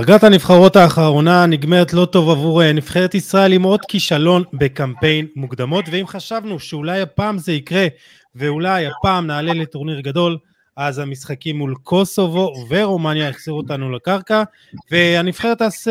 פגרת 0.00 0.24
הנבחרות 0.24 0.76
האחרונה 0.76 1.46
נגמרת 1.46 1.92
לא 1.92 2.04
טוב 2.04 2.30
עבור 2.30 2.62
אה, 2.62 2.72
נבחרת 2.72 3.14
ישראל 3.14 3.52
עם 3.52 3.62
עוד 3.62 3.80
כישלון 3.88 4.42
בקמפיין 4.52 5.26
מוקדמות 5.36 5.84
ואם 5.90 6.06
חשבנו 6.06 6.58
שאולי 6.58 7.00
הפעם 7.00 7.38
זה 7.38 7.52
יקרה 7.52 7.86
ואולי 8.34 8.86
הפעם 8.86 9.26
נעלה 9.26 9.54
לטורניר 9.54 10.00
גדול 10.00 10.38
אז 10.76 10.98
המשחקים 10.98 11.58
מול 11.58 11.74
קוסובו 11.82 12.52
ורומניה 12.68 13.28
יחזירו 13.28 13.58
אותנו 13.58 13.92
לקרקע 13.92 14.42
והנבחרת 14.90 15.58
תעשה, 15.58 15.90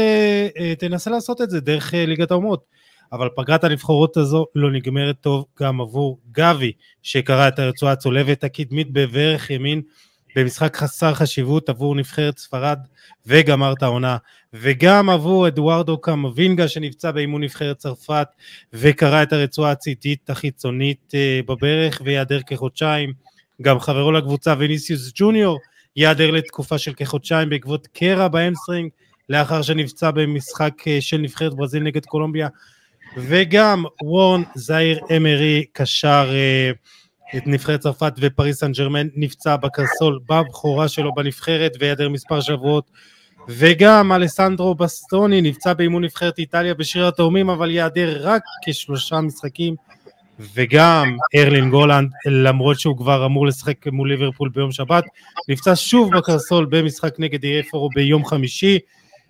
אה, 0.60 0.74
תנסה 0.80 1.12
לעשות 1.12 1.42
את 1.42 1.50
זה 1.50 1.60
דרך 1.60 1.94
אה, 1.94 2.06
ליגת 2.06 2.32
האומות. 2.32 2.64
אבל 3.12 3.30
פגרת 3.36 3.64
הנבחרות 3.64 4.18
הזו 4.18 4.46
לא 4.56 4.72
נגמרת 4.72 5.16
טוב 5.22 5.46
גם 5.60 5.82
עבור 5.82 6.20
גבי 6.32 6.72
שקרא 7.04 7.48
את 7.48 7.60
הרצועה 7.60 7.92
הצולבת 7.92 8.44
הקדמית 8.44 8.92
בברך 8.92 9.50
ימין 9.50 9.82
במשחק 10.38 10.76
חסר 10.76 11.14
חשיבות 11.14 11.70
עבור 11.70 11.96
נבחרת 11.96 12.38
ספרד 12.38 12.80
וגמר 13.26 13.74
את 13.74 13.84
העונה 13.84 14.18
וגם 14.54 15.10
עבור 15.10 15.48
אדוארדו 15.48 15.98
קמבינגה 15.98 16.68
שנפצע 16.68 17.12
באימון 17.12 17.44
נבחרת 17.44 17.78
צרפת 17.78 18.28
וקרע 18.74 19.24
את 19.24 19.34
הרצועה 19.34 19.72
הצידית 19.72 20.30
החיצונית 20.30 21.12
אה, 21.16 21.40
בברך 21.48 22.02
ויעדר 22.06 22.40
כחודשיים. 22.48 23.14
גם 23.62 23.80
חברו 23.80 24.12
לקבוצה 24.12 24.56
ויניסיוס 24.58 25.12
ג'וניור 25.16 25.60
ייעדר 25.96 26.32
לתקופה 26.32 26.78
של 26.78 26.94
כחודשיים 26.94 27.50
בעקבות 27.50 27.88
קרע 27.88 28.28
ב 28.28 28.34
hamstring 28.34 28.90
לאחר 29.30 29.62
שנפצע 29.62 30.12
במשחק 30.12 30.74
אה, 30.88 31.02
של 31.02 31.18
נבחרת 31.18 31.54
ברזיל 31.54 31.84
נגד 31.84 32.06
קולומביה. 32.06 32.48
וגם 33.18 33.84
וורן 34.02 34.44
זאיר 34.56 35.00
אמרי 35.18 35.66
קשר 35.74 36.30
אה, 36.32 36.72
את 37.36 37.48
נבחרת 37.48 37.80
צרפת 37.80 38.14
ופריס 38.20 38.60
סן 38.60 38.72
ג'רמן 38.72 39.08
נפצע 39.16 39.56
בקרסול 39.56 40.20
בבכורה 40.30 40.88
שלו 40.88 41.16
בנבחרת 41.16 41.72
ויעדר 41.80 42.10
מספר 42.10 42.42
שבועות. 42.42 42.92
וגם 43.50 44.12
אלסנדרו 44.12 44.76
בסטוני 44.76 45.42
נפצע 45.42 45.74
באימון 45.74 46.04
נבחרת 46.04 46.40
איטליה 46.40 46.74
בשיר 46.74 47.08
התאומים 47.08 47.50
אבל 47.50 47.72
ייעדר 47.72 48.28
רק 48.28 48.42
כשלושה 48.66 49.22
משחקים. 49.22 49.76
וגם 50.40 51.18
ארלין 51.36 51.70
גולנד 51.70 52.12
למרות 52.26 52.80
שהוא 52.80 52.98
כבר 52.98 53.26
אמור 53.26 53.48
לשחק 53.48 53.88
מול 53.88 54.10
ליברפול 54.10 54.50
ביום 54.50 54.72
שבת 54.72 55.04
נפצע 55.50 55.76
שוב 55.76 56.18
בקרסול 56.18 56.66
במשחק 56.66 57.14
נגד 57.20 57.44
אירפורו 57.44 57.90
ביום 57.96 58.26
חמישי 58.26 58.80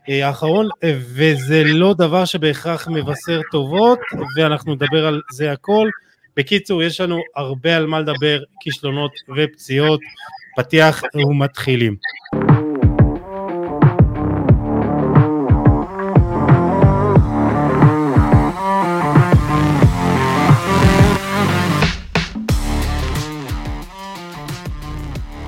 אה, 0.10 0.28
האחרון 0.28 0.70
וזה 0.86 1.64
לא 1.66 1.94
דבר 1.94 2.26
שבהכרח 2.26 2.88
מבשר 2.88 3.42
טובות 3.52 4.00
ואנחנו 4.38 4.76
נדבר 4.76 5.08
על 5.08 5.22
זה 5.32 5.52
הכל 5.52 5.90
בקיצור, 6.38 6.84
יש 6.84 7.02
לנו 7.02 7.22
הרבה 7.36 7.78
על 7.78 7.88
מה 7.88 8.00
לדבר, 8.00 8.40
כישלונות 8.60 9.12
ופציעות, 9.38 10.00
פתיח 10.58 11.04
ומתחילים. 11.16 11.96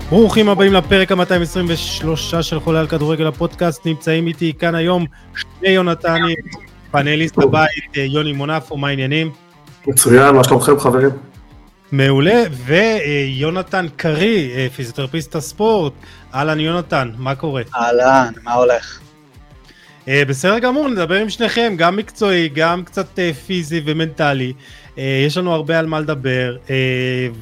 ברוכים 0.10 0.50
הבאים 0.50 0.74
לפרק 0.74 1.12
ה-223 1.12 2.42
של 2.42 2.60
חולה 2.60 2.80
על 2.80 2.88
כדורגל 2.88 3.28
הפודקאסט, 3.28 3.86
נמצאים 3.86 4.28
איתי 4.28 4.54
כאן 4.54 4.76
היום 4.76 5.06
שני 5.36 5.70
יונתנים, 5.70 6.36
פאנליסט 6.92 7.38
הבית 7.38 7.98
יוני 7.98 8.34
מונפו, 8.34 8.78
מה 8.78 8.88
העניינים? 8.88 9.49
מצוין, 9.90 10.36
מה 10.36 10.44
שלומכם 10.44 10.80
חברים? 10.80 11.10
מעולה, 11.92 12.44
ויונתן 12.66 13.86
קרי, 13.96 14.52
אה, 14.56 14.68
פיזיותרפיסט 14.76 15.36
הספורט, 15.36 15.94
אהלן 16.34 16.60
יונתן, 16.60 17.12
מה 17.18 17.36
קורה? 17.36 17.62
אהלן, 17.76 18.34
מה 18.44 18.54
הולך? 18.54 19.00
אה, 20.08 20.24
בסדר 20.28 20.60
גמור, 20.60 20.88
נדבר 20.88 21.16
עם 21.16 21.30
שניכם, 21.30 21.74
גם 21.78 21.96
מקצועי, 21.96 22.50
גם 22.50 22.84
קצת 22.84 23.20
אה, 23.20 23.34
פיזי 23.34 23.82
ומנטלי. 23.86 24.54
יש 25.28 25.38
לנו 25.38 25.54
הרבה 25.54 25.80
על 25.80 25.86
מה 25.86 26.00
לדבר, 26.00 26.58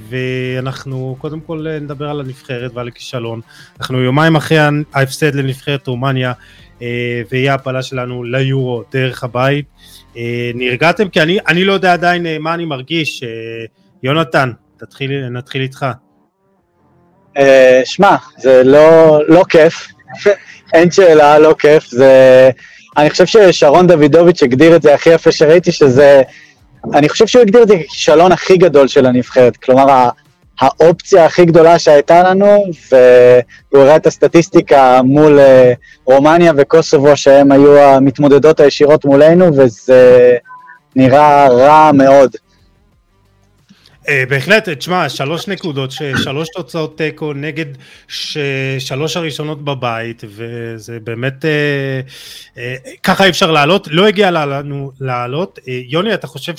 ואנחנו 0.09 1.16
קודם 1.19 1.40
כל 1.40 1.66
נדבר 1.81 2.09
על 2.09 2.19
הנבחרת 2.19 2.72
ועל 2.74 2.88
הכישלון. 2.88 3.41
אנחנו 3.79 4.02
יומיים 4.02 4.35
אחרי 4.35 4.58
ההפסד 4.94 5.35
לנבחרת 5.35 5.88
רומניה, 5.88 6.34
והיא 7.30 7.52
ההפלה 7.52 7.84
שלנו 7.84 8.24
ליורו 8.24 8.84
דרך 8.92 9.24
הבית. 9.24 9.66
אה, 10.18 10.52
נרגעתם? 10.56 11.10
כי 11.10 11.22
אני, 11.22 11.38
אני 11.48 11.64
לא 11.64 11.74
יודע 11.74 11.94
עדיין 11.94 12.26
אה, 12.26 12.38
מה 12.40 12.54
אני 12.54 12.66
מרגיש. 12.66 13.24
אה, 13.24 13.30
יונתן, 14.04 14.52
תתחיל, 14.78 15.30
נתחיל 15.30 15.62
איתך. 15.62 15.86
שמע, 17.86 18.16
זה 18.38 18.64
לא, 18.64 19.20
לא 19.28 19.44
כיף, 19.50 19.88
אין 20.74 20.92
שאלה, 20.92 21.40
לא 21.40 21.56
כיף. 21.60 21.88
זה... 21.88 22.50
אני 22.98 23.09
חושב 23.09 23.26
ששרון 23.26 23.88
דוידוביץ' 23.88 24.44
הגדיר 24.44 24.76
את 24.76 24.82
זה 24.82 24.94
הכי 24.94 25.09
יפה 25.09 25.32
שראיתי, 25.32 25.72
שזה... 25.72 26.22
אני 26.94 27.09
חושב 27.09 27.28
שהוא 27.28 27.42
הגדיר 27.42 27.64
את 27.64 27.68
זה 27.68 27.76
ככישלון 27.78 28.32
הכי 28.32 28.58
גדול 28.58 28.88
של 28.88 29.06
הנבחרת. 29.06 29.58
כלומר, 29.58 30.09
האופציה 30.59 31.25
הכי 31.25 31.45
גדולה 31.45 31.79
שהייתה 31.79 32.23
לנו, 32.23 32.66
והוא 32.91 33.84
הראה 33.84 33.95
את 33.95 34.07
הסטטיסטיקה 34.07 35.01
מול 35.03 35.40
אה, 35.40 35.73
רומניה 36.06 36.51
וקוסובו, 36.57 37.18
שהם 37.18 37.51
היו 37.51 37.78
המתמודדות 37.78 38.59
הישירות 38.59 39.06
מולנו, 39.06 39.57
וזה 39.57 40.38
נראה 40.96 41.47
רע 41.47 41.91
מאוד. 41.91 42.35
אה, 44.09 44.23
בהחלט, 44.29 44.69
תשמע, 44.69 45.09
שלוש 45.09 45.47
נקודות, 45.47 45.91
שלוש 46.23 46.50
תוצאות 46.50 46.97
תיקו 46.97 47.34
נגד 47.34 47.66
שלוש 48.79 49.17
הראשונות 49.17 49.63
בבית, 49.63 50.23
וזה 50.28 50.97
באמת, 51.03 51.46
אה, 51.46 52.01
אה, 52.57 52.75
ככה 53.03 53.23
אי 53.23 53.29
אפשר 53.29 53.51
לעלות, 53.51 53.88
לא 53.91 54.07
הגיע 54.07 54.31
לנו 54.31 54.91
לעלות. 55.00 55.59
יוני, 55.67 56.13
אתה 56.13 56.28
חושב 56.28 56.56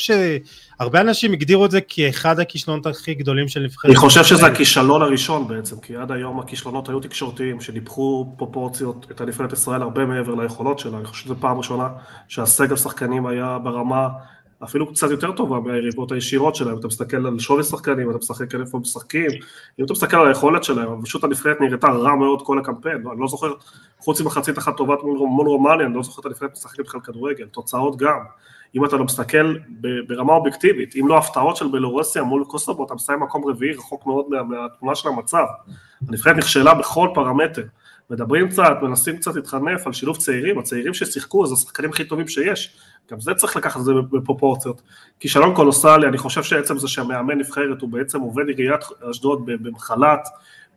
שהרבה 0.79 1.01
אנשים 1.01 1.33
הגדירו 1.33 1.65
את 1.65 1.71
זה 1.71 1.81
כאחד 1.81 2.41
הכישלונות 2.41 2.87
הכי 2.87 3.15
גדולים 3.15 3.49
של 3.49 3.61
נבחרת? 3.61 3.85
אני 3.91 3.97
חושב 3.97 4.25
שזה 4.25 4.47
הכישלון 4.47 5.03
הראשון 5.03 5.49
בעצם, 5.49 5.81
כי 5.81 5.97
עד 5.97 6.13
היום 6.13 6.41
הכישלונות 6.41 6.89
היו 6.89 7.01
תקשורתיים, 7.01 7.61
שניפחו 7.61 8.35
פרופורציות 8.37 9.07
את 9.11 9.21
הנבחרת 9.21 9.53
ישראל 9.53 9.83
הרבה 9.83 10.07
מעבר 10.07 10.35
ליכולות 10.35 10.79
שלה, 10.79 10.99
אני 10.99 11.07
חושב 11.07 11.25
שזו 11.25 11.35
פעם 11.41 11.59
ראשונה 11.59 11.89
שהסגל 12.29 12.77
שחקנים 12.77 13.27
היה 13.27 13.59
ברמה 13.59 14.09
אפילו 14.65 14.93
קצת 14.93 15.11
יותר 15.11 15.33
טובה 15.33 15.61
מהיריבות 15.61 16.13
הישירות 16.13 16.55
שלהם, 16.55 16.79
אתה 16.79 16.87
מסתכל 16.87 17.27
על 17.27 17.39
שווי 17.39 17.63
שחקנים, 17.63 18.11
אתה 18.11 18.19
משחק 18.19 18.55
על 18.55 18.61
איפה 18.61 18.79
משחקים, 18.79 19.31
אם 19.81 19.85
אתה 19.85 19.93
מסתכל 19.93 20.17
על 20.17 20.29
היכולת 20.29 20.65
שלהם, 20.65 21.03
פשוט 21.03 21.25
הנבחרת 21.25 21.61
נראתה 21.61 21.89
רע 21.89 22.15
מאוד 22.15 22.43
כל 22.43 22.59
הקמפיין, 22.59 22.97
אני 23.13 23.21
לא 23.21 23.29
זוכר, 23.29 23.53
חוץ 23.99 24.21
ממחצית 24.21 24.59
אחת 24.59 24.81
מול, 24.81 24.99
מול 25.19 25.49
רומניה, 25.49 25.87
אני 25.87 25.95
לא 25.95 26.03
זוכר 26.03 26.21
את 26.21 26.27
הנבחרת 26.27 26.53
משחקת 26.53 26.81
בכלל 26.81 27.01
כדורגל, 27.01 27.47
תוצאות 27.47 27.97
גם, 27.97 28.19
אם 28.75 28.85
אתה 28.85 28.97
לא 28.97 29.05
מסתכל 29.05 29.55
ברמה 30.09 30.33
אובייקטיבית, 30.33 30.97
אם 30.97 31.09
לא 31.09 31.19
הפתעות 31.19 31.57
של 31.57 31.69
בלורוסיה 31.69 32.23
מול 32.23 32.45
קוסובו, 32.45 32.87
אתה 32.87 32.95
מסיים 32.95 33.21
מקום 33.21 33.45
רביעי, 33.45 33.73
רחוק 33.73 34.07
מאוד 34.07 34.27
מה, 34.29 34.43
מהתמונה 34.43 34.95
של 34.95 35.09
המצב, 35.09 35.45
הנבחרת 36.09 36.37
נכשלה 36.37 36.75
בכל 36.75 37.09
פרמטר, 37.15 37.63
מדברים 38.11 38.49
קצת, 38.49 38.77
מנסים 38.83 39.17
קצת 39.17 39.35
להתחנף 39.35 39.87
על 39.87 39.93
שילוב 39.93 40.17
צעירים, 40.17 40.59
הצעירים 40.59 40.95
ששיחקו 40.95 41.47
זה 41.47 41.55
השחקנים 41.55 41.91
הכי 41.91 42.05
טובים 42.05 42.29
שיש, 42.29 42.77
גם 43.11 43.21
זה 43.21 43.35
צריך 43.35 43.57
לקחת 43.57 43.81
את 43.81 43.85
זה 43.85 43.93
בפרופורציות. 44.13 44.83
כישלון 45.21 45.55
קולוסלי, 45.55 46.09
אני 46.09 46.19
חושב 46.19 46.43
שעצם 46.43 46.79
זה 46.79 46.89
שהמאמן 46.89 47.39
נבחרת 47.39 47.81
הוא 47.81 47.89
בעצם 47.89 48.21
עובד 48.21 48.49
עיריית 48.49 48.81
אשדוד 49.11 49.43
במחלת 49.47 50.29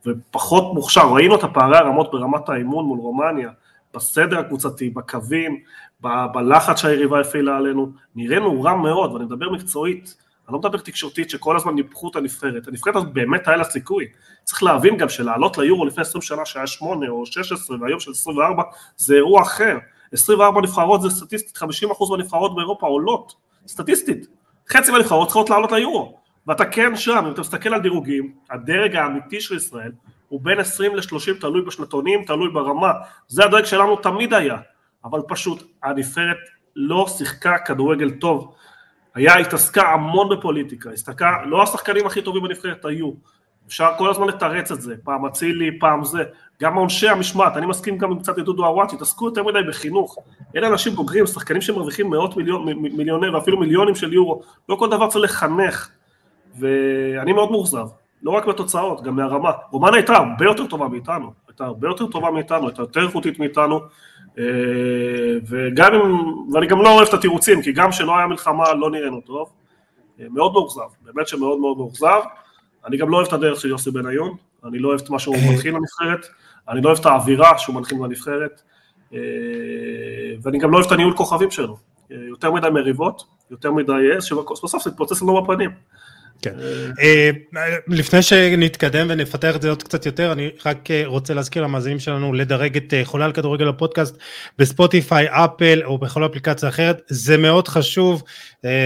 ופחות 0.05 0.73
מוכשר, 0.73 1.07
ראינו 1.13 1.35
את 1.35 1.43
הפערי 1.43 1.77
הרמות 1.77 2.11
ברמת 2.11 2.49
האימון 2.49 2.85
מול 2.85 2.99
רומניה, 2.99 3.49
בסדר 3.93 4.39
הקבוצתי, 4.39 4.89
בקווים, 4.89 5.59
בלחץ 6.01 6.79
שהיריבה 6.79 7.19
הפעילה 7.19 7.57
עלינו, 7.57 7.91
נראינו 8.15 8.63
רע 8.63 8.75
מאוד, 8.75 9.13
ואני 9.13 9.25
מדבר 9.25 9.49
מקצועית, 9.49 10.15
אני 10.47 10.53
לא 10.53 10.59
מדבר 10.59 10.77
תקשורתית 10.77 11.29
שכל 11.29 11.55
הזמן 11.55 11.75
ניפחו 11.75 12.09
את 12.11 12.15
הנבחרת, 12.15 12.67
הנבחרת 12.67 12.95
הזאת 12.95 13.13
באמת 13.13 13.47
היה 13.47 13.57
לה 13.57 13.63
סיכוי, 13.63 14.05
צריך 14.43 14.63
להבין 14.63 14.97
גם 14.97 15.09
שלעלות 15.09 15.57
ליורו 15.57 15.85
לפני 15.85 16.01
20 16.01 16.21
שנה 16.21 16.45
שהיה 16.45 16.67
8 16.67 17.09
או 17.09 17.25
16 17.25 17.77
והיום 17.81 17.99
של 17.99 18.11
24 18.11 18.63
זה 18.97 19.15
אירוע 19.15 19.41
אחר, 19.41 19.77
24 20.11 20.61
נבחרות 20.61 21.01
זה 21.01 21.09
סטטיסטית, 21.09 21.57
50% 21.57 21.65
מהנבחרות 22.11 22.55
באירופה 22.55 22.87
עולות, 22.87 23.33
סטטיסטית, 23.67 24.27
חצי 24.69 24.91
מהנבחרות 24.91 25.27
צריכות 25.27 25.49
לעלות 25.49 25.71
ליורו, 25.71 26.17
ואתה 26.47 26.65
כן 26.65 26.95
שם, 26.95 27.23
אם 27.25 27.31
אתה 27.31 27.41
מסתכל 27.41 27.73
על 27.73 27.81
דירוגים, 27.81 28.33
הדרג 28.49 28.95
האמיתי 28.95 29.41
של 29.41 29.55
ישראל 29.55 29.91
הוא 30.27 30.39
בין 30.43 30.59
20 30.59 30.95
ל-30, 30.95 31.39
תלוי 31.39 31.61
בשנתונים, 31.61 32.23
תלוי 32.25 32.49
ברמה, 32.49 32.91
זה 33.27 33.45
הדרג 33.45 33.65
שלנו 33.65 33.95
תמיד 33.95 34.33
היה, 34.33 34.57
אבל 35.05 35.21
פשוט 35.27 35.63
הנבחרת 35.83 36.37
לא 36.75 37.05
שיחקה 37.07 37.57
כדורגל 37.57 38.11
טוב, 38.11 38.53
היה, 39.15 39.37
התעסקה 39.37 39.81
המון 39.81 40.29
בפוליטיקה, 40.29 40.91
הסתכלה, 40.91 41.45
לא 41.45 41.63
השחקנים 41.63 42.05
הכי 42.05 42.21
טובים 42.21 42.43
בנבחרת 42.43 42.85
היו, 42.85 43.11
אפשר 43.67 43.89
כל 43.97 44.09
הזמן 44.09 44.27
לתרץ 44.27 44.71
את 44.71 44.81
זה, 44.81 44.95
פעם 45.03 45.25
אצילי, 45.25 45.79
פעם 45.79 46.03
זה, 46.03 46.23
גם 46.61 46.75
עונשי 46.75 47.09
המשמעת, 47.09 47.57
אני 47.57 47.65
מסכים 47.65 47.97
גם 47.97 48.11
עם 48.11 48.19
קצת 48.19 48.39
את 48.39 48.43
דודו 48.43 48.65
עוואטי, 48.65 48.97
תעסקו 48.97 49.25
יותר 49.25 49.43
מדי 49.43 49.59
בחינוך, 49.67 50.17
אלה 50.55 50.67
אנשים 50.67 50.95
בוגרים, 50.95 51.27
שחקנים 51.27 51.61
שמרוויחים 51.61 52.09
מאות 52.09 52.37
מיליון, 52.37 52.65
מיליוני 52.75 53.29
ואפילו 53.29 53.59
מיליונים 53.59 53.95
של 53.95 54.13
יורו, 54.13 54.41
לא 54.69 54.75
כל 54.75 54.89
דבר 54.89 55.09
צריך 55.09 55.31
לחנך, 55.31 55.89
ואני 56.59 57.33
מאוד 57.33 57.51
מאוכזב, 57.51 57.87
לא 58.23 58.31
רק 58.31 58.45
בתוצאות, 58.45 59.03
גם 59.03 59.15
מהרמה, 59.15 59.51
רומנה 59.71 59.95
הייתה 59.95 60.13
הרבה 60.13 60.45
יותר 60.45 60.65
טובה 60.65 60.87
מאיתנו, 60.87 61.33
הייתה 61.47 61.65
הרבה 61.65 61.87
יותר 61.87 62.07
טובה 62.07 62.31
מאיתנו, 62.31 62.67
הייתה 62.67 62.81
יותר 62.81 63.07
איכותית 63.07 63.39
מאיתנו, 63.39 63.79
וגם 65.47 65.93
אם, 65.93 66.01
ואני 66.53 66.67
גם 66.67 66.81
לא 66.81 66.95
אוהב 66.95 67.07
את 67.07 67.13
התירוצים, 67.13 67.61
כי 67.61 67.71
גם 67.71 67.91
כשלא 67.91 68.17
היה 68.17 68.27
מלחמה 68.27 68.73
לא 68.73 68.91
נראינו 68.91 69.21
טוב. 69.21 69.49
מאוד 70.19 70.53
מאוכזב, 70.53 70.81
באמת 71.01 71.27
שמאוד 71.27 71.59
מאוד 71.59 71.77
מאוכזב. 71.77 72.21
אני 72.85 72.97
גם 72.97 73.09
לא 73.09 73.17
אוהב 73.17 73.27
את 73.27 73.33
הדרך 73.33 73.59
של 73.59 73.69
יוסי 73.69 73.91
בניון, 73.91 74.35
אני 74.65 74.79
לא 74.79 74.87
אוהב 74.87 75.01
את 75.01 75.09
מה 75.09 75.19
שהוא 75.19 75.35
מנחיל 75.49 75.75
לנבחרת, 75.75 76.25
אני 76.69 76.81
לא 76.81 76.89
אוהב 76.89 76.99
את 76.99 77.05
האווירה 77.05 77.57
שהוא 77.57 77.75
מנחיל 77.75 77.97
לנבחרת, 78.03 78.61
ואני 80.41 80.57
גם 80.59 80.71
לא 80.71 80.77
אוהב 80.77 80.85
את 80.85 80.91
הניהול 80.91 81.17
כוכבים 81.17 81.51
שלו. 81.51 81.77
יותר 82.09 82.51
מדי 82.51 82.69
מריבות, 82.69 83.23
יותר 83.51 83.71
מדי 83.71 84.17
אס, 84.17 84.23
שבסוף 84.23 84.83
זה 84.83 84.89
יתפוצץ 84.89 85.21
לנו 85.21 85.41
בפנים. 85.41 85.69
כן. 86.41 86.55
אה, 87.01 87.29
לפני 87.87 88.21
שנתקדם 88.21 89.07
ונפתח 89.09 89.55
את 89.55 89.61
זה 89.61 89.69
עוד 89.69 89.83
קצת 89.83 90.05
יותר, 90.05 90.31
אני 90.31 90.49
רק 90.65 90.91
אה, 90.91 91.03
רוצה 91.05 91.33
להזכיר 91.33 91.63
למאזינים 91.63 91.99
שלנו 91.99 92.33
לדרג 92.33 92.77
את 92.77 92.93
אה, 92.93 93.05
חולה 93.05 93.25
על 93.25 93.31
כדורגל 93.31 93.67
הפודקאסט 93.67 94.17
בספוטיפיי, 94.57 95.27
אפל 95.29 95.81
או 95.83 95.97
בכל 95.97 96.25
אפליקציה 96.25 96.69
אחרת, 96.69 97.01
זה 97.07 97.37
מאוד 97.37 97.67
חשוב, 97.67 98.23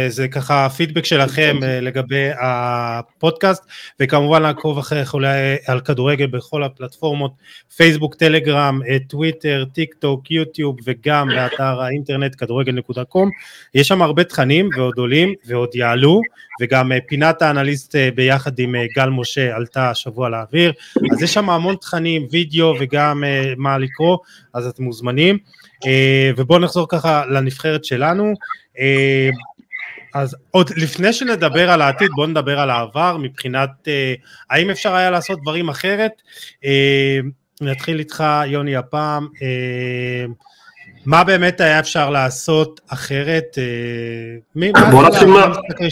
זה 0.08 0.28
ככה 0.28 0.66
הפידבק 0.66 1.06
שלכם 1.06 1.58
לגבי 1.82 2.30
הפודקאסט, 2.42 3.64
וכמובן 4.00 4.42
לעקוב 4.42 4.78
אחרי 4.78 5.06
חולה 5.06 5.56
על 5.68 5.80
כדורגל 5.80 6.28
בכל 6.28 6.64
הפלטפורמות, 6.64 7.32
פייסבוק, 7.76 8.16
טלגרם, 8.16 8.80
טוויטר, 9.08 9.66
טיק 9.74 9.94
טוק, 9.94 10.32
יוטיוב 10.32 10.78
וגם 10.86 11.28
באתר 11.28 11.82
האינטרנט 11.82 12.36
כדורגל.קום, 12.38 13.30
יש 13.76 13.88
שם 13.88 14.02
הרבה 14.02 14.24
תכנים 14.24 14.70
ועוד 14.78 14.98
עולים 14.98 15.34
ועוד 15.46 15.76
יעלו, 15.76 16.22
וגם 16.62 16.92
פינת 17.08 17.42
האנליסט 17.42 17.96
אה, 17.96 18.10
ביחד 18.16 18.60
עם 18.60 18.76
אה, 18.76 18.86
גל 18.96 19.10
משה 19.10 19.56
עלתה 19.56 19.90
השבוע 19.90 20.30
לאוויר, 20.30 20.74
אז 21.12 21.24
יש 21.24 21.34
שם 21.34 21.50
המון 21.50 21.76
תכנים, 21.76 22.28
וידאו 22.32 22.74
וגם 22.80 23.24
אה, 23.24 23.54
מה 23.58 23.78
לקרוא, 23.78 24.18
אז 24.54 24.68
אתם 24.68 24.84
מוזמנים. 24.84 25.38
ובואו 26.38 26.60
נחזור 26.60 26.88
ככה 26.90 27.26
לנבחרת 27.26 27.86
שלנו. 27.86 28.34
אז 30.16 30.36
עוד 30.52 30.70
לפני 30.78 31.14
שנדבר 31.14 31.72
על 31.72 31.82
העתיד, 31.82 32.10
בואו 32.16 32.28
נדבר 32.28 32.60
על 32.60 32.70
העבר 32.70 33.18
מבחינת 33.18 33.88
האם 34.50 34.70
אפשר 34.70 34.96
היה 34.96 35.12
לעשות 35.12 35.42
דברים 35.42 35.70
אחרת. 35.70 36.12
נתחיל 37.62 38.00
איתך, 38.00 38.24
יוני, 38.46 38.76
הפעם. 38.76 39.28
מה 41.06 41.24
באמת 41.24 41.62
היה 41.62 41.80
אפשר 41.80 42.10
לעשות 42.10 42.82
אחרת? 42.88 43.58
אה, 43.58 44.62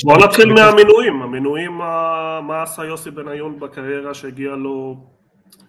בוא 0.04 0.18
נתחיל 0.18 0.54
מהמינויים, 0.54 1.22
המינויים, 1.22 1.72
מה 2.48 2.64
עשה 2.64 2.86
יוסי 2.86 3.12
בניון 3.12 3.60
בקריירה 3.60 4.14
שהגיע 4.14 4.50
לו 4.50 4.98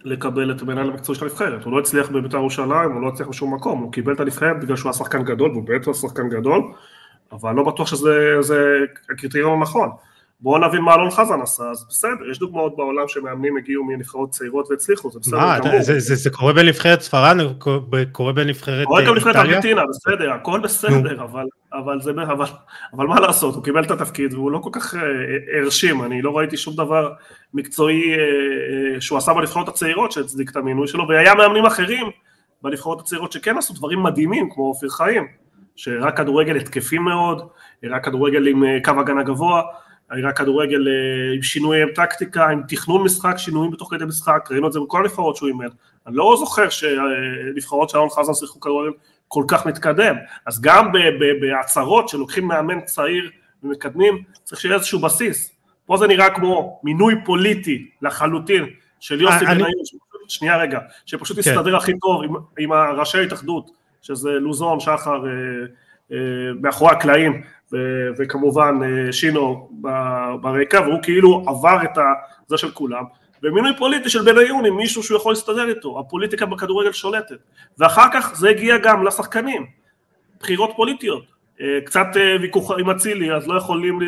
לקבל 0.04 0.50
את 0.50 0.62
המנהל 0.62 0.90
המקצועי 0.90 1.18
של 1.18 1.24
הנבחרת, 1.24 1.64
הוא 1.64 1.72
לא 1.72 1.78
הצליח 1.78 2.08
בבית"ר 2.08 2.36
ירושלים, 2.36 2.92
הוא 2.92 3.02
לא 3.02 3.08
הצליח 3.08 3.28
בשום 3.28 3.54
מקום, 3.54 3.80
הוא 3.80 3.92
קיבל 3.92 4.12
את 4.12 4.20
הנבחרת 4.20 4.60
בגלל 4.60 4.76
שהוא 4.76 4.90
היה 4.90 4.98
שחקן 4.98 5.22
גדול, 5.22 5.50
והוא 5.50 5.64
בעצם 5.64 5.92
שחקן 5.92 6.28
גדול, 6.28 6.62
אבל 7.32 7.52
לא 7.54 7.62
בטוח 7.62 7.86
שזה 7.86 8.78
הקריטריון 9.10 9.58
הנכון. 9.58 9.90
בואו 10.40 10.58
נבין 10.58 10.80
מה 10.80 10.94
אלון 10.94 11.10
חזן 11.10 11.40
עשה, 11.42 11.62
אז 11.70 11.86
בסדר, 11.88 12.30
יש 12.30 12.38
דוגמאות 12.38 12.76
בעולם 12.76 13.08
שמאמנים 13.08 13.56
הגיעו 13.56 13.84
מנבחרות 13.84 14.30
צעירות 14.30 14.70
והצליחו, 14.70 15.10
זה 15.10 15.18
בסדר 15.18 15.38
מה, 15.38 15.58
גמור. 15.58 15.82
זה, 15.82 16.00
זה, 16.00 16.14
זה 16.14 16.30
קורה 16.30 16.52
בנבחרת 16.52 17.00
ספרד, 17.00 17.36
קורה 18.12 18.32
בנבחרת 18.32 18.68
איטליה? 18.68 18.86
קורה 18.86 19.04
גם 19.04 19.14
בנבחרת 19.14 19.36
ארגנטינה, 19.36 19.82
בסדר, 19.88 20.32
הכל 20.32 20.60
בסדר, 20.60 21.22
אבל, 21.22 21.44
אבל, 21.72 22.00
זה, 22.00 22.10
אבל, 22.10 22.46
אבל 22.96 23.06
מה 23.06 23.20
לעשות, 23.20 23.54
הוא 23.54 23.64
קיבל 23.64 23.84
את 23.84 23.90
התפקיד 23.90 24.34
והוא 24.34 24.50
לא 24.50 24.58
כל 24.58 24.70
כך 24.72 24.94
אה, 24.94 25.00
הרשים, 25.60 26.04
אני 26.04 26.22
לא 26.22 26.38
ראיתי 26.38 26.56
שום 26.56 26.76
דבר 26.76 27.12
מקצועי 27.54 28.12
אה, 28.12 28.18
אה, 28.18 29.00
שהוא 29.00 29.18
עשה 29.18 29.32
בנבחרות 29.32 29.68
הצעירות 29.68 30.12
שהצדיק 30.12 30.50
את 30.50 30.56
המינוי 30.56 30.88
שלו, 30.88 31.08
והיה 31.08 31.34
מאמנים 31.34 31.66
אחרים 31.66 32.06
בנבחרות 32.62 33.00
הצעירות 33.00 33.32
שכן 33.32 33.58
עשו 33.58 33.74
דברים 33.74 34.02
מדהימים, 34.02 34.48
כמו 34.50 34.68
אופיר 34.68 34.88
חיים, 34.88 35.26
שהראה 35.76 36.12
כדורגל 36.12 36.56
התקפי 36.56 36.98
מאוד, 36.98 37.48
הראה 37.82 38.00
כדורגל 38.00 38.46
עם 38.46 38.64
קו 38.84 39.00
הגנה 39.00 39.22
גבוה, 39.22 39.62
היה 40.10 40.32
כדורגל 40.32 40.88
אה, 40.88 41.34
עם 41.34 41.42
שינויי 41.42 41.94
טקטיקה, 41.94 42.48
עם 42.48 42.62
תכנון 42.68 43.02
משחק, 43.02 43.34
שינויים 43.36 43.70
בתוך 43.70 43.94
כדי 43.94 44.04
משחק, 44.04 44.48
ראינו 44.50 44.66
את 44.66 44.72
זה 44.72 44.80
בכל 44.80 45.00
הנבחרות 45.00 45.36
שהוא 45.36 45.48
אימן. 45.48 45.66
אני 46.06 46.16
לא 46.16 46.36
זוכר 46.38 46.68
שנבחרות 46.68 47.90
של 47.90 47.98
אלון 47.98 48.10
חזן 48.10 48.34
שיחקו 48.34 48.60
כדורגל 48.60 48.90
כל 49.28 49.44
כך 49.48 49.66
מתקדם, 49.66 50.16
אז 50.46 50.60
גם 50.60 50.92
בהצהרות 51.40 52.08
שלוקחים 52.08 52.48
מאמן 52.48 52.80
צעיר 52.80 53.30
ומקדמים, 53.62 54.22
צריך 54.42 54.60
שיהיה 54.60 54.74
איזשהו 54.74 55.00
בסיס. 55.00 55.50
פה 55.86 55.96
זה 55.96 56.06
נראה 56.06 56.30
כמו 56.30 56.80
מינוי 56.84 57.14
פוליטי 57.24 57.90
לחלוטין 58.02 58.64
של 59.00 59.20
יוסי 59.20 59.46
אה, 59.46 59.54
בניון, 59.54 59.70
שנייה 60.28 60.56
רגע, 60.56 60.78
שפשוט 61.06 61.36
כן. 61.36 61.50
יסתדר 61.50 61.76
הכי 61.76 61.92
טוב 61.98 62.22
עם, 62.22 62.34
עם 62.58 62.72
ראשי 62.72 63.18
ההתאחדות, 63.18 63.70
שזה 64.04 64.30
לוזון, 64.30 64.80
שחר, 64.80 65.24
אה, 66.12 66.16
מאחורי 66.60 66.92
הקלעים, 66.92 67.42
וכמובן 68.18 68.80
אה, 68.84 69.12
שינו 69.12 69.70
ברקע, 70.40 70.80
והוא 70.80 71.02
כאילו 71.02 71.44
עבר 71.46 71.78
את 71.84 71.98
זה 72.48 72.56
של 72.56 72.70
כולם, 72.70 73.04
ומינוי 73.42 73.76
פוליטי 73.78 74.08
של 74.08 74.22
בניון 74.22 74.64
עם 74.64 74.76
מישהו 74.76 75.02
שהוא 75.02 75.16
יכול 75.16 75.32
להסתדר 75.32 75.68
איתו, 75.68 76.00
הפוליטיקה 76.00 76.46
בכדורגל 76.46 76.92
שולטת, 76.92 77.36
ואחר 77.78 78.06
כך 78.12 78.34
זה 78.34 78.48
הגיע 78.48 78.78
גם 78.78 79.06
לשחקנים, 79.06 79.66
בחירות 80.40 80.70
פוליטיות, 80.76 81.24
אה, 81.60 81.78
קצת 81.84 82.06
אה, 82.16 82.36
ויכוח 82.40 82.70
עם 82.70 82.90
אצילי, 82.90 83.32
אז 83.32 83.48
לא 83.48 83.58
יכולים, 83.58 83.98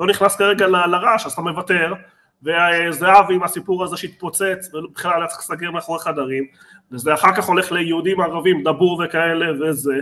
לא 0.00 0.06
נכנס 0.06 0.36
כרגע 0.36 0.66
לרעש, 0.66 1.26
אז 1.26 1.32
אתה 1.32 1.42
מוותר, 1.42 1.94
וזהבי 2.42 3.34
עם 3.34 3.42
הסיפור 3.42 3.84
הזה 3.84 3.96
שהתפוצץ, 3.96 4.74
ובכלל 4.74 5.12
היה 5.16 5.26
צריך 5.26 5.40
לסגר 5.40 5.70
מאחורי 5.70 6.00
חדרים, 6.00 6.46
וזה 6.92 7.14
אחר 7.14 7.36
כך 7.36 7.44
הולך 7.44 7.72
ליהודים 7.72 8.20
ערבים, 8.20 8.62
דבור 8.62 9.02
וכאלה 9.04 9.46
וזה, 9.60 9.94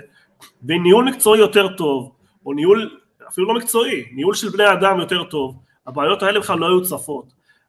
וניהול 0.65 1.05
מקצועי 1.05 1.41
יותר 1.41 1.69
טוב, 1.69 2.13
או 2.47 2.53
ניהול 2.53 2.99
אפילו 3.29 3.49
לא 3.49 3.55
מקצועי, 3.55 4.05
ניהול 4.13 4.35
של 4.35 4.49
בני 4.49 4.73
אדם 4.73 4.99
יותר 5.01 5.25
טוב, 5.25 5.57
הבעיות 5.87 6.23
האלה 6.23 6.41
בכלל 6.41 6.59
לא 6.59 6.67
היו 6.67 6.83
צפות. 6.83 7.25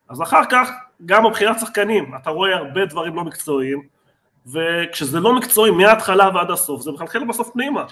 אז 0.10 0.22
אחר 0.22 0.42
כך, 0.50 0.70
גם 1.06 1.26
מבחינת 1.26 1.60
שחקנים, 1.60 2.12
אתה 2.22 2.30
רואה 2.30 2.56
הרבה 2.56 2.86
דברים 2.86 3.16
לא 3.16 3.24
מקצועיים, 3.24 3.82
וכשזה 4.48 5.20
לא 5.20 5.36
מקצועי 5.36 5.72
מההתחלה 5.72 6.30
ועד 6.34 6.52
הסוף, 6.52 6.82
זה 6.82 6.92
מחלחל 6.92 7.24
בסוף 7.24 7.50
פנימה. 7.54 7.86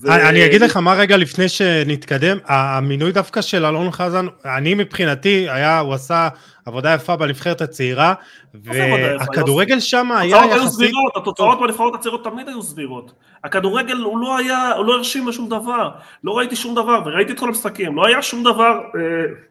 ו... 0.00 0.12
אני 0.12 0.46
אגיד 0.46 0.60
לך 0.60 0.76
מה 0.76 0.94
רגע 0.94 1.16
לפני 1.16 1.48
שנתקדם, 1.48 2.38
המינוי 2.46 3.12
דווקא 3.12 3.40
של 3.40 3.66
אלון 3.66 3.90
חזן, 3.90 4.26
אני 4.44 4.74
מבחינתי, 4.74 5.46
היה, 5.50 5.78
הוא 5.78 5.94
עשה 5.94 6.28
עבודה 6.66 6.94
יפה 6.94 7.16
בנבחרת 7.16 7.60
הצעירה, 7.60 8.14
והכדורגל 8.54 9.80
שם 9.80 10.12
היה 10.12 10.36
יחסית... 10.36 10.68
סבירות, 10.68 11.16
התוצאות 11.16 11.60
בנבחרות 11.60 11.94
הצעירות 11.94 12.24
תמיד 12.24 12.48
היו 12.48 12.62
סבירות. 12.62 13.12
הכדורגל 13.44 13.96
הוא 13.96 14.18
לא 14.18 14.36
היה, 14.36 14.72
הוא 14.72 14.84
לא 14.84 14.94
הרשים 14.94 15.26
בשום 15.26 15.48
דבר, 15.48 15.90
לא 16.24 16.38
ראיתי 16.38 16.56
שום 16.56 16.74
דבר, 16.74 17.02
וראיתי 17.06 17.32
את 17.32 17.38
כל 17.38 17.48
המשחקים, 17.48 17.96
לא 17.96 18.06
היה 18.06 18.22
שום 18.22 18.42
דבר 18.42 18.72
אה, 18.96 19.00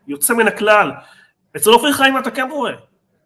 יוצא 0.07 0.33
מן 0.33 0.47
הכלל. 0.47 0.91
אצל 1.55 1.69
אופיר 1.69 1.93
חיים 1.93 2.17
אתה 2.17 2.31
כן 2.31 2.47
רואה. 2.51 2.71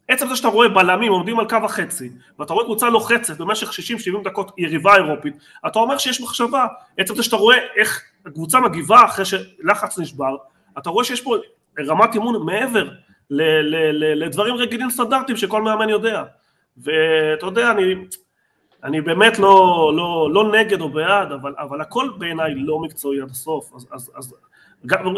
עצם 0.07 0.27
זה 0.27 0.35
שאתה 0.35 0.47
רואה 0.47 0.69
בלמים 0.69 1.11
עומדים 1.11 1.39
על 1.39 1.49
קו 1.49 1.57
החצי, 1.63 2.09
ואתה 2.39 2.53
רואה 2.53 2.65
קבוצה 2.65 2.89
לוחצת 2.89 3.37
במשך 3.37 3.69
60-70 3.69 4.23
דקות 4.23 4.51
יריבה 4.57 4.95
אירופית, 4.95 5.37
אתה 5.67 5.79
אומר 5.79 5.97
שיש 5.97 6.21
מחשבה. 6.21 6.65
עצם 6.97 7.15
זה 7.15 7.23
שאתה 7.23 7.35
רואה 7.35 7.57
איך 7.75 8.01
הקבוצה 8.25 8.59
מגיבה 8.59 9.05
אחרי 9.05 9.25
שלחץ 9.25 9.99
נשבר, 9.99 10.35
אתה 10.77 10.89
רואה 10.89 11.05
שיש 11.05 11.21
פה 11.21 11.35
רמת 11.79 12.13
אימון 12.13 12.45
מעבר 12.45 12.89
לדברים 13.29 14.55
רגילים 14.55 14.89
סטנדרטיים 14.89 15.37
שכל 15.37 15.61
מאמן 15.61 15.89
יודע. 15.89 16.23
ואתה 16.77 17.45
יודע, 17.45 17.71
אני, 17.71 17.95
אני 18.83 19.01
באמת 19.01 19.39
לא, 19.39 19.91
לא, 19.95 20.29
לא 20.33 20.51
נגד 20.51 20.81
או 20.81 20.89
בעד, 20.89 21.31
אבל, 21.31 21.53
אבל 21.57 21.81
הכל 21.81 22.09
בעיניי 22.17 22.55
לא 22.55 22.79
מקצועי 22.79 23.21
עד 23.21 23.29
הסוף. 23.29 23.71
אז, 23.75 23.87
אז, 23.91 24.11
אז 24.15 24.35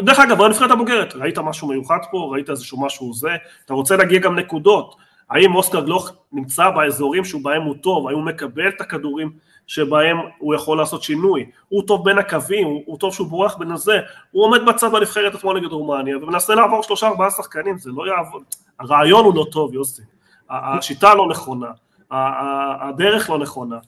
דרך 0.02 0.18
אגב, 0.18 0.38
בנבחרת 0.38 0.70
הבוגרת, 0.70 1.14
ראית 1.16 1.38
משהו 1.38 1.68
מיוחד 1.68 1.98
פה, 2.10 2.28
ראית 2.32 2.50
איזשהו 2.50 2.80
משהו 2.80 3.14
זה, 3.14 3.28
אתה 3.64 3.74
רוצה 3.74 3.96
להגיע 3.96 4.18
גם 4.18 4.38
נקודות, 4.38 4.96
האם 5.30 5.54
אוסקר 5.54 5.80
גלוך 5.80 6.12
נמצא 6.32 6.70
באזורים 6.70 7.24
שבהם 7.24 7.62
הוא 7.62 7.74
טוב, 7.80 8.08
האם 8.08 8.16
הוא 8.16 8.24
מקבל 8.24 8.68
את 8.68 8.80
הכדורים 8.80 9.32
שבהם 9.66 10.16
הוא 10.38 10.54
יכול 10.54 10.78
לעשות 10.78 11.02
שינוי, 11.02 11.50
הוא 11.68 11.82
טוב 11.86 12.04
בין 12.04 12.18
הקווים, 12.18 12.66
הוא, 12.66 12.82
הוא 12.86 12.98
טוב 12.98 13.14
שהוא 13.14 13.26
בורח 13.26 13.56
בין 13.56 13.70
הזה, 13.70 14.00
הוא 14.30 14.44
עומד 14.44 14.60
בצד 14.66 14.92
בנבחרת 14.92 15.34
אתמול 15.34 15.60
נגד 15.60 15.72
רומניה 15.72 16.16
ומנסה 16.16 16.54
לעבור 16.54 16.82
שלושה 16.82 17.06
ארבעה 17.06 17.30
שחקנים, 17.30 17.78
זה 17.78 17.90
לא 17.94 18.06
יעבוד, 18.06 18.42
הרעיון 18.80 19.24
הוא 19.24 19.34
לא 19.34 19.46
טוב 19.52 19.74
יוסי, 19.74 20.02
השיטה 20.50 21.14
לא 21.14 21.28
נכונה, 21.28 21.70
הדרך 22.10 23.30
לא 23.30 23.38
נכונה, 23.38 23.78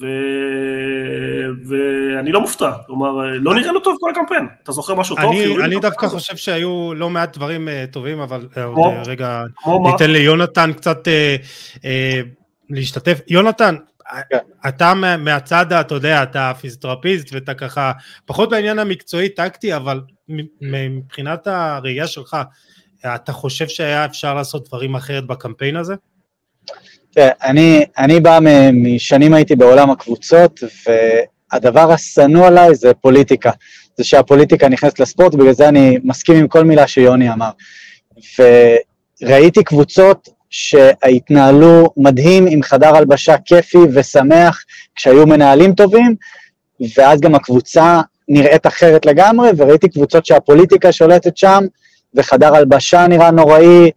ו... 0.00 0.06
ואני 1.68 2.32
לא 2.32 2.40
מופתע, 2.40 2.72
כלומר, 2.86 3.10
לא 3.34 3.54
נראה 3.54 3.72
לו 3.72 3.80
טוב 3.80 3.96
כל 4.00 4.10
הקמפיין, 4.10 4.46
אתה 4.62 4.72
זוכר 4.72 4.94
משהו 4.94 5.16
טוב? 5.16 5.24
אני, 5.24 5.64
אני 5.64 5.80
דווקא 5.80 6.06
טוב. 6.06 6.18
חושב 6.18 6.36
שהיו 6.36 6.94
לא 6.94 7.10
מעט 7.10 7.36
דברים 7.36 7.68
uh, 7.68 7.92
טובים, 7.92 8.20
אבל 8.20 8.48
uh, 8.50 8.54
כמו, 8.54 8.94
רגע, 9.06 9.42
כמו 9.56 9.90
ניתן 9.90 10.06
מה? 10.06 10.12
ליונתן 10.12 10.72
קצת 10.72 11.08
uh, 11.08 11.76
uh, 11.76 11.80
להשתתף. 12.70 13.20
יונתן, 13.28 13.74
כן. 14.30 14.38
אתה 14.68 14.94
מהצד, 15.18 15.72
אתה 15.72 15.94
יודע, 15.94 16.22
אתה 16.22 16.52
פיזיותרפיסט 16.60 17.32
ואתה 17.32 17.54
ככה, 17.54 17.92
פחות 18.26 18.50
בעניין 18.50 18.78
המקצועי 18.78 19.28
טקטי, 19.28 19.76
אבל 19.76 20.00
מבחינת 20.60 21.46
הראייה 21.46 22.06
שלך, 22.06 22.36
אתה 23.14 23.32
חושב 23.32 23.68
שהיה 23.68 24.04
אפשר 24.04 24.34
לעשות 24.34 24.68
דברים 24.68 24.94
אחרת 24.94 25.26
בקמפיין 25.26 25.76
הזה? 25.76 25.94
תראה, 27.18 27.30
אני, 27.44 27.84
אני 27.98 28.20
בא 28.20 28.38
משנים 28.72 29.34
הייתי 29.34 29.56
בעולם 29.56 29.90
הקבוצות, 29.90 30.60
והדבר 31.52 31.92
השנוא 31.92 32.46
עליי 32.46 32.74
זה 32.74 32.94
פוליטיקה. 32.94 33.50
זה 33.96 34.04
שהפוליטיקה 34.04 34.68
נכנסת 34.68 35.00
לספורט, 35.00 35.34
בגלל 35.34 35.52
זה 35.52 35.68
אני 35.68 35.98
מסכים 36.04 36.36
עם 36.36 36.48
כל 36.48 36.64
מילה 36.64 36.86
שיוני 36.86 37.32
אמר. 37.32 37.50
וראיתי 39.22 39.64
קבוצות 39.64 40.28
שהתנהלו 40.50 41.90
מדהים 41.96 42.46
עם 42.50 42.62
חדר 42.62 42.96
הלבשה 42.96 43.36
כיפי 43.44 43.78
ושמח 43.94 44.64
כשהיו 44.94 45.26
מנהלים 45.26 45.74
טובים, 45.74 46.14
ואז 46.96 47.20
גם 47.20 47.34
הקבוצה 47.34 48.00
נראית 48.28 48.66
אחרת 48.66 49.06
לגמרי, 49.06 49.50
וראיתי 49.56 49.88
קבוצות 49.88 50.26
שהפוליטיקה 50.26 50.92
שולטת 50.92 51.36
שם, 51.36 51.64
וחדר 52.14 52.54
הלבשה 52.54 53.06
נראה 53.06 53.30
נוראי, 53.30 53.90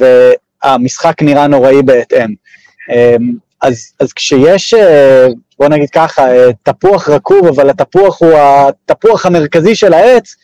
והמשחק 0.00 1.22
נראה 1.22 1.46
נוראי 1.46 1.82
בהתאם. 1.82 2.41
אמ, 2.90 3.32
אז, 3.62 3.92
אז 4.00 4.12
כשיש, 4.12 4.74
אה, 4.74 5.26
בוא 5.58 5.68
נגיד 5.68 5.90
ככה, 5.90 6.34
אה, 6.34 6.48
תפוח 6.62 7.08
רקוב, 7.08 7.46
אבל 7.46 7.70
התפוח 7.70 8.22
הוא 8.22 8.32
התפוח 8.38 9.26
המרכזי 9.26 9.74
של 9.74 9.92
העץ, 9.92 10.36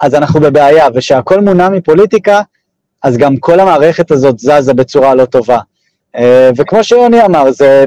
אז 0.00 0.14
אנחנו 0.14 0.40
בבעיה, 0.40 0.88
ושהכול 0.94 1.40
מונע 1.40 1.68
מפוליטיקה, 1.68 2.40
אז 3.02 3.16
גם 3.16 3.36
כל 3.36 3.60
המערכת 3.60 4.10
הזאת 4.10 4.38
זזה 4.38 4.74
בצורה 4.74 5.14
לא 5.14 5.24
טובה. 5.24 5.58
אה, 6.16 6.50
וכמו 6.56 6.84
שיוני 6.84 7.24
אמר, 7.24 7.50
זה, 7.50 7.84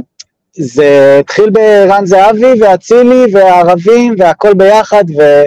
זה 0.54 1.18
התחיל 1.20 1.50
ברן 1.50 2.06
זהבי 2.06 2.62
ואצילי 2.62 3.26
והערבים 3.34 4.16
והכל 4.18 4.54
ביחד, 4.54 5.04
ו, 5.18 5.44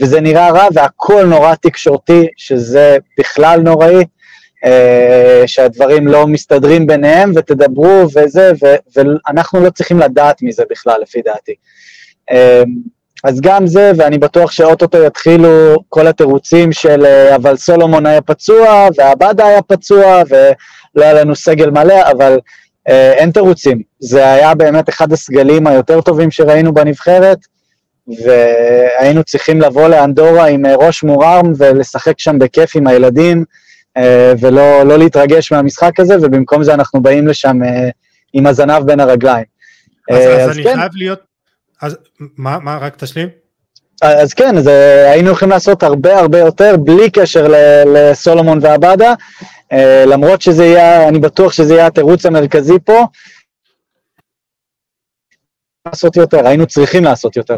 וזה 0.00 0.20
נראה 0.20 0.50
רע 0.50 0.68
והכל 0.74 1.24
נורא 1.24 1.54
תקשורתי, 1.54 2.26
שזה 2.36 2.96
בכלל 3.18 3.60
נוראי. 3.60 4.04
אה, 4.66 5.42
שהדברים 5.46 6.06
לא 6.06 6.26
מסתדרים 6.26 6.86
ביניהם 6.86 7.32
ותדברו 7.34 8.06
וזה, 8.16 8.52
ו, 8.62 8.66
ואנחנו 8.96 9.60
לא 9.60 9.70
צריכים 9.70 9.98
לדעת 9.98 10.42
מזה 10.42 10.62
בכלל, 10.70 11.00
לפי 11.02 11.22
דעתי. 11.22 11.54
אה, 12.30 12.62
אז 13.24 13.40
גם 13.40 13.66
זה, 13.66 13.92
ואני 13.96 14.18
בטוח 14.18 14.50
שאו-טו-טו 14.50 15.02
יתחילו 15.02 15.76
כל 15.88 16.06
התירוצים 16.06 16.72
של 16.72 17.04
אה, 17.04 17.36
אבל 17.36 17.56
סולומון 17.56 18.06
היה 18.06 18.20
פצוע, 18.20 18.88
ועבדה 18.96 19.46
היה 19.46 19.62
פצוע, 19.62 20.22
ולא 20.28 21.04
היה 21.04 21.12
לנו 21.12 21.36
סגל 21.36 21.70
מלא, 21.70 22.10
אבל 22.10 22.38
אין 22.88 23.30
תירוצים. 23.30 23.82
זה 24.00 24.32
היה 24.32 24.54
באמת 24.54 24.88
אחד 24.88 25.12
הסגלים 25.12 25.66
היותר 25.66 26.00
טובים 26.00 26.30
שראינו 26.30 26.74
בנבחרת, 26.74 27.38
והיינו 28.24 29.24
צריכים 29.24 29.60
לבוא 29.60 29.88
לאנדורה 29.88 30.46
עם 30.46 30.66
ראש 30.66 31.02
מורם 31.02 31.52
ולשחק 31.56 32.18
שם 32.18 32.38
בכיף 32.38 32.76
עם 32.76 32.86
הילדים, 32.86 33.44
ולא 34.40 34.86
לא 34.86 34.98
להתרגש 34.98 35.52
מהמשחק 35.52 36.00
הזה, 36.00 36.16
ובמקום 36.22 36.62
זה 36.62 36.74
אנחנו 36.74 37.02
באים 37.02 37.28
לשם 37.28 37.64
אה, 37.64 37.88
עם 38.32 38.46
הזנב 38.46 38.86
בין 38.86 39.00
הרגליים. 39.00 39.44
אז, 40.10 40.16
אז, 40.16 40.50
אז 40.50 40.56
אני 40.56 40.64
כן. 40.64 40.76
חייב 40.76 40.92
להיות, 40.94 41.20
אז 41.82 41.96
מה, 42.38 42.58
מה, 42.58 42.78
רק 42.78 42.96
תשלים? 42.96 43.28
אז 44.02 44.34
כן, 44.34 44.56
אז 44.56 44.66
היינו 45.12 45.30
יכולים 45.30 45.50
לעשות 45.50 45.82
הרבה 45.82 46.18
הרבה 46.18 46.38
יותר 46.38 46.76
בלי 46.76 47.10
קשר 47.10 47.46
לסולומון 47.94 48.58
ועבדה, 48.62 49.14
למרות 50.06 50.42
שזה 50.42 50.64
יהיה, 50.64 51.08
אני 51.08 51.18
בטוח 51.18 51.52
שזה 51.52 51.74
יהיה 51.74 51.86
התירוץ 51.86 52.26
המרכזי 52.26 52.78
פה, 52.84 53.04
לעשות 55.86 56.16
יותר, 56.16 56.46
היינו 56.46 56.66
צריכים 56.66 57.04
לעשות 57.04 57.36
יותר. 57.36 57.56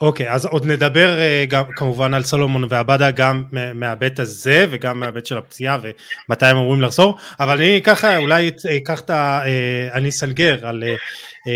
אוקיי, 0.00 0.30
אז 0.30 0.46
עוד 0.46 0.66
נדבר 0.66 1.16
uh, 1.18 1.50
גם 1.50 1.64
כמובן 1.76 2.14
על 2.14 2.22
סולומון 2.22 2.64
ועבדה 2.68 3.10
גם 3.10 3.44
מההיבט 3.74 4.20
הזה 4.20 4.66
וגם 4.70 5.00
מההיבט 5.00 5.26
של 5.26 5.38
הפציעה 5.38 5.78
ומתי 6.28 6.46
הם 6.46 6.56
אמורים 6.56 6.82
לחזור, 6.82 7.16
אבל 7.40 7.56
אני 7.56 7.80
ככה 7.84 8.16
אולי 8.16 8.50
אקח 8.76 9.00
את 9.00 9.10
ה... 9.10 9.42
Uh, 9.44 9.94
אני 9.94 10.08
אסנגר 10.08 10.66
על 10.66 10.84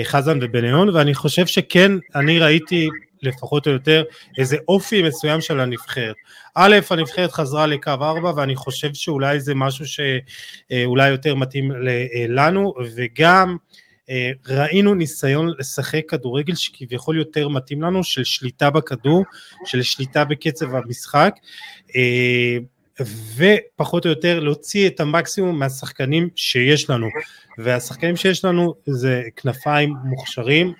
חזן 0.04 0.38
ובניון 0.42 0.88
ואני 0.88 1.14
חושב 1.14 1.46
שכן, 1.46 1.92
אני 2.14 2.38
ראיתי 2.38 2.88
לפחות 3.22 3.66
או 3.66 3.72
יותר 3.72 4.02
איזה 4.38 4.56
אופי 4.68 5.02
מסוים 5.02 5.40
של 5.40 5.61
הנבחרת. 5.61 6.16
א', 6.54 6.76
הנבחרת 6.90 7.32
חזרה 7.32 7.66
לקו 7.66 7.90
4 7.90 8.32
ואני 8.37 8.56
חושב 8.56 8.94
שאולי 8.94 9.40
זה 9.40 9.54
משהו 9.54 9.84
שאולי 9.87 11.08
יותר 11.08 11.34
מתאים 11.34 11.72
לנו 12.28 12.75
וגם 12.96 13.49
אה, 13.50 13.82
ראינו 14.49 14.94
ניסיון 14.94 15.52
לשחק 15.59 16.00
כדורגל 16.09 16.54
שכביכול 16.54 17.18
יותר 17.18 17.49
מתאים 17.49 17.82
לנו, 17.82 18.04
של 18.04 18.25
שליטה 18.25 18.71
בכדור, 18.71 19.25
של 19.64 19.82
שליטה 19.82 20.25
בקצב 20.25 20.75
המשחק, 20.75 21.35
אה, 21.97 22.59
ופחות 23.37 24.04
או 24.04 24.11
יותר 24.11 24.40
להוציא 24.40 24.87
את 24.87 25.00
המקסימום 25.00 25.59
מהשחקנים 25.59 26.28
שיש 26.37 26.90
לנו. 26.90 27.09
והשחקנים 27.59 28.16
שיש 28.16 28.44
לנו 28.44 28.75
זה 28.87 29.23
כנפיים 29.37 29.94
מוכשרים 30.04 30.73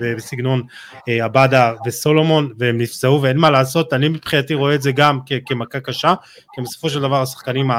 בסגנון 0.00 0.62
אה, 1.08 1.24
עבדה 1.24 1.72
וסולומון 1.86 2.52
והם 2.58 2.78
נפצעו 2.78 3.22
ואין 3.22 3.36
מה 3.36 3.50
לעשות, 3.50 3.92
אני 3.92 4.08
מבחינתי 4.08 4.54
רואה 4.54 4.74
את 4.74 4.82
זה 4.82 4.92
גם 4.92 5.18
כמכה 5.46 5.80
קשה, 5.80 6.14
כי 6.54 6.62
בסופו 6.62 6.90
של 6.90 7.00
דבר 7.00 7.22
השחקנים 7.22 7.70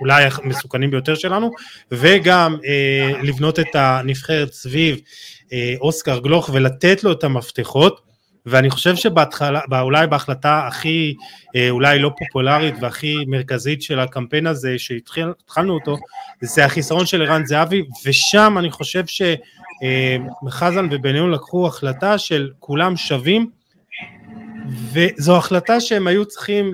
אולי 0.00 0.24
המסוכנים 0.24 0.90
ביותר 0.90 1.14
שלנו, 1.14 1.50
וגם 1.90 2.56
אה, 2.64 3.12
לבנות 3.22 3.60
את 3.60 3.74
הנבחרת 3.74 4.52
סביב 4.52 5.00
אה, 5.52 5.74
אוסקר 5.80 6.18
גלוך 6.18 6.50
ולתת 6.52 7.04
לו 7.04 7.12
את 7.12 7.24
המפתחות. 7.24 8.12
ואני 8.46 8.70
חושב 8.70 8.96
שבהתחלה, 8.96 9.60
אולי 9.80 10.06
בהחלטה 10.06 10.66
הכי, 10.66 11.14
אה, 11.56 11.70
אולי 11.70 11.98
לא 11.98 12.10
פופולרית 12.18 12.74
והכי 12.80 13.16
מרכזית 13.26 13.82
של 13.82 14.00
הקמפיין 14.00 14.46
הזה, 14.46 14.78
שהתחלנו 14.78 15.74
אותו, 15.74 15.96
זה 16.40 16.64
החיסרון 16.64 17.06
של 17.06 17.22
ערן 17.22 17.46
זהבי, 17.46 17.82
ושם 18.06 18.56
אני 18.58 18.70
חושב 18.70 19.04
שחזן 19.06 20.84
אה, 20.84 20.90
ובניון 20.90 21.30
לקחו 21.30 21.66
החלטה 21.66 22.18
של 22.18 22.50
כולם 22.58 22.96
שווים, 22.96 23.50
וזו 24.92 25.36
החלטה 25.36 25.80
שהם 25.80 26.06
היו 26.06 26.24
צריכים, 26.24 26.72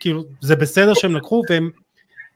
כאילו, 0.00 0.24
זה 0.40 0.56
בסדר 0.56 0.94
שהם 0.94 1.16
לקחו, 1.16 1.42
והם 1.50 1.70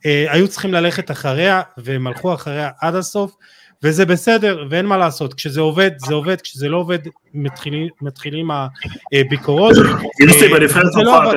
אה, 0.06 0.26
היו 0.28 0.48
צריכים 0.48 0.72
ללכת 0.72 1.10
אחריה, 1.10 1.62
והם 1.78 2.06
הלכו 2.06 2.34
אחריה 2.34 2.70
עד 2.80 2.94
הסוף, 2.94 3.36
וזה 3.82 4.06
בסדר 4.06 4.66
ואין 4.70 4.86
מה 4.86 4.96
לעשות, 4.96 5.34
כשזה 5.34 5.60
עובד 5.60 5.90
זה 5.96 6.14
עובד, 6.14 6.40
כשזה 6.40 6.68
לא 6.68 6.76
עובד 6.76 6.98
מתחילים, 7.34 7.88
מתחילים 8.02 8.50
הביקורות. 9.12 9.72
יוסי 10.20 10.48
בנבחרת 10.48 10.84
לא 10.94 11.02
צרפת 11.02 11.36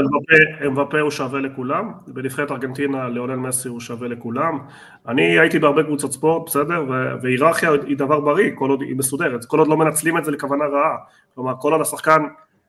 אמבפה 0.65 0.99
הוא 0.99 1.11
שווה 1.11 1.39
לכולם, 1.39 1.91
בנבחרת 2.07 2.51
ארגנטינה 2.51 3.09
ליאונל 3.09 3.35
מסי 3.35 3.67
הוא 3.67 3.79
שווה 3.79 4.07
לכולם, 4.07 4.59
אני 5.07 5.39
הייתי 5.39 5.59
בהרבה 5.59 5.83
קבוצות 5.83 6.13
ספורט, 6.13 6.49
בסדר, 6.49 6.83
והיררכיה 7.21 7.71
היא 7.87 7.97
דבר 7.97 8.19
בריא, 8.19 8.51
כל 8.55 8.69
עוד 8.69 8.81
היא 8.81 8.95
מסודרת, 8.95 9.45
כל 9.45 9.59
עוד 9.59 9.67
לא 9.67 9.77
מנצלים 9.77 10.17
את 10.17 10.25
זה 10.25 10.31
לכוונה 10.31 10.65
רעה, 10.65 10.95
כלומר 11.35 11.53
כל 11.59 11.71
עוד 11.71 11.81
השחקן 11.81 12.23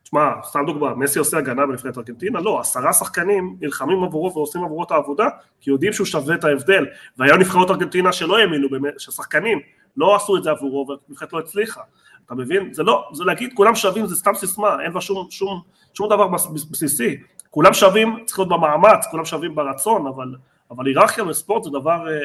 תשמע, 0.06 0.30
סתם 0.44 0.66
דוגמה, 0.66 0.94
מסי 0.94 1.18
עושה 1.18 1.38
הגנה 1.38 1.66
בנבחרת 1.66 1.98
ארגנטינה? 1.98 2.40
לא, 2.40 2.60
עשרה 2.60 2.92
שחקנים 2.92 3.56
נלחמים 3.60 4.04
עבורו 4.04 4.34
ועושים 4.34 4.64
עבורו 4.64 4.82
את 4.84 4.90
העבודה, 4.90 5.28
כי 5.60 5.70
יודעים 5.70 5.92
שהוא 5.92 6.06
שווה 6.06 6.34
את 6.34 6.44
ההבדל. 6.44 6.86
והיו 7.18 7.36
נבחרות 7.36 7.70
ארגנטינה 7.70 8.12
שלא 8.12 8.38
האמינו, 8.38 8.68
ששחקנים 8.98 9.60
לא 9.96 10.16
עשו 10.16 10.36
את 10.36 10.42
זה 10.42 10.50
עבורו 10.50 10.86
והנבחרת 10.88 11.32
לא 11.32 11.38
הצליחה. 11.38 11.80
אתה 12.26 12.34
מבין? 12.34 12.72
זה 12.72 12.82
לא, 12.82 13.08
זה 13.12 13.24
להגיד 13.24 13.52
כולם 13.54 13.74
שווים 13.74 14.06
זה 14.06 14.16
סתם 14.16 14.34
סיסמה, 14.34 14.76
אין 14.84 14.92
בה 14.92 15.00
שום, 15.00 15.26
שום, 15.30 15.62
שום 15.94 16.08
דבר 16.08 16.28
בסיסי. 16.70 17.16
כולם 17.50 17.74
שווים, 17.74 18.24
צריך 18.26 18.38
להיות 18.38 18.48
במאמץ, 18.48 19.06
כולם 19.10 19.24
שווים 19.24 19.54
ברצון, 19.54 20.06
אבל, 20.06 20.34
אבל 20.70 20.86
היררכיה 20.86 21.24
בספורט 21.24 21.64
זה 21.64 21.70
דבר 21.70 22.08
אה, 22.08 22.12
אה, 22.12 22.20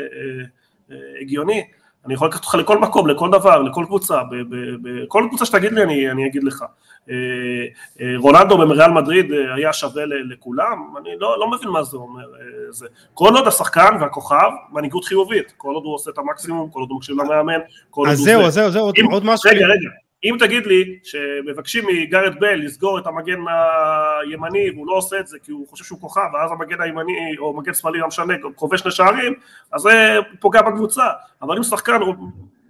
אה, 0.91 1.21
הגיוני. 1.21 1.63
אני 2.05 2.13
יכול 2.13 2.27
לקחת 2.27 2.43
אותך 2.43 2.55
לכל 2.55 2.79
מקום, 2.79 3.07
לכל 3.07 3.31
דבר, 3.31 3.61
לכל 3.61 3.83
קבוצה, 3.87 4.21
בכל 4.81 5.25
קבוצה 5.29 5.45
שתגיד 5.45 5.71
לי 5.71 5.83
אני, 5.83 6.11
אני 6.11 6.25
אגיד 6.25 6.43
לך. 6.43 6.63
אה, 7.09 7.15
אה, 8.01 8.13
רונלדו 8.17 8.57
במריאל 8.57 8.91
מדריד 8.91 9.31
אה, 9.31 9.55
היה 9.55 9.73
שווה 9.73 10.03
לכולם, 10.05 10.93
אני 10.97 11.09
לא, 11.19 11.39
לא 11.39 11.51
מבין 11.51 11.69
מה 11.69 11.83
זה 11.83 11.97
אומר. 11.97 12.25
זה. 12.69 12.87
כל 13.13 13.33
עוד 13.35 13.47
השחקן 13.47 13.97
והכוכב, 14.01 14.49
מנהיגות 14.71 15.05
חיובית, 15.05 15.53
כל 15.57 15.73
עוד 15.73 15.83
הוא 15.83 15.95
עושה 15.95 16.11
את 16.11 16.17
המקסימום, 16.17 16.69
כל 16.69 16.79
עוד 16.79 16.89
הוא 16.89 16.97
מקשיב 16.97 17.21
למאמן, 17.21 17.59
כל 17.89 18.01
עוד 18.01 18.07
הוא... 18.07 18.13
אז 18.13 18.19
זהו, 18.19 18.49
זהו, 18.49 18.71
זהו, 18.71 18.91
עוד 19.11 19.25
משהו. 19.25 19.49
רגע, 19.49 19.65
רגע, 19.65 19.89
אם 20.23 20.35
תגיד 20.39 20.65
לי 20.65 20.99
שמבקשים 21.03 21.83
מגארד 21.87 22.39
בל 22.39 22.55
לסגור 22.55 22.99
את 22.99 23.07
המגן 23.07 23.39
הימני 24.21 24.71
והוא 24.71 24.87
לא 24.87 24.93
עושה 24.93 25.19
את 25.19 25.27
זה 25.27 25.37
כי 25.43 25.51
הוא 25.51 25.67
חושב 25.67 25.83
שהוא 25.83 25.99
כוכב 25.99 26.21
ואז 26.33 26.51
המגן 26.51 26.81
הימני 26.81 27.37
או 27.37 27.53
מגן 27.53 27.73
שמאלי 27.73 27.99
לא 27.99 28.07
משנה 28.07 28.33
כובש 28.55 28.79
שני 28.79 28.91
שערים 28.91 29.33
אז 29.71 29.81
זה 29.81 30.17
פוגע 30.39 30.61
בקבוצה. 30.61 31.05
אבל 31.41 31.57
אם 31.57 31.63
שחקן 31.63 31.99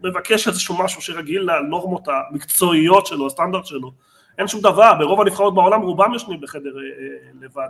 מבקש 0.03 0.47
איזשהו 0.47 0.83
משהו 0.83 1.01
שרגיל 1.01 1.41
לנורמות 1.41 2.07
המקצועיות 2.07 3.05
שלו, 3.05 3.27
הסטנדרט 3.27 3.65
שלו 3.65 3.91
אין 4.37 4.47
שום 4.47 4.61
דבר, 4.61 4.93
ברוב 4.99 5.21
הנבחרות 5.21 5.55
בעולם 5.55 5.81
רובם 5.81 6.13
ישנים 6.13 6.41
בחדר 6.41 6.77
אה, 6.77 6.81
אה, 6.81 7.31
לבד. 7.41 7.69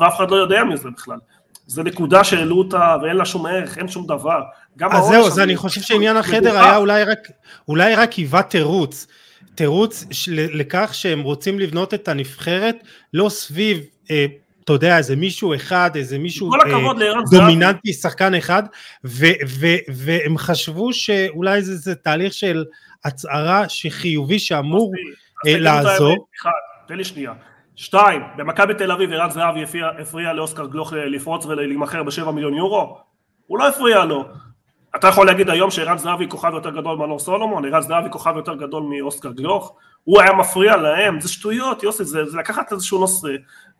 ואף 0.00 0.16
אחד 0.16 0.30
לא 0.30 0.36
יודע 0.36 0.64
מזה 0.64 0.90
בכלל 0.90 1.18
זה 1.66 1.82
נקודה 1.82 2.24
שהעלו 2.24 2.58
אותה 2.58 2.96
ואין 3.02 3.16
לה 3.16 3.24
שום 3.24 3.46
ערך, 3.46 3.78
אין 3.78 3.88
שום 3.88 4.06
דבר. 4.06 4.40
אז 4.90 5.04
זהו, 5.04 5.26
אז 5.26 5.40
אני 5.40 5.56
חושב 5.56 5.80
שעניין 5.80 6.16
החדר 6.16 6.58
היה 6.58 6.76
אולי 6.76 7.04
רק, 7.04 7.18
אולי 7.68 7.94
רק 7.94 8.12
היווה 8.12 8.42
תירוץ. 8.42 9.06
תירוץ 9.54 10.04
לכך 10.28 10.90
שהם 10.92 11.22
רוצים 11.22 11.58
לבנות 11.58 11.94
את 11.94 12.08
הנבחרת 12.08 12.76
לא 13.14 13.28
סביב 13.28 13.80
אה, 14.10 14.26
אתה 14.64 14.72
יודע, 14.72 14.98
איזה 14.98 15.16
מישהו 15.16 15.54
אחד, 15.54 15.90
איזה 15.94 16.18
מישהו 16.18 16.50
זהבי. 17.24 17.42
דומיננטי, 17.42 17.92
שחקן 17.92 18.34
אחד, 18.34 18.62
ו- 19.04 19.26
ו- 19.48 19.92
והם 19.94 20.38
חשבו 20.38 20.92
שאולי 20.92 21.62
זה, 21.62 21.76
זה 21.76 21.94
תהליך 21.94 22.32
של 22.32 22.64
הצהרה 23.04 23.68
שחיובי 23.68 24.38
שאמור 24.38 24.92
אה, 25.46 25.58
לעזור. 25.58 26.26
תן 26.88 26.96
לי 26.96 27.04
שנייה. 27.04 27.32
שתיים, 27.76 28.22
במכבי 28.36 28.74
תל 28.74 28.92
אביב 28.92 29.12
ערן 29.12 29.30
זהבי 29.30 29.62
הפריע- 30.00 30.32
לאוסקר 30.32 30.66
גלוך 30.66 30.92
לפרוץ 30.92 31.46
ולהימכר 31.46 32.02
בשבע 32.02 32.30
מיליון 32.30 32.54
יורו? 32.54 32.98
הוא 33.46 33.58
לא 33.58 33.68
הפריע 33.68 34.04
לו. 34.04 34.24
אתה 34.96 35.08
יכול 35.08 35.26
להגיד 35.26 35.50
היום 35.50 35.70
שערן 35.70 35.98
זהבי 35.98 36.28
כוכב 36.28 36.50
יותר 36.54 36.70
גדול 36.70 36.98
מנור 36.98 37.18
סולומון, 37.18 37.64
ערן 37.64 37.82
זהבי 37.82 38.10
כוכב 38.10 38.32
יותר 38.36 38.54
גדול 38.54 38.82
מאוסקר 38.82 39.32
גלוך, 39.32 39.74
הוא 40.04 40.20
היה 40.20 40.32
מפריע 40.32 40.76
להם, 40.76 41.20
זה 41.20 41.28
שטויות, 41.28 41.82
יוסי, 41.82 42.04
זה, 42.04 42.24
זה 42.24 42.38
לקחת 42.38 42.72
איזשהו 42.72 42.98
נושא 42.98 43.28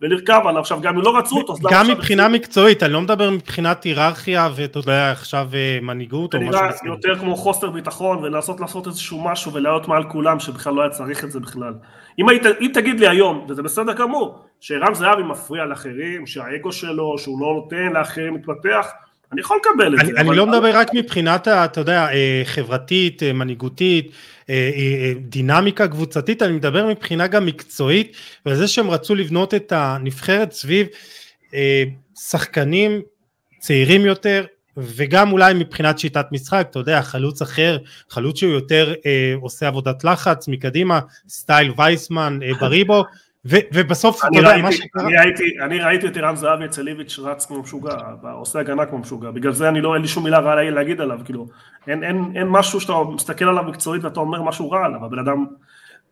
ולרכב 0.03 0.41
עליו, 0.47 0.61
עכשיו 0.61 0.81
גם 0.81 0.97
אם 0.97 1.03
לא 1.03 1.19
רצו 1.19 1.37
אותו, 1.39 1.53
אז 1.53 1.59
למה 1.59 1.71
גם 1.71 1.81
עכשיו 1.81 1.97
מבחינה 1.97 2.27
הפסידו? 2.27 2.39
מקצועית, 2.39 2.83
אני 2.83 2.93
לא 2.93 3.01
מדבר 3.01 3.31
מבחינת 3.31 3.85
היררכיה 3.85 4.49
ואתה 4.57 4.79
יודע 4.79 5.11
עכשיו 5.11 5.49
אה, 5.55 5.79
מנהיגות 5.83 6.35
או 6.35 6.41
משהו 6.41 6.61
בסגנון. 6.69 6.97
יותר 6.97 7.19
כמו 7.19 7.37
חוסר 7.37 7.71
ביטחון 7.71 8.19
ולעשות 8.25 8.61
לעשות 8.61 8.87
איזשהו 8.87 9.25
משהו 9.25 9.53
ולהיות 9.53 9.89
מעל 9.89 10.05
כולם 10.05 10.41
שבכלל 10.41 10.75
לא 10.75 10.83
היה 10.83 10.91
צריך 10.91 11.25
את 11.25 11.31
זה 11.31 11.41
בכלל. 11.41 11.75
אם, 12.19 12.29
היית, 12.29 12.43
אם 12.61 12.71
תגיד 12.75 13.01
לי 13.01 13.09
היום, 13.09 13.47
וזה 13.49 13.63
בסדר 13.63 13.93
גמור, 13.93 14.39
שערן 14.61 14.95
זהבי 14.95 15.23
מפריע 15.23 15.65
לאחרים, 15.65 16.27
שהאגו 16.27 16.73
שלו, 16.73 17.19
שהוא 17.19 17.41
לא 17.41 17.55
נותן 17.55 17.93
לאחרים 17.93 18.35
להתפתח, 18.35 18.87
אני 19.33 19.40
יכול 19.40 19.59
לקבל 19.61 19.95
את 19.95 20.00
אני, 20.00 20.09
זה. 20.12 20.21
אני 20.21 20.28
אבל- 20.28 20.37
לא 20.37 20.47
מדבר 20.47 20.76
רק 20.76 20.95
מבחינת, 20.95 21.49
אתה 21.49 21.80
יודע, 21.80 22.06
אה, 22.12 22.42
חברתית, 22.45 23.23
אה, 23.23 23.33
מנהיגותית, 23.33 24.11
אה, 24.50 25.12
דינמיקה 25.21 25.88
קבוצתית, 25.88 26.42
אני 26.42 26.52
מדבר 26.52 26.87
מבחינה 26.87 27.26
גם 27.26 27.47
מקצועית, 27.47 28.16
וזה 28.47 28.68
שהם 28.68 28.90
רצו 28.90 29.14
לבנות 29.14 29.54
את 29.54 29.73
הנבחרת 29.76 30.52
סביב 30.52 30.87
שחקנים 32.18 33.02
צעירים 33.59 34.06
יותר, 34.06 34.45
וגם 34.76 35.33
אולי 35.33 35.54
מבחינת 35.54 35.99
שיטת 35.99 36.26
משחק, 36.33 36.66
אתה 36.71 36.78
יודע, 36.78 37.02
חלוץ 37.02 37.42
אחר, 37.42 37.78
חלוץ 38.11 38.38
שהוא 38.40 38.52
יותר 38.52 38.95
אה, 39.06 39.35
עושה 39.40 39.66
עבודת 39.68 40.04
לחץ 40.04 40.49
מקדימה, 40.49 41.00
סטייל 41.28 41.73
וייסמן, 41.76 42.38
אה, 42.42 42.54
בריבו, 42.61 43.04
ובסוף, 43.49 44.25
אתה 44.25 44.38
יודע, 44.38 44.57
מה 44.62 44.73
שקרה... 44.73 45.05
אני, 45.61 45.81
ראיתי, 45.81 46.07
את 46.07 46.17
ערן 46.17 46.37
זהבי 46.37 46.65
אצל 46.65 46.88
איביץ' 46.88 47.19
רץ 47.19 47.47
כמו 47.47 47.62
משוגע, 47.62 47.95
עושה 48.33 48.61
הגנה 48.61 48.87
כמו 48.87 48.99
משוגע, 48.99 49.31
בגלל 49.31 49.53
זה 49.53 49.69
אני 49.69 49.81
לא, 49.81 49.95
אין 49.95 50.03
לי 50.03 50.09
שום 50.09 50.25
מילה 50.25 50.38
רעה 50.38 50.71
להגיד 50.71 51.00
עליו, 51.00 51.19
כאילו, 51.25 51.47
אין, 51.87 52.25
משהו 52.47 52.81
שאתה 52.81 52.93
מסתכל 53.15 53.45
עליו 53.45 53.62
מקצועית 53.62 54.05
ואתה 54.05 54.21
אומר 54.21 54.43
משהו 54.43 54.71
רע 54.71 54.85
עליו, 54.85 55.05
הבן 55.05 55.19
אדם, 55.19 55.47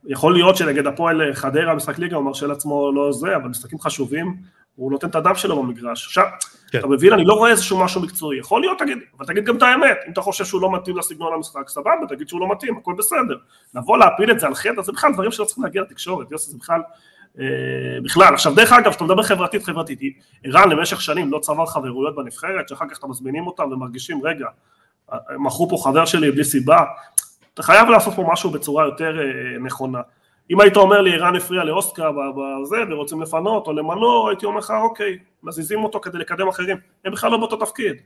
יכול 0.07 0.33
להיות 0.33 0.57
שנגד 0.57 0.87
הפועל 0.87 1.35
חדרה, 1.35 1.75
משחק 1.75 1.99
ליגה, 1.99 2.17
הוא 2.17 2.25
מרשה 2.25 2.47
לעצמו 2.47 2.93
לא 2.93 3.13
זה, 3.13 3.37
אבל 3.37 3.49
משחקים 3.49 3.79
חשובים, 3.81 4.37
הוא 4.77 4.91
נותן 4.91 5.09
את 5.09 5.15
הדם 5.15 5.35
שלו 5.35 5.63
במגרש. 5.63 6.07
עכשיו, 6.07 6.25
כן. 6.71 6.79
אתה 6.79 6.87
מבין, 6.87 7.13
אני 7.13 7.25
לא 7.25 7.35
רואה 7.35 7.51
איזשהו 7.51 7.85
משהו 7.85 8.01
מקצועי, 8.01 8.39
יכול 8.39 8.61
להיות, 8.61 8.79
תגיד, 8.79 8.99
אבל 9.19 9.27
תגיד 9.27 9.45
גם 9.45 9.57
את 9.57 9.63
האמת, 9.63 9.97
אם 10.07 10.13
אתה 10.13 10.21
חושב 10.21 10.45
שהוא 10.45 10.63
לא 10.63 10.73
מתאים 10.73 10.97
לסגנון 10.97 11.33
המשחק, 11.35 11.69
סבבה, 11.69 11.91
תגיד 12.09 12.29
שהוא 12.29 12.41
לא 12.41 12.51
מתאים, 12.53 12.77
הכל 12.77 12.95
בסדר. 12.99 13.37
לבוא 13.75 13.99
להפיל 13.99 14.31
את 14.31 14.41
זה 14.41 14.47
על 14.47 14.55
חטא, 14.55 14.83
זה 14.83 14.93
בכלל 14.93 15.13
דברים 15.13 15.31
שלא 15.31 15.45
צריכים 15.45 15.65
להגיע 15.65 15.83
לתקשורת, 15.83 16.31
יוסי, 16.31 16.51
זה 16.51 16.59
בכלל, 16.59 16.81
בכלל. 18.03 18.35
עכשיו, 18.35 18.55
דרך 18.55 18.73
אגב, 18.73 18.91
כשאתה 18.91 19.05
מדבר 19.05 19.23
חברתית 19.23 19.63
חברתית, 19.63 19.99
ערן 20.45 20.71
למשך 20.71 21.01
שנים 21.01 21.33
לא 21.33 21.39
צבר 21.39 21.67
חברויות 21.67 22.17
בנבחרת, 22.17 22.69
שאחר 22.69 22.85
כך 22.91 22.99
אתה 22.99 23.07
מזמינים 23.07 23.47
אותם 23.47 23.73
ומרגישים, 23.73 24.27
רגע, 24.27 24.47
אה, 25.13 25.19
מכרו 25.39 25.69
פה 25.69 25.77
חבר 25.85 26.05
שלי 26.05 26.31
בלי 26.31 26.45
סיבה, 26.45 26.79
אתה 27.55 27.63
חייב 27.63 27.89
לעשות 27.89 28.15
פה 28.15 28.25
משהו 28.33 28.51
בצורה 28.51 28.85
יותר 28.85 29.21
אה, 29.21 29.59
נכונה. 29.59 30.01
אם 30.51 30.61
היית 30.61 30.77
אומר 30.77 31.01
לי 31.01 31.15
ערן 31.15 31.37
הפריע 31.37 31.65
לאוסקר 31.65 32.13
בזה 32.13 32.77
ורוצים 32.91 33.23
לפנות 33.23 33.67
או 33.67 33.73
למנוע, 33.73 34.31
הייתי 34.31 34.47
אומר 34.47 34.59
לך 34.59 34.73
אוקיי, 34.83 35.19
מזיזים 35.43 35.85
אותו 35.85 36.01
כדי 36.01 36.19
לקדם 36.19 36.49
אחרים, 36.49 36.77
הם 37.05 37.13
בכלל 37.13 37.31
לא 37.31 37.37
באותו 37.37 37.57
תפקיד. 37.57 37.97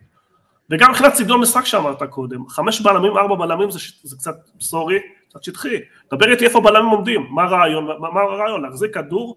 וגם 0.70 0.90
מבחינת 0.90 1.14
סגנון 1.14 1.40
משחק 1.40 1.64
שאמרת 1.64 2.02
קודם, 2.02 2.48
חמש 2.48 2.80
בלמים, 2.80 3.16
ארבע 3.16 3.34
בלמים 3.34 3.70
זה, 3.70 3.78
זה 4.02 4.16
קצת, 4.16 4.34
סורי, 4.60 4.98
קצת 5.28 5.42
שטחי. 5.42 5.76
דבר 6.14 6.30
איתי 6.30 6.44
איפה 6.44 6.60
בלמים 6.60 6.90
עומדים, 6.90 7.26
מה 7.30 7.42
הרעיון, 7.42 7.86
מה, 8.00 8.20
הרעיון, 8.20 8.62
להחזיק 8.62 8.94
כדור? 8.94 9.36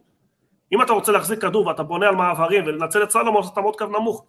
אם 0.73 0.81
אתה 0.81 0.93
רוצה 0.93 1.11
להחזיק 1.11 1.41
כדור 1.41 1.67
ואתה 1.67 1.83
בונה 1.83 2.07
על 2.07 2.15
מעברים 2.15 2.63
ולנצל 2.65 3.03
את 3.03 3.11
סלומון, 3.11 3.43
אתה 3.53 3.61
מאוד 3.61 3.75
קו 3.75 3.85
נמוך. 3.85 4.25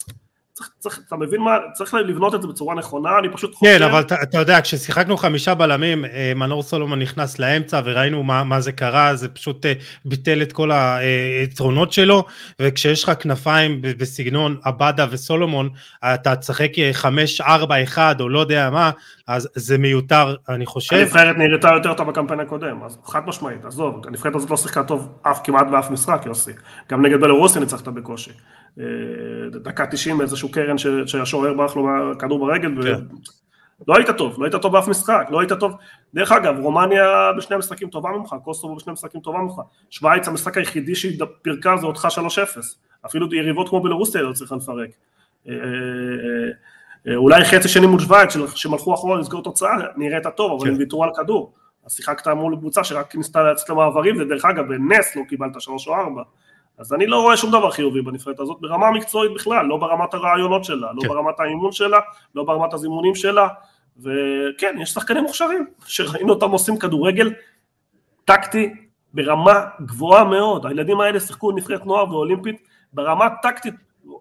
צריך, 0.54 0.70
צריך, 0.78 1.00
אתה 1.08 1.16
מבין 1.16 1.40
מה, 1.40 1.58
צריך 1.74 1.94
לבנות 1.94 2.34
את 2.34 2.42
זה 2.42 2.48
בצורה 2.48 2.74
נכונה, 2.74 3.18
אני 3.18 3.28
פשוט 3.28 3.54
חושב... 3.54 3.78
כן, 3.78 3.82
אבל 3.82 4.00
אתה, 4.00 4.22
אתה 4.22 4.38
יודע, 4.38 4.60
כששיחקנו 4.60 5.16
חמישה 5.16 5.54
בלמים, 5.54 6.04
אה, 6.04 6.32
מנור 6.36 6.62
סולומון 6.62 6.98
נכנס 6.98 7.38
לאמצע 7.38 7.80
וראינו 7.84 8.22
מה, 8.22 8.44
מה 8.44 8.60
זה 8.60 8.72
קרה, 8.72 9.14
זה 9.14 9.28
פשוט 9.28 9.66
אה, 9.66 9.72
ביטל 10.04 10.42
את 10.42 10.52
כל 10.52 10.70
היתרונות 10.72 11.92
שלו, 11.92 12.24
וכשיש 12.60 13.04
לך 13.04 13.12
כנפיים 13.20 13.78
בסגנון 13.82 14.56
עבדה 14.62 15.06
וסולומון, 15.10 15.68
אתה 16.04 16.36
תשחק 16.36 16.78
אה, 16.78 16.90
חמש, 16.92 17.40
ארבע, 17.40 17.82
אחד, 17.82 18.20
או 18.20 18.28
לא 18.28 18.38
יודע 18.38 18.70
מה, 18.70 18.90
אז 19.28 19.48
זה 19.54 19.78
מיותר, 19.78 20.36
אני 20.48 20.66
חושב. 20.66 20.96
הנבחרת 20.96 21.36
נראתה 21.36 21.68
יותר 21.74 21.94
טוב 21.94 22.10
בקמפיין 22.10 22.40
הקודם, 22.40 22.82
אז 22.84 22.98
חד 23.04 23.20
משמעית, 23.26 23.64
עזוב, 23.64 24.06
הנבחרת 24.06 24.34
הזאת 24.34 24.50
לא 24.50 24.56
שיחקה 24.56 24.82
טוב 24.82 25.18
אף 25.22 25.40
כמעט 25.44 25.66
באף 25.70 25.90
משחק, 25.90 26.22
יוסי. 26.26 26.52
גם 26.90 27.06
נגד 27.06 27.20
בלרוסיה 27.20 27.60
ניצחת 27.60 27.88
בקושי. 27.88 28.30
אה, 28.80 28.84
דקה 29.50 29.86
90 29.86 30.20
איזשהו 30.20 30.50
קרן 30.50 30.78
ש- 30.78 30.86
שהשוער 31.06 31.54
ברח 31.54 31.76
לו 31.76 31.88
כדור 32.18 32.38
ברגל, 32.46 32.78
ו... 32.78 32.82
כן. 32.82 33.04
לא 33.88 33.96
היית 33.96 34.10
טוב, 34.10 34.36
לא 34.38 34.44
היית 34.44 34.54
טוב 34.62 34.72
באף 34.72 34.88
משחק, 34.88 35.26
לא 35.30 35.40
היית 35.40 35.52
טוב. 35.52 35.72
דרך 36.14 36.32
אגב, 36.32 36.58
רומניה 36.58 37.32
בשני 37.38 37.56
המשחקים 37.56 37.88
טובה 37.88 38.10
ממך, 38.10 38.36
קוסטובו 38.44 38.76
בשני 38.76 38.90
המשחקים 38.90 39.20
טובה 39.20 39.38
ממך. 39.38 39.54
שווייץ, 39.90 40.28
המשחק 40.28 40.58
היחידי 40.58 40.94
שהיא 40.94 41.20
פירקה 41.42 41.76
זה 41.76 41.86
אותך 41.86 42.08
3-0. 42.10 42.60
אפילו 43.06 43.34
יריבות 43.34 43.68
כמו 43.68 43.82
בלרוסיה 43.82 44.22
לא 44.22 44.32
צריכה 44.32 44.56
לפרק. 44.56 44.90
אה, 45.48 45.54
אה, 47.08 47.14
אולי 47.16 47.44
חצי 47.44 47.68
שני 47.68 47.86
מול 47.86 48.00
שווייץ, 48.00 48.36
שהם 48.54 48.72
הלכו 48.72 48.94
אחורה 48.94 49.20
לסגור 49.20 49.42
תוצאה, 49.42 49.70
נראית 49.96 50.26
טוב, 50.36 50.52
אבל 50.52 50.64
כן. 50.64 50.74
הם 50.74 50.78
ויתרו 50.78 51.04
על 51.04 51.10
כדור. 51.16 51.52
אז 51.86 51.92
שיחקת 51.92 52.28
מול 52.28 52.56
קבוצה 52.56 52.84
שרק 52.84 53.16
ניסתה 53.16 53.42
לצאת 53.42 53.68
למעברים, 53.68 54.20
ודרך 54.20 54.44
אגב, 54.44 54.68
בנס 54.68 55.16
לא 55.16 55.22
קיבלת 55.28 55.60
שלוש 55.60 55.88
או 55.88 55.94
ארבע. 55.94 56.22
אז 56.78 56.92
אני 56.92 57.06
לא 57.06 57.20
רואה 57.20 57.36
שום 57.36 57.50
דבר 57.50 57.70
חיובי 57.70 58.02
בנבחרת 58.02 58.40
הזאת, 58.40 58.56
ברמה 58.60 58.86
המקצועית 58.86 59.34
בכלל, 59.34 59.66
לא 59.66 59.76
ברמת 59.76 60.14
הרעיונות 60.14 60.64
שלה, 60.64 60.92
לא 60.92 61.02
כן. 61.02 61.08
ברמת 61.08 61.40
האימון 61.40 61.72
שלה, 61.72 61.98
לא 62.34 62.44
ברמת 62.44 62.74
הזימונים 62.74 63.14
שלה, 63.14 63.48
וכן, 63.98 64.76
יש 64.80 64.90
שחקנים 64.90 65.22
מוכשרים, 65.22 65.66
שראינו 65.86 66.32
אותם 66.32 66.50
עושים 66.50 66.78
כדורגל 66.78 67.32
טקטי 68.24 68.74
ברמה 69.14 69.64
גבוהה 69.80 70.24
מאוד, 70.24 70.66
הילדים 70.66 71.00
האלה 71.00 71.20
שיחקו 71.20 71.52
נבחרת 71.52 71.86
נוער 71.86 72.10
ואולימפית 72.10 72.56
ברמה 72.92 73.28
טקטית, 73.42 73.74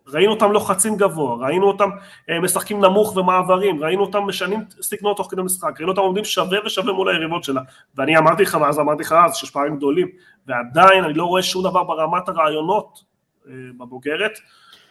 ראינו 0.07 0.31
אותם 0.31 0.51
לוחצים 0.51 0.97
גבוה, 0.97 1.47
ראינו 1.47 1.67
אותם 1.67 1.89
אה, 2.29 2.39
משחקים 2.39 2.85
נמוך 2.85 3.17
ומעברים, 3.17 3.83
ראינו 3.83 4.01
אותם 4.01 4.23
משנים 4.23 4.65
סגנון 4.81 5.13
תוך 5.15 5.27
כדי 5.31 5.41
משחק, 5.41 5.73
ראינו 5.77 5.91
אותם 5.91 6.01
עומדים 6.01 6.25
שווה 6.25 6.59
ושווה 6.65 6.93
מול 6.93 7.09
היריבות 7.09 7.43
שלה, 7.43 7.61
ואני 7.95 8.17
אמרתי 8.17 8.43
לך, 8.43 8.57
ואז 8.61 8.79
אמרתי 8.79 9.03
לך 9.03 9.15
אז, 9.25 9.35
שיש 9.35 9.51
פערים 9.51 9.77
גדולים, 9.77 10.07
ועדיין 10.47 11.03
אני 11.03 11.13
לא 11.13 11.25
רואה 11.25 11.43
שום 11.43 11.63
דבר 11.63 11.83
ברמת 11.83 12.29
הרעיונות 12.29 13.03
אה, 13.47 13.53
בבוגרת, 13.79 14.39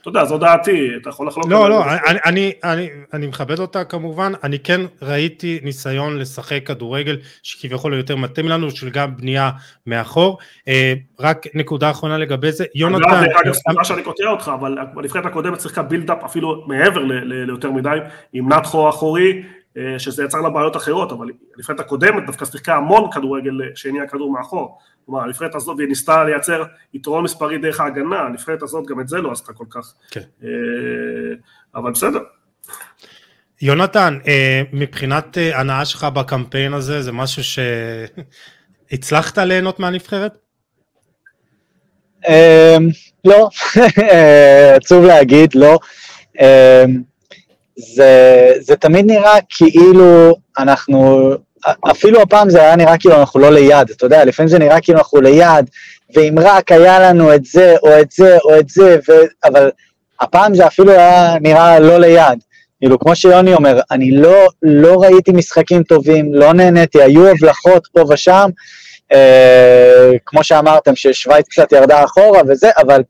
אתה 0.01 0.09
יודע, 0.09 0.25
זו 0.25 0.39
דעתי, 0.39 0.91
אתה 0.97 1.09
יכול 1.09 1.27
לחלוק 1.27 1.47
לא. 1.49 1.71
לא, 1.71 1.85
אני, 1.85 2.19
אני, 2.27 2.53
אני, 2.65 2.89
אני 3.13 3.27
מכבד 3.27 3.59
אותה 3.59 3.85
כמובן, 3.85 4.33
אני 4.45 4.59
כן 4.59 4.81
ראיתי 5.03 5.61
ניסיון 5.63 6.19
לשחק 6.19 6.67
כדורגל 6.67 7.17
שכביכול 7.43 7.95
יותר 7.95 8.17
מתאים 8.17 8.49
לנו, 8.49 8.71
של 8.71 8.91
גם 8.91 9.17
בנייה 9.17 9.51
מאחור. 9.87 10.39
אה, 10.69 10.95
רק 11.21 11.47
נקודה 11.55 11.91
אחרונה 11.91 12.19
לגבי 12.19 12.53
זה, 12.53 12.65
יונתן, 12.75 13.11
דרך 13.11 13.37
אגב, 13.45 13.53
סליחה 13.53 13.85
שאני 13.85 14.03
קוטע 14.03 14.29
אותך, 14.31 14.51
אבל 14.55 14.79
בנבחרת 14.95 15.27
הקודמת 15.27 15.61
שיחקה 15.61 15.83
בילדאפ 15.83 16.25
אפילו 16.25 16.65
מעבר 16.67 17.05
ל- 17.05 17.13
ל- 17.13 17.45
ליותר 17.45 17.71
מדי, 17.71 17.99
עם 18.33 18.53
נתחו 18.53 18.89
אחורי, 18.89 19.43
אה, 19.77 19.99
שזה 19.99 20.25
יצר 20.25 20.41
לה 20.41 20.51
בעיות 20.51 20.77
אחרות, 20.77 21.13
אבל 21.13 21.31
הנבחרת 21.57 21.81
הקודמת 21.81 22.27
דווקא 22.27 22.45
שיחקה 22.45 22.77
המון 22.77 23.11
כדורגל 23.13 23.63
אה, 23.63 23.67
שהניע 23.75 24.07
כדור 24.07 24.33
מאחור. 24.33 24.79
כלומר, 25.07 25.23
הנבחרת 25.23 25.55
הזאת, 25.55 25.77
ניסתה 25.89 26.25
לייצר 26.25 26.63
יתרון 26.95 27.25
מספרי 27.25 27.59
דרך 27.59 27.81
ההגנה, 27.81 28.21
הנבחרת 28.21 28.63
הזאת 28.63 28.87
גם 28.87 29.01
את 29.01 29.09
זה 29.09 29.19
לא 29.19 29.33
עשתה 29.33 29.53
כל 29.53 29.65
כך. 29.71 29.95
כן. 30.11 30.21
אה, 30.45 30.49
אבל 31.75 31.93
בסדר. 31.93 32.21
יונתן, 33.63 34.19
אה, 34.27 34.63
מבחינת 34.73 35.39
אה, 35.39 35.61
הנאה 35.61 35.85
שלך 35.85 36.05
בקמפיין 36.05 36.73
הזה, 36.75 37.03
זה 37.03 37.13
משהו 37.13 37.43
שהצלחת 38.91 39.39
ליהנות 39.39 39.81
מהנבחרת? 39.81 40.33
אמ, 42.29 42.89
לא, 43.25 43.49
עצוב 44.77 45.05
להגיד, 45.05 45.55
לא. 45.55 45.79
אמ, 46.41 47.03
זה, 47.77 48.53
זה 48.61 48.77
תמיד 48.77 49.07
נראה 49.07 49.39
כאילו 49.49 50.37
אנחנו, 50.59 51.31
אפילו 51.91 52.23
הפעם 52.23 52.51
זה 52.51 52.61
היה 52.61 52.77
נראה 52.77 52.99
כאילו 52.99 53.17
אנחנו 53.17 53.41
לא 53.41 53.51
ליד, 53.51 53.91
אתה 53.91 54.07
יודע, 54.07 54.25
לפעמים 54.25 54.49
זה 54.49 54.59
נראה 54.59 54.81
כאילו 54.81 54.99
אנחנו 54.99 55.21
ליד, 55.21 55.71
ואם 56.17 56.35
רק 56.39 56.73
היה 56.73 57.01
לנו 57.01 57.35
את 57.35 57.45
זה, 57.45 57.77
או 57.83 58.01
את 58.01 58.11
זה, 58.11 58.39
או 58.45 58.59
את 58.59 58.69
זה, 58.69 58.99
ו... 59.09 59.13
אבל 59.45 59.71
הפעם 60.21 60.55
זה 60.55 60.67
אפילו 60.67 60.93
היה 60.93 61.35
נראה 61.41 61.81
לא 61.81 61.99
ליד. 61.99 62.39
כאילו, 62.81 62.99
כמו 62.99 63.17
שיוני 63.17 63.55
אומר, 63.55 63.81
אני 63.91 64.11
לא, 64.11 64.49
לא 64.63 65.03
ראיתי 65.03 65.33
משחקים 65.33 65.83
טובים, 65.83 66.35
לא 66.35 66.53
נהניתי, 66.53 67.03
היו 67.03 67.29
הבלחות 67.29 67.87
פה 67.93 68.05
ושם, 68.09 68.51
אה, 69.13 70.11
כמו 70.27 70.45
שאמרתם, 70.45 70.97
ששווייץ 70.97 71.47
קצת 71.49 71.73
ירדה 71.73 72.05
אחורה 72.05 72.41
וזה, 72.49 72.71
אבל 72.77 73.03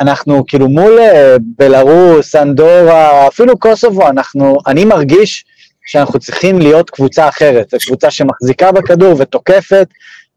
אנחנו 0.00 0.44
כאילו 0.46 0.68
מול 0.68 0.98
אה, 0.98 1.36
בלרוס, 1.58 2.34
אנדורה, 2.34 3.28
אפילו 3.28 3.58
קוסובו, 3.58 4.08
אנחנו, 4.08 4.56
אני 4.66 4.84
מרגיש 4.84 5.44
שאנחנו 5.90 6.18
צריכים 6.18 6.58
להיות 6.58 6.90
קבוצה 6.90 7.28
אחרת, 7.28 7.70
זו 7.70 7.76
קבוצה 7.86 8.10
שמחזיקה 8.10 8.72
בכדור 8.72 9.14
ותוקפת, 9.18 9.88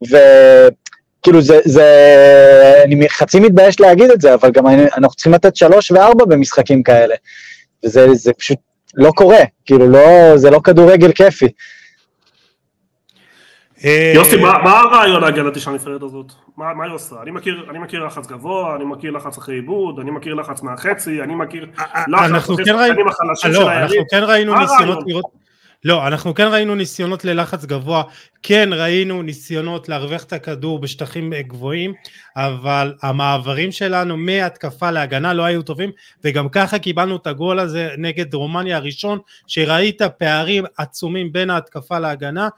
וכאילו 0.02 1.42
זה, 1.42 1.60
זה, 1.66 1.86
אני 2.86 3.10
חצי 3.10 3.40
מתבייש 3.40 3.80
להגיד 3.80 4.12
את 4.12 4.22
זה, 4.22 4.34
אבל 4.34 4.52
גם 4.52 4.68
אנחנו 4.68 5.16
צריכים 5.16 5.34
לתת 5.34 5.56
שלוש 5.56 5.92
וארבע 5.92 6.26
במשחקים 6.26 6.84
כאלה, 6.84 7.16
וזה 7.86 8.34
פשוט 8.40 8.58
לא 8.96 9.12
קורה, 9.16 9.40
כאילו 9.66 9.88
לא, 9.88 10.38
זה 10.38 10.50
לא 10.50 10.60
כדורגל 10.64 11.12
כיפי. 11.12 11.48
אה, 13.86 14.12
יוסי, 14.16 14.36
מה 14.38 14.80
הרעיון 14.80 15.24
ההגנתי 15.24 15.60
של 15.60 15.70
הנבחרת 15.70 16.04
הזאת? 16.04 16.32
מה 16.58 16.84
היא 16.84 16.94
עושה? 16.94 17.16
אני 17.70 17.80
מכיר 17.80 18.06
לחץ 18.06 18.28
גבוה, 18.28 18.76
אני 18.76 18.86
מכיר 18.86 19.12
לחץ 19.12 19.38
אחרי 19.38 19.56
עיבוד, 19.56 20.00
אני 20.00 20.12
מכיר 20.12 20.34
לחץ 20.34 20.62
מהחצי, 20.62 21.22
אני 21.22 21.36
מכיר 21.36 21.68
אה, 21.80 21.86
אה, 21.96 22.04
לחץ 22.08 22.32
אחרי 22.32 22.66
שחקנים 22.66 23.08
החלשים 23.08 23.54
של 23.54 23.68
היריב. 23.70 23.82
אנחנו 23.82 24.04
כן 24.12 24.24
ראינו 24.24 24.60
ניסיונות 24.60 25.04
לראות... 25.08 25.43
לא, 25.86 26.08
אנחנו 26.08 26.34
כן 26.34 26.48
ראינו 26.48 26.76
ניסיונות 26.76 27.26
ללחץ 27.26 27.66
גבוה, 27.66 28.04
כן 28.44 28.70
ראינו 28.72 29.22
ניסיונות 29.22 29.90
להרוויח 29.90 30.24
את 30.24 30.34
הכדור 30.34 30.80
בשטחים 30.80 31.34
גבוהים, 31.34 31.94
אבל 32.36 32.94
המעברים 33.02 33.72
שלנו 33.72 34.18
מהתקפה 34.18 34.92
להגנה 34.92 35.34
לא 35.34 35.44
היו 35.44 35.62
טובים, 35.64 35.92
וגם 36.24 36.50
ככה 36.50 36.80
קיבלנו 36.80 37.16
את 37.16 37.28
הגול 37.28 37.60
הזה 37.60 37.90
נגד 37.98 38.34
רומניה 38.34 38.78
הראשון, 38.78 39.20
שראית 39.48 40.02
פערים 40.18 40.64
עצומים 40.78 41.32
בין 41.32 41.50
ההתקפה 41.50 42.00
להגנה, 42.00 42.50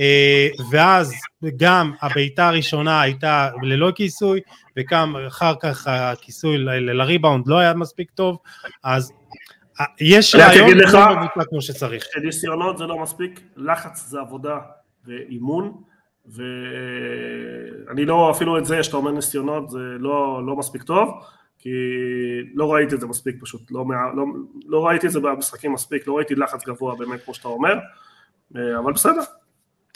אה, 0.00 0.48
ואז 0.70 1.12
גם 1.56 1.92
הבעיטה 2.02 2.48
הראשונה 2.48 3.00
הייתה 3.00 3.50
ללא 3.62 3.92
כיסוי 3.94 4.40
וגם 4.76 5.16
אחר 5.26 5.54
כך 5.60 5.86
הכיסוי 5.86 6.58
לריבאונד 6.58 7.46
לא 7.46 7.58
היה 7.58 7.74
מספיק 7.74 8.10
טוב 8.10 8.38
אז 8.84 9.10
אה, 9.10 9.16
יש 10.00 10.34
רעיון 10.34 10.70
לא 10.78 11.16
מבוצע 11.16 11.44
כמו 11.48 11.62
שצריך. 11.62 12.04
ניסיונות 12.24 12.78
זה 12.78 12.86
לא 12.86 12.98
מספיק, 12.98 13.40
לחץ 13.56 14.06
זה 14.08 14.20
עבודה 14.20 14.58
ואימון 15.06 15.72
ואני 16.26 18.04
לא, 18.04 18.30
אפילו 18.30 18.58
את 18.58 18.64
זה 18.64 18.82
שאתה 18.82 18.96
אומר 18.96 19.10
ניסיונות 19.10 19.70
זה 19.70 19.78
לא, 19.78 20.46
לא 20.46 20.56
מספיק 20.56 20.82
טוב 20.82 21.24
כי 21.58 21.70
לא 22.54 22.72
ראיתי 22.72 22.94
את 22.94 23.00
זה 23.00 23.06
מספיק 23.06 23.36
פשוט, 23.40 23.70
לא, 23.70 23.84
לא, 24.16 24.24
לא 24.66 24.86
ראיתי 24.86 25.06
את 25.06 25.12
זה 25.12 25.20
במשחקים 25.20 25.72
מספיק, 25.72 26.06
לא 26.06 26.16
ראיתי 26.16 26.34
לחץ 26.34 26.64
גבוה 26.66 26.96
באמת 26.96 27.24
כמו 27.24 27.34
שאתה 27.34 27.48
אומר, 27.48 27.74
אה, 28.56 28.78
אבל 28.78 28.92
בסדר, 28.92 29.20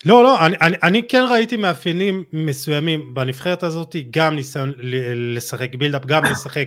לא, 0.07 0.25
לא, 0.25 0.47
אני, 0.47 0.57
אני, 0.61 0.77
אני 0.83 1.09
כן 1.09 1.25
ראיתי 1.31 1.57
מאפיינים 1.57 2.25
מסוימים. 2.33 3.15
בנבחרת 3.15 3.63
הזאת, 3.63 3.97
גם 4.11 4.35
ניסיון 4.35 4.73
לשחק 5.15 5.75
בילדאפ, 5.75 6.07
גם 6.07 6.25
לשחק, 6.31 6.65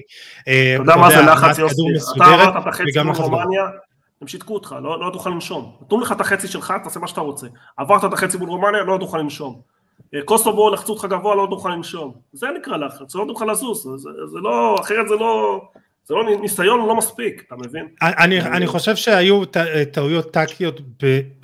אה, 0.47 0.73
אתה 0.75 0.81
יודע 0.81 0.95
מה 0.95 1.09
זה 1.09 1.21
לחץ 1.21 1.57
יוסי, 1.57 1.81
אתה 2.15 2.25
עברת 2.25 2.63
את 2.63 2.67
החצי 2.67 2.99
מול 3.03 3.15
רומניה, 3.15 3.63
הם 4.21 4.27
שיתקו 4.27 4.53
אותך, 4.53 4.75
לא, 4.83 4.99
לא 4.99 5.09
תוכל 5.13 5.29
לנשום, 5.29 5.75
נתנו 5.81 5.99
לך 5.99 6.11
את 6.11 6.21
החצי 6.21 6.47
שלך, 6.47 6.73
תעשה 6.83 6.99
מה 6.99 7.07
שאתה 7.07 7.21
רוצה, 7.21 7.47
עברת 7.77 8.05
את 8.05 8.13
החצי 8.13 8.37
מול 8.37 8.49
רומניה, 8.49 8.83
לא 8.83 8.97
תוכל 8.99 9.17
לנשום, 9.17 9.61
אה, 10.15 10.19
קוסובו 10.25 10.69
לחצו 10.69 10.93
אותך 10.93 11.05
גבוה, 11.05 11.35
לא 11.35 11.47
תוכל 11.49 11.69
לנשום, 11.69 12.13
זה 12.33 12.47
נקרא 12.59 12.77
לחץ, 12.77 13.15
לא 13.15 13.25
תוכל 13.27 13.45
לזוז, 13.51 13.83
זה, 13.83 13.97
זה, 13.97 14.09
זה 14.27 14.39
לא, 14.39 14.75
אחרת 14.81 15.07
זה 15.09 15.15
לא... 15.15 15.61
זה 16.03 16.15
לא 16.15 16.41
ניסיון 16.41 16.79
לא 16.79 16.95
מספיק, 16.95 17.43
אתה 17.47 17.55
מבין? 17.55 17.87
אני, 18.01 18.41
אני 18.41 18.67
חושב 18.67 18.95
שהיו 18.95 19.41
טעויות 19.91 20.31
טקטיות 20.31 20.81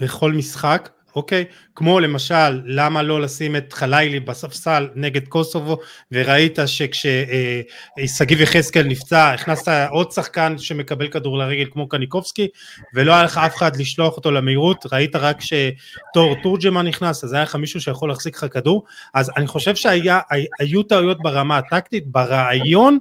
בכל 0.02 0.32
משחק, 0.32 0.90
אוקיי? 1.16 1.46
כמו 1.76 2.00
למשל, 2.00 2.62
למה 2.66 3.02
לא 3.02 3.22
לשים 3.22 3.56
את 3.56 3.74
חלילי 3.74 4.20
בספסל 4.20 4.88
נגד 4.96 5.28
קוסובו, 5.28 5.78
וראית 6.12 6.60
שכששגיב 6.66 8.42
יחזקאל 8.42 8.84
נפצע, 8.84 9.32
הכנסת 9.32 9.88
עוד 9.90 10.12
שחקן 10.12 10.58
שמקבל 10.58 11.08
כדור 11.08 11.38
לרגל 11.38 11.66
כמו 11.72 11.90
קניקובסקי, 11.90 12.48
ולא 12.94 13.14
היה 13.14 13.24
לך 13.24 13.38
אף 13.38 13.56
אחד 13.56 13.76
לשלוח 13.76 14.18
אותו 14.18 14.32
למהירות, 14.32 14.86
ראית 14.92 15.16
רק 15.16 15.38
שתור 15.42 16.36
תורג'מן 16.44 16.88
נכנס, 16.88 17.24
אז 17.24 17.34
היה 17.34 17.44
לך 17.44 17.56
מישהו 17.56 17.82
שיכול 17.82 18.10
להחזיק 18.10 18.36
לך 18.36 18.54
כדור, 18.54 18.84
אז 19.14 19.32
אני 19.38 19.48
חושב 19.48 19.76
שהיו 19.76 20.84
טעויות 20.84 21.22
ברמה 21.22 21.58
הטקטית, 21.58 22.08
ברעיון, 22.08 23.00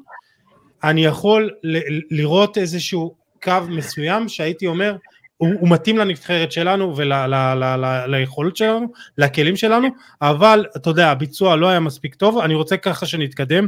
אני 0.84 1.04
יכול 1.04 1.50
לראות 2.10 2.58
איזשהו 2.58 3.14
קו 3.42 3.52
מסוים 3.68 4.28
שהייתי 4.28 4.66
אומר, 4.66 4.96
הוא, 5.36 5.50
הוא 5.60 5.68
מתאים 5.68 5.98
לנבחרת 5.98 6.52
שלנו 6.52 6.94
וליכולות 6.96 8.56
שלנו, 8.56 8.92
לכלים 9.18 9.56
שלנו, 9.56 9.88
אבל 10.22 10.64
אתה 10.76 10.90
יודע, 10.90 11.10
הביצוע 11.10 11.56
לא 11.56 11.68
היה 11.68 11.80
מספיק 11.80 12.14
טוב, 12.14 12.38
אני 12.38 12.54
רוצה 12.54 12.76
ככה 12.76 13.06
שנתקדם, 13.06 13.66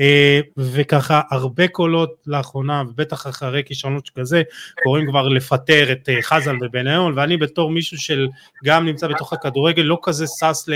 אה, 0.00 0.40
וככה 0.56 1.20
הרבה 1.30 1.68
קולות 1.68 2.14
לאחרונה, 2.26 2.82
ובטח 2.88 3.26
אחרי 3.26 3.62
כישרונות 3.66 4.06
שכזה, 4.06 4.42
קוראים 4.84 5.06
כבר 5.06 5.28
לפטר 5.28 5.92
את 5.92 6.08
אה, 6.08 6.22
חזן 6.22 6.56
ובניון, 6.60 7.12
ואני 7.16 7.36
בתור 7.36 7.70
מישהו 7.70 7.98
של 7.98 8.28
גם 8.64 8.86
נמצא 8.86 9.06
בתוך 9.06 9.32
הכדורגל, 9.32 9.82
לא 9.82 9.98
כזה 10.02 10.26
שש 10.26 10.72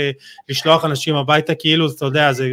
לשלוח 0.49 0.85
אנשים 0.85 1.15
הביתה, 1.15 1.55
כאילו, 1.55 1.87
אתה 1.91 2.05
יודע, 2.05 2.33
זה 2.33 2.49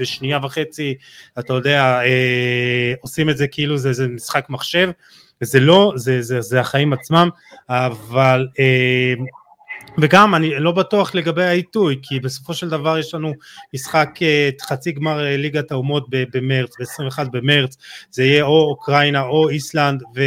בשנייה 0.00 0.38
וחצי, 0.42 0.94
אתה 1.38 1.52
יודע, 1.52 2.00
אה, 2.00 2.94
עושים 3.00 3.30
את 3.30 3.36
זה 3.36 3.46
כאילו 3.46 3.78
זה, 3.78 3.92
זה 3.92 4.08
משחק 4.08 4.46
מחשב, 4.48 4.90
וזה 5.42 5.60
לא, 5.60 5.92
זה, 5.96 6.22
זה, 6.22 6.40
זה 6.40 6.60
החיים 6.60 6.92
עצמם, 6.92 7.28
אבל 7.68 8.48
אה, 8.58 9.14
וגם 9.98 10.34
אני 10.34 10.50
לא 10.58 10.72
בטוח 10.72 11.14
לגבי 11.14 11.44
העיתוי, 11.44 11.98
כי 12.02 12.20
בסופו 12.20 12.54
של 12.54 12.68
דבר 12.68 12.98
יש 12.98 13.14
לנו 13.14 13.32
משחק 13.74 14.10
אה, 14.22 14.50
חצי 14.62 14.92
גמר 14.92 15.26
אה, 15.26 15.36
ליגת 15.36 15.72
האומות 15.72 16.06
במרץ, 16.10 16.74
ב-21 16.80 17.28
במרץ, 17.32 17.76
זה 18.10 18.24
יהיה 18.24 18.44
או 18.44 18.68
אוקראינה 18.70 19.22
או 19.22 19.48
איסלנד, 19.48 20.02
ו, 20.16 20.22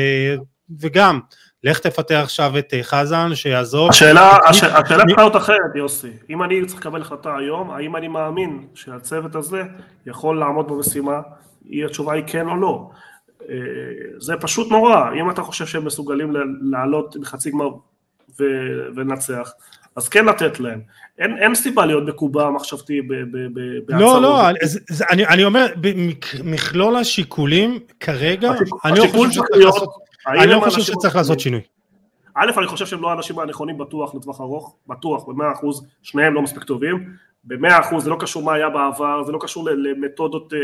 וגם 0.79 1.19
לך 1.63 1.79
תפתח 1.79 2.19
עכשיו 2.23 2.57
את 2.57 2.73
חזן 2.81 3.35
שיעזוב. 3.35 3.89
השאלה, 3.89 4.37
השאלה 4.49 4.83
צריכה 4.83 5.03
להיות 5.17 5.35
אחרת 5.35 5.75
יוסי, 5.75 6.11
אם 6.29 6.43
אני 6.43 6.65
צריך 6.65 6.79
לקבל 6.79 7.01
החלטה 7.01 7.37
היום, 7.37 7.71
האם 7.71 7.95
אני 7.95 8.07
מאמין 8.07 8.67
שהצוות 8.75 9.35
הזה 9.35 9.63
יכול 10.05 10.39
לעמוד 10.39 10.67
במשימה, 10.67 11.21
התשובה 11.85 12.13
היא 12.13 12.23
כן 12.27 12.47
או 12.47 12.55
לא. 12.55 12.89
אה, 13.49 13.55
זה 14.17 14.33
פשוט 14.41 14.71
נורא, 14.71 15.11
אם 15.21 15.29
אתה 15.29 15.41
חושב 15.41 15.65
שהם 15.65 15.85
מסוגלים 15.85 16.33
לעלות 16.61 17.17
בחצי 17.17 17.51
גמר 17.51 17.69
ולנצח, 18.95 19.51
אז 19.95 20.09
כן 20.09 20.25
לתת 20.25 20.59
להם. 20.59 20.81
אין, 21.19 21.37
אין 21.37 21.55
סיבה 21.55 21.85
להיות 21.85 22.03
מקובע 22.07 22.49
מחשבתי 22.49 23.01
בהצהרות. 23.01 24.21
לא, 24.21 24.21
לא, 24.21 24.49
זה, 24.63 24.79
זה, 24.89 25.05
אני, 25.11 25.27
אני 25.27 25.43
אומר, 25.43 25.65
במכלול 25.81 26.95
השיקולים 26.95 27.79
כרגע, 27.99 28.51
אני 28.85 28.99
לא 28.99 29.05
חושב 29.07 29.31
שצריך 29.31 29.65
לעשות, 29.65 29.89
אני 30.27 30.47
לא 30.47 30.59
חושב 30.59 30.81
שצריך 30.81 31.15
לעשות 31.15 31.39
שינוי. 31.39 31.61
א', 32.35 32.51
אני 32.57 32.67
חושב 32.67 32.85
שהם 32.85 33.01
לא 33.01 33.09
האנשים 33.09 33.39
הנכונים 33.39 33.77
בטוח 33.77 34.15
לטווח 34.15 34.41
ארוך, 34.41 34.75
בטוח, 34.87 35.25
במאה 35.27 35.51
אחוז, 35.51 35.87
שניהם 36.01 36.33
לא 36.33 36.41
מספיק 36.41 36.63
טובים, 36.63 37.09
במאה 37.43 37.79
אחוז, 37.79 38.03
זה 38.03 38.09
לא 38.09 38.17
קשור 38.19 38.43
מה 38.43 38.53
היה 38.53 38.69
בעבר, 38.69 39.23
זה 39.23 39.31
לא 39.31 39.39
קשור 39.41 39.69
למתודות 39.69 40.53
אה, 40.53 40.59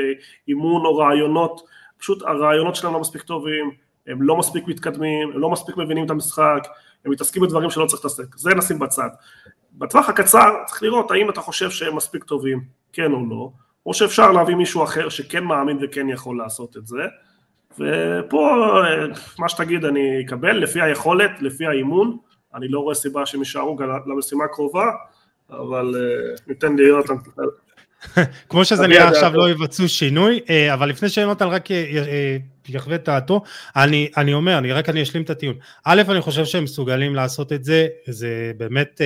אימון 0.48 0.86
או 0.86 0.98
רעיונות 0.98 1.62
פשוט 1.98 2.22
הרעיונות 2.22 2.76
שלהם 2.76 2.94
לא 2.94 3.00
מספיק 3.00 3.22
טובים, 3.22 3.72
הם 4.08 4.22
לא 4.22 4.38
מספיק 4.38 4.68
מתקדמים, 4.68 5.32
הם 5.34 5.40
לא 5.40 5.50
מספיק 5.50 5.78
מבינים 5.78 6.06
את 6.06 6.10
המשחק, 6.10 6.68
הם 7.06 7.12
מתעסקים 7.12 7.44
בדברים 7.44 7.70
שלא 7.70 7.86
צריך 7.86 8.06
להתעסק, 8.06 8.36
זה 8.36 8.56
נשים 8.56 8.80
בצד. 8.80 9.10
בטווח 9.74 10.10
הקצר 10.10 10.54
צריך 10.66 10.84
לראות 10.84 11.12
האם 11.12 11.30
אתה 11.30 11.42
חושב 11.42 11.70
שהם 11.70 11.96
מספיק 11.96 12.24
טובים, 12.24 12.62
כן 12.94 13.12
או 13.12 13.26
לא, 13.30 13.52
או 13.86 13.94
שאפשר 13.94 14.32
להביא 14.32 14.56
מישהו 14.56 14.84
אחר 14.84 15.10
שכן 15.10 15.44
מאמין 15.44 15.78
וכן 15.82 16.10
יכול 16.10 16.38
לעשות 16.38 16.78
את 16.78 16.88
זה, 16.88 17.04
ופה 17.80 18.56
מה 19.40 19.50
שתגיד 19.50 19.86
אני 19.86 20.22
אקבל, 20.26 20.58
לפי 20.58 20.82
היכולת, 20.82 21.32
לפי 21.42 21.66
האימון, 21.66 22.18
אני 22.56 22.68
לא 22.68 22.80
רואה 22.80 22.96
סיבה 22.96 23.26
שהם 23.26 23.40
יישארו 23.40 23.78
למשימה 24.06 24.44
הקרובה, 24.46 24.92
אבל 25.50 25.96
אה, 25.96 26.36
ניתן 26.48 26.76
להיות 26.76 27.06
כמו 28.50 28.66
שזה 28.66 28.88
נראה 28.88 29.08
עכשיו 29.08 29.32
לא 29.34 29.50
יבצעו 29.50 29.88
שינוי, 29.88 30.40
אה, 30.50 30.74
אבל 30.74 30.90
לפני 30.90 31.10
שיונתן 31.10 31.48
רק 31.48 31.72
אה, 31.72 31.84
אה, 32.08 32.38
יחווה 32.70 32.96
את 32.96 33.06
דעתו, 33.06 33.42
אני, 33.76 34.10
אני 34.18 34.34
אומר, 34.34 34.58
אני 34.58 34.72
רק 34.72 34.90
אני 34.90 35.04
אשלים 35.04 35.24
את 35.24 35.30
הטיעון. 35.30 35.56
א', 35.86 36.02
אני 36.10 36.22
חושב 36.22 36.46
שהם 36.46 36.64
מסוגלים 36.64 37.16
לעשות 37.16 37.54
את 37.54 37.64
זה, 37.64 37.88
זה 38.08 38.52
באמת, 38.58 39.02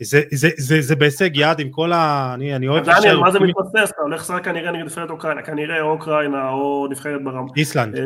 זה, 0.00 0.22
זה, 0.30 0.50
זה, 0.56 0.80
זה 0.80 0.96
בהישג 0.96 1.30
יד 1.34 1.60
עם 1.60 1.70
כל 1.70 1.92
ה... 1.92 2.30
אני, 2.34 2.56
אני 2.56 2.68
אוהב... 2.68 2.84
דניאל, 2.84 3.16
מה 3.16 3.30
זה 3.30 3.38
מתבסס? 3.40 3.90
אתה 3.90 4.02
הולך 4.02 4.20
לשחק 4.20 4.44
כנראה 4.44 4.72
נגד 4.72 4.84
נבחרת 4.84 5.10
אוקראינה, 5.10 5.42
כנראה 5.42 5.80
או 5.80 5.90
אוקראינה 5.90 6.48
או 6.50 6.86
נבחרת 6.90 7.24
ברמה. 7.24 7.48
איסלנד. 7.56 7.98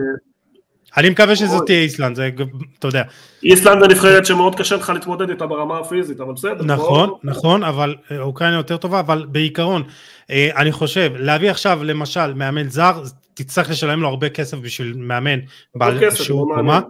אני 0.96 1.11
מקווה 1.11 1.37
שזה 1.37 1.57
תהיה 1.66 1.81
איסלנד, 1.81 2.16
זה, 2.16 2.31
אתה 2.78 2.88
יודע. 2.88 3.02
איסלנד 3.42 3.83
זה 3.83 3.88
נבחרת 3.88 4.26
שמאוד 4.26 4.55
קשה 4.55 4.76
לך 4.76 4.90
להתמודד 4.90 5.31
איתה 5.31 5.46
ברמה 5.46 5.78
הפיזית, 5.78 6.20
אבל 6.20 6.33
בסדר. 6.33 6.64
נכון, 6.64 7.09
בוא... 7.09 7.18
נכון, 7.24 7.64
אבל 7.64 7.94
אה, 8.11 8.18
אוקראינה 8.20 8.57
יותר 8.57 8.76
טובה, 8.76 9.00
אבל 9.00 9.26
בעיקרון, 9.28 9.83
אה, 10.31 10.50
אני 10.57 10.72
חושב, 10.72 11.12
להביא 11.16 11.50
עכשיו 11.50 11.85
למשל 11.85 12.35
מאמן 12.35 12.68
זר, 12.68 13.02
תצטרך 13.35 13.70
לשלם 13.70 14.00
לו 14.00 14.09
הרבה 14.09 14.28
כסף 14.28 14.59
בשביל 14.59 14.94
מאמן 14.96 15.38
בעל 15.74 16.11
שיעור 16.11 16.55
קומה. 16.55 16.81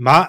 מה, 0.00 0.24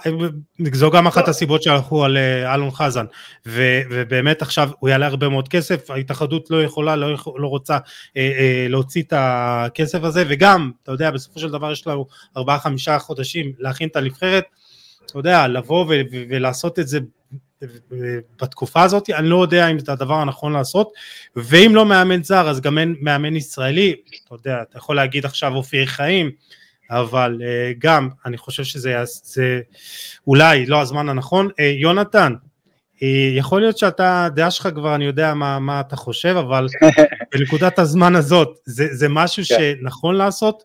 זו 0.74 0.92
גם 0.92 1.08
אחת 1.08 1.28
הסיבות 1.28 1.64
שהלכו 1.64 2.06
על 2.06 2.18
אה, 2.18 2.54
אלון 2.54 2.72
חזן, 2.72 3.06
ו, 3.46 3.82
ובאמת 3.90 4.42
עכשיו 4.42 4.70
הוא 4.80 4.90
יעלה 4.90 5.08
הרבה 5.08 5.30
מאוד 5.30 5.48
כסף, 5.48 5.90
ההתאחדות 5.90 6.50
לא 6.50 6.64
יכולה, 6.64 6.96
לא, 6.96 7.14
יכול, 7.14 7.42
לא 7.42 7.48
רוצה 7.48 7.78
אה, 8.18 8.32
אה, 8.40 8.66
להוציא 8.70 9.04
את 9.04 9.14
הכסף 9.16 10.04
הזה, 10.04 10.24
וגם, 10.28 10.72
אתה 10.84 10.92
יודע, 10.92 11.12
בסופו 11.12 11.40
של 11.40 11.50
דבר 11.50 11.72
יש 11.72 11.88
לנו 11.88 12.06
ארבעה 12.38 12.60
חמישה 12.60 13.00
חודשים 13.00 13.52
להכין 13.60 13.88
את 13.88 13.96
הנבחרת, 13.96 14.44
אתה 15.06 15.20
יודע, 15.20 15.48
לבוא 15.48 15.86
ו, 15.86 15.88
ו, 15.90 16.24
ולעשות 16.30 16.80
את 16.80 16.88
זה 16.88 17.00
בתקופה 18.42 18.84
הזאת, 18.84 19.10
אני 19.10 19.30
לא 19.30 19.42
יודע 19.42 19.68
אם 19.68 19.80
זה 19.80 19.92
הדבר 19.92 20.16
הנכון 20.16 20.54
לעשות, 20.54 20.92
ואם 21.36 21.72
לא 21.74 21.86
מאמן 21.86 22.24
זר 22.24 22.50
אז 22.50 22.62
גם 22.62 22.78
אין 22.78 22.96
מאמן 23.02 23.36
ישראלי, 23.36 23.96
אתה 24.26 24.36
יודע, 24.36 24.62
אתה 24.62 24.78
יכול 24.78 24.96
להגיד 24.96 25.26
עכשיו 25.26 25.54
אופיר 25.54 25.86
חיים, 25.86 26.32
אבל 26.92 27.38
uh, 27.40 27.76
גם 27.80 28.10
אני 28.26 28.38
חושב 28.38 28.64
שזה 28.64 28.96
זה, 29.24 29.60
אולי 30.28 30.66
לא 30.66 30.82
הזמן 30.82 31.10
הנכון. 31.10 31.48
Uh, 31.48 31.64
יונתן, 31.82 32.34
uh, 32.96 33.06
יכול 33.38 33.62
להיות 33.62 33.78
שאתה, 33.78 34.26
הדעה 34.26 34.52
שלך 34.52 34.70
כבר, 34.76 34.96
אני 34.96 35.06
יודע 35.06 35.34
מה, 35.34 35.60
מה 35.60 35.80
אתה 35.80 35.96
חושב, 35.96 36.36
אבל 36.40 36.68
בנקודת 37.34 37.80
הזמן 37.80 38.16
הזאת, 38.16 38.58
זה, 38.66 38.88
זה 38.92 39.10
משהו 39.10 39.44
כן. 39.50 39.56
שנכון 39.80 40.16
לעשות? 40.16 40.64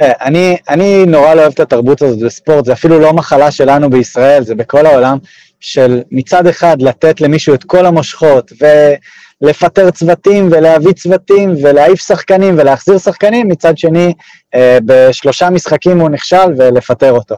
אני, 0.00 0.56
אני 0.68 1.06
נורא 1.06 1.34
לא 1.34 1.40
אוהב 1.40 1.52
את 1.52 1.60
התרבות 1.60 2.02
הזאת 2.02 2.18
בספורט, 2.18 2.64
זה 2.64 2.72
אפילו 2.72 3.00
לא 3.00 3.12
מחלה 3.12 3.50
שלנו 3.50 3.90
בישראל, 3.90 4.42
זה 4.42 4.54
בכל 4.54 4.86
העולם, 4.86 5.18
של 5.60 6.00
מצד 6.10 6.46
אחד 6.46 6.82
לתת 6.82 7.20
למישהו 7.20 7.54
את 7.54 7.64
כל 7.64 7.86
המושכות, 7.86 8.52
ו... 8.60 8.66
לפטר 9.40 9.90
צוותים 9.90 10.48
ולהביא 10.52 10.92
צוותים 10.92 11.54
ולהעיף 11.62 12.06
שחקנים 12.06 12.54
ולהחזיר 12.58 12.98
שחקנים, 12.98 13.48
מצד 13.48 13.78
שני, 13.78 14.12
אה, 14.54 14.78
בשלושה 14.84 15.50
משחקים 15.50 16.00
הוא 16.00 16.10
נכשל 16.10 16.54
ולפטר 16.58 17.12
אותו. 17.12 17.34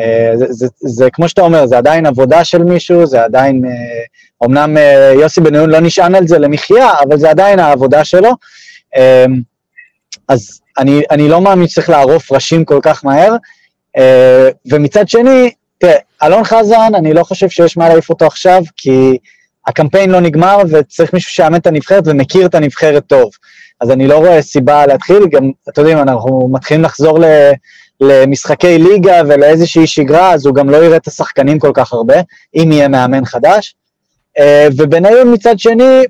אה, 0.00 0.32
זה, 0.34 0.46
זה, 0.50 0.66
זה 0.80 1.10
כמו 1.12 1.28
שאתה 1.28 1.42
אומר, 1.42 1.66
זה 1.66 1.78
עדיין 1.78 2.06
עבודה 2.06 2.44
של 2.44 2.62
מישהו, 2.62 3.06
זה 3.06 3.24
עדיין, 3.24 3.64
אה, 3.64 4.46
אמנם 4.46 4.76
יוסי 5.20 5.40
בן-נון 5.40 5.70
לא 5.70 5.80
נשען 5.80 6.14
על 6.14 6.26
זה 6.26 6.38
למחיה, 6.38 6.90
אבל 7.08 7.18
זה 7.18 7.30
עדיין 7.30 7.58
העבודה 7.58 8.04
שלו. 8.04 8.30
אז 10.28 10.60
אני, 10.78 11.02
אני 11.10 11.28
לא 11.28 11.40
מאמין 11.40 11.68
שצריך 11.68 11.90
לערוף 11.90 12.32
ראשים 12.32 12.64
כל 12.64 12.78
כך 12.82 13.04
מהר. 13.04 13.36
ומצד 14.66 15.08
שני, 15.08 15.50
תראה, 15.78 15.96
אלון 16.22 16.44
חזן, 16.44 16.94
אני 16.94 17.14
לא 17.14 17.24
חושב 17.24 17.48
שיש 17.48 17.76
מה 17.76 17.88
להעיף 17.88 18.10
אותו 18.10 18.26
עכשיו, 18.26 18.62
כי 18.76 19.16
הקמפיין 19.66 20.10
לא 20.10 20.20
נגמר 20.20 20.56
וצריך 20.70 21.14
מישהו 21.14 21.32
שיאמן 21.32 21.58
את 21.58 21.66
הנבחרת 21.66 22.02
ומכיר 22.06 22.46
את 22.46 22.54
הנבחרת 22.54 23.06
טוב. 23.06 23.30
אז 23.80 23.90
אני 23.90 24.06
לא 24.06 24.18
רואה 24.18 24.42
סיבה 24.42 24.86
להתחיל, 24.86 25.26
גם, 25.30 25.50
אתם 25.68 25.80
יודעים, 25.80 25.98
אנחנו 25.98 26.48
מתחילים 26.52 26.82
לחזור 26.82 27.18
ל, 27.18 27.24
למשחקי 28.00 28.78
ליגה 28.78 29.22
ולאיזושהי 29.28 29.86
שגרה, 29.86 30.34
אז 30.34 30.46
הוא 30.46 30.54
גם 30.54 30.70
לא 30.70 30.76
יראה 30.76 30.96
את 30.96 31.06
השחקנים 31.06 31.58
כל 31.58 31.70
כך 31.74 31.92
הרבה, 31.92 32.16
אם 32.54 32.72
יהיה 32.72 32.88
מאמן 32.88 33.24
חדש. 33.24 33.74
אה, 34.38 34.68
ובניון 34.76 35.34
מצד 35.34 35.58
שני, 35.58 36.04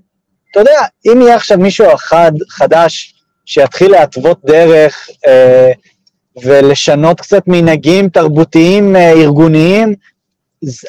אתה 0.50 0.60
יודע, 0.60 0.80
אם 1.06 1.20
יהיה 1.20 1.34
עכשיו 1.34 1.58
מישהו 1.58 1.94
אחד 1.94 2.32
חדש 2.50 3.14
שיתחיל 3.44 3.90
להתוות 3.90 4.40
דרך 4.44 5.08
אה, 5.26 5.72
ולשנות 6.42 7.20
קצת 7.20 7.42
מנהגים 7.46 8.08
תרבותיים 8.08 8.96
אה, 8.96 9.10
ארגוניים, 9.10 9.94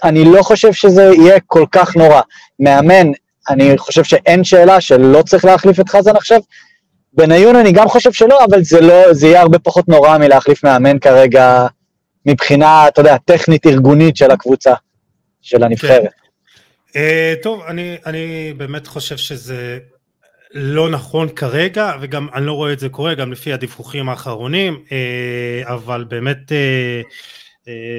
אני 0.03 0.25
לא 0.25 0.43
חושב 0.43 0.73
שזה 0.73 1.03
יהיה 1.03 1.39
כל 1.39 1.65
כך 1.71 1.95
נורא. 1.95 2.21
מאמן, 2.59 3.11
אני 3.49 3.77
חושב 3.77 4.03
שאין 4.03 4.43
שאלה 4.43 4.81
שלא 4.81 5.21
צריך 5.21 5.45
להחליף 5.45 5.79
את 5.79 5.89
חזן 5.89 6.15
עכשיו. 6.15 6.39
בניון 7.13 7.55
אני 7.55 7.71
גם 7.71 7.87
חושב 7.87 8.11
שלא, 8.11 8.45
אבל 8.45 8.63
זה 8.63 8.81
לא, 8.81 9.13
זה 9.13 9.27
יהיה 9.27 9.41
הרבה 9.41 9.59
פחות 9.59 9.87
נורא 9.87 10.17
מלהחליף 10.17 10.63
מאמן 10.63 10.99
כרגע, 10.99 11.67
מבחינה, 12.25 12.87
אתה 12.87 13.01
יודע, 13.01 13.17
טכנית 13.17 13.65
ארגונית 13.65 14.17
של 14.17 14.31
הקבוצה, 14.31 14.73
של 15.41 15.63
הנבחרת. 15.63 16.01
כן. 16.01 16.99
Uh, 16.99 17.43
טוב, 17.43 17.61
אני, 17.67 17.97
אני 18.05 18.53
באמת 18.57 18.87
חושב 18.87 19.17
שזה 19.17 19.77
לא 20.53 20.89
נכון 20.89 21.29
כרגע, 21.29 21.91
וגם 22.01 22.27
אני 22.33 22.45
לא 22.45 22.53
רואה 22.53 22.73
את 22.73 22.79
זה 22.79 22.89
קורה, 22.89 23.13
גם 23.15 23.31
לפי 23.31 23.53
הדיווחים 23.53 24.09
האחרונים, 24.09 24.83
uh, 24.87 25.69
אבל 25.69 26.03
באמת... 26.03 26.37
Uh, 26.51 27.42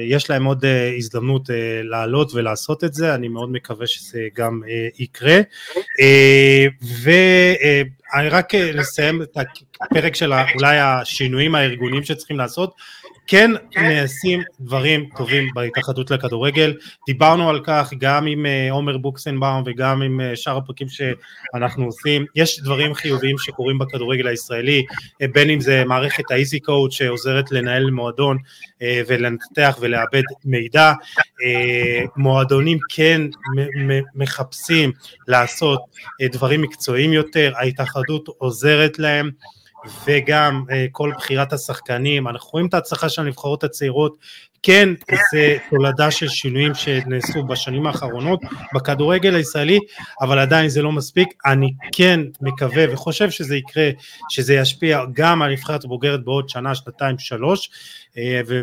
יש 0.07 0.29
להם 0.29 0.45
עוד 0.45 0.65
אה, 0.65 0.95
הזדמנות 0.97 1.49
אה, 1.49 1.81
לעלות 1.83 2.33
ולעשות 2.33 2.83
את 2.83 2.93
זה, 2.93 3.15
אני 3.15 3.27
מאוד 3.27 3.51
מקווה 3.51 3.87
שזה 3.87 4.27
גם 4.35 4.61
יקרה. 4.99 5.39
ואני 7.03 8.29
רק 8.29 8.55
לסיים 8.55 9.21
את 9.21 9.37
הפרק 9.81 10.15
של 10.15 10.33
אולי 10.33 10.79
השינויים 10.79 11.55
הארגוניים 11.55 12.03
שצריכים 12.03 12.37
לעשות. 12.37 12.75
כן 13.27 13.51
נעשים 13.75 14.41
דברים 14.59 15.09
טובים 15.17 15.49
בהתאחדות 15.53 16.11
לכדורגל, 16.11 16.73
דיברנו 17.07 17.49
על 17.49 17.59
כך 17.63 17.93
גם 17.97 18.25
עם 18.27 18.45
אה, 18.45 18.71
עומר 18.71 18.97
בוקסנבאום 18.97 19.63
וגם 19.65 20.01
עם 20.01 20.21
אה, 20.21 20.35
שאר 20.35 20.57
הפרקים 20.57 20.87
שאנחנו 20.89 21.85
עושים, 21.85 22.25
יש 22.35 22.59
דברים 22.59 22.93
חיוביים 22.93 23.35
שקורים 23.37 23.79
בכדורגל 23.79 24.27
הישראלי, 24.27 24.85
אה, 25.21 25.27
בין 25.27 25.49
אם 25.49 25.59
זה 25.59 25.83
מערכת 25.85 26.31
האיזי 26.31 26.59
קוד 26.59 26.91
שעוזרת 26.91 27.51
לנהל 27.51 27.91
מועדון 27.91 28.37
ולנתח 29.07 29.77
ולעבד 29.81 30.21
מידע, 30.45 30.93
מועדונים 32.17 32.77
כן 32.89 33.21
מחפשים 34.15 34.91
לעשות 35.27 35.79
דברים 36.21 36.61
מקצועיים 36.61 37.13
יותר, 37.13 37.53
ההתאחדות 37.55 38.27
עוזרת 38.37 38.99
להם 38.99 39.29
וגם 40.07 40.63
uh, 40.67 40.73
כל 40.91 41.11
בחירת 41.17 41.53
השחקנים, 41.53 42.27
אנחנו 42.27 42.49
רואים 42.51 42.67
את 42.67 42.73
ההצלחה 42.73 43.09
של 43.09 43.21
הנבחרות 43.21 43.63
הצעירות, 43.63 44.17
כן 44.63 44.89
זה 45.31 45.57
תולדה 45.69 46.11
של 46.11 46.27
שינויים 46.27 46.73
שנעשו 46.73 47.43
בשנים 47.43 47.87
האחרונות 47.87 48.39
בכדורגל 48.75 49.35
הישראלי, 49.35 49.79
אבל 50.21 50.39
עדיין 50.39 50.69
זה 50.69 50.81
לא 50.81 50.91
מספיק, 50.91 51.27
אני 51.45 51.73
כן 51.91 52.19
מקווה 52.41 52.93
וחושב 52.93 53.29
שזה 53.29 53.55
יקרה, 53.55 53.89
שזה 54.29 54.53
ישפיע 54.53 55.01
גם 55.13 55.41
על 55.41 55.51
נבחרת 55.51 55.85
בוגרת 55.85 56.23
בעוד 56.23 56.49
שנה, 56.49 56.75
שנתיים, 56.75 57.19
שלוש, 57.19 57.69
uh, 58.11 58.17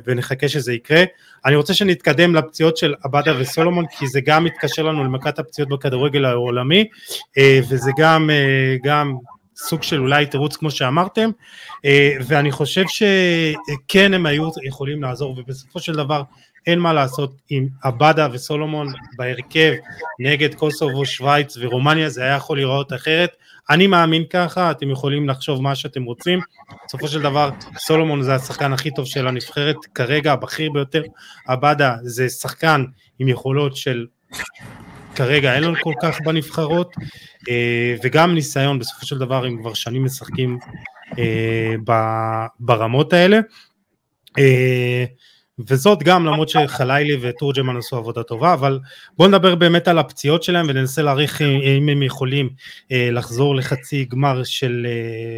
ונחכה 0.07 0.49
שזה 0.49 0.73
יקרה. 0.73 1.03
אני 1.45 1.57
רוצה 1.57 1.75
שנתקדם 1.75 2.35
לפציעות 2.35 2.77
של 2.77 2.95
עבדה 3.05 3.33
וסולומון, 3.39 3.85
כי 3.99 4.07
זה 4.07 4.21
גם 4.21 4.45
מתקשר 4.45 4.83
לנו 4.83 5.05
למכת 5.05 5.39
הפציעות 5.39 5.69
בכדורגל 5.69 6.25
העולמי, 6.25 6.85
uh, 7.39 7.41
וזה 7.69 7.91
גם, 7.99 8.31
גם 8.85 9.15
סוג 9.69 9.83
של 9.83 10.01
אולי 10.01 10.27
תירוץ 10.27 10.57
כמו 10.57 10.71
שאמרתם, 10.71 11.31
אה, 11.85 12.13
ואני 12.27 12.53
חושב 12.53 12.85
שכן 12.89 14.15
הם 14.15 14.27
היו 14.27 14.51
יכולים 14.63 15.03
לעזור, 15.03 15.35
ובסופו 15.39 15.81
של 15.81 15.95
דבר 15.95 16.23
אין 16.67 16.79
מה 16.79 16.93
לעשות 16.93 17.35
עם 17.51 17.69
עבדה 17.83 18.29
וסולומון 18.33 18.93
בהרכב 19.17 19.73
נגד 20.19 20.55
קוסובו, 20.55 21.07
שווייץ 21.07 21.57
ורומניה, 21.61 22.09
זה 22.09 22.23
היה 22.23 22.37
יכול 22.37 22.57
להיראות 22.57 22.93
אחרת. 22.93 23.31
אני 23.71 23.87
מאמין 23.87 24.25
ככה, 24.31 24.71
אתם 24.71 24.91
יכולים 24.91 25.29
לחשוב 25.29 25.63
מה 25.63 25.75
שאתם 25.75 26.05
רוצים. 26.05 26.41
בסופו 26.87 27.09
של 27.09 27.23
דבר, 27.23 27.51
סולומון 27.79 28.23
זה 28.23 28.35
השחקן 28.35 28.73
הכי 28.73 28.91
טוב 28.91 29.07
של 29.07 29.29
הנבחרת 29.29 29.77
כרגע, 29.95 30.33
הבכיר 30.33 30.73
ביותר. 30.73 31.03
עבדה 31.47 31.97
זה 32.03 32.29
שחקן 32.29 32.85
עם 33.19 33.29
יכולות 33.29 33.77
של 33.77 34.07
כרגע 35.17 35.55
אין 35.55 35.65
לנו 35.65 35.75
כל 35.81 35.95
כך 36.03 36.21
בנבחרות, 36.21 36.95
אה, 37.51 37.95
וגם 38.05 38.35
ניסיון 38.35 38.79
בסופו 38.79 39.07
של 39.07 39.19
דבר 39.19 39.45
הם 39.45 39.59
כבר 39.59 39.75
שנים 39.75 40.05
משחקים 40.05 40.59
אה, 41.19 41.75
ברמות 42.61 43.13
האלה. 43.13 43.41
אה, 44.39 45.05
וזאת 45.69 46.03
גם 46.03 46.27
למרות 46.27 46.49
שחלילי 46.49 47.17
ותורג'מן 47.21 47.77
עשו 47.77 47.97
עבודה 47.97 48.23
טובה, 48.23 48.55
אבל 48.55 48.79
בואו 49.17 49.29
נדבר 49.29 49.55
באמת 49.55 49.89
על 49.89 49.99
הפציעות 49.99 50.43
שלהם 50.43 50.67
וננסה 50.69 51.03
להעריך 51.03 51.43
אם 51.79 51.89
הם 51.89 52.03
יכולים 52.03 52.51
לחזור 52.91 53.57
לחצי 53.57 54.05
גמר 54.05 54.45
של 54.45 54.87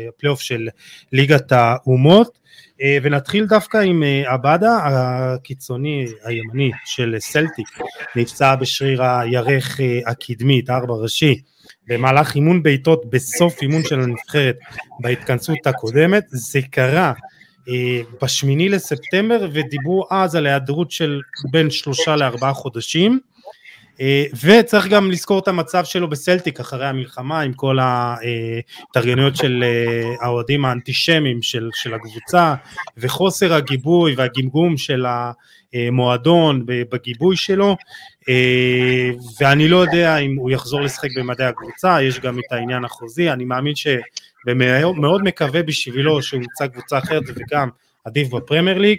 הפלייאוף 0.08 0.40
של 0.40 0.68
ליגת 1.12 1.52
האומות. 1.52 2.43
אה, 2.84 2.98
ונתחיל 3.02 3.46
דווקא 3.46 3.78
עם 3.78 4.02
אה, 4.02 4.32
עבדה, 4.32 4.78
הקיצוני 4.84 6.06
הימני 6.24 6.70
של 6.84 7.16
סלטיק, 7.18 7.68
נפצע 8.16 8.54
בשריר 8.54 9.02
הירך 9.02 9.80
אה, 9.80 10.00
הקדמית, 10.06 10.70
ארבע 10.70 10.94
ראשי, 10.94 11.40
במהלך 11.86 12.34
אימון 12.34 12.62
בעיטות 12.62 13.10
בסוף 13.10 13.62
אימון 13.62 13.82
של 13.84 14.00
הנבחרת 14.00 14.58
בהתכנסות 15.00 15.66
הקודמת, 15.66 16.24
זה 16.26 16.60
קרה 16.70 17.12
בשמיני 18.22 18.68
לספטמבר 18.68 19.48
ודיברו 19.52 20.06
אז 20.10 20.34
על 20.34 20.46
היעדרות 20.46 20.90
של 20.90 21.20
בין 21.50 21.70
שלושה 21.70 22.16
לארבעה 22.16 22.52
חודשים 22.52 23.20
וצריך 24.44 24.87
גם 24.87 25.11
לזכור 25.11 25.38
את 25.38 25.48
המצב 25.48 25.85
שלו 25.85 26.11
בסלטיק 26.11 26.61
אחרי 26.61 26.87
המלחמה 26.87 27.40
עם 27.40 27.52
כל 27.52 27.78
ההתארגנויות 27.78 29.37
של 29.37 29.64
אה, 29.66 30.26
האוהדים 30.26 30.64
האנטישמיים 30.64 31.42
של, 31.42 31.68
של 31.72 31.94
הקבוצה 31.94 32.54
וחוסר 32.96 33.54
הגיבוי 33.54 34.14
והגמגום 34.14 34.76
של 34.76 35.07
המועדון 35.74 36.62
בגיבוי 36.66 37.37
שלו. 37.37 37.76
אה, 38.28 39.11
ואני 39.40 39.68
לא 39.68 39.76
יודע 39.76 40.16
אם 40.16 40.37
הוא 40.37 40.50
יחזור 40.50 40.80
לשחק 40.80 41.09
במדעי 41.16 41.46
הקבוצה, 41.46 42.02
יש 42.02 42.20
גם 42.20 42.38
את 42.38 42.52
העניין 42.52 42.85
החוזי, 42.85 43.30
אני 43.30 43.44
מאמין 43.44 43.74
ש... 43.74 43.87
ומאוד 44.46 45.22
מקווה 45.22 45.62
בשבילו 45.62 46.22
שהוא 46.22 46.40
ימצא 46.40 46.66
קבוצה 46.66 46.98
אחרת 46.98 47.22
וגם 47.35 47.68
עדיף 48.04 48.28
בפרמייר 48.28 48.78
ליג 48.78 48.98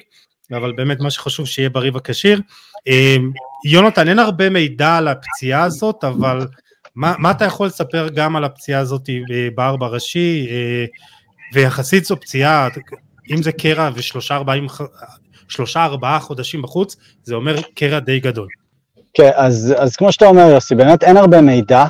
אבל 0.51 0.71
באמת 0.71 0.99
מה 0.99 1.11
שחשוב 1.11 1.45
שיהיה 1.45 1.69
בריא 1.69 1.91
וכשיר. 1.95 2.41
יונתן, 3.65 4.07
אין 4.07 4.19
הרבה 4.19 4.49
מידע 4.49 4.97
על 4.97 5.07
הפציעה 5.07 5.63
הזאת, 5.63 6.03
אבל 6.03 6.47
מה, 6.95 7.13
מה 7.17 7.31
אתה 7.31 7.45
יכול 7.45 7.67
לספר 7.67 8.07
גם 8.15 8.35
על 8.35 8.43
הפציעה 8.43 8.81
הזאת 8.81 9.09
בארבע 9.55 9.87
ראשי, 9.87 10.47
ויחסית 11.53 12.05
זו 12.05 12.19
פציעה, 12.19 12.67
אם 13.31 13.43
זה 13.43 13.51
קרע 13.51 13.89
ושלושה 13.95 14.35
ארבעים, 14.35 14.67
שלושה 15.47 15.83
ארבעה 15.85 16.19
חודשים 16.19 16.61
בחוץ, 16.61 16.95
זה 17.23 17.35
אומר 17.35 17.55
קרע 17.75 17.99
די 17.99 18.19
גדול. 18.19 18.47
כן, 19.13 19.29
אז, 19.35 19.73
אז 19.77 19.95
כמו 19.95 20.11
שאתה 20.11 20.25
אומר 20.25 20.41
יוסי, 20.41 20.75
באמת 20.75 21.03
אין 21.03 21.17
הרבה 21.17 21.41
מידע, 21.41 21.85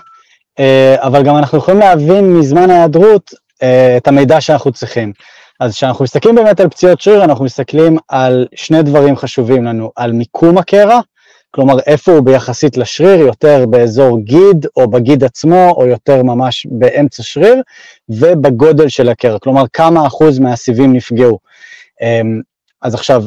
אה, 0.59 0.95
אבל 0.99 1.23
גם 1.23 1.37
אנחנו 1.37 1.57
יכולים 1.57 1.79
להבין 1.79 2.33
מזמן 2.33 2.69
ההיעדרות 2.69 3.33
אה, 3.63 3.97
את 3.97 4.07
המידע 4.07 4.41
שאנחנו 4.41 4.71
צריכים. 4.71 5.13
אז 5.59 5.73
כשאנחנו 5.73 6.03
מסתכלים 6.03 6.35
באמת 6.35 6.59
על 6.59 6.69
פציעות 6.69 7.01
שריר, 7.01 7.23
אנחנו 7.23 7.45
מסתכלים 7.45 7.97
על 8.07 8.47
שני 8.55 8.83
דברים 8.83 9.15
חשובים 9.17 9.65
לנו, 9.65 9.91
על 9.95 10.11
מיקום 10.11 10.57
הקרע, 10.57 10.99
כלומר 11.51 11.79
איפה 11.79 12.11
הוא 12.11 12.21
ביחסית 12.21 12.77
לשריר, 12.77 13.19
יותר 13.19 13.65
באזור 13.69 14.19
גיד 14.19 14.65
או 14.77 14.89
בגיד 14.89 15.23
עצמו, 15.23 15.71
או 15.77 15.85
יותר 15.85 16.23
ממש 16.23 16.67
באמצע 16.69 17.23
שריר, 17.23 17.61
ובגודל 18.09 18.89
של 18.89 19.09
הקרע, 19.09 19.39
כלומר 19.39 19.63
כמה 19.73 20.07
אחוז 20.07 20.39
מהסיבים 20.39 20.93
נפגעו. 20.93 21.39
אמ, 22.01 22.41
אז 22.81 22.93
עכשיו, 22.93 23.23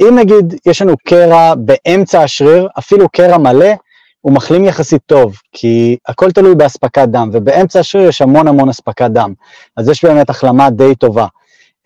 אם 0.00 0.18
נגיד 0.18 0.54
יש 0.66 0.82
לנו 0.82 0.94
קרע 1.08 1.54
באמצע 1.54 2.22
השריר, 2.22 2.68
אפילו 2.78 3.08
קרע 3.08 3.38
מלא, 3.38 3.70
הוא 4.20 4.32
מחלים 4.32 4.64
יחסית 4.64 5.02
טוב, 5.06 5.36
כי 5.52 5.96
הכל 6.08 6.30
תלוי 6.30 6.54
באספקת 6.54 7.08
דם, 7.08 7.30
ובאמצע 7.32 7.80
השריר 7.80 8.08
יש 8.08 8.22
המון 8.22 8.48
המון 8.48 8.68
אספקת 8.68 9.10
דם, 9.10 9.32
אז 9.76 9.88
יש 9.88 10.04
באמת 10.04 10.30
החלמה 10.30 10.70
די 10.70 10.94
טובה. 10.94 11.26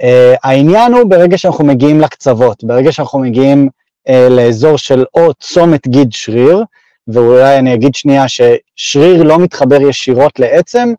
Uh, 0.03 0.05
העניין 0.43 0.93
הוא 0.93 1.11
ברגע 1.11 1.39
שאנחנו 1.39 1.65
מגיעים 1.65 2.01
לקצוות, 2.01 2.65
ברגע 2.65 2.93
שאנחנו 2.93 3.19
מגיעים 3.19 3.69
uh, 4.09 4.13
לאזור 4.31 4.79
של 4.79 5.05
או 5.15 5.35
צומת 5.35 5.89
גיד 5.89 6.13
שריר, 6.13 6.63
ואולי 7.09 7.59
אני 7.59 7.75
אגיד 7.75 7.95
שנייה 7.95 8.25
ששריר 8.29 9.23
לא 9.23 9.39
מתחבר 9.39 9.83
ישירות 9.83 10.39
לעצם, 10.39 10.93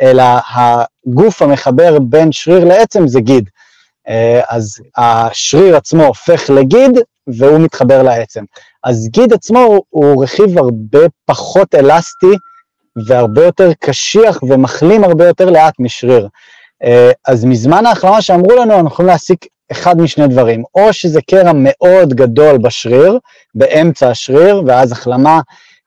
אלא 0.00 0.24
הגוף 0.54 1.42
המחבר 1.42 1.98
בין 1.98 2.32
שריר 2.32 2.64
לעצם 2.64 3.08
זה 3.08 3.20
גיד. 3.20 3.48
אה, 4.08 4.40
אז 4.48 4.76
השריר 4.96 5.76
עצמו 5.76 6.04
הופך 6.04 6.50
לגיד 6.50 6.90
והוא 7.26 7.58
מתחבר 7.58 8.02
לעצם. 8.02 8.44
אז 8.84 9.08
גיד 9.12 9.32
עצמו 9.32 9.80
הוא 9.90 10.24
רכיב 10.24 10.58
הרבה 10.58 10.98
פחות 11.24 11.74
אלסטי 11.74 12.34
והרבה 13.06 13.44
יותר 13.44 13.72
קשיח 13.80 14.42
ומחלים 14.42 15.04
הרבה 15.04 15.26
יותר 15.26 15.50
לאט 15.50 15.74
משריר. 15.78 16.28
אה, 16.84 17.10
אז 17.26 17.44
מזמן 17.44 17.86
ההחלמה 17.86 18.22
שאמרו 18.22 18.56
לנו, 18.56 18.74
אנחנו 18.74 18.88
יכולים 18.88 19.10
להסיק 19.10 19.46
אחד 19.72 19.98
משני 20.00 20.28
דברים, 20.28 20.64
או 20.74 20.92
שזה 20.92 21.20
קרע 21.30 21.52
מאוד 21.54 22.14
גדול 22.14 22.58
בשריר, 22.58 23.18
באמצע 23.54 24.10
השריר, 24.10 24.62
ואז 24.66 24.92
החלמה 24.92 25.40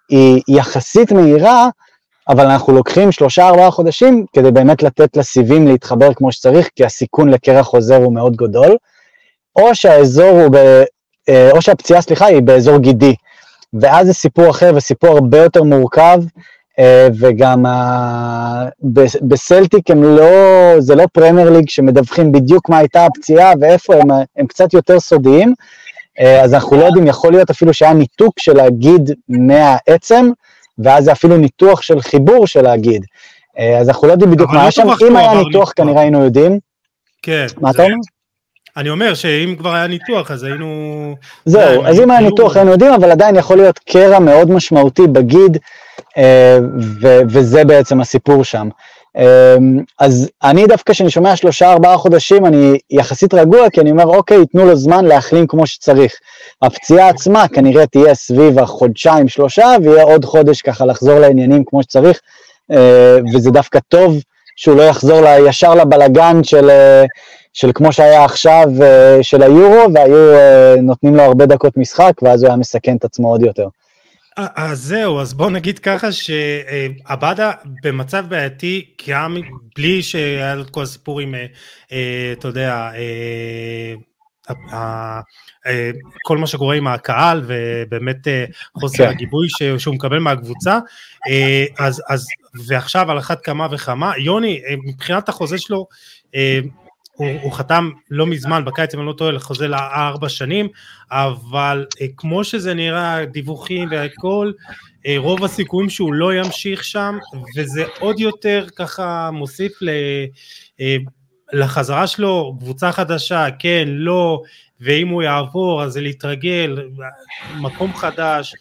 היא 0.09 0.41
יחסית 0.47 1.11
מהירה, 1.11 1.69
אבל 2.29 2.45
אנחנו 2.45 2.73
לוקחים 2.73 3.11
שלושה 3.11 3.47
ארבעה 3.47 3.71
חודשים 3.71 4.25
כדי 4.33 4.51
באמת 4.51 4.83
לתת 4.83 5.17
לסיבים 5.17 5.67
להתחבר 5.67 6.13
כמו 6.13 6.31
שצריך, 6.31 6.69
כי 6.75 6.85
הסיכון 6.85 7.29
לקרע 7.29 7.63
חוזר 7.63 7.95
הוא 7.95 8.13
מאוד 8.13 8.35
גדול, 8.35 8.77
או 9.55 9.75
שהאזור 9.75 10.29
הוא, 10.29 10.51
ב, 10.51 10.83
אה, 11.29 11.51
או 11.51 11.61
שהפציעה, 11.61 12.01
סליחה, 12.01 12.25
היא 12.25 12.41
באזור 12.41 12.77
גידי, 12.77 13.15
ואז 13.81 14.07
זה 14.07 14.13
סיפור 14.13 14.49
אחר 14.49 14.71
וסיפור 14.75 15.09
הרבה 15.09 15.37
יותר 15.37 15.63
מורכב, 15.63 16.19
אה, 16.79 17.07
וגם 17.19 17.65
בסלטיק 19.21 19.91
הם 19.91 20.03
לא, 20.03 20.29
זה 20.79 20.95
לא 20.95 21.03
פרמייר 21.13 21.49
ליג 21.49 21.69
שמדווחים 21.69 22.31
בדיוק 22.31 22.69
מה 22.69 22.77
הייתה 22.77 23.05
הפציעה 23.05 23.53
ואיפה, 23.61 23.95
הם, 23.95 24.09
הם 24.37 24.47
קצת 24.47 24.73
יותר 24.73 24.99
סודיים, 24.99 25.53
אה, 26.19 26.41
אז 26.41 26.53
אנחנו 26.53 26.77
לא 26.77 26.85
יודעים, 26.85 27.07
יכול 27.07 27.31
להיות 27.31 27.49
אפילו 27.49 27.73
שהיה 27.73 27.93
ניתוק 27.93 28.39
של 28.39 28.59
הגיד 28.59 29.11
מהעצם, 29.29 30.29
ואז 30.77 31.03
זה 31.03 31.11
אפילו 31.11 31.37
ניתוח 31.37 31.81
של 31.81 32.01
חיבור 32.01 32.47
של 32.47 32.61
להגיד. 32.61 33.05
אה, 33.59 33.77
אז 33.77 33.89
אנחנו 33.89 34.07
לא 34.07 34.11
יודעים 34.11 34.31
בדיוק 34.31 34.51
מה 34.51 34.61
היה 34.61 34.71
שם, 34.71 34.87
אם 35.07 35.15
היה 35.15 35.33
ניתוח 35.33 35.71
כנראה 35.75 36.01
היינו 36.01 36.23
יודעים. 36.23 36.59
כן. 37.21 37.45
מה 37.61 37.69
אתה 37.69 37.83
אומר? 37.83 37.95
אני 38.77 38.89
אומר 38.89 39.13
שאם 39.13 39.55
כבר 39.57 39.73
היה 39.73 39.87
ניתוח 39.87 40.31
אז 40.31 40.43
היינו... 40.43 41.15
זהו, 41.45 41.85
אז 41.85 41.99
אם 41.99 42.11
היה 42.11 42.21
ניתוח 42.21 42.55
היינו 42.55 42.71
יודעים, 42.71 42.93
אבל 42.93 43.11
עדיין 43.11 43.35
יכול 43.35 43.57
להיות 43.57 43.79
קרע 43.79 44.19
מאוד 44.19 44.51
משמעותי 44.51 45.07
בגיד, 45.07 45.57
אה, 46.17 46.57
וזה 47.29 47.65
בעצם 47.65 48.01
הסיפור 48.01 48.43
שם. 48.43 48.69
אמ, 49.17 49.79
אז 49.99 50.29
אני 50.43 50.67
דווקא 50.67 50.93
כשאני 50.93 51.09
שומע 51.09 51.35
שלושה 51.35 51.71
ארבעה 51.71 51.97
חודשים 51.97 52.45
אני 52.45 52.77
יחסית 52.89 53.33
רגוע 53.33 53.69
כי 53.69 53.81
אני 53.81 53.91
אומר 53.91 54.05
אוקיי 54.05 54.45
תנו 54.45 54.65
לו 54.65 54.75
זמן 54.75 55.05
להחלים 55.05 55.47
כמו 55.47 55.67
שצריך. 55.67 56.13
הפציעה 56.61 57.09
עצמה 57.09 57.47
כנראה 57.47 57.85
תהיה 57.85 58.15
סביב 58.15 58.59
החודשיים 58.59 59.27
שלושה 59.27 59.67
ויהיה 59.83 60.03
עוד 60.03 60.25
חודש 60.25 60.61
ככה 60.61 60.85
לחזור 60.85 61.19
לעניינים 61.19 61.63
כמו 61.65 61.83
שצריך 61.83 62.19
אה, 62.71 63.17
וזה 63.33 63.51
דווקא 63.51 63.79
טוב 63.87 64.15
שהוא 64.55 64.77
לא 64.77 64.83
יחזור 64.83 65.21
ישר 65.47 65.75
לבלגן 65.75 66.43
של, 66.43 66.69
אה, 66.69 67.05
של 67.53 67.71
כמו 67.75 67.93
שהיה 67.93 68.25
עכשיו 68.25 68.67
אה, 68.81 69.17
של 69.21 69.43
היורו 69.43 69.93
והיו 69.93 70.17
נותנים 70.81 71.15
לו 71.15 71.23
הרבה 71.23 71.45
דקות 71.45 71.77
משחק 71.77 72.13
ואז 72.21 72.43
הוא 72.43 72.49
היה 72.49 72.57
מסכן 72.57 72.95
את 72.95 73.05
עצמו 73.05 73.29
עוד 73.29 73.41
יותר. 73.41 73.67
אז 74.55 74.79
זהו, 74.79 75.19
אז 75.19 75.33
בוא 75.33 75.49
נגיד 75.49 75.79
ככה 75.79 76.07
שעבדה 76.11 77.51
במצב 77.83 78.25
בעייתי 78.29 78.93
גם 79.07 79.37
בלי 79.75 80.03
שהיה 80.03 80.55
לו 80.55 80.61
את 80.61 80.69
כל 80.69 80.81
הסיפור 80.81 81.19
עם, 81.19 81.35
אה, 81.91 82.33
אתה 82.33 82.47
יודע, 82.47 82.91
אה, 85.65 85.91
כל 86.23 86.37
מה 86.37 86.47
שקורה 86.47 86.75
עם 86.75 86.87
הקהל 86.87 87.43
ובאמת 87.47 88.27
אה, 88.27 88.45
חוסר 88.79 89.03
כן. 89.03 89.09
הגיבוי 89.09 89.47
שהוא 89.77 89.95
מקבל 89.95 90.19
מהקבוצה, 90.19 90.79
אז, 91.79 92.01
אז 92.09 92.27
ועכשיו 92.67 93.11
על 93.11 93.17
אחת 93.17 93.43
כמה 93.43 93.67
וכמה, 93.71 94.13
יוני, 94.17 94.61
מבחינת 94.85 95.29
החוזה 95.29 95.57
שלו, 95.57 95.87
הוא, 97.19 97.27
הוא 97.41 97.51
חתם 97.51 97.89
לא 98.11 98.27
מזמן, 98.27 98.65
בקיץ 98.65 98.93
אם 98.93 98.99
אני 98.99 99.07
לא 99.07 99.13
טועה, 99.13 99.31
לחוזה 99.31 99.67
לארבע 99.67 100.29
שנים, 100.29 100.67
אבל 101.11 101.85
אה, 102.01 102.05
כמו 102.17 102.43
שזה 102.43 102.73
נראה, 102.73 103.25
דיווחים 103.25 103.87
והכל, 103.91 104.51
אה, 105.05 105.15
רוב 105.17 105.43
הסיכויים 105.43 105.89
שהוא 105.89 106.13
לא 106.13 106.33
ימשיך 106.33 106.83
שם, 106.83 107.17
וזה 107.57 107.85
עוד 107.99 108.19
יותר 108.19 108.65
ככה 108.75 109.29
מוסיף 109.33 109.81
ל, 109.81 109.89
אה, 110.81 110.97
לחזרה 111.53 112.07
שלו, 112.07 112.57
קבוצה 112.59 112.91
חדשה, 112.91 113.45
כן, 113.59 113.85
לא, 113.87 114.41
ואם 114.81 115.07
הוא 115.07 115.23
יעבור 115.23 115.83
אז 115.83 115.93
זה 115.93 116.01
להתרגל, 116.01 116.77
מקום 117.61 117.93
חדש, 117.95 118.55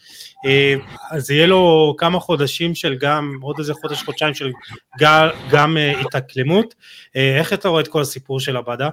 אז 1.11 1.31
יהיה 1.31 1.47
לו 1.47 1.95
כמה 1.97 2.19
חודשים 2.19 2.75
של 2.75 2.95
גם, 2.95 3.37
עוד 3.41 3.55
איזה 3.59 3.73
חודש, 3.73 4.03
חודשיים 4.03 4.33
של 4.33 4.51
גם, 4.99 5.27
גם 5.51 5.77
אה, 5.77 6.01
התאקלמות. 6.01 6.75
אה, 7.15 7.37
איך 7.39 7.53
אתה 7.53 7.69
רואה 7.69 7.81
את 7.81 7.87
כל 7.87 8.01
הסיפור 8.01 8.39
של 8.39 8.57
עבדה? 8.57 8.89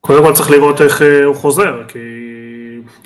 קודם 0.00 0.24
כל 0.24 0.32
צריך 0.32 0.50
לראות 0.50 0.80
איך 0.80 1.02
הוא 1.26 1.36
חוזר, 1.36 1.82
כי 1.88 1.98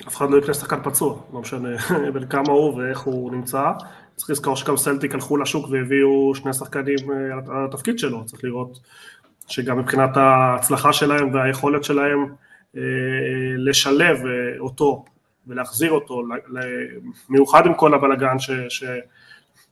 אף 0.07 0.17
אחד 0.17 0.29
לא 0.29 0.37
יקנה 0.37 0.53
שחקן 0.53 0.83
פצוע, 0.83 1.17
לא 1.33 1.39
משנה 1.39 1.69
בין 2.13 2.27
כמה 2.27 2.51
הוא 2.51 2.75
ואיך 2.75 2.99
הוא 2.99 3.31
נמצא. 3.31 3.71
צריך 4.15 4.29
לזכור 4.29 4.55
שגם 4.55 4.77
סלטיק 4.77 5.13
הלכו 5.13 5.37
לשוק 5.37 5.69
והביאו 5.69 6.35
שני 6.35 6.53
שחקנים 6.53 6.97
על 7.31 7.65
התפקיד 7.65 7.99
שלו, 7.99 8.25
צריך 8.25 8.43
לראות 8.43 8.79
שגם 9.47 9.79
מבחינת 9.79 10.17
ההצלחה 10.17 10.93
שלהם 10.93 11.33
והיכולת 11.33 11.83
שלהם 11.83 12.25
לשלב 13.57 14.17
אותו 14.59 15.05
ולהחזיר 15.47 15.91
אותו, 15.91 16.23
מיוחד 17.29 17.65
עם 17.65 17.73
כל 17.73 17.93
הבלגן 17.93 18.39
ש, 18.39 18.51
ש, 18.69 18.83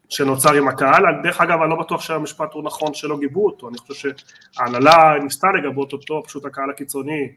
שנוצר 0.09 0.53
עם 0.53 0.67
הקהל. 0.67 1.03
דרך 1.23 1.41
אגב, 1.41 1.61
אני 1.61 1.69
לא 1.69 1.75
בטוח 1.75 2.01
שהמשפט 2.01 2.53
הוא 2.53 2.63
נכון 2.63 2.93
שלא 2.93 3.19
גיבו 3.19 3.45
אותו, 3.45 3.69
אני 3.69 3.77
חושב 3.77 4.09
שההנהלה 4.53 5.13
ניסתה 5.23 5.47
לגבות 5.51 5.93
אותו, 5.93 6.23
פשוט 6.25 6.45
הקהל 6.45 6.69
הקיצוני 6.69 7.29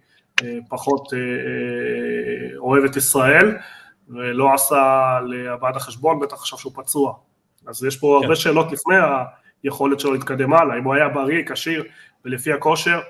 אה, 0.43 0.59
פחות 0.69 1.13
אה, 1.15 1.19
אה, 1.19 2.59
אוהב 2.59 2.85
את 2.85 2.97
ישראל, 2.97 3.57
ולא 4.09 4.55
עשה 4.55 5.19
להבעת 5.27 5.77
החשבון, 5.77 6.21
בטח 6.21 6.37
חשב 6.37 6.57
שהוא 6.57 6.73
פצוע. 6.77 7.15
אז 7.67 7.85
יש 7.85 7.97
פה 7.97 8.17
כן. 8.19 8.25
הרבה 8.25 8.37
שאלות 8.37 8.73
לפני 8.73 8.97
היכולת 9.63 10.01
שלו 10.01 10.13
להתקדם 10.13 10.53
הלאה, 10.53 10.79
אם 10.79 10.85
הוא 10.85 10.95
היה 10.95 11.09
בריא, 11.09 11.43
כשיר 11.47 11.85
ולפי 12.25 12.53
הכושר, 12.53 13.01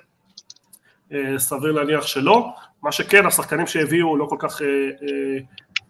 סביר 1.36 1.72
להניח 1.72 2.06
שלא. 2.06 2.48
מה 2.82 2.92
שכן, 2.92 3.26
השחקנים 3.26 3.66
שהביאו 3.66 4.16
לא 4.16 4.26
כל 4.26 4.36
כך 4.38 4.62
אה, 4.62 4.66
אה, 4.66 5.38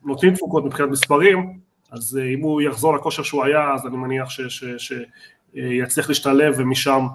נותנים 0.05 0.34
תפוקות 0.34 0.64
מבחינת 0.64 0.89
מספרים, 0.89 1.59
אז 1.93 2.18
אה, 2.22 2.34
אם 2.34 2.41
הוא 2.41 2.62
יחזור 2.62 2.97
לכושר 2.97 3.22
שהוא 3.22 3.45
היה, 3.45 3.74
אז 3.74 3.87
אני 3.87 3.97
מניח 3.97 4.28
שיצליח 5.55 6.09
להשתלב 6.09 6.55
ומשם 6.59 7.07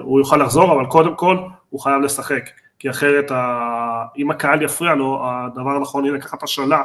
הוא 0.00 0.20
יוכל 0.20 0.36
לחזור, 0.36 0.72
אבל 0.72 0.86
קודם 0.86 1.16
כל 1.16 1.38
הוא 1.70 1.80
חייב 1.80 2.02
לשחק, 2.02 2.50
כי 2.78 2.90
אחרת. 2.90 3.30
אם 4.16 4.30
הקהל 4.30 4.62
יפריע 4.62 4.94
לו, 4.94 5.22
הדבר 5.24 5.70
הנכון 5.70 6.04
יהיה 6.04 6.14
לקחת 6.14 6.42
השאלה, 6.42 6.82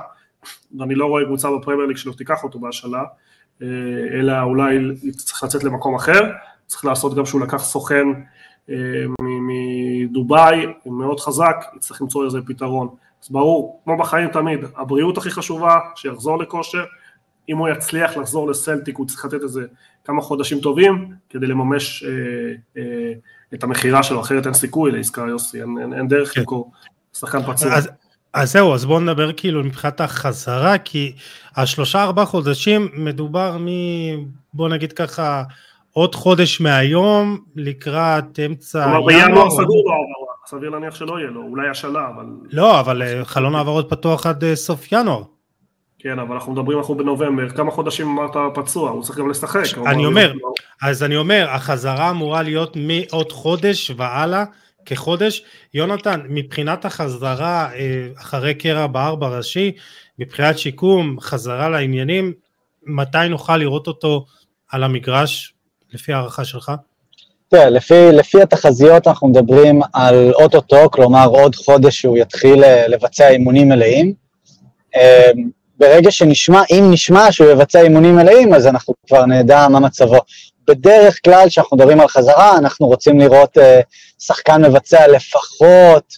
ואני 0.80 0.96
לא 0.96 1.06
רואה 1.06 1.26
קבוצה 1.26 1.48
בפרמייר 1.52 1.88
ליג 1.88 1.98
שלא 1.98 2.14
תיקח 2.14 2.44
אותו 2.44 2.60
בהשאלה, 2.60 3.04
אלא 4.14 4.42
אולי 4.42 4.78
צריך 5.12 5.44
לצאת 5.44 5.64
למקום 5.64 5.96
אחר, 5.96 6.22
צריך 6.66 6.86
לעשות 6.86 7.16
גם 7.16 7.26
שהוא 7.26 7.42
לקח 7.42 7.58
סוכן 7.58 8.08
דובאי 10.06 10.66
מאוד 10.86 11.20
חזק, 11.20 11.56
יצטרך 11.76 12.02
למצוא 12.02 12.26
איזה 12.26 12.40
פתרון. 12.48 12.88
אז 13.24 13.30
ברור, 13.32 13.82
כמו 13.84 13.98
בחיים 13.98 14.30
תמיד, 14.30 14.60
הבריאות 14.78 15.18
הכי 15.18 15.32
חשובה, 15.32 15.80
שיחזור 15.96 16.40
לכושר, 16.40 16.84
אם 17.50 17.58
הוא 17.58 17.70
יצליח 17.70 18.18
לחזור 18.18 18.50
לסלטיק 18.50 18.98
הוא 18.98 19.08
צריך 19.08 19.26
לתת 19.26 19.44
איזה 19.44 19.66
כמה 20.06 20.22
חודשים 20.22 20.60
טובים 20.60 21.14
כדי 21.30 21.48
לממש 21.48 22.04
אה, 22.04 22.10
אה, 22.78 23.14
את 23.54 23.64
המכירה 23.64 24.04
שלו, 24.04 24.22
אחרת 24.22 24.46
אין 24.46 24.54
סיכוי 24.54 24.92
לעסקה 24.92 25.22
יוסי, 25.30 25.62
אין, 25.62 25.78
אין, 25.82 25.94
אין 25.94 26.08
דרך 26.08 26.34
כן. 26.34 26.40
למכור 26.40 26.72
שחקן 27.14 27.44
פצוע. 27.44 27.74
אז, 27.74 27.90
אז 28.34 28.52
זהו, 28.52 28.74
אז 28.74 28.86
בואו 28.86 29.00
נדבר 29.00 29.34
כאילו 29.34 29.64
מבחינת 29.64 30.02
החזרה, 30.02 30.78
כי 30.78 31.16
השלושה 31.56 32.04
ארבעה 32.04 32.26
חודשים 32.26 32.90
מדובר 32.94 33.58
מ... 33.58 33.68
בוא 34.54 34.70
נגיד 34.70 34.94
ככה, 34.94 35.44
עוד 35.94 36.16
חודש 36.16 36.62
מהיום 36.62 37.38
לקראת 37.56 38.40
אמצע. 38.46 38.84
כלומר 38.84 39.06
בינואר 39.06 39.50
סגור 39.50 39.84
לא 39.86 39.94
העברה, 39.94 40.34
סביר 40.48 40.70
להניח 40.70 40.96
שלא 40.96 41.20
יהיה 41.20 41.30
לו, 41.30 41.42
אולי 41.42 41.70
השנה, 41.70 42.00
אבל... 42.16 42.26
לא, 42.52 42.80
אבל 42.80 43.02
אה, 43.02 43.26
חלון 43.26 43.56
העברות 43.56 43.90
פתוח 43.90 44.26
עד 44.26 44.44
אה, 44.44 44.56
סוף 44.56 44.92
ינואר. 44.92 45.24
כן, 46.00 46.20
אבל 46.20 46.34
אנחנו 46.34 46.52
מדברים, 46.52 46.78
אנחנו 46.78 46.96
בנובמבר, 46.96 47.50
כמה 47.50 47.72
חודשים 47.72 48.08
אמרת 48.08 48.56
פצוע, 48.56 48.90
הוא 48.90 49.04
צריך 49.04 49.20
גם 49.20 49.30
לשחק. 49.30 49.64
אני 49.86 50.06
אומר, 50.06 50.34
אז 50.82 51.04
אני 51.04 51.18
אומר, 51.18 51.48
החזרה 51.50 52.10
אמורה 52.10 52.42
להיות 52.42 52.78
מעוד 52.80 53.32
חודש 53.32 53.92
והלאה, 53.98 54.44
כחודש. 54.86 55.44
יונתן, 55.74 56.22
מבחינת 56.30 56.86
החזרה 56.86 57.74
אה, 57.74 58.08
אחרי 58.18 58.54
קרע 58.54 58.88
בארבע 58.88 59.28
ראשי, 59.38 59.72
מבחינת 60.20 60.58
שיקום, 60.58 61.20
חזרה 61.20 61.70
לעניינים, 61.70 62.34
מתי 62.84 63.30
נוכל 63.30 63.58
לראות 63.58 63.88
אותו 63.88 64.26
על 64.70 64.84
המגרש, 64.84 65.54
לפי 65.94 66.14
הערכה 66.14 66.46
שלך? 66.46 66.72
תראה, 67.48 67.70
לפי, 67.70 68.12
לפי 68.12 68.42
התחזיות 68.42 69.08
אנחנו 69.08 69.28
מדברים 69.28 69.82
על 69.94 70.32
אוטוטו, 70.34 70.92
כלומר 70.92 71.26
עוד 71.28 71.56
חודש 71.56 72.02
שהוא 72.02 72.18
יתחיל 72.18 72.64
אה, 72.64 72.88
לבצע 72.88 73.28
אימונים 73.30 73.70
מלאים. 73.70 74.14
אה, 74.96 75.32
ברגע 75.80 76.12
שנשמע, 76.12 76.62
אם 76.72 76.88
נשמע 76.92 77.32
שהוא 77.32 77.52
יבצע 77.52 77.82
אימונים 77.82 78.16
מלאים, 78.16 78.54
אז 78.54 78.68
אנחנו 78.68 78.94
כבר 79.08 79.26
נדע 79.26 79.68
מה 79.68 79.80
מצבו. 79.80 80.20
בדרך 80.68 81.20
כלל, 81.26 81.50
כשאנחנו 81.50 81.78
מדברים 81.78 82.00
על 82.00 82.08
חזרה, 82.08 82.58
אנחנו 82.58 82.88
רוצים 82.88 83.20
לראות 83.20 83.58
אה, 83.58 83.80
שחקן 84.20 84.66
מבצע 84.66 85.08
לפחות 85.08 86.14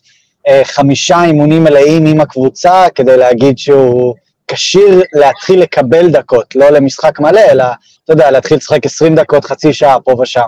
אה, 0.48 0.62
חמישה 0.64 1.24
אימונים 1.24 1.64
מלאים 1.64 2.06
עם 2.06 2.22
הקבוצה, 2.22 2.86
כדי 2.96 3.18
להגיד 3.18 3.58
שהוא 3.58 4.16
כשיר 4.52 5.02
להתחיל 5.14 5.62
לקבל 5.62 6.10
דקות, 6.10 6.56
לא 6.56 6.70
למשחק 6.70 7.20
מלא, 7.20 7.42
אלא, 7.52 7.64
אתה 8.04 8.14
יודע, 8.14 8.32
להתחיל 8.32 8.58
לשחק 8.58 8.86
20 8.86 9.16
דקות, 9.16 9.46
חצי 9.46 9.74
שעה, 9.74 10.00
פה 10.00 10.16
ושם. 10.22 10.48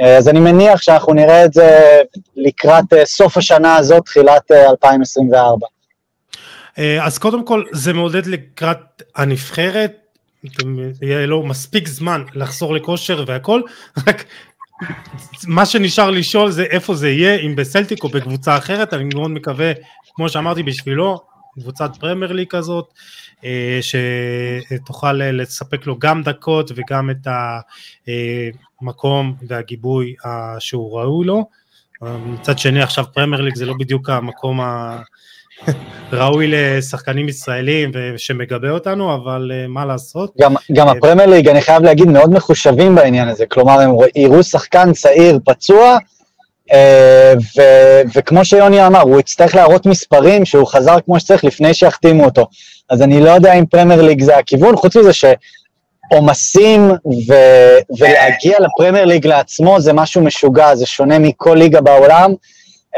אה, 0.00 0.16
אז 0.16 0.28
אני 0.28 0.40
מניח 0.40 0.82
שאנחנו 0.82 1.14
נראה 1.14 1.44
את 1.44 1.52
זה 1.52 2.00
לקראת 2.36 2.92
אה, 2.92 3.06
סוף 3.06 3.36
השנה 3.36 3.76
הזאת, 3.76 4.04
תחילת 4.04 4.50
2024. 4.50 5.66
אה, 6.78 7.06
אז 7.06 7.18
קודם 7.18 7.46
כל 7.46 7.64
זה 7.72 7.92
מעודד 7.92 8.26
לקראת 8.26 9.02
הנבחרת, 9.16 9.92
יהיה 11.02 11.26
לו 11.26 11.42
מספיק 11.42 11.88
זמן 11.88 12.22
לחזור 12.34 12.74
לכושר 12.74 13.24
והכל, 13.26 13.60
רק 14.08 14.24
מה 15.46 15.66
שנשאר 15.66 16.10
לשאול 16.10 16.50
זה 16.50 16.62
איפה 16.62 16.94
זה 16.94 17.08
יהיה, 17.08 17.40
אם 17.40 17.56
בסלטיק 17.56 18.04
או 18.04 18.08
בקבוצה 18.08 18.56
אחרת, 18.56 18.94
אני 18.94 19.04
מאוד 19.04 19.30
מקווה, 19.30 19.72
כמו 20.14 20.28
שאמרתי 20.28 20.62
בשבילו, 20.62 21.20
קבוצת 21.60 21.90
פרמייר 22.00 22.32
ליג 22.32 22.48
כזאת, 22.48 22.92
אה, 23.44 23.78
שתוכל 23.82 25.12
לספק 25.12 25.86
לו 25.86 25.98
גם 25.98 26.22
דקות 26.22 26.70
וגם 26.74 27.10
את 27.10 27.26
המקום 28.82 29.34
והגיבוי 29.48 30.14
שהוא 30.58 31.00
ראוי 31.00 31.26
לו. 31.26 31.44
מצד 32.02 32.58
שני 32.58 32.82
עכשיו 32.82 33.04
פרמייר 33.12 33.42
ליג 33.42 33.54
זה 33.54 33.66
לא 33.66 33.74
בדיוק 33.78 34.10
המקום 34.10 34.60
ראוי 36.12 36.46
לשחקנים 36.48 37.28
ישראלים 37.28 37.90
שמגבה 38.16 38.70
אותנו, 38.70 39.14
אבל 39.14 39.50
מה 39.68 39.84
לעשות. 39.84 40.32
גם, 40.40 40.54
גם 40.72 40.88
הפרמייר 40.88 41.30
ליג, 41.30 41.48
אני 41.48 41.60
חייב 41.60 41.82
להגיד, 41.82 42.08
מאוד 42.08 42.30
מחושבים 42.30 42.94
בעניין 42.94 43.28
הזה, 43.28 43.46
כלומר, 43.46 43.80
הם 43.80 43.90
יראו 44.16 44.42
שחקן 44.42 44.92
צעיר 44.92 45.38
פצוע, 45.44 45.98
ו, 47.56 47.62
וכמו 48.14 48.44
שיוני 48.44 48.86
אמר, 48.86 49.00
הוא 49.00 49.20
יצטרך 49.20 49.54
להראות 49.54 49.86
מספרים 49.86 50.44
שהוא 50.44 50.66
חזר 50.66 50.96
כמו 51.04 51.20
שצריך 51.20 51.44
לפני 51.44 51.74
שיחתימו 51.74 52.24
אותו. 52.24 52.46
אז 52.90 53.02
אני 53.02 53.20
לא 53.20 53.30
יודע 53.30 53.52
אם 53.52 53.66
פרמייר 53.66 54.02
ליג 54.02 54.22
זה 54.22 54.36
הכיוון, 54.36 54.76
חוץ 54.76 54.96
מזה 54.96 55.10
שעומסים 55.12 56.90
ו, 57.28 57.34
ולהגיע 57.98 58.58
לפרמייר 58.60 59.04
ליג 59.04 59.26
לעצמו 59.26 59.80
זה 59.80 59.92
משהו 59.92 60.22
משוגע, 60.22 60.74
זה 60.74 60.86
שונה 60.86 61.18
מכל 61.18 61.54
ליגה 61.58 61.80
בעולם. 61.80 62.34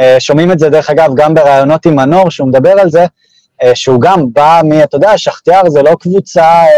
אה, 0.01 0.17
שומעים 0.21 0.53
את 0.53 0.59
זה 0.59 0.71
דרך 0.71 0.91
אגב 0.91 1.11
גם 1.17 1.35
בראיונות 1.35 1.87
עם 1.87 1.97
מנור, 1.97 2.31
שהוא 2.31 2.49
מדבר 2.49 2.81
על 2.81 2.91
זה, 2.91 3.01
אה, 3.01 3.07
שהוא 3.75 4.01
גם 4.01 4.33
בא 4.33 4.61
מ... 4.65 4.73
אתה 4.73 4.97
יודע, 4.97 5.19
שכתיאר 5.19 5.69
זה 5.69 5.83
לא 5.83 5.97
קבוצה 6.01 6.45
אה, 6.45 6.69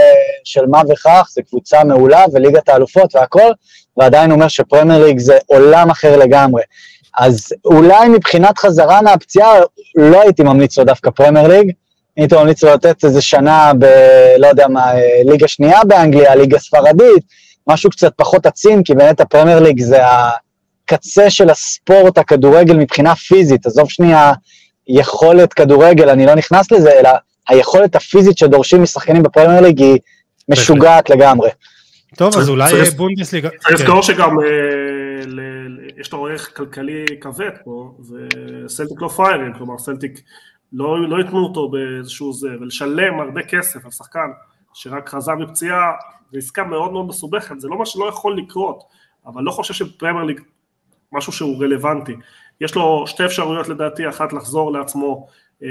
של 0.44 0.66
מה 0.66 0.82
וכך, 0.88 1.28
זה 1.32 1.42
קבוצה 1.42 1.84
מעולה 1.84 2.24
וליגת 2.32 2.68
האלופות 2.68 3.14
והכל, 3.14 3.50
ועדיין 3.96 4.30
אומר 4.30 4.48
שפרמייר 4.48 5.04
ליג 5.04 5.18
זה 5.18 5.38
עולם 5.46 5.90
אחר 5.90 6.16
לגמרי. 6.16 6.62
אז 7.18 7.52
אולי 7.64 8.08
מבחינת 8.08 8.58
חזרה 8.58 9.02
מהפציעה, 9.02 9.54
לא 9.94 10.22
הייתי 10.22 10.42
ממליץ 10.42 10.78
לו 10.78 10.84
דווקא 10.84 11.10
פרמייר 11.10 11.48
ליג, 11.48 11.72
הייתי 12.16 12.34
ממליץ 12.34 12.62
לו 12.62 12.70
לתת 12.74 13.04
איזה 13.04 13.22
שנה 13.22 13.72
ב... 13.78 13.84
לא 14.38 14.46
יודע 14.46 14.68
מה, 14.68 14.92
ליגה 15.24 15.48
שנייה 15.48 15.84
באנגליה, 15.84 16.34
ליגה 16.34 16.58
ספרדית, 16.58 17.22
משהו 17.66 17.90
קצת 17.90 18.12
פחות 18.16 18.46
עצים, 18.46 18.82
כי 18.82 18.94
באמת 18.94 19.20
הפרמייר 19.20 19.60
ליג 19.60 19.80
זה. 19.80 20.00
הקצה 20.88 21.30
של 21.30 21.50
הספורט, 21.50 22.18
הכדורגל 22.18 22.76
מבחינה 22.76 23.14
פיזית, 23.14 23.66
עזוב 23.66 23.90
שנייה 23.90 24.32
יכולת 24.88 25.52
כדורגל, 25.52 26.08
אני 26.08 26.26
לא 26.26 26.34
נכנס 26.34 26.72
לזה, 26.72 26.90
אלא 27.00 27.10
היכולת 27.48 27.96
הפיזית 27.96 28.38
שדורשים 28.38 28.82
משחקנים 28.82 29.22
בפרמייר 29.22 29.60
ליג 29.60 29.80
היא 29.80 29.98
משוגעת 30.48 31.10
לגמרי. 31.10 31.50
טוב, 32.16 32.36
אז 32.36 32.48
אולי 32.48 32.90
בונדסליגה... 32.96 33.48
צריך 33.48 33.80
לזכור 33.80 34.02
שגם 34.02 34.40
אה, 34.40 34.46
יש 36.00 36.12
לו 36.12 36.26
ערך 36.26 36.56
כלכלי 36.56 37.04
כבד 37.20 37.50
פה, 37.64 37.94
וסלטיק 38.08 39.02
לא 39.02 39.08
פריירים, 39.08 39.52
כלומר 39.54 39.78
סלטיק 39.78 40.20
לא, 40.72 41.08
לא 41.08 41.16
ייתנו 41.18 41.44
אותו 41.44 41.68
באיזשהו 41.68 42.32
זה, 42.32 42.48
ולשלם 42.60 43.20
הרבה 43.20 43.42
כסף 43.42 43.84
על 43.84 43.90
שחקן 43.90 44.28
שרק 44.74 45.08
חזר 45.08 45.34
מפציעה, 45.34 45.92
זו 46.32 46.38
עסקה 46.38 46.64
מאוד 46.64 46.92
מאוד 46.92 47.06
מסובכת, 47.06 47.60
זה 47.60 47.68
לא 47.68 47.78
מה 47.78 47.86
שלא 47.86 48.08
יכול 48.08 48.38
לקרות, 48.38 48.82
אבל 49.26 49.42
לא 49.42 49.50
חושב 49.50 49.74
שפרמייר 49.74 50.24
ליג 50.24 50.40
משהו 51.12 51.32
שהוא 51.32 51.64
רלוונטי. 51.64 52.16
יש 52.60 52.74
לו 52.74 53.04
שתי 53.06 53.24
אפשרויות 53.24 53.68
לדעתי, 53.68 54.08
אחת 54.08 54.32
לחזור 54.32 54.72
לעצמו 54.72 55.26
אה, 55.62 55.68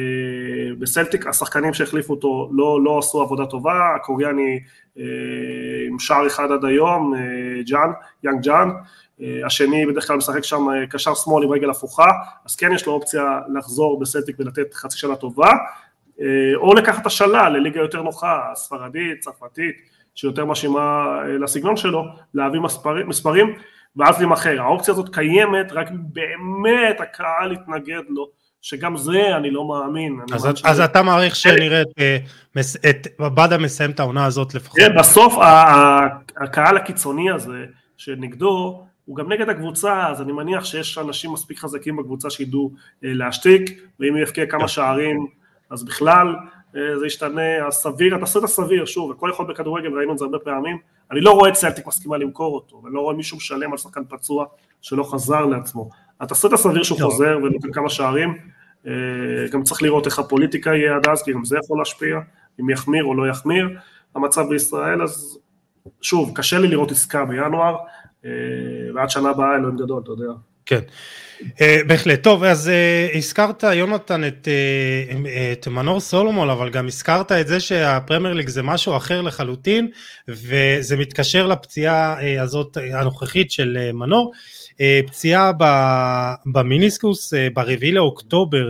בסלטיק, 0.80 1.28
השחקנים 1.28 1.74
שהחליפו 1.74 2.14
אותו 2.14 2.50
לא, 2.52 2.84
לא 2.84 3.00
עשו 3.00 3.22
עבודה 3.22 3.46
טובה, 3.46 3.96
הקוריאני 3.96 4.60
אה, 4.98 5.04
עם 5.88 6.00
שער 6.00 6.28
אחד 6.28 6.52
עד 6.52 6.66
היום, 6.66 7.14
אה, 7.16 7.20
ג'אן, 7.66 7.92
יאנג 8.24 8.42
ג'אן, 8.42 8.70
אה, 9.22 9.46
השני 9.46 9.86
בדרך 9.86 10.08
כלל 10.08 10.18
משחק 10.18 10.44
שם 10.44 10.70
אה, 10.70 10.88
קשר 10.88 11.14
שמאל 11.16 11.44
עם 11.44 11.52
רגל 11.52 11.70
הפוכה, 11.70 12.08
אז 12.46 12.56
כן 12.56 12.72
יש 12.74 12.86
לו 12.86 12.94
אופציה 12.94 13.40
לחזור 13.54 14.00
בסלטיק 14.00 14.36
ולתת 14.40 14.74
חצי 14.74 14.98
שנה 14.98 15.16
טובה, 15.16 15.52
אה, 16.22 16.56
או 16.56 16.74
לקחת 16.74 17.06
השאלה 17.06 17.50
לליגה 17.50 17.80
יותר 17.80 18.02
נוחה, 18.02 18.42
ספרדית, 18.56 19.20
צרפתית, 19.20 19.76
שיותר 20.16 20.46
מאשימה 20.46 21.18
אה, 21.22 21.38
לסגנון 21.38 21.78
שלו, 21.78 22.06
להביא 22.34 22.60
מספרים, 22.60 23.10
מספרים 23.10 23.54
ואז 23.96 24.18
להימכר. 24.18 24.62
האופציה 24.62 24.94
הזאת 24.94 25.16
קיימת, 25.16 25.72
רק 25.72 25.90
באמת 25.92 27.02
הקהל 27.02 27.52
יתנגד 27.52 28.02
לו, 28.10 28.30
שגם 28.62 28.98
זה 28.98 29.38
אני 29.38 29.52
לא 29.52 29.68
מאמין. 29.68 30.20
אז, 30.34 30.50
אז, 30.50 30.58
שזה... 30.58 30.70
אז 30.70 30.80
אתה 30.80 31.04
מעריך 31.04 31.36
שנראה 31.36 31.82
את, 31.82 31.88
אה, 32.00 32.18
את 32.90 33.08
בדה 33.20 33.58
מסיים 33.58 33.92
את 33.92 34.00
העונה 34.00 34.26
הזאת 34.26 34.56
לפחות. 34.56 34.80
כן, 34.80 34.96
בסוף 34.98 35.34
הקהל 36.38 36.78
הקיצוני 36.78 37.32
הזה 37.32 37.66
שנגדו, 37.98 38.84
הוא 39.06 39.16
גם 39.16 39.32
נגד 39.32 39.50
הקבוצה, 39.50 40.08
אז 40.08 40.22
אני 40.22 40.32
מניח 40.32 40.66
שיש 40.66 40.98
אנשים 40.98 41.34
מספיק 41.34 41.60
חזקים 41.60 41.98
בקבוצה 41.98 42.30
שידעו 42.30 42.72
אה, 43.04 43.14
להשתיק, 43.14 43.82
ואם 44.00 44.14
הוא 44.14 44.22
יבקיע 44.22 44.46
כמה. 44.46 44.68
שערים, 44.68 45.28
אז 45.70 45.84
בכלל 45.84 46.36
אה, 46.76 47.00
זה 47.00 47.06
ישתנה, 47.06 47.68
הסביר, 47.68 48.16
התסריט 48.16 48.44
הסביר, 48.44 48.86
שוב, 48.86 49.12
הכל 49.12 49.30
יכול 49.34 49.46
בכדורגל, 49.46 49.98
ראינו 49.98 50.14
את 50.14 50.18
זה 50.18 50.26
הרבה 50.26 50.40
פעמים, 50.40 50.78
אני 51.12 51.22
לא 51.22 51.32
רואה 51.32 51.50
את 51.50 51.56
סלטיק 51.56 51.88
מסכימה 51.88 52.18
למכור 52.18 52.56
אותו, 52.56 52.82
ואני 52.84 52.96
לא 52.96 53.02
רואה 53.02 53.16
מישהו 53.16 53.38
משלם 53.38 53.72
על 53.72 53.78
שחקן 53.78 54.02
פצוע 54.10 54.46
שלא 54.82 55.04
חזר 55.04 55.46
לעצמו. 55.46 55.90
התסריט 56.22 56.54
הסביר 56.54 56.84
שהוא 56.84 57.02
לא. 57.02 57.06
חוזר 57.06 57.38
ונותן 57.44 57.72
כמה 57.72 57.90
שערים, 57.90 58.38
אה, 58.88 58.92
גם 59.52 59.64
צריך 59.64 59.82
לראות 59.82 60.06
איך 60.06 60.20
הפוליטיקה 60.20 60.70
יהיה 60.70 60.96
עד 60.96 61.08
אז, 61.08 61.24
כי 61.24 61.34
גם 61.34 61.46
זה 61.46 61.58
יכול 61.64 61.80
להשפיע, 61.80 62.20
אם 62.60 62.70
יחמיר 62.70 63.04
או 63.04 63.14
לא 63.14 63.30
יחמיר 63.30 63.70
המצב 64.16 64.50
בישראל, 64.50 65.02
אז 65.02 65.40
שוב, 66.02 66.32
קשה 66.36 66.60
לי 66.60 66.68
לראות 66.68 66.92
עסקה 66.92 67.26
בינואר, 67.26 67.76
אה, 68.26 68.32
ועד 68.96 69.10
שנה 69.10 69.30
הבאה 69.30 69.56
אלוהים 69.56 69.78
גדול, 69.78 70.02
אתה 70.04 70.12
יודע. 70.12 70.34
כן. 70.68 70.80
Uh, 71.40 71.88
בהחלט. 71.88 72.24
טוב, 72.24 72.44
אז 72.44 72.72
uh, 73.14 73.18
הזכרת, 73.18 73.64
יונתן, 73.64 74.28
את, 74.28 74.48
uh, 74.48 75.28
את 75.52 75.68
מנור 75.68 76.00
סולומון, 76.00 76.50
אבל 76.50 76.70
גם 76.70 76.88
הזכרת 76.88 77.32
את 77.32 77.48
זה 77.48 77.60
שהפרמייר 77.60 78.34
ליג 78.34 78.50
זה 78.50 78.64
משהו 78.64 78.98
אחר 78.98 79.22
לחלוטין, 79.22 79.88
וזה 80.28 80.98
מתקשר 80.98 81.48
לפציעה 81.48 82.16
הזאת 82.42 82.78
הנוכחית 82.94 83.52
של 83.52 83.78
מנור. 83.94 84.32
פציעה 85.08 85.52
במיניסקוס, 86.46 87.34
ברביעי 87.54 87.92
לאוקטובר, 87.92 88.68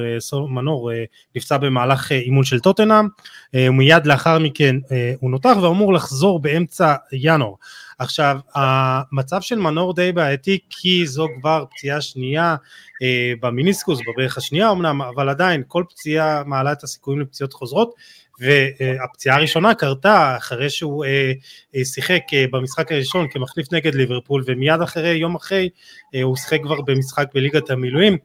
מנור 0.49 0.91
נפצע 1.35 1.57
במהלך 1.57 2.11
אימון 2.11 2.43
של 2.43 2.59
טוטנאם, 2.59 3.07
ומיד 3.53 4.05
לאחר 4.05 4.39
מכן 4.39 4.75
הוא 5.19 5.31
נותח 5.31 5.55
ואמור 5.61 5.93
לחזור 5.93 6.39
באמצע 6.39 6.95
ינואר. 7.11 7.53
עכשיו, 7.99 8.37
המצב 8.55 9.41
של 9.41 9.59
מנור 9.59 9.93
די 9.93 10.11
בעייתי 10.11 10.59
כי 10.69 11.07
זו 11.07 11.27
כבר 11.39 11.65
פציעה 11.71 12.01
שנייה 12.01 12.55
אה, 13.01 13.33
במיניסקוס, 13.41 13.99
בברך 14.07 14.37
השנייה 14.37 14.71
אמנם, 14.71 15.01
אבל 15.01 15.29
עדיין 15.29 15.63
כל 15.67 15.83
פציעה 15.89 16.43
מעלה 16.45 16.71
את 16.71 16.83
הסיכויים 16.83 17.21
לפציעות 17.21 17.53
חוזרות, 17.53 17.93
והפציעה 18.39 19.35
הראשונה 19.35 19.73
קרתה 19.73 20.37
אחרי 20.37 20.69
שהוא 20.69 21.05
אה, 21.05 21.31
אה, 21.75 21.85
שיחק 21.85 22.21
אה, 22.33 22.45
במשחק 22.51 22.91
הראשון 22.91 23.27
כמחליף 23.31 23.73
נגד 23.73 23.95
ליברפול, 23.95 24.43
ומיד 24.47 24.81
אחרי, 24.81 25.09
יום 25.09 25.35
אחרי, 25.35 25.69
אה, 26.15 26.21
הוא 26.21 26.35
שיחק 26.35 26.59
כבר 26.63 26.81
במשחק 26.81 27.27
בליגת 27.33 27.69
המילואים. 27.69 28.17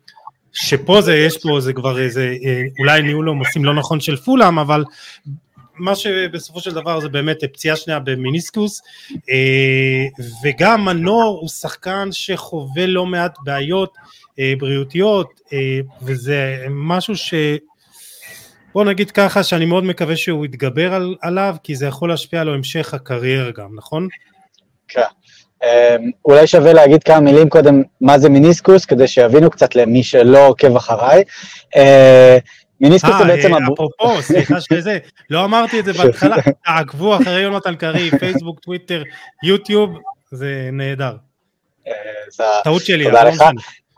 שפה 0.52 1.00
זה, 1.00 1.16
יש 1.16 1.42
פה, 1.42 1.60
זה 1.60 1.72
כבר 1.72 2.00
איזה, 2.00 2.34
אה, 2.44 2.62
אולי 2.78 3.02
ניהול 3.02 3.28
עומסים 3.28 3.64
לא 3.64 3.74
נכון 3.74 4.00
של 4.00 4.16
פולאם, 4.16 4.58
אבל 4.58 4.84
מה 5.82 5.94
שבסופו 5.94 6.60
של 6.60 6.74
דבר 6.74 7.00
זה 7.00 7.08
באמת 7.08 7.44
פציעה 7.44 7.76
שנייה 7.76 8.00
במיניסקוס 8.00 8.82
אה, 9.30 10.24
וגם 10.44 10.84
מנור 10.84 11.38
הוא 11.40 11.48
שחקן 11.48 12.08
שחווה 12.12 12.86
לא 12.86 13.06
מעט 13.06 13.38
בעיות 13.44 13.94
אה, 14.38 14.52
בריאותיות 14.58 15.40
אה, 15.52 15.58
וזה 16.02 16.66
משהו 16.70 17.16
ש... 17.16 17.34
בוא 18.74 18.84
נגיד 18.84 19.10
ככה 19.10 19.42
שאני 19.42 19.64
מאוד 19.64 19.84
מקווה 19.84 20.16
שהוא 20.16 20.44
יתגבר 20.44 20.94
על, 20.94 21.14
עליו 21.20 21.56
כי 21.62 21.76
זה 21.76 21.86
יכול 21.86 22.08
להשפיע 22.08 22.40
על 22.40 22.54
המשך 22.54 22.94
הקריירה 22.94 23.50
גם, 23.50 23.68
נכון? 23.74 24.08
כן. 24.88 25.02
אולי 26.24 26.46
שווה 26.46 26.72
להגיד 26.72 27.02
כמה 27.02 27.20
מילים 27.20 27.48
קודם 27.48 27.82
מה 28.00 28.18
זה 28.18 28.28
מיניסקוס 28.28 28.84
כדי 28.84 29.08
שיבינו 29.08 29.50
קצת 29.50 29.76
למי 29.76 30.02
שלא 30.02 30.46
עוקב 30.46 30.76
אחריי. 30.76 31.22
מיניסקוס 32.82 33.14
זה 33.18 33.24
בעצם... 33.24 33.54
אה, 33.54 33.58
אפרופו, 33.72 34.22
סליחה 34.22 34.60
שזה, 34.60 34.98
לא 35.30 35.44
אמרתי 35.44 35.80
את 35.80 35.84
זה 35.84 35.92
בהתחלה, 36.02 36.36
תעקבו 36.64 37.16
אחרי 37.16 37.40
יונתן 37.40 37.74
קריב, 37.74 38.16
פייסבוק, 38.18 38.60
טוויטר, 38.60 39.02
יוטיוב, 39.42 39.90
זה 40.30 40.68
נהדר. 40.72 41.16
אה, 41.88 41.92
טעות 42.64 42.84
שלי, 42.84 43.04
תודה 43.04 43.24
לך. 43.24 43.42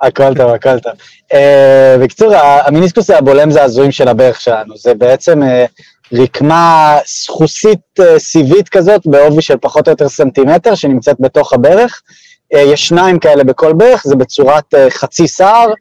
הכל 0.02 0.34
טוב, 0.34 0.50
הכל 0.50 0.78
טוב. 0.78 0.92
אה, 1.32 1.96
בקיצור, 2.02 2.34
המיניסקוס 2.34 3.06
זה 3.06 3.18
הבולם 3.18 3.50
זעזועים 3.50 3.92
של 3.92 4.08
הברך 4.08 4.40
שלנו, 4.40 4.76
זה 4.76 4.94
בעצם 4.94 5.40
רקמה 6.12 6.98
סחוסית 7.06 8.00
סיבית 8.18 8.68
כזאת, 8.68 9.06
בעובי 9.06 9.42
של 9.42 9.56
פחות 9.60 9.88
או 9.88 9.92
יותר 9.92 10.08
סנטימטר, 10.08 10.74
שנמצאת 10.74 11.16
בתוך 11.20 11.52
הברך. 11.52 12.02
יש 12.50 12.88
שניים 12.88 13.18
כאלה 13.18 13.44
בכל 13.44 13.72
ברך, 13.72 14.02
זה 14.06 14.16
בצורת 14.16 14.74
חצי 14.90 15.28
שער, 15.28 15.68
אה, 15.68 15.74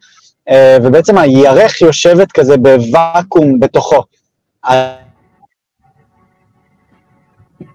ובעצם 0.52 1.18
הירך 1.18 1.80
יושבת 1.80 2.32
כזה 2.32 2.56
בוואקום 2.56 3.60
בתוכו. 3.60 4.02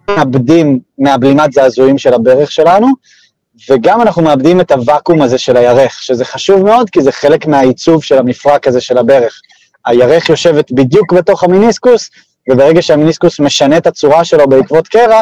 מאבדים 0.10 0.80
מהבלימת 0.98 1.54
זעזועים 1.54 1.98
של 1.98 2.14
הברך 2.14 2.52
שלנו, 2.52 2.88
וגם 3.70 4.02
אנחנו 4.02 4.22
מאבדים 4.22 4.62
את 4.62 4.72
הוואקום 4.72 5.22
הזה 5.22 5.38
של 5.38 5.58
הירך, 5.58 6.02
שזה 6.02 6.26
חשוב 6.26 6.64
מאוד, 6.64 6.90
כי 6.90 7.02
זה 7.02 7.12
חלק 7.12 7.46
מהעיצוב 7.46 8.04
של 8.04 8.18
המפרק 8.18 8.68
הזה 8.68 8.82
של 8.82 8.98
הברך. 8.98 9.42
הירך 9.86 10.30
יושבת 10.30 10.72
בדיוק 10.72 11.14
בתוך 11.14 11.44
המיניסקוס, 11.44 12.10
וברגע 12.50 12.82
שהמיניסקוס 12.82 13.40
משנה 13.40 13.78
את 13.78 13.88
הצורה 13.88 14.26
שלו 14.26 14.48
בעקבות 14.50 14.88
קרע, 14.88 15.22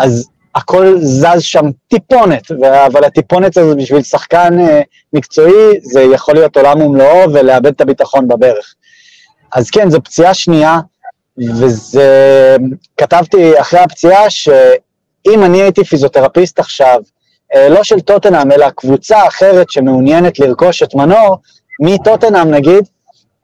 אז 0.00 0.28
הכל 0.54 0.94
זז 1.00 1.42
שם 1.42 1.64
טיפונת, 1.88 2.50
אבל 2.86 3.04
הטיפונת 3.04 3.56
הזאת 3.56 3.76
בשביל 3.76 4.02
שחקן 4.02 4.60
אה, 4.60 4.80
מקצועי 5.12 5.80
זה 5.82 6.02
יכול 6.02 6.34
להיות 6.34 6.56
עולם 6.56 6.82
ומלואו 6.82 7.32
ולאבד 7.32 7.66
את 7.66 7.80
הביטחון 7.80 8.28
בברך. 8.28 8.74
אז 9.52 9.70
כן, 9.70 9.90
זו 9.90 10.02
פציעה 10.02 10.34
שנייה, 10.34 10.80
וזה... 11.38 12.56
כתבתי 12.96 13.60
אחרי 13.60 13.80
הפציעה 13.80 14.30
שאם 14.30 15.44
אני 15.44 15.62
הייתי 15.62 15.84
פיזיותרפיסט 15.84 16.58
עכשיו, 16.58 17.00
אה, 17.54 17.68
לא 17.68 17.84
של 17.84 18.00
טוטנאם, 18.00 18.52
אלא 18.52 18.70
קבוצה 18.70 19.26
אחרת 19.28 19.70
שמעוניינת 19.70 20.38
לרכוש 20.38 20.82
את 20.82 20.94
מנור, 20.94 21.36
מטוטנאם 21.80 22.50
נגיד, 22.50 22.84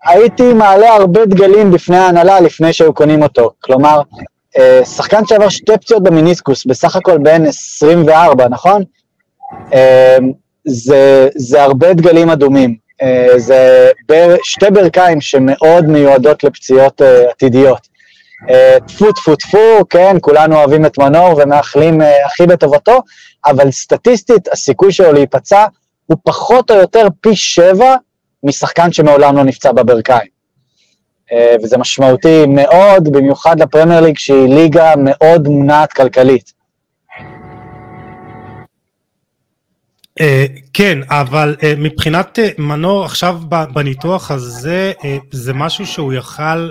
הייתי 0.04 0.52
מעלה 0.52 0.94
הרבה 0.94 1.26
דגלים 1.26 1.70
בפני 1.70 1.96
ההנהלה 1.96 2.40
לפני 2.40 2.72
שהיו 2.72 2.94
קונים 2.94 3.22
אותו. 3.22 3.50
כלומר, 3.60 4.00
שחקן 4.84 5.26
שעבר 5.26 5.48
שתי 5.48 5.72
פציעות 5.80 6.02
במיניסקוס, 6.02 6.66
בסך 6.66 6.96
הכל 6.96 7.18
בין 7.18 7.46
24, 7.46 8.48
נכון? 8.48 8.82
אה, 9.72 10.16
זה, 10.64 11.28
זה 11.36 11.62
הרבה 11.62 11.94
דגלים 11.94 12.30
אדומים. 12.30 12.76
אה, 13.02 13.28
זה 13.36 13.90
בר, 14.08 14.36
שתי 14.42 14.70
ברכיים 14.70 15.20
שמאוד 15.20 15.84
מיועדות 15.86 16.44
לפציעות 16.44 17.00
עתידיות. 17.30 17.94
טפו 18.86 19.12
טפו 19.12 19.36
טפו, 19.36 19.88
כן, 19.90 20.16
כולנו 20.20 20.56
אוהבים 20.56 20.86
את 20.86 20.98
מנור 20.98 21.40
ומאחלים 21.42 22.00
הכי 22.26 22.46
בטובתו, 22.46 23.00
אבל 23.46 23.70
סטטיסטית 23.70 24.48
הסיכוי 24.52 24.92
שלו 24.92 25.12
להיפצע 25.12 25.64
הוא 26.06 26.16
פחות 26.24 26.70
או 26.70 26.76
יותר 26.76 27.06
פי 27.20 27.36
שבע 27.36 27.94
משחקן 28.42 28.92
שמעולם 28.92 29.36
לא 29.36 29.44
נפצע 29.44 29.72
בברכיים. 29.72 30.33
אה, 31.32 31.54
וזה 31.62 31.78
משמעותי 31.78 32.46
מאוד, 32.46 33.12
במיוחד 33.12 33.60
לפרמייר 33.60 34.00
ליג 34.00 34.18
שהיא 34.18 34.54
ליגה 34.54 34.92
מאוד 34.96 35.48
מונעת 35.48 35.92
כלכלית. 35.92 36.54
Uh, 40.20 40.24
כן, 40.72 40.98
אבל 41.08 41.56
uh, 41.58 41.64
מבחינת 41.78 42.38
uh, 42.38 42.62
מנור 42.62 43.04
עכשיו 43.04 43.40
בניתוח 43.72 44.30
הזה, 44.30 44.92
uh, 44.98 45.04
זה 45.30 45.52
משהו 45.54 45.86
שהוא 45.86 46.12
יכל 46.12 46.70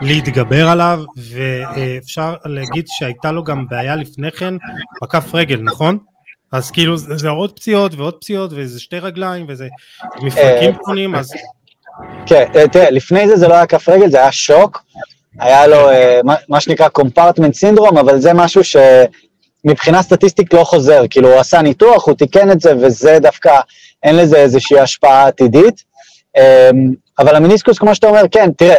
להתגבר 0.00 0.68
עליו, 0.68 1.04
ואפשר 1.16 2.34
uh, 2.44 2.48
להגיד 2.48 2.84
שהייתה 2.88 3.32
לו 3.32 3.44
גם 3.44 3.66
בעיה 3.68 3.96
לפני 3.96 4.30
כן 4.30 4.54
בכף 5.02 5.34
רגל, 5.34 5.60
נכון? 5.62 5.98
אז 6.52 6.70
כאילו 6.70 6.96
זה, 6.96 7.16
זה 7.16 7.28
עוד 7.28 7.52
פציעות 7.56 7.94
ועוד 7.94 8.14
פציעות, 8.14 8.50
וזה 8.54 8.80
שתי 8.80 8.98
רגליים, 8.98 9.46
וזה 9.48 9.68
מפרקים 10.22 10.74
קטנים, 10.74 11.14
אז 11.14 11.32
כן, 12.26 12.44
אה, 12.56 12.68
תראה, 12.68 12.90
לפני 12.90 13.28
זה 13.28 13.36
זה 13.36 13.48
לא 13.48 13.54
היה 13.54 13.66
כף 13.66 13.88
רגל, 13.88 14.10
זה 14.10 14.20
היה 14.20 14.32
שוק. 14.32 14.82
היה 15.38 15.66
לו 15.66 15.90
אה, 15.90 16.20
מה 16.48 16.60
שנקרא 16.60 16.88
קומפרטמנט 16.88 17.54
סינדרום, 17.54 17.98
אבל 17.98 18.20
זה 18.20 18.32
משהו 18.34 18.62
שמבחינה 18.64 20.02
סטטיסטית 20.02 20.54
לא 20.54 20.64
חוזר. 20.64 21.02
כאילו, 21.10 21.32
הוא 21.32 21.40
עשה 21.40 21.62
ניתוח, 21.62 22.06
הוא 22.06 22.14
תיקן 22.14 22.50
את 22.50 22.60
זה, 22.60 22.72
וזה 22.76 23.18
דווקא, 23.22 23.60
אין 24.02 24.16
לזה 24.16 24.36
איזושהי 24.36 24.80
השפעה 24.80 25.26
עתידית. 25.26 25.82
אמ, 26.36 26.42
אבל 27.18 27.36
המיניסקוס, 27.36 27.78
כמו 27.78 27.94
שאתה 27.94 28.06
אומר, 28.06 28.22
כן, 28.30 28.50
תראה, 28.56 28.76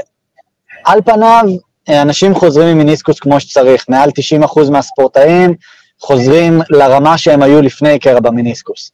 על 0.85 1.01
פניו, 1.05 1.43
אנשים 1.89 2.35
חוזרים 2.35 2.67
עם 2.67 2.77
מיניסקוס 2.77 3.19
כמו 3.19 3.39
שצריך. 3.39 3.85
מעל 3.89 4.09
90% 4.45 4.71
מהספורטאים 4.71 5.55
חוזרים 6.01 6.61
לרמה 6.69 7.17
שהם 7.17 7.43
היו 7.43 7.61
לפני 7.61 7.99
קרע 7.99 8.19
במיניסקוס. 8.19 8.91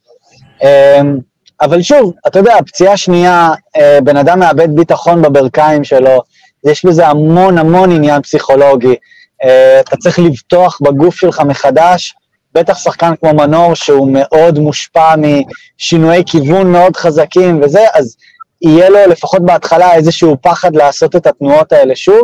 אבל 1.63 1.81
שוב, 1.81 2.13
אתה 2.27 2.39
יודע, 2.39 2.57
פציעה 2.67 2.97
שנייה, 2.97 3.51
אה, 3.77 3.99
בן 4.03 4.17
אדם 4.17 4.39
מאבד 4.39 4.75
ביטחון 4.75 5.21
בברכיים 5.21 5.83
שלו, 5.83 6.21
יש 6.65 6.85
בזה 6.85 7.07
המון 7.07 7.57
המון 7.57 7.91
עניין 7.91 8.21
פסיכולוגי. 8.21 8.95
אה, 9.43 9.79
אתה 9.79 9.97
צריך 9.97 10.19
לבטוח 10.19 10.79
בגוף 10.81 11.15
שלך 11.15 11.39
מחדש, 11.39 12.13
בטח 12.53 12.77
שחקן 12.77 13.13
כמו 13.19 13.33
מנור, 13.33 13.73
שהוא 13.73 14.09
מאוד 14.11 14.59
מושפע 14.59 15.15
משינויי 15.17 16.23
כיוון 16.25 16.71
מאוד 16.71 16.97
חזקים 16.97 17.61
וזה, 17.63 17.85
אז 17.93 18.15
יהיה 18.61 18.89
לו 18.89 18.99
לפחות 19.07 19.41
בהתחלה 19.45 19.95
איזשהו 19.95 20.37
פחד 20.41 20.75
לעשות 20.75 21.15
את 21.15 21.27
התנועות 21.27 21.73
האלה 21.73 21.95
שוב, 21.95 22.21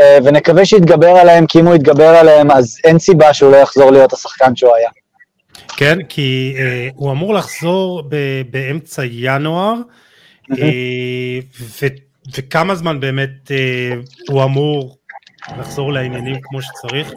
אה, 0.00 0.18
ונקווה 0.24 0.64
שיתגבר 0.64 1.10
עליהם, 1.10 1.46
כי 1.46 1.60
אם 1.60 1.66
הוא 1.66 1.74
יתגבר 1.74 2.08
עליהם, 2.08 2.50
אז 2.50 2.76
אין 2.84 2.98
סיבה 2.98 3.34
שהוא 3.34 3.52
לא 3.52 3.56
יחזור 3.56 3.90
להיות 3.90 4.12
השחקן 4.12 4.56
שהוא 4.56 4.74
היה. 4.74 4.90
כן, 5.68 5.98
כי 6.08 6.54
אה, 6.58 6.88
הוא 6.94 7.12
אמור 7.12 7.34
לחזור 7.34 8.02
ב- 8.08 8.42
באמצע 8.50 9.02
ינואר, 9.04 9.74
אה, 10.52 11.38
ו- 11.60 11.86
וכמה 12.36 12.74
זמן 12.74 13.00
באמת 13.00 13.50
אה, 13.50 13.94
הוא 14.28 14.44
אמור 14.44 14.96
לחזור 15.58 15.92
לעניינים 15.92 16.36
כמו 16.42 16.58
שצריך? 16.62 17.12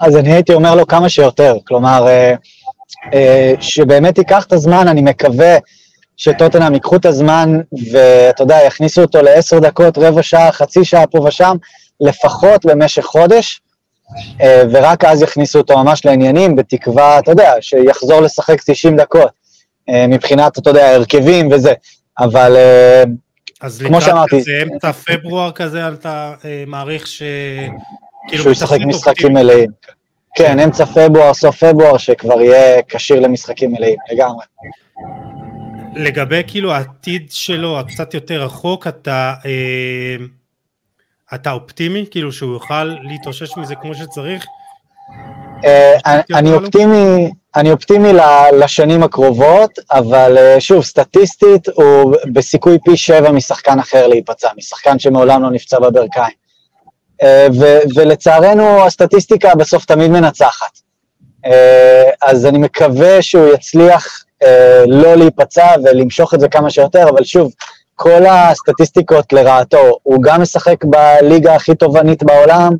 אז 0.00 0.16
אני 0.16 0.32
הייתי 0.32 0.54
אומר 0.54 0.74
לו 0.74 0.86
כמה 0.86 1.08
שיותר, 1.08 1.56
כלומר, 1.66 2.06
אה, 2.08 2.34
אה, 3.14 3.54
שבאמת 3.60 4.18
ייקח 4.18 4.44
את 4.44 4.52
הזמן, 4.52 4.88
אני 4.88 5.02
מקווה 5.02 5.56
שטוטנאם 6.16 6.74
ייקחו 6.74 6.96
את 6.96 7.06
הזמן, 7.06 7.60
ואתה 7.92 8.42
יודע, 8.42 8.58
יכניסו 8.66 9.02
אותו 9.02 9.22
לעשר 9.22 9.58
דקות, 9.58 9.98
רבע 9.98 10.22
שעה, 10.22 10.52
חצי 10.52 10.84
שעה 10.84 11.06
פה 11.06 11.18
ושם, 11.18 11.56
לפחות 12.00 12.66
במשך 12.66 13.02
חודש, 13.02 13.60
ורק 14.72 15.04
אז 15.04 15.22
יכניסו 15.22 15.58
אותו 15.58 15.84
ממש 15.84 16.04
לעניינים, 16.04 16.56
בתקווה, 16.56 17.18
אתה 17.18 17.30
יודע, 17.30 17.52
שיחזור 17.60 18.20
לשחק 18.20 18.62
90 18.66 18.96
דקות. 18.96 19.30
מבחינת, 20.08 20.58
אתה 20.58 20.70
יודע, 20.70 20.94
הרכבים 20.94 21.52
וזה, 21.52 21.72
אבל 22.18 22.56
אז 23.60 23.82
כמו 23.86 24.00
שאמרתי... 24.00 24.36
אז 24.36 24.48
לקראת 24.48 24.72
אמצע 24.72 24.92
פברואר 24.92 25.52
כזה 25.52 25.88
אתה 25.88 26.34
מעריך 26.66 27.06
ש... 27.06 27.22
כאילו 28.28 28.42
שהוא 28.42 28.52
ישחק 28.52 28.78
משחקים 28.86 29.32
מלאים. 29.32 29.70
כן, 30.36 30.58
אמצע 30.58 30.84
פברואר, 30.84 31.34
סוף 31.34 31.64
פברואר, 31.64 31.98
שכבר 31.98 32.40
יהיה 32.40 32.82
כשיר 32.88 33.20
למשחקים 33.20 33.72
מלאים, 33.72 33.96
לגמרי. 34.12 34.44
לגבי 35.94 36.42
כאילו 36.46 36.72
העתיד 36.72 37.26
שלו 37.30 37.80
הקצת 37.80 38.14
יותר 38.14 38.42
רחוק, 38.42 38.86
אתה, 38.86 39.34
אה, 39.46 40.16
אתה 41.34 41.52
אופטימי? 41.52 42.06
כאילו 42.10 42.32
שהוא 42.32 42.52
יוכל 42.52 42.84
להתאושש 42.84 43.56
מזה 43.56 43.74
כמו 43.74 43.94
שצריך? 43.94 44.46
אה, 45.64 46.20
אני 46.34 46.52
אופטימי, 46.52 47.30
אני 47.56 47.72
אופטימי 47.72 48.08
לשנים 48.52 49.02
הקרובות, 49.02 49.78
אבל 49.92 50.38
אה, 50.38 50.60
שוב, 50.60 50.84
סטטיסטית 50.84 51.68
הוא 51.68 52.14
בסיכוי 52.32 52.78
פי 52.84 52.96
שבע 52.96 53.30
משחקן 53.30 53.78
אחר 53.78 54.06
להיפצע, 54.06 54.48
משחקן 54.56 54.98
שמעולם 54.98 55.42
לא 55.42 55.50
נפצע 55.50 55.78
בברכיים. 55.78 56.34
אה, 57.22 57.46
ולצערנו 57.96 58.84
הסטטיסטיקה 58.86 59.54
בסוף 59.54 59.84
תמיד 59.84 60.10
מנצחת. 60.10 60.86
אז 62.22 62.46
אני 62.46 62.58
מקווה 62.58 63.22
שהוא 63.22 63.54
יצליח 63.54 64.24
לא 64.86 65.14
להיפצע 65.14 65.66
ולמשוך 65.84 66.34
את 66.34 66.40
זה 66.40 66.48
כמה 66.48 66.70
שיותר, 66.70 67.08
אבל 67.08 67.24
שוב, 67.24 67.52
כל 67.96 68.26
הסטטיסטיקות 68.26 69.32
לרעתו, 69.32 69.98
הוא 70.02 70.22
גם 70.22 70.42
משחק 70.42 70.84
בליגה 70.84 71.54
הכי 71.54 71.74
תובענית 71.74 72.22
בעולם, 72.22 72.72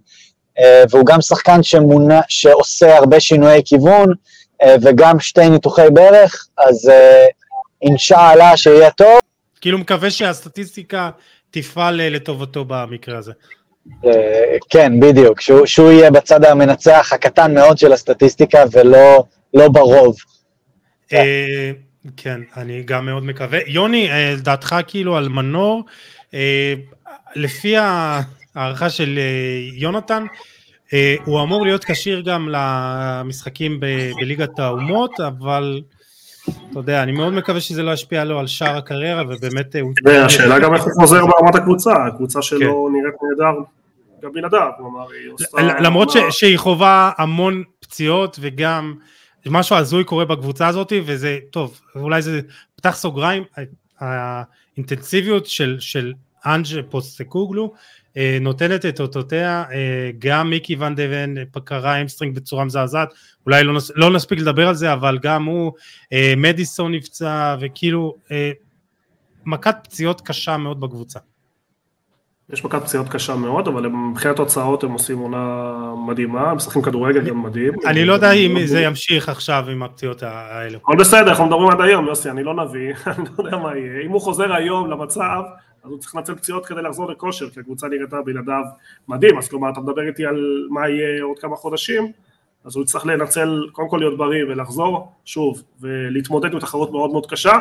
אה, 0.59 0.85
והוא 0.91 1.07
גם 1.07 1.21
שחקן 1.21 1.63
שמונה, 1.63 2.21
שעושה 2.29 2.97
הרבה 2.97 3.21
שינויי 3.21 3.63
כיוון, 3.65 4.09
אה, 4.63 4.77
וגם 4.83 5.21
שתי 5.21 5.49
ניתוחי 5.49 5.87
ברך, 5.93 6.47
אז 6.59 6.89
אה, 6.89 7.27
אינשאללה 7.83 8.57
שיהיה 8.57 8.91
טוב. 8.91 9.21
כאילו 9.61 9.79
מקווה 9.79 10.11
שהסטטיסטיקה 10.11 11.11
תפעל 11.51 12.01
לטובתו 12.11 12.65
במקרה 12.65 13.19
הזה. 13.19 13.33
כן, 14.71 15.01
בדיוק, 15.01 15.41
שהוא, 15.41 15.67
שהוא 15.67 15.91
יהיה 15.91 16.11
בצד 16.11 16.45
המנצח 16.45 17.13
הקטן 17.13 17.55
מאוד 17.55 17.79
של 17.79 17.93
הסטטיסטיקה 17.93 18.65
ולא 18.73 19.25
לא 19.55 19.69
ברוב. 19.69 20.17
כן, 22.17 22.41
אני 22.57 22.83
גם 22.83 23.07
מאוד 23.07 23.25
מקווה. 23.25 23.59
יוני, 23.67 24.09
דעתך 24.43 24.77
כאילו 24.87 25.17
על 25.17 25.29
מנור, 25.29 25.85
לפי 27.37 27.75
הערכה 28.55 28.91
של 28.91 29.19
אה, 29.19 29.69
יונתן, 29.73 30.25
אה, 30.93 31.17
הוא 31.25 31.43
אמור 31.43 31.65
להיות 31.65 31.85
כשיר 31.85 32.21
גם 32.21 32.49
למשחקים 32.51 33.81
ב- 33.81 34.11
בליגת 34.21 34.59
האומות, 34.59 35.21
אבל 35.21 35.81
אתה 36.71 36.79
יודע, 36.79 37.03
אני 37.03 37.13
מאוד 37.13 37.33
מקווה 37.33 37.61
שזה 37.61 37.83
לא 37.83 37.91
ישפיע 37.91 38.25
לו 38.25 38.39
על 38.39 38.47
שאר 38.47 38.77
הקריירה, 38.77 39.23
ובאמת 39.29 39.77
הוא... 39.81 39.93
השאלה 40.25 40.59
גם 40.59 40.75
איך 40.75 40.85
הוא 40.85 40.93
חוזר 40.93 41.27
ברמת 41.27 41.55
הקבוצה, 41.55 42.07
הקבוצה 42.07 42.43
שלו 42.43 42.61
כן. 42.61 42.99
נראית 42.99 43.15
נהדר 43.23 43.61
גם 44.23 44.33
בלעדיו, 44.33 44.71
כלומר 44.77 45.07
היא 45.11 45.31
עושה... 45.33 45.81
למרות 45.81 46.09
שהיא 46.31 46.59
חווה 46.59 47.13
המון 47.19 47.63
פציעות 47.81 48.39
וגם 48.41 48.95
משהו 49.51 49.77
הזוי 49.77 50.05
קורה 50.05 50.25
בקבוצה 50.25 50.69
הזאת, 50.69 50.93
וזה, 51.05 51.39
טוב, 51.51 51.81
אולי 51.95 52.23
זה 52.23 52.41
פתח 52.77 52.97
סוגריים, 52.97 53.45
האינטנסיביות 54.01 55.47
של, 55.47 55.77
של 55.81 56.13
אנג' 56.47 56.67
פוסטקוגלו 56.91 57.73
אה, 58.17 58.39
נותנת 58.41 58.85
את 58.87 59.01
אותותיה, 59.01 59.65
אה, 59.73 60.11
גם 60.19 60.51
מיקי 60.51 60.77
ון 60.79 60.95
דה 60.95 61.15
ון 61.15 61.35
קרע 61.65 62.03
hamstring 62.03 62.37
בצורה 62.37 62.65
מזעזעת, 62.65 63.15
אולי 63.47 63.65
לא, 63.65 63.75
נס, 63.75 63.91
לא 63.95 64.11
נספיק 64.11 64.39
לדבר 64.39 64.69
על 64.69 64.75
זה, 64.75 64.93
אבל 64.93 65.19
גם 65.23 65.45
הוא, 65.45 65.73
אה, 66.13 66.35
מדיסון 66.37 66.93
נפצע, 66.95 67.57
וכאילו 67.61 68.17
מכת 69.45 69.77
פציעות 69.83 70.21
קשה 70.21 70.57
מאוד 70.57 70.81
בקבוצה. 70.81 71.19
יש 72.53 72.65
מכת 72.65 72.83
פציעות 72.83 73.09
קשה 73.09 73.35
מאוד, 73.35 73.69
אבל 73.69 73.89
מבחינת 73.89 74.37
תוצאות 74.37 74.85
הם 74.85 74.93
עושים 74.93 75.19
עונה 75.19 75.75
מדהימה, 76.07 76.51
הם 76.51 76.57
משחקים 76.57 76.83
כדורגל 76.83 77.21
גם 77.21 77.43
מדהים. 77.43 77.73
אני 77.87 78.05
לא 78.05 78.13
יודע 78.13 78.33
אם 78.33 78.67
זה 78.67 78.81
ימשיך 78.81 79.29
עכשיו 79.29 79.65
עם 79.71 79.83
הפציעות 79.83 80.23
האלו. 80.23 80.79
הכל 80.79 80.97
בסדר, 80.99 81.29
אנחנו 81.29 81.47
מדברים 81.47 81.69
עד 81.69 81.81
היום, 81.81 82.07
יוסי, 82.07 82.31
אני 82.31 82.45
לא 82.45 82.55
נביא, 82.55 82.95
אני 83.07 83.25
לא 83.39 83.45
יודע 83.45 83.57
מה 83.57 83.77
יהיה. 83.77 84.03
אם 84.07 84.11
הוא 84.11 84.21
חוזר 84.21 84.53
היום 84.53 84.91
למצב, 84.91 85.43
אז 85.85 85.91
הוא 85.91 85.99
צריך 85.99 86.15
לנצל 86.15 86.35
פציעות 86.35 86.67
כדי 86.67 86.83
לחזור 86.83 87.11
לכושר, 87.11 87.51
כי 87.51 87.61
הקבוצה 87.61 87.89
נראתה 87.89 88.17
בלעדיו 88.25 88.63
מדהים, 89.09 89.39
אז 89.39 89.49
כלומר 89.49 89.71
אתה 89.71 89.81
מדבר 89.81 90.07
איתי 90.07 90.27
על 90.27 90.67
מה 90.71 90.89
יהיה 90.89 91.23
עוד 91.23 91.39
כמה 91.39 91.57
חודשים, 91.57 92.13
אז 92.65 92.77
הוא 92.77 92.85
יצטרך 92.85 93.07
לנצל, 93.07 93.67
קודם 93.73 93.89
כל 93.89 93.97
להיות 93.97 94.19
בריא 94.19 94.45
ולחזור, 94.45 95.13
שוב, 95.25 95.63
ולהתמודד 95.81 96.53
עם 96.53 96.59
תחרות 96.59 96.93
מאוד 96.93 97.11
מאוד 97.11 97.27
קשה, 97.27 97.59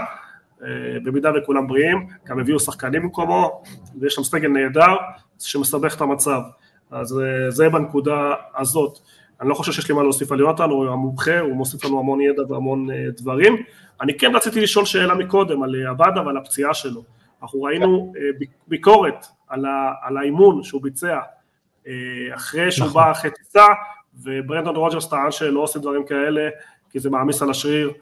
במידה 1.03 1.31
וכולם 1.37 1.67
בריאים, 1.67 2.07
גם 2.25 2.39
הביאו 2.39 2.59
שחקנים 2.59 3.01
במקומו, 3.01 3.63
ויש 3.99 4.13
שם 4.13 4.23
סגל 4.23 4.47
נהדר 4.47 4.95
שמסבך 5.39 5.95
את 5.95 6.01
המצב, 6.01 6.41
אז 6.91 7.19
אה, 7.19 7.51
זה 7.51 7.69
בנקודה 7.69 8.33
הזאת. 8.57 8.99
אני 9.41 9.49
לא 9.49 9.53
חושב 9.53 9.71
שיש 9.71 9.89
לי 9.89 9.95
מה 9.95 10.03
להוסיף 10.03 10.31
על 10.31 10.39
יונתן, 10.39 10.69
הוא 10.69 10.87
המומחה, 10.87 11.39
הוא 11.39 11.55
מוסיף 11.55 11.85
לנו 11.85 11.99
המון 11.99 12.21
ידע 12.21 12.43
והמון 12.49 12.91
אה, 12.91 13.07
דברים. 13.17 13.55
אני 14.01 14.17
כן 14.17 14.35
רציתי 14.35 14.61
לשאול 14.61 14.85
שאלה 14.85 15.15
מקודם 15.15 15.63
על 15.63 15.87
עבדה 15.87 16.21
ועל 16.25 16.37
הפציעה 16.37 16.73
שלו. 16.73 17.03
אנחנו 17.43 17.61
ראינו 17.63 18.13
אה, 18.17 18.45
ביקורת 18.67 19.25
על, 19.47 19.65
ה, 19.65 19.91
על 20.01 20.17
האימון 20.17 20.63
שהוא 20.63 20.81
ביצע 20.81 21.19
אה, 21.87 21.93
אחרי 22.35 22.71
שהוא 22.71 22.87
נכון. 22.87 23.03
בא 23.03 23.11
אחרי 23.11 23.31
טיסה, 23.31 23.65
וברנדון 24.23 24.75
רוג'רס 24.75 25.09
טען 25.09 25.31
שלא 25.31 25.59
עושים 25.59 25.81
דברים 25.81 26.05
כאלה, 26.05 26.49
כי 26.89 26.99
זה 26.99 27.09
מעמיס 27.09 27.41
על 27.41 27.49
השריר 27.49 27.89
אה, 27.89 27.93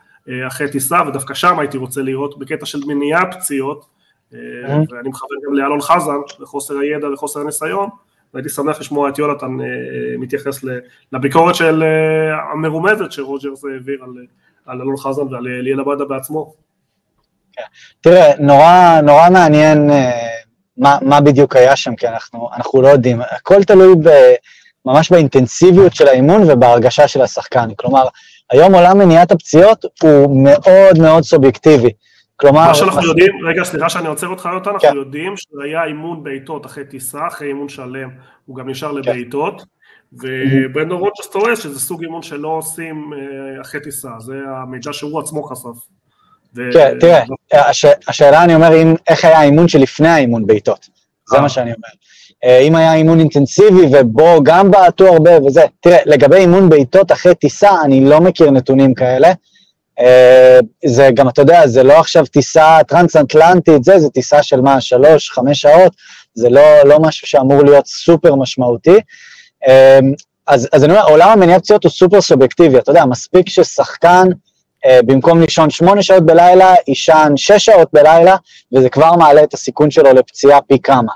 אחרי 0.48 0.72
טיסה, 0.72 0.98
ודווקא 1.08 1.34
שם 1.34 1.60
הייתי 1.60 1.78
רוצה 1.78 2.02
לראות 2.02 2.40
בקטע 2.40 2.66
של 2.66 2.80
מניעת 2.88 3.34
פציעות, 3.34 3.86
ואני 4.32 5.10
מכוון 5.10 5.38
גם 5.48 5.54
לאלון 5.54 5.82
חזן, 5.82 6.16
לחוסר 6.40 6.78
הידע 6.78 7.14
וחוסר 7.14 7.40
הניסיון, 7.40 7.90
והייתי 8.34 8.50
שמח 8.50 8.80
לשמוע 8.80 9.10
את 9.10 9.20
יונתן 9.20 9.58
מתייחס 10.20 10.66
לביקורת 11.12 11.56
של 11.56 11.84
המרומזת 12.54 13.12
שרוג'רס 13.12 13.66
העביר 13.66 14.04
על, 14.04 14.10
על 14.66 14.82
אלון 14.82 14.98
חזן 14.98 15.34
ועל 15.34 15.44
ליאל 15.44 15.80
עבדה 15.80 16.06
בעצמו. 16.06 16.54
כן. 17.54 17.64
תראה, 18.02 18.32
נורא, 18.40 19.02
נורא 19.04 19.30
מעניין 19.30 19.90
אה, 19.90 20.12
מה, 20.78 20.98
מה 21.02 21.22
בדיוק 21.22 21.56
היה 21.56 21.76
שם, 21.76 21.96
כי 21.96 22.08
אנחנו, 22.08 22.50
אנחנו 22.56 22.82
לא 22.82 22.88
יודעים. 22.88 23.22
הכל 23.22 23.64
תלוי 23.64 23.96
ב, 24.04 24.10
ממש 24.86 25.12
באינטנסיביות 25.12 25.96
של 25.96 26.08
האימון 26.08 26.52
ובהרגשה 26.52 27.08
של 27.08 27.22
השחקן. 27.22 27.70
כלומר, 27.76 28.04
היום 28.54 28.76
עולם 28.76 28.98
מניעת 28.98 29.32
הפציעות 29.32 29.86
הוא 30.02 30.44
מאוד 30.44 31.00
מאוד 31.02 31.24
סובייקטיבי. 31.24 31.90
כלומר... 32.36 32.68
מה 32.68 32.76
שאנחנו. 32.76 33.08
יודעים, 33.08 33.32
רגע, 33.48 33.64
סליחה 33.64 33.90
שאני 33.90 34.08
עוצר 34.08 34.28
אותך 34.28 34.50
אנחנו 34.54 34.80
כן. 34.80 34.96
יודעים 34.96 35.34
שהיה 35.38 35.84
אימון 35.84 36.24
בעיטות 36.24 36.66
אחרי 36.66 36.86
טיסה, 36.86 37.28
אחרי 37.28 37.48
אימון 37.48 37.70
שלם, 37.70 38.10
הוא 38.46 38.56
גם 38.56 38.70
נשאר 38.70 38.90
כן. 38.90 38.96
לבעיטות. 38.96 39.64
וברנדון 40.14 41.00
רוג'רס 41.00 41.28
טוען 41.32 41.56
שזה 41.56 41.80
סוג 41.80 42.04
אימון 42.04 42.22
שלא 42.22 42.48
עושים 42.48 43.14
אה, 43.14 43.62
אחרי 43.62 43.82
טיסה, 43.82 44.10
זה 44.20 44.34
המידע 44.48 44.94
שהוא 44.94 45.20
עצמו 45.20 45.44
חשף. 45.44 45.86
כן, 46.74 46.98
תראה, 47.00 47.24
הש, 47.54 47.86
השאלה 48.08 48.44
אני 48.44 48.56
אומר, 48.56 48.82
אם, 48.82 48.96
איך 49.08 49.26
היה 49.26 49.40
האימון 49.40 49.68
שלפני 49.68 50.08
האימון 50.08 50.46
בעיטות, 50.46 50.90
זה 51.30 51.40
מה 51.40 51.50
שאני 51.50 51.74
אומר. 51.74 51.88
אה, 52.44 52.60
אם 52.60 52.76
היה 52.76 52.94
אימון 52.94 53.20
אינטנסיבי 53.20 53.86
ובו 53.92 54.44
גם 54.44 54.72
בעטו 54.72 55.08
הרבה 55.08 55.42
וזה, 55.46 55.62
תראה, 55.80 55.98
לגבי 56.06 56.36
אימון 56.36 56.70
בעיטות 56.70 57.12
אחרי 57.12 57.36
טיסה, 57.36 57.82
אני 57.84 58.06
לא 58.06 58.22
מכיר 58.22 58.52
נתונים 58.52 58.94
כאלה. 58.94 59.34
אה, 60.00 60.60
זה 60.86 61.10
גם, 61.14 61.30
אתה 61.30 61.42
יודע, 61.42 61.68
זה 61.68 61.84
לא 61.84 62.00
עכשיו 62.00 62.26
טיסה 62.26 62.78
טרנס-אטלנטית, 62.88 63.84
זה, 63.84 64.00
זה 64.00 64.10
טיסה 64.10 64.44
של 64.44 64.62
מה, 64.62 64.82
שלוש, 64.82 65.30
חמש 65.30 65.62
שעות, 65.62 65.94
זה 66.34 66.50
לא, 66.50 66.84
לא 66.86 67.00
משהו 67.00 67.28
שאמור 67.28 67.64
להיות 67.64 67.88
סופר 67.88 68.36
משמעותי. 68.36 68.98
אה, 69.68 70.00
אז, 70.48 70.70
אז 70.74 70.84
אני 70.84 70.94
אומר, 70.94 71.06
עולם 71.06 71.30
המניעת 71.30 71.62
פציעות 71.62 71.84
הוא 71.84 71.92
סופר 71.92 72.22
סובייקטיבי, 72.22 72.78
אתה 72.78 72.92
יודע, 72.92 73.06
מספיק 73.06 73.50
ששחקן, 73.50 74.28
במקום 75.06 75.42
לישון 75.42 75.70
שמונה 75.70 76.04
שעות 76.04 76.26
בלילה, 76.26 76.76
יישן 76.88 77.34
שש 77.36 77.66
שעות 77.66 77.90
בלילה, 77.94 78.36
וזה 78.74 78.90
כבר 78.90 79.16
מעלה 79.16 79.44
את 79.44 79.54
הסיכון 79.54 79.92
שלו 79.92 80.14
לפציעה 80.14 80.62
פי 80.62 80.80
כמה. 80.80 81.12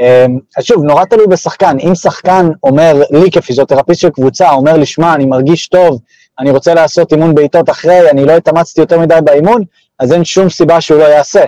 אה, 0.00 0.26
אז 0.56 0.64
שוב, 0.64 0.84
נורא 0.84 1.04
תלוי 1.04 1.26
בשחקן. 1.26 1.76
אם 1.88 1.94
שחקן 1.94 2.48
אומר, 2.62 3.02
לי 3.10 3.30
כפיזיותרפיסט 3.30 4.00
של 4.00 4.10
קבוצה, 4.10 4.50
אומר 4.50 4.76
לי, 4.76 4.86
שמע, 4.86 5.14
אני 5.14 5.26
מרגיש 5.26 5.68
טוב, 5.68 6.00
אני 6.38 6.50
רוצה 6.50 6.74
לעשות 6.74 7.12
אימון 7.12 7.34
בעיטות 7.34 7.70
אחרי, 7.70 8.10
אני 8.10 8.24
לא 8.24 8.32
התאמצתי 8.32 8.80
יותר 8.80 8.98
מדי 8.98 9.18
באימון, 9.24 9.62
אז 9.98 10.12
אין 10.12 10.24
שום 10.24 10.50
סיבה 10.50 10.80
שהוא 10.80 10.98
לא 10.98 11.04
יעשה. 11.04 11.44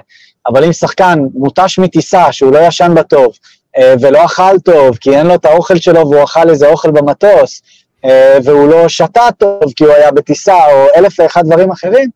אבל 0.47 0.65
אם 0.65 0.73
שחקן 0.73 1.19
מותש 1.35 1.79
מטיסה, 1.79 2.33
שהוא 2.33 2.53
לא 2.53 2.59
ישן 2.59 2.93
בטוב, 2.97 3.33
אה, 3.79 3.95
ולא 4.01 4.25
אכל 4.25 4.59
טוב, 4.59 4.97
כי 4.97 5.17
אין 5.17 5.27
לו 5.27 5.35
את 5.35 5.45
האוכל 5.45 5.77
שלו 5.77 6.01
והוא 6.01 6.25
אכל 6.25 6.51
איזה 6.51 6.67
אוכל 6.67 6.91
במטוס, 6.91 7.63
אה, 8.05 8.39
והוא 8.45 8.69
לא 8.69 8.89
שתה 8.89 9.29
טוב 9.39 9.63
כי 9.77 9.85
הוא 9.85 9.93
היה 9.93 10.11
בטיסה 10.11 10.55
או 10.73 10.87
אלף 10.97 11.21
ואחד 11.21 11.43
דברים 11.47 11.71
אחרים, 11.71 12.09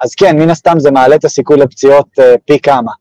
אז 0.00 0.14
כן, 0.14 0.38
מן 0.38 0.50
הסתם 0.50 0.78
זה 0.78 0.90
מעלה 0.90 1.16
את 1.16 1.24
הסיכוי 1.24 1.56
לפציעות 1.56 2.06
אה, 2.18 2.34
פי 2.46 2.58
כמה. 2.58 2.92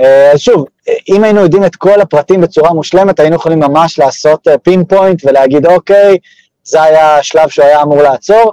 אה, 0.00 0.32
אז 0.32 0.40
שוב, 0.40 0.64
אם 1.08 1.24
היינו 1.24 1.40
יודעים 1.40 1.64
את 1.64 1.76
כל 1.76 2.00
הפרטים 2.00 2.40
בצורה 2.40 2.72
מושלמת, 2.72 3.20
היינו 3.20 3.36
יכולים 3.36 3.58
ממש 3.58 3.98
לעשות 3.98 4.48
פין 4.62 4.84
פוינט 4.84 5.24
ולהגיד, 5.24 5.66
אוקיי, 5.66 6.16
זה 6.64 6.82
היה 6.82 7.16
השלב 7.16 7.48
שהוא 7.48 7.64
היה 7.64 7.82
אמור 7.82 8.02
לעצור. 8.02 8.52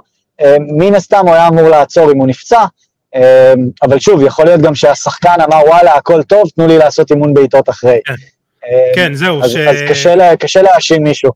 מן 0.78 0.94
הסתם 0.94 1.26
הוא 1.26 1.34
היה 1.34 1.48
אמור 1.48 1.68
לעצור 1.68 2.12
אם 2.12 2.18
הוא 2.18 2.26
נפצע, 2.26 2.64
אבל 3.82 3.98
שוב, 3.98 4.22
יכול 4.22 4.44
להיות 4.44 4.60
גם 4.60 4.74
שהשחקן 4.74 5.34
אמר, 5.44 5.56
וואלה, 5.66 5.94
הכל 5.94 6.22
טוב, 6.22 6.42
תנו 6.56 6.66
לי 6.66 6.78
לעשות 6.78 7.10
אימון 7.10 7.34
בעיטות 7.34 7.68
אחרי. 7.68 7.98
כן, 8.04 8.14
כן 8.94 9.14
זהו. 9.14 9.42
אז, 9.42 9.50
ש... 9.50 9.56
אז 9.56 9.76
קשה, 9.88 10.36
קשה 10.36 10.62
להאשים 10.62 11.02
מישהו. 11.02 11.30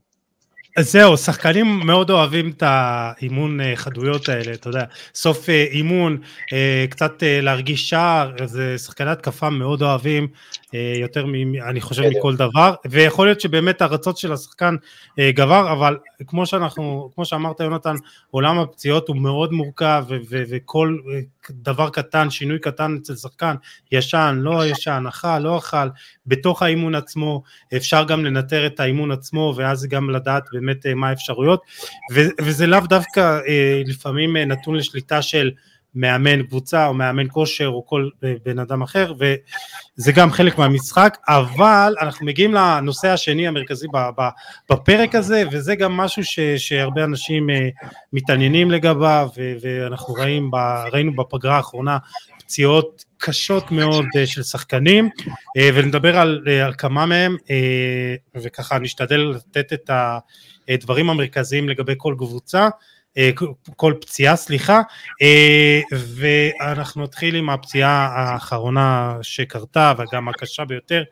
זהו, 0.79 1.17
שחקנים 1.17 1.79
מאוד 1.85 2.09
אוהבים 2.09 2.49
את 2.49 2.63
האימון 2.65 3.61
אה, 3.61 3.75
חדויות 3.75 4.29
האלה, 4.29 4.53
אתה 4.53 4.69
יודע, 4.69 4.83
סוף 5.15 5.49
אה, 5.49 5.65
אימון, 5.71 6.17
אה, 6.53 6.85
קצת 6.89 7.23
להרגיש 7.41 7.89
שער, 7.89 8.31
זה 8.45 8.77
שחקני 8.77 9.11
התקפה 9.11 9.49
מאוד 9.49 9.81
אוהבים, 9.81 10.27
יותר, 10.73 11.25
מ, 11.25 11.55
אני 11.55 11.81
חושב, 11.81 12.03
מכל 12.17 12.35
דבר, 12.35 12.73
ויכול 12.89 13.27
להיות 13.27 13.41
שבאמת 13.41 13.81
הרצות 13.81 14.17
של 14.17 14.33
השחקן 14.33 14.75
גבר, 15.19 15.71
אבל 15.71 15.97
כמו 16.27 16.45
שאנחנו, 16.45 17.11
כמו 17.15 17.25
שאמרת 17.25 17.59
יונתן, 17.59 17.95
עולם 18.31 18.59
הפציעות 18.59 19.07
הוא 19.07 19.17
מאוד 19.17 19.53
מורכב, 19.53 20.05
וכל 20.29 20.97
דבר 21.51 21.89
קטן, 21.89 22.29
שינוי 22.29 22.59
קטן 22.59 22.97
אצל 23.01 23.15
שחקן, 23.15 23.55
ישן, 23.91 24.39
לא 24.41 24.65
ישן, 24.65 25.03
אכל, 25.07 25.39
לא 25.39 25.57
אכל, 25.57 25.87
בתוך 26.25 26.61
האימון 26.61 26.95
עצמו, 26.95 27.43
אפשר 27.75 28.03
גם 28.03 28.25
לנטר 28.25 28.67
את 28.67 28.79
האימון 28.79 29.11
עצמו, 29.11 29.53
ואז 29.57 29.85
גם 29.85 30.09
לדעת 30.09 30.43
באמת 30.51 30.85
אה, 30.85 30.95
מה 30.95 31.09
האפשרויות, 31.09 31.61
וזה 32.41 32.67
לאו 32.67 32.79
דווקא 32.79 33.39
אה, 33.47 33.81
לפעמים 33.85 34.37
אה, 34.37 34.45
נתון 34.45 34.75
לשליטה 34.75 35.21
של 35.21 35.51
מאמן 35.95 36.43
קבוצה 36.43 36.87
או 36.87 36.93
מאמן 36.93 37.27
כושר 37.29 37.67
או 37.67 37.85
כל 37.85 38.09
בן 38.45 38.59
אדם 38.59 38.81
אחר 38.81 39.13
וזה 39.13 40.11
גם 40.11 40.31
חלק 40.31 40.57
מהמשחק 40.57 41.17
אבל 41.27 41.95
אנחנו 42.01 42.25
מגיעים 42.25 42.53
לנושא 42.53 43.07
השני 43.07 43.47
המרכזי 43.47 43.87
בפרק 44.71 45.15
הזה 45.15 45.43
וזה 45.51 45.75
גם 45.75 45.97
משהו 45.97 46.23
שהרבה 46.57 47.03
אנשים 47.03 47.49
מתעניינים 48.13 48.71
לגביו 48.71 49.29
ואנחנו 49.61 50.13
רואים, 50.13 50.51
ראינו 50.91 51.15
בפגרה 51.15 51.55
האחרונה 51.55 51.97
פציעות 52.39 53.05
קשות 53.17 53.71
מאוד 53.71 54.05
של 54.25 54.43
שחקנים 54.43 55.09
ונדבר 55.57 56.17
על, 56.17 56.41
על 56.65 56.73
כמה 56.77 57.05
מהם 57.05 57.35
וככה 58.35 58.79
נשתדל 58.79 59.33
לתת 59.35 59.73
את. 59.73 59.89
הדברים 60.69 61.09
המרכזיים 61.09 61.69
לגבי 61.69 61.93
כל 61.97 62.15
קבוצה, 62.17 62.63
אה, 62.63 62.69
כל 63.75 63.93
פציעה 64.01 64.35
סליחה, 64.35 64.81
אה, 65.21 65.81
ואנחנו 65.91 67.03
נתחיל 67.03 67.35
עם 67.35 67.49
הפציעה 67.49 68.07
האחרונה 68.15 69.17
שקרתה 69.21 69.93
וגם 69.97 70.29
הקשה 70.29 70.65
ביותר 70.65 71.03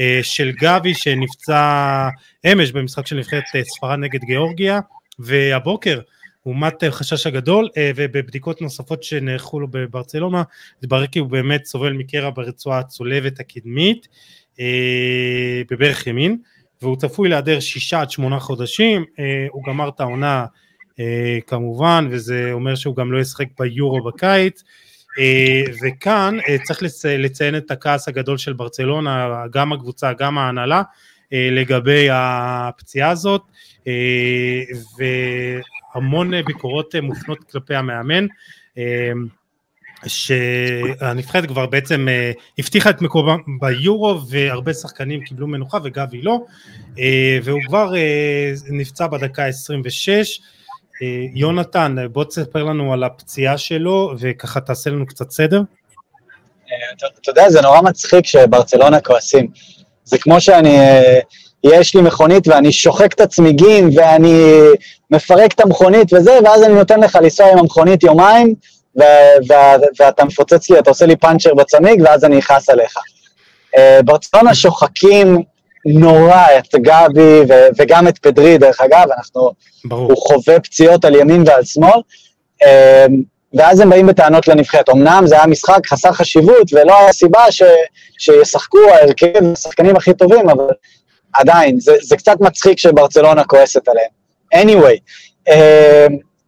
אה, 0.00 0.20
של 0.22 0.52
גבי 0.52 0.94
שנפצע 0.94 2.08
אמש 2.52 2.72
במשחק 2.72 3.06
של 3.06 3.16
נבחרת 3.16 3.44
ספרד 3.62 3.98
נגד 3.98 4.24
גיאורגיה 4.24 4.80
והבוקר 5.18 6.00
לעומת 6.46 6.84
חשש 6.90 7.26
הגדול 7.26 7.68
ובבדיקות 7.96 8.62
נוספות 8.62 9.02
שנערכו 9.02 9.60
לו 9.60 9.68
בברצלונה 9.70 10.42
התברר 10.82 11.06
כי 11.06 11.18
הוא 11.18 11.28
באמת 11.28 11.64
סובל 11.64 11.92
מקרע 11.92 12.30
ברצועה 12.30 12.78
הצולבת 12.78 13.40
הקדמית 13.40 14.08
בברך 15.70 16.06
ימין 16.06 16.38
והוא 16.82 16.96
צפוי 16.96 17.28
להיעדר 17.28 17.60
שישה 17.60 18.00
עד 18.00 18.10
שמונה 18.10 18.40
חודשים, 18.40 19.04
אה, 19.18 19.46
הוא 19.50 19.64
גמר 19.64 19.88
את 19.88 20.00
העונה 20.00 20.40
אה, 20.40 20.46
כמובן, 21.46 22.08
וזה 22.10 22.50
אומר 22.52 22.74
שהוא 22.74 22.96
גם 22.96 23.12
לא 23.12 23.18
ישחק 23.18 23.46
ביורו 23.58 24.04
בקיץ, 24.04 24.62
אה, 25.18 25.62
וכאן 25.82 26.38
צריך 26.62 26.82
לציין 27.04 27.56
את 27.56 27.70
הכעס 27.70 28.08
הגדול 28.08 28.38
של 28.38 28.52
ברצלונה, 28.52 29.44
גם 29.52 29.72
הקבוצה, 29.72 30.12
גם 30.12 30.38
ההנהלה, 30.38 30.82
לגבי 31.32 32.08
הפציעה 32.12 33.10
הזאת, 33.10 33.42
והמון 35.94 36.42
ביקורות 36.42 36.94
מופנות 36.94 37.38
כלפי 37.50 37.74
המאמן. 37.74 38.26
שהנבחרת 40.06 41.46
כבר 41.46 41.66
בעצם 41.66 42.08
אה, 42.08 42.32
הבטיחה 42.58 42.90
את 42.90 43.02
מקומה 43.02 43.36
ביורו 43.60 44.20
והרבה 44.28 44.74
שחקנים 44.74 45.20
קיבלו 45.20 45.46
מנוחה 45.46 45.78
וגבי 45.84 46.22
לא 46.22 46.44
אה, 46.98 47.38
והוא 47.44 47.60
כבר 47.66 47.96
אה, 47.96 48.52
נפצע 48.70 49.06
בדקה 49.06 49.46
26 49.46 50.40
יונתן 51.34 51.96
בוא 52.12 52.24
תספר 52.24 52.64
לנו 52.64 52.92
על 52.92 53.04
הפציעה 53.04 53.58
שלו 53.58 54.12
וככה 54.18 54.60
תעשה 54.60 54.90
לנו 54.90 55.06
קצת 55.06 55.30
סדר. 55.30 55.62
אתה 56.96 57.30
יודע 57.30 57.50
זה 57.50 57.60
נורא 57.60 57.80
מצחיק 57.80 58.26
שברצלונה 58.26 59.00
כועסים 59.00 59.46
זה 60.04 60.18
כמו 60.18 60.40
שאני 60.40 60.78
יש 61.64 61.94
לי 61.94 62.02
מכונית 62.02 62.48
ואני 62.48 62.72
שוחק 62.72 63.12
את 63.12 63.20
הצמיגים 63.20 63.90
ואני 63.96 64.54
מפרק 65.10 65.52
את 65.52 65.60
המכונית 65.60 66.12
וזה 66.12 66.38
ואז 66.44 66.62
אני 66.62 66.74
נותן 66.74 67.00
לך 67.00 67.18
לנסוע 67.22 67.52
עם 67.52 67.58
המכונית 67.58 68.02
יומיים 68.02 68.54
ואתה 69.98 70.24
מפוצץ 70.24 70.70
לי, 70.70 70.78
אתה 70.78 70.90
עושה 70.90 71.06
לי 71.06 71.16
פאנצ'ר 71.16 71.54
בצמיג, 71.54 72.02
ואז 72.04 72.24
אני 72.24 72.38
אכעס 72.38 72.70
עליך. 72.70 72.96
Uh, 73.76 74.02
ברצלונה 74.04 74.54
שוחקים 74.54 75.42
נורא 75.86 76.44
את 76.58 76.74
גבי 76.74 77.40
וגם 77.78 78.08
את 78.08 78.18
פדרי, 78.18 78.58
דרך 78.58 78.80
אגב, 78.80 79.06
אנחנו, 79.16 79.50
ברור. 79.84 80.12
הוא 80.12 80.16
חווה 80.16 80.60
פציעות 80.60 81.04
על 81.04 81.14
ימין 81.14 81.44
ועל 81.46 81.64
שמאל, 81.64 82.00
uh, 82.62 82.66
ואז 83.54 83.80
הם 83.80 83.90
באים 83.90 84.06
בטענות 84.06 84.48
לנבחרת. 84.48 84.88
אמנם 84.88 85.22
זה 85.26 85.36
היה 85.36 85.46
משחק 85.46 85.86
חסר 85.86 86.12
חשיבות, 86.12 86.72
ולא 86.72 86.98
היה 86.98 87.12
סיבה 87.12 87.50
ש, 87.50 87.62
שישחקו 88.18 88.78
ההרכב 88.90 89.52
השחקנים 89.52 89.96
הכי 89.96 90.14
טובים, 90.14 90.50
אבל 90.50 90.64
עדיין, 91.32 91.80
זה, 91.80 91.96
זה 92.02 92.16
קצת 92.16 92.36
מצחיק 92.40 92.78
שברצלונה 92.78 93.44
כועסת 93.44 93.88
עליהם. 93.88 94.10
anyway, 94.54 94.98
uh, 95.48 95.52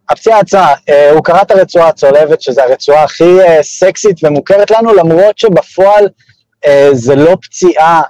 הפציעה 0.09 0.39
עצמה, 0.39 0.73
אה, 0.89 1.11
הוא 1.11 1.23
קרא 1.23 1.41
את 1.41 1.51
הרצועה 1.51 1.87
הצולבת, 1.87 2.41
שזו 2.41 2.61
הרצועה 2.61 3.03
הכי 3.03 3.41
אה, 3.41 3.63
סקסית 3.63 4.23
ומוכרת 4.23 4.71
לנו, 4.71 4.93
למרות 4.93 5.37
שבפועל 5.37 6.07
אה, 6.65 6.89
זה 6.91 7.15
לא 7.15 7.37
פציעה 7.41 8.01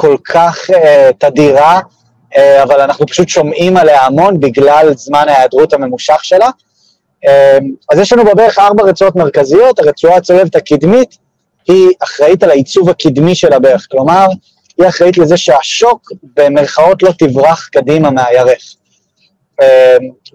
כל 0.00 0.16
כך 0.24 0.70
תדירה, 1.18 1.80
אבל 2.36 2.80
אנחנו 2.80 3.06
פשוט 3.06 3.28
שומעים 3.28 3.76
עליה 3.76 4.02
המון 4.02 4.40
בגלל 4.40 4.94
זמן 4.94 5.24
ההיעדרות 5.28 5.72
הממושך 5.72 6.18
שלה. 6.22 6.50
אז 7.92 7.98
יש 7.98 8.12
לנו 8.12 8.24
בבערך 8.24 8.58
ארבע 8.58 8.82
רצועות 8.84 9.16
מרכזיות, 9.16 9.78
הרצועה 9.78 10.16
הצולבת 10.16 10.56
הקדמית 10.56 11.18
היא 11.68 11.88
אחראית 12.02 12.42
על 12.42 12.50
העיצוב 12.50 12.88
הקדמי 12.88 13.34
של 13.34 13.52
הברך, 13.52 13.86
כלומר, 13.90 14.26
היא 14.78 14.88
אחראית 14.88 15.18
לזה 15.18 15.36
שהשוק 15.36 16.12
במרכאות 16.36 17.02
לא 17.02 17.10
תברח 17.18 17.68
קדימה 17.72 18.10
מהירך. 18.10 18.62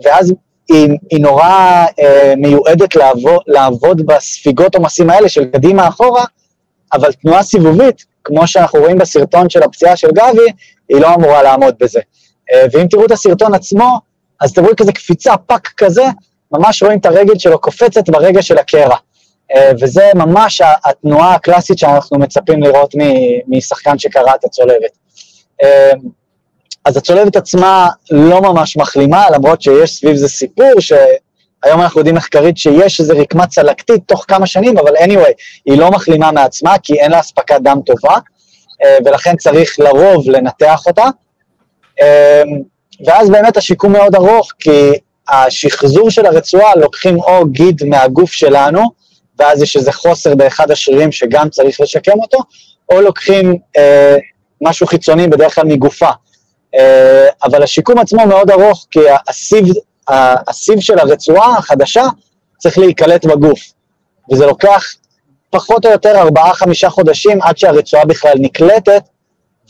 ואז 0.04 0.34
היא, 0.70 0.90
היא 1.12 1.22
נורא 1.22 1.86
אה, 2.00 2.34
מיועדת 2.38 2.96
לעבוד, 2.96 3.42
לעבוד 3.48 4.06
בספיגות 4.06 4.76
עומסים 4.76 5.10
האלה 5.10 5.30
של 5.30 5.46
קדימה 5.46 5.88
אחורה, 5.88 6.26
אבל 6.94 7.12
תנועה 7.12 7.44
סיבובית, 7.44 8.13
כמו 8.24 8.48
שאנחנו 8.48 8.80
רואים 8.80 8.98
בסרטון 8.98 9.50
של 9.50 9.64
הפציעה 9.64 9.96
של 9.96 10.08
גבי, 10.08 10.52
היא 10.90 11.02
לא 11.02 11.14
אמורה 11.14 11.44
לעמוד 11.44 11.76
בזה. 11.80 12.00
אה, 12.54 12.66
ואם 12.72 12.88
תראו 12.88 13.06
את 13.06 13.12
הסרטון 13.12 13.54
עצמו, 13.54 14.00
אז 14.42 14.58
רואים 14.58 14.76
כזה 14.76 14.92
קפיצה, 14.92 15.38
פאק 15.38 15.74
כזה, 15.78 16.04
ממש 16.52 16.84
רואים 16.84 17.00
את 17.00 17.06
הרגל 17.06 17.38
שלו 17.38 17.60
קופצת 17.60 18.10
ברגע 18.10 18.42
של 18.42 18.58
הקרע. 18.58 18.96
אה, 19.56 19.72
וזה 19.82 20.04
ממש 20.16 20.62
התנועה 20.86 21.34
הקלאסית 21.34 21.78
שאנחנו 21.78 22.20
מצפים 22.20 22.64
לראות 22.64 22.96
משחקן 23.48 23.98
שקרע 23.98 24.36
את 24.36 24.44
הצולבת. 24.46 24.98
אה, 25.64 25.92
אז 26.86 26.98
הצולבת 26.98 27.36
עצמה 27.36 27.88
לא 28.12 28.42
ממש 28.42 28.78
מחלימה, 28.78 29.26
למרות 29.30 29.62
שיש 29.62 29.96
סביב 29.96 30.16
זה 30.16 30.28
סיפור, 30.28 30.72
שהיום 31.64 31.82
אנחנו 31.82 32.00
יודעים 32.00 32.16
מחקרית 32.16 32.58
שיש 32.58 33.00
איזו 33.00 33.14
רקמה 33.18 33.48
צלקתית 33.48 34.02
תוך 34.06 34.26
כמה 34.28 34.48
שנים, 34.48 34.78
אבל 34.78 34.96
anyway, 34.96 35.32
היא 35.66 35.78
לא 35.78 35.92
מחלימה 35.92 36.32
מעצמה, 36.32 36.76
כי 36.84 36.94
אין 36.94 37.12
לה 37.12 37.20
אספקת 37.20 37.62
דם 37.62 37.80
טובה, 37.86 38.18
אה, 38.84 38.98
ולכן 39.06 39.36
צריך 39.36 39.80
לרוב 39.80 40.30
לנתח 40.30 40.84
אותה. 40.88 41.06
אה, 42.02 42.44
ואז 43.06 43.30
באמת 43.30 43.58
השיקום 43.58 43.92
מאוד 43.92 44.16
ארוך, 44.16 44.52
כי 44.60 44.92
השחזור 45.30 46.10
של 46.10 46.26
הרצועה 46.26 46.76
לוקחים 46.76 47.20
או 47.20 47.46
גיד 47.46 47.84
מהגוף 47.86 48.32
שלנו, 48.32 48.82
ואז 49.40 49.62
יש 49.62 49.76
איזה 49.76 49.92
חוסר 49.92 50.36
באחד 50.36 50.72
השרירים 50.72 51.12
שגם 51.12 51.50
צריך 51.50 51.82
לשקם 51.82 52.20
אותו, 52.20 52.38
או 52.92 53.02
לוקחים 53.02 53.58
אה, 53.78 54.16
משהו 54.62 54.88
חיצוני, 54.88 55.28
בדרך 55.28 55.56
כלל 55.56 55.66
מגופה. 55.66 56.10
אה, 56.76 57.28
אבל 57.44 57.64
השיקום 57.64 58.00
עצמו 58.00 58.26
מאוד 58.26 58.52
ארוך, 58.52 58.88
כי 58.92 59.00
הסיב, 59.28 59.66
הסיב 60.10 60.80
של 60.80 61.00
הרצועה 61.00 61.58
החדשה 61.58 62.04
צריך 62.58 62.78
להיקלט 62.78 63.26
בגוף, 63.26 63.60
וזה 64.32 64.46
לוקח 64.46 64.84
פחות 65.50 65.86
או 65.86 65.92
יותר 65.92 66.16
ארבעה-חמישה 66.16 66.90
חודשים 66.90 67.42
עד 67.42 67.58
שהרצועה 67.58 68.06
בכלל 68.06 68.34
נקלטת, 68.40 69.04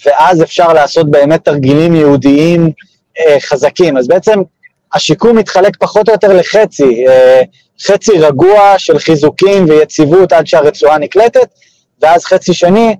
ואז 0.05 0.43
אפשר 0.43 0.73
לעשות 0.73 1.11
באמת 1.11 1.45
תרגילים 1.45 1.95
יהודיים 1.95 2.71
אה, 3.19 3.37
חזקים. 3.39 3.97
אז 3.97 4.07
בעצם 4.07 4.39
השיקום 4.93 5.37
מתחלק 5.37 5.77
פחות 5.79 6.09
או 6.09 6.13
יותר 6.13 6.33
לחצי, 6.33 7.07
אה, 7.07 7.41
חצי 7.85 8.11
רגוע 8.19 8.73
של 8.77 8.99
חיזוקים 8.99 9.65
ויציבות 9.69 10.33
עד 10.33 10.47
שהרצועה 10.47 10.97
נקלטת, 10.97 11.47
ואז 12.01 12.25
חצי 12.25 12.53
שני 12.53 12.95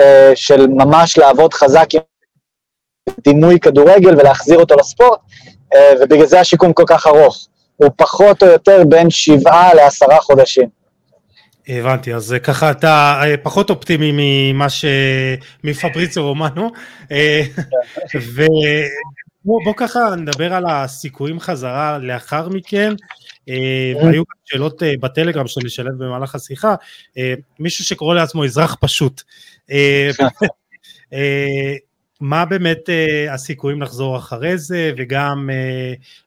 אה, 0.00 0.32
של 0.34 0.66
ממש 0.66 1.18
לעבוד 1.18 1.54
חזק 1.54 1.86
עם 1.94 2.00
דימוי 3.24 3.60
כדורגל 3.60 4.18
ולהחזיר 4.18 4.58
אותו 4.58 4.74
לספורט, 4.76 5.18
ובגלל 6.00 6.26
זה 6.26 6.40
השיקום 6.40 6.72
כל 6.72 6.84
כך 6.86 7.06
ארוך. 7.06 7.46
הוא 7.76 7.90
פחות 7.96 8.42
או 8.42 8.48
יותר 8.48 8.82
בין 8.88 9.10
שבעה 9.10 9.74
לעשרה 9.74 10.20
חודשים. 10.20 10.68
הבנתי, 11.68 12.14
אז 12.14 12.34
ככה 12.42 12.70
אתה 12.70 13.20
אה, 13.22 13.36
פחות 13.36 13.70
אופטימי 13.70 14.12
ממה 14.14 14.70
ש... 14.70 14.84
מפבריצו 15.64 16.28
רומנו. 16.28 16.70
אה, 17.12 17.42
ובוא 19.44 19.74
ככה 19.76 20.14
נדבר 20.16 20.54
על 20.54 20.64
הסיכויים 20.68 21.40
חזרה 21.40 21.98
לאחר 21.98 22.48
מכן. 22.48 22.92
אה, 23.48 23.92
והיו 23.96 24.22
גם 24.22 24.36
שאלות 24.44 24.82
בטלגרם 25.00 25.46
שאני 25.46 25.66
אשלב 25.66 25.92
במהלך 25.98 26.34
השיחה. 26.34 26.74
מישהו 27.58 27.84
שקורא 27.84 28.14
לעצמו 28.14 28.44
אזרח 28.44 28.76
פשוט. 28.80 29.22
מה 32.22 32.44
באמת 32.44 32.88
הסיכויים 33.30 33.82
לחזור 33.82 34.16
אחרי 34.16 34.58
זה, 34.58 34.92
וגם 34.96 35.50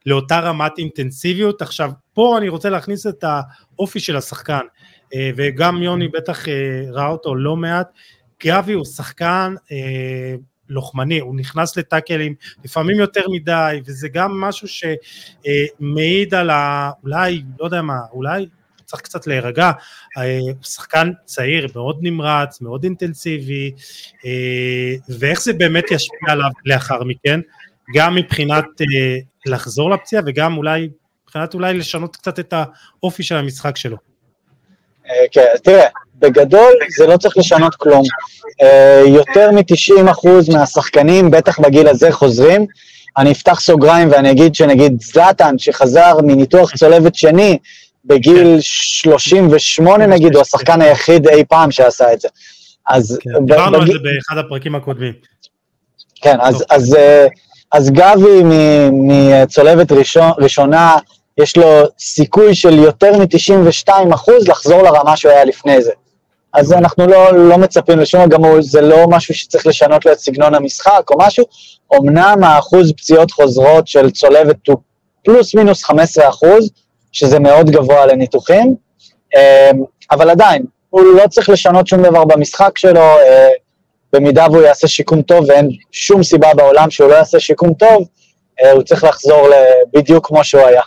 לאותה 0.05 0.39
רמת 0.39 0.71
אינטנסיביות. 0.77 1.61
עכשיו, 1.61 1.91
פה 2.13 2.37
אני 2.37 2.49
רוצה 2.49 2.69
להכניס 2.69 3.07
את 3.07 3.23
האופי 3.23 3.99
של 3.99 4.15
השחקן. 4.15 4.65
אה, 5.13 5.31
וגם 5.35 5.83
יוני 5.83 6.07
בטח 6.07 6.47
אה, 6.47 6.53
ראה 6.91 7.07
אותו 7.07 7.35
לא 7.35 7.55
מעט, 7.55 7.87
גבי 8.45 8.73
הוא 8.73 8.85
שחקן 8.85 9.55
אה, 9.71 10.35
לוחמני, 10.69 11.19
הוא 11.19 11.35
נכנס 11.35 11.77
לטאקלים 11.77 12.35
לפעמים 12.63 12.99
יותר 12.99 13.29
מדי, 13.31 13.81
וזה 13.85 14.07
גם 14.09 14.41
משהו 14.41 14.67
שמעיד 14.67 16.33
על 16.33 16.49
ה... 16.49 16.91
אולי, 17.03 17.43
לא 17.59 17.65
יודע 17.65 17.81
מה, 17.81 17.97
אולי 18.11 18.45
צריך 18.85 19.01
קצת 19.01 19.27
להירגע, 19.27 19.71
שחקן 20.61 21.11
צעיר, 21.25 21.67
מאוד 21.75 21.97
נמרץ, 22.01 22.61
מאוד 22.61 22.83
אינטנסיבי, 22.83 23.71
ואיך 25.19 25.41
זה 25.41 25.53
באמת 25.53 25.91
ישפיע 25.91 26.31
עליו 26.31 26.49
לאחר 26.65 27.03
מכן, 27.03 27.39
גם 27.95 28.15
מבחינת 28.15 28.65
לחזור 29.45 29.89
לפציעה 29.89 30.23
וגם 30.25 30.57
אולי, 30.57 30.89
מבחינת 31.23 31.53
אולי 31.53 31.73
לשנות 31.73 32.15
קצת 32.15 32.39
את 32.39 32.53
האופי 32.53 33.23
של 33.23 33.35
המשחק 33.35 33.77
שלו. 33.77 33.97
אה, 35.09 35.25
כן, 35.31 35.45
תראה, 35.63 35.87
בגדול 36.15 36.73
זה 36.97 37.07
לא 37.07 37.17
צריך 37.17 37.37
לשנות 37.37 37.75
כלום. 37.75 38.03
אה, 38.61 39.03
יותר 39.07 39.51
מ-90% 39.51 40.53
מהשחקנים, 40.53 41.31
בטח 41.31 41.59
בגיל 41.59 41.87
הזה, 41.87 42.11
חוזרים. 42.11 42.65
אני 43.17 43.31
אפתח 43.31 43.59
סוגריים 43.59 44.11
ואני 44.11 44.31
אגיד 44.31 44.55
שנגיד 44.55 45.01
זלאטן, 45.01 45.55
שחזר 45.57 46.17
מניתוח 46.23 46.75
צולבת 46.75 47.15
שני, 47.15 47.57
בגיל 48.05 48.57
38 48.59 50.07
נגיד, 50.07 50.33
הוא 50.33 50.41
השחקן 50.41 50.81
היחיד 50.81 51.27
אי 51.27 51.43
פעם 51.45 51.71
שעשה 51.71 52.13
את 52.13 52.21
זה. 52.21 52.27
אז... 52.89 53.17
כן, 53.21 53.45
דיברנו 53.45 53.77
על 53.77 53.87
זה 53.87 53.99
באחד 54.03 54.37
הפרקים 54.37 54.75
הקודמים. 54.75 55.13
כן, 56.21 56.37
אז, 56.41 56.63
אז, 56.69 56.95
אה, 56.95 57.27
אז 57.71 57.91
גבי 57.91 58.41
מצולבת 58.91 59.91
ראשון, 59.91 60.31
ראשונה, 60.37 60.97
יש 61.37 61.57
לו 61.57 61.83
סיכוי 61.99 62.55
של 62.55 62.73
יותר 62.73 63.11
מ-92% 63.17 64.31
לחזור 64.47 64.81
לרמה 64.81 65.17
שהוא 65.17 65.31
היה 65.31 65.45
לפני 65.45 65.81
זה. 65.81 65.91
אז 66.53 66.73
אנחנו 66.73 67.07
לא, 67.07 67.49
לא 67.49 67.57
מצפים 67.57 67.99
לשום, 67.99 68.29
גם 68.29 68.45
הוא, 68.45 68.61
זה 68.61 68.81
לא 68.81 69.07
משהו 69.09 69.33
שצריך 69.33 69.67
לשנות 69.67 70.05
לו 70.05 70.11
את 70.11 70.19
סגנון 70.19 70.55
המשחק 70.55 71.01
או 71.09 71.15
משהו, 71.19 71.45
אמנם 71.95 72.43
האחוז 72.43 72.91
פציעות 72.91 73.31
חוזרות 73.31 73.87
של 73.87 74.09
צולבת 74.09 74.67
הוא 74.67 74.77
פלוס 75.23 75.55
מינוס 75.55 75.83
15 75.83 76.29
אחוז, 76.29 76.69
שזה 77.15 77.39
מאוד 77.39 77.69
גבוה 77.69 78.05
לניתוחים, 78.05 78.75
אמ, 79.35 79.83
אבל 80.11 80.29
עדיין, 80.29 80.65
הוא 80.89 81.01
לא 81.01 81.27
צריך 81.27 81.49
לשנות 81.49 81.87
שום 81.87 82.03
דבר 82.03 82.25
במשחק 82.25 82.77
שלו, 82.77 83.01
אה, 83.01 83.49
במידה 84.13 84.45
והוא 84.51 84.61
יעשה 84.61 84.87
שיקום 84.87 85.21
טוב, 85.21 85.45
ואין 85.49 85.69
שום 85.91 86.23
סיבה 86.23 86.53
בעולם 86.53 86.91
שהוא 86.91 87.09
לא 87.09 87.15
יעשה 87.15 87.39
שיקום 87.39 87.73
טוב, 87.73 88.07
אה, 88.63 88.71
הוא 88.71 88.83
צריך 88.83 89.03
לחזור 89.03 89.47
בדיוק 89.93 90.27
כמו 90.27 90.43
שהוא 90.43 90.61
היה. 90.61 90.81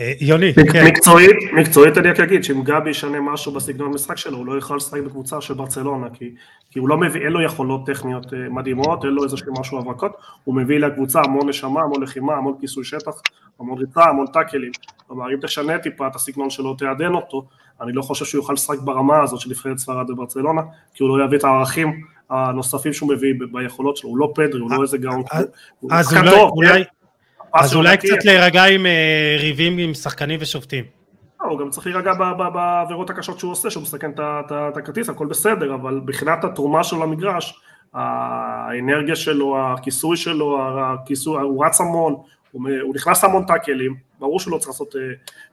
אה, 0.00 0.12
יוני, 0.20 0.54
כן. 0.72 0.86
מקצועית, 0.86 1.36
מקצועית 1.52 1.98
אני 1.98 2.10
רק 2.10 2.20
אגיד 2.20 2.44
שאם 2.44 2.62
גבי 2.62 2.90
ישנה 2.90 3.20
משהו 3.20 3.52
בסגנון 3.52 3.92
המשחק 3.92 4.16
שלו, 4.16 4.38
הוא 4.38 4.46
לא 4.46 4.52
יוכל 4.52 4.76
לשחק 4.76 5.00
בקבוצה 5.00 5.40
של 5.40 5.54
ברצלונה, 5.54 6.06
כי, 6.14 6.34
כי 6.70 6.78
הוא 6.78 6.88
לא 6.88 6.96
מביא, 6.98 7.20
אין 7.20 7.32
לו 7.32 7.42
יכולות 7.42 7.86
טכניות 7.86 8.34
אה, 8.34 8.38
מדהימות, 8.50 9.04
אין 9.04 9.12
לו 9.12 9.24
איזה 9.24 9.36
משהו 9.58 9.78
הברקות, 9.78 10.12
הוא 10.44 10.54
מביא 10.54 10.78
לקבוצה 10.78 11.20
המון 11.20 11.48
נשמה, 11.48 11.80
המון 11.80 12.02
לחימה, 12.02 12.34
המון 12.34 12.54
כיסוי 12.60 12.84
שטח, 12.84 13.12
המון 13.60 13.78
ריצה, 13.78 14.04
המון 14.04 14.26
טאקלים, 14.26 14.72
כלומר 15.06 15.32
אם 15.34 15.36
תשנה 15.42 15.78
טיפה 15.78 16.06
את 16.06 16.16
הסגנון 16.16 16.50
שלו, 16.50 16.74
תעדן 16.74 17.14
אותו, 17.14 17.46
אני 17.80 17.92
לא 17.92 18.02
חושב 18.02 18.24
שהוא 18.24 18.38
יוכל 18.38 18.52
לשחק 18.52 18.78
ברמה 18.78 19.22
הזאת 19.22 19.40
של 19.40 19.50
נבחרת 19.50 19.78
ספרד 19.78 20.10
וברצלונה, 20.10 20.62
כי 20.94 21.02
הוא 21.02 21.18
לא 21.18 21.24
יביא 21.24 21.38
את 21.38 21.44
הערכים 21.44 21.92
הנוספים 22.30 22.92
שהוא 22.92 23.08
מביא 23.08 23.34
ביכולות 23.52 23.96
שלו, 23.96 24.10
הוא 24.10 24.18
לא 24.18 24.32
פדרי, 24.34 24.60
הוא 24.60 24.70
לא 24.70 24.82
איזה 24.82 24.98
גאון, 24.98 25.22
טוב, 26.30 26.50
אולי... 26.50 26.84
אז 27.54 27.74
אולי 27.74 27.96
קצת 27.96 28.24
להירגע 28.24 28.64
עם 28.64 28.86
אה, 28.86 29.36
ריבים 29.40 29.78
עם 29.78 29.94
שחקנים 29.94 30.38
ושופטים. 30.42 30.84
לא, 31.40 31.46
הוא 31.46 31.58
גם 31.58 31.70
צריך 31.70 31.86
להירגע 31.86 32.12
בעבירות 32.54 33.10
הקשות 33.10 33.38
שהוא 33.38 33.52
עושה, 33.52 33.70
שהוא 33.70 33.82
מסכן 33.82 34.10
את 34.18 34.76
הכרטיס, 34.76 35.08
הכל 35.08 35.26
בסדר, 35.26 35.74
אבל 35.74 35.94
מבחינת 35.94 36.44
התרומה 36.44 36.84
שלו 36.84 37.02
למגרש, 37.02 37.60
האנרגיה 37.94 39.16
שלו, 39.16 39.58
הכיסוי 39.58 40.16
שלו, 40.16 40.58
הכיסוי, 40.80 41.42
הוא 41.42 41.64
רץ 41.64 41.80
המון, 41.80 42.16
הוא, 42.52 42.68
הוא 42.82 42.94
נכנס 42.94 43.24
להמון 43.24 43.44
טאקלים, 43.46 43.94
ברור 44.18 44.40
שהוא 44.40 44.52
לא 44.52 44.58
צריך 44.58 44.68
לעשות 44.68 44.96
אה, 44.96 45.00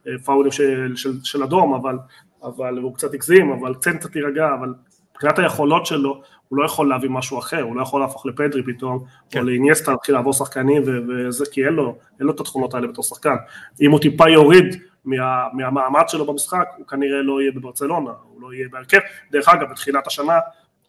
אה, 0.08 0.18
פאולים 0.26 0.52
של, 0.52 0.96
של, 0.96 1.14
של 1.24 1.44
אדום, 1.44 1.74
אבל, 1.74 1.98
אבל 2.44 2.78
הוא 2.78 2.96
קצת 2.96 3.14
הגזים, 3.14 3.52
אבל 3.52 3.74
קצת 3.74 3.92
תירגע, 4.12 4.48
אבל 4.60 4.74
מבחינת 5.12 5.40
היכולות 5.40 5.86
שלו, 5.86 6.22
הוא 6.50 6.58
לא 6.58 6.66
יכול 6.66 6.90
להביא 6.90 7.10
משהו 7.10 7.40
אחר, 7.40 7.62
הוא 7.62 7.76
לא 7.76 7.82
יכול 7.82 8.02
להפוך 8.02 8.26
לפדרי 8.26 8.64
פתאום, 8.64 9.04
כן. 9.30 9.40
או 9.40 9.44
לאיניאסטה, 9.44 9.92
להתחיל 9.92 10.16
לעבור 10.16 10.34
שחקנים 10.34 10.84
וזה, 10.86 11.46
כי 11.52 11.66
אין 11.66 11.74
לו, 11.74 11.98
אין 12.20 12.28
לו 12.28 12.34
את 12.34 12.40
התכונות 12.40 12.74
האלה 12.74 12.88
בתור 12.88 13.04
שחקן. 13.04 13.36
אם 13.82 13.92
הוא 13.92 14.00
טיפה 14.00 14.30
יוריד 14.30 14.76
מה, 15.06 15.48
מהמעמד 15.54 16.04
שלו 16.10 16.26
במשחק, 16.26 16.66
הוא 16.78 16.88
כנראה 16.88 17.22
לא 17.22 17.42
יהיה 17.42 17.52
בברצלונה, 17.52 18.12
הוא 18.34 18.42
לא 18.42 18.54
יהיה 18.54 18.68
בהרכב. 18.72 19.00
דרך 19.32 19.50
אגב, 19.50 19.70
בתחילת 19.72 20.08
השנה, 20.08 20.40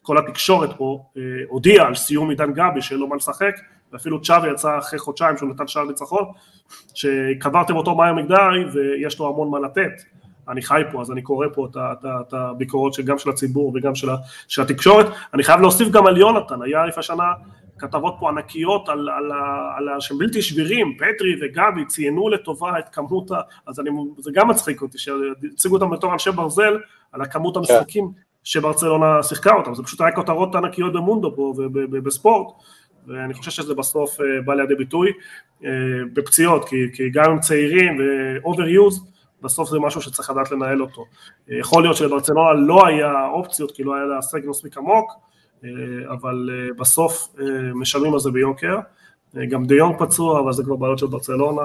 כל 0.02 0.18
התקשורת 0.18 0.70
פה 0.76 1.04
אה, 1.16 1.22
הודיעה 1.48 1.86
על 1.86 1.94
סיום 1.94 2.30
עידן 2.30 2.52
גבי 2.52 2.82
שאין 2.82 3.00
לו 3.00 3.06
מה 3.06 3.16
לשחק, 3.16 3.54
ואפילו 3.92 4.22
צ'אבי 4.22 4.50
יצא 4.50 4.78
אחרי 4.78 4.98
חודשיים 4.98 5.36
שהוא 5.36 5.50
נתן 5.50 5.66
שער 5.66 5.84
ניצחון, 5.84 6.24
שקברתם 6.94 7.76
אותו 7.76 7.94
מהר 7.94 8.14
מדי 8.14 8.34
ויש 8.72 9.18
לו 9.18 9.28
המון 9.28 9.50
מה 9.50 9.58
לתת. 9.60 10.19
אני 10.48 10.62
חי 10.62 10.82
פה, 10.92 11.00
אז 11.00 11.10
אני 11.10 11.22
קורא 11.22 11.46
פה 11.54 11.68
את, 11.70 12.32
הביקורות 12.34 13.00
גם 13.04 13.18
של 13.18 13.30
הציבור 13.30 13.72
וגם 13.74 13.94
של, 13.94 14.08
של 14.48 14.62
התקשורת. 14.62 15.06
אני 15.34 15.42
חייב 15.42 15.60
להוסיף 15.60 15.88
גם 15.88 16.06
על 16.06 16.16
יונתן, 16.16 16.62
היה 16.62 16.86
לפני 16.86 17.02
שנה 17.02 17.24
כתבות 17.78 18.16
פה 18.20 18.28
ענקיות 18.28 18.88
על, 18.88 19.08
על, 19.08 19.32
על, 19.78 19.88
על 19.88 20.00
שהם 20.00 20.18
בלתי 20.18 20.42
שבירים, 20.42 20.96
פטרי 20.96 21.34
וגבי 21.42 21.84
ציינו 21.86 22.28
לטובה 22.28 22.78
את 22.78 22.88
כמות, 22.88 23.30
ה... 23.30 23.40
אז 23.66 23.80
אני, 23.80 23.90
זה 24.18 24.30
גם 24.34 24.48
מצחיק 24.48 24.82
אותי, 24.82 24.98
שהציגו 24.98 25.74
אותם 25.74 25.90
בתור 25.90 26.12
אנשי 26.12 26.30
ברזל, 26.30 26.78
על 27.12 27.22
הכמות 27.22 27.54
כן. 27.54 27.60
המשחקים 27.60 28.12
שברצלונה 28.44 29.22
שיחקה 29.22 29.54
אותם, 29.54 29.74
זה 29.74 29.82
פשוט 29.82 30.00
היה 30.00 30.12
כותרות 30.12 30.54
ענקיות 30.54 30.92
במונדו 30.92 31.32
פה 31.36 31.54
ובספורט. 31.72 32.54
ואני 33.06 33.34
חושב 33.34 33.50
שזה 33.50 33.74
בסוף 33.74 34.20
אה, 34.20 34.26
בא 34.44 34.54
לידי 34.54 34.74
ביטוי 34.74 35.12
אה, 35.64 35.70
בפציעות, 36.12 36.68
כי, 36.68 36.76
כי 36.92 37.10
גם 37.10 37.30
הם 37.30 37.40
צעירים 37.40 37.96
ו-overuse, 37.98 39.00
בסוף 39.42 39.70
זה 39.70 39.78
משהו 39.78 40.02
שצריך 40.02 40.30
לדעת 40.30 40.50
לנהל 40.50 40.82
אותו. 40.82 41.04
אה, 41.50 41.58
יכול 41.58 41.82
להיות 41.82 41.96
שלברצלונה 41.96 42.52
לא 42.52 42.86
היה 42.86 43.12
אופציות, 43.32 43.70
כי 43.70 43.82
לא 43.84 43.94
היה 43.94 44.04
לה 44.04 44.22
סגל 44.22 44.48
מספיק 44.48 44.76
עמוק, 44.76 45.12
אה, 45.64 45.70
אבל 46.12 46.50
אה, 46.52 46.74
בסוף 46.78 47.28
משלמים 47.74 48.12
על 48.12 48.20
זה 48.20 48.30
ביוקר. 48.30 48.76
גם 49.48 49.64
דיון 49.64 49.92
פצוע, 49.98 50.40
אבל 50.40 50.52
זה 50.52 50.64
כבר 50.64 50.76
בעיות 50.76 50.98
של 50.98 51.06
ברצלונה. 51.06 51.62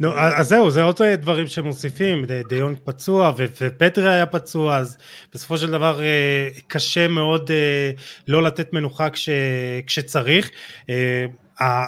נו, 0.00 0.12
אז 0.18 0.48
זהו, 0.48 0.70
זה 0.70 0.82
עוד 0.82 1.02
דברים 1.02 1.46
שמוסיפים, 1.46 2.24
דיון 2.48 2.74
פצוע 2.84 3.32
ופטרי 3.36 4.08
היה 4.08 4.26
פצוע, 4.26 4.76
אז 4.76 4.98
בסופו 5.34 5.58
של 5.58 5.70
דבר 5.70 6.00
קשה 6.66 7.08
מאוד 7.08 7.50
לא 8.28 8.42
לתת 8.42 8.72
מנוחה 8.72 9.10
כש, 9.10 9.28
כשצריך. 9.86 10.50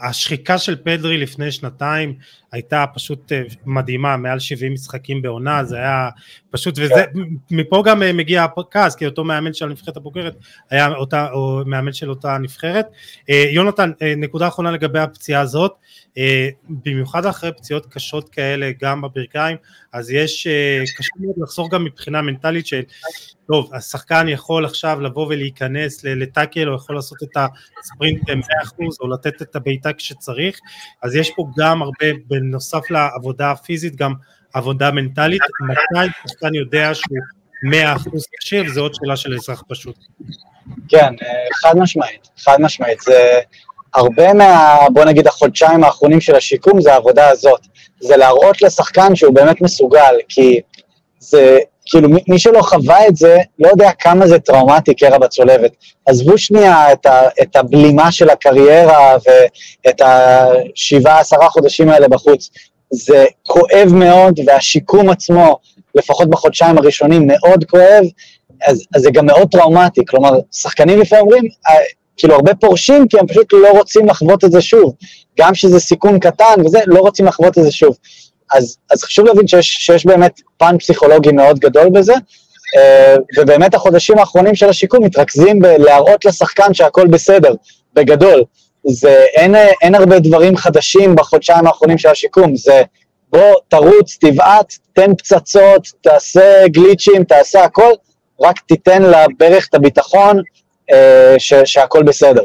השחיקה 0.03 0.59
של 0.59 0.77
פדרי 0.77 1.18
לפני 1.18 1.53
שנתיים 1.53 2.14
הייתה 2.53 2.85
פשוט 2.95 3.33
אה, 3.33 3.43
מדהימה, 3.66 4.16
מעל 4.16 4.39
70 4.39 4.72
משחקים 4.72 5.22
בעונה, 5.22 5.64
זה 5.64 5.77
היה 5.77 6.09
פשוט, 6.51 6.75
וזה, 6.79 7.05
מפה 7.51 7.83
גם 7.87 8.03
אה, 8.03 8.12
מגיע 8.12 8.47
הכעס, 8.57 8.97
כי 8.97 9.07
אותו 9.07 9.25
מאמן 9.25 9.55
של 9.55 9.64
הנבחרת 9.64 9.97
הבוגרת 9.97 10.37
היה 10.70 10.89
אותה, 10.89 11.29
או 11.33 11.62
מאמן 11.66 11.93
של 11.93 12.11
אותה 12.11 12.39
נבחרת. 12.39 12.87
אה, 13.31 13.45
יונתן, 13.51 13.91
נקודה 14.16 14.49
אחרונה 14.49 14.70
לגבי 14.70 14.99
הפציעה 14.99 15.41
הזאת, 15.41 15.72
במיוחד 16.68 17.27
אחרי 17.27 17.53
פציעות 17.53 17.87
קשות 17.87 18.29
כאלה, 18.29 18.70
גם 18.81 19.01
בברכיים, 19.01 19.57
אז 19.93 20.11
יש, 20.11 20.47
קשה 20.97 21.11
מאוד 21.20 21.35
לחזור 21.39 21.70
גם 21.70 21.85
מבחינה 21.85 22.22
מנטלית 22.22 22.66
של 22.66 22.83
טוב, 23.49 23.74
השחקן 23.74 24.28
יכול 24.28 24.64
עכשיו 24.64 25.01
לבוא 25.01 25.26
ולהיכנס 25.26 26.05
לטאקל, 26.05 26.68
או 26.68 26.74
יכול 26.74 26.97
לעשות 26.97 27.22
את 27.22 27.36
הספרינט 27.82 28.30
ב-100% 28.30 28.82
או 29.01 29.09
לתת 29.09 29.42
את 29.42 29.57
הבעיטה 29.57 29.92
כשצריך, 29.92 30.59
אז 31.03 31.14
יש 31.14 31.30
פה 31.36 31.47
גם 31.59 31.82
הרבה, 31.82 32.07
בנוסף 32.26 32.90
לעבודה 32.90 33.51
הפיזית, 33.51 33.97
גם 33.97 34.12
עבודה 34.55 34.90
מנטלית, 34.90 35.42
מתי 35.61 36.11
שחקן 36.28 36.55
יודע 36.55 36.95
שהוא 36.95 37.18
100% 37.72 38.11
קשיר, 38.40 38.64
זו 38.72 38.80
עוד 38.80 38.95
שאלה 38.95 39.16
של 39.16 39.34
אזרח 39.34 39.62
פשוט. 39.68 39.97
כן, 40.88 41.14
חד 41.62 41.74
משמעית, 41.76 42.28
חד 42.38 42.57
משמעית, 42.61 43.01
זה 43.01 43.40
הרבה 43.95 44.34
מה, 44.34 44.78
בוא 44.92 45.05
נגיד, 45.05 45.26
החודשיים 45.26 45.84
האחרונים 45.84 46.20
של 46.20 46.34
השיקום, 46.34 46.80
זה 46.80 46.92
העבודה 46.92 47.28
הזאת, 47.28 47.61
זה 48.01 48.16
להראות 48.16 48.62
לשחקן 48.62 49.16
שהוא 49.16 49.34
באמת 49.34 49.61
מסוגל, 49.61 50.14
כי 50.28 50.61
זה... 51.18 51.59
כאילו 51.87 52.09
מי, 52.09 52.20
מי 52.28 52.39
שלא 52.39 52.62
חווה 52.62 53.09
את 53.09 53.16
זה, 53.16 53.39
לא 53.59 53.68
יודע 53.68 53.91
כמה 53.99 54.26
זה 54.26 54.39
טראומטי 54.39 54.95
קרע 54.95 55.18
בצולבת. 55.18 55.70
עזבו 56.07 56.39
שנייה 56.39 56.93
את, 56.93 57.07
ה, 57.07 57.20
את 57.43 57.57
הבלימה 57.57 58.12
של 58.12 58.30
הקריירה 58.30 59.16
ואת 59.26 60.03
השבעה, 60.05 61.20
עשרה 61.20 61.49
חודשים 61.49 61.89
האלה 61.89 62.09
בחוץ. 62.09 62.51
זה 62.91 63.24
כואב 63.43 63.89
מאוד, 63.93 64.41
והשיקום 64.47 65.11
עצמו, 65.11 65.59
לפחות 65.95 66.30
בחודשיים 66.30 66.78
הראשונים, 66.78 67.26
מאוד 67.26 67.64
כואב, 67.64 68.05
אז, 68.66 68.85
אז 68.95 69.03
זה 69.03 69.11
גם 69.11 69.26
מאוד 69.26 69.49
טראומטי. 69.51 70.05
כלומר, 70.07 70.30
שחקנים 70.53 71.01
לפעמים 71.01 71.24
אומרים, 71.24 71.45
אה, 71.68 71.74
כאילו 72.16 72.35
הרבה 72.35 72.55
פורשים 72.55 73.09
כי 73.09 73.18
הם 73.18 73.26
פשוט 73.26 73.53
לא 73.53 73.68
רוצים 73.70 74.07
לחוות 74.07 74.45
את 74.45 74.53
זה 74.53 74.61
שוב. 74.61 74.95
גם 75.39 75.55
שזה 75.55 75.80
סיכון 75.80 76.18
קטן 76.18 76.55
וזה, 76.64 76.78
לא 76.87 77.01
רוצים 77.01 77.26
לחוות 77.26 77.59
את 77.59 77.62
זה 77.62 77.72
שוב. 77.72 77.97
אז, 78.53 78.76
אז 78.90 79.03
חשוב 79.03 79.26
להבין 79.26 79.47
שיש, 79.47 79.66
שיש 79.66 80.07
באמת 80.07 80.40
פן 80.57 80.78
פסיכולוגי 80.78 81.32
מאוד 81.32 81.59
גדול 81.59 81.90
בזה, 81.90 82.14
אה, 82.76 83.16
ובאמת 83.38 83.74
החודשים 83.74 84.18
האחרונים 84.18 84.55
של 84.55 84.68
השיקום 84.68 85.05
מתרכזים 85.05 85.59
בלהראות 85.59 86.24
לשחקן 86.24 86.74
שהכל 86.74 87.07
בסדר, 87.07 87.55
בגדול. 87.95 88.45
זה, 88.86 89.24
אין, 89.34 89.55
אין 89.82 89.95
הרבה 89.95 90.18
דברים 90.18 90.57
חדשים 90.57 91.14
בחודשיים 91.16 91.66
האחרונים 91.66 91.99
של 91.99 92.09
השיקום, 92.09 92.57
זה 92.57 92.82
בוא 93.30 93.55
תרוץ, 93.68 94.18
תבעט, 94.20 94.74
תן 94.92 95.14
פצצות, 95.14 95.88
תעשה 96.01 96.68
גליצ'ים, 96.68 97.24
תעשה 97.24 97.64
הכל, 97.64 97.92
רק 98.40 98.61
תיתן 98.61 99.03
לברך 99.03 99.66
את 99.68 99.74
הביטחון 99.74 100.40
אה, 100.92 101.34
ש, 101.38 101.55
שהכל 101.64 102.03
בסדר. 102.03 102.42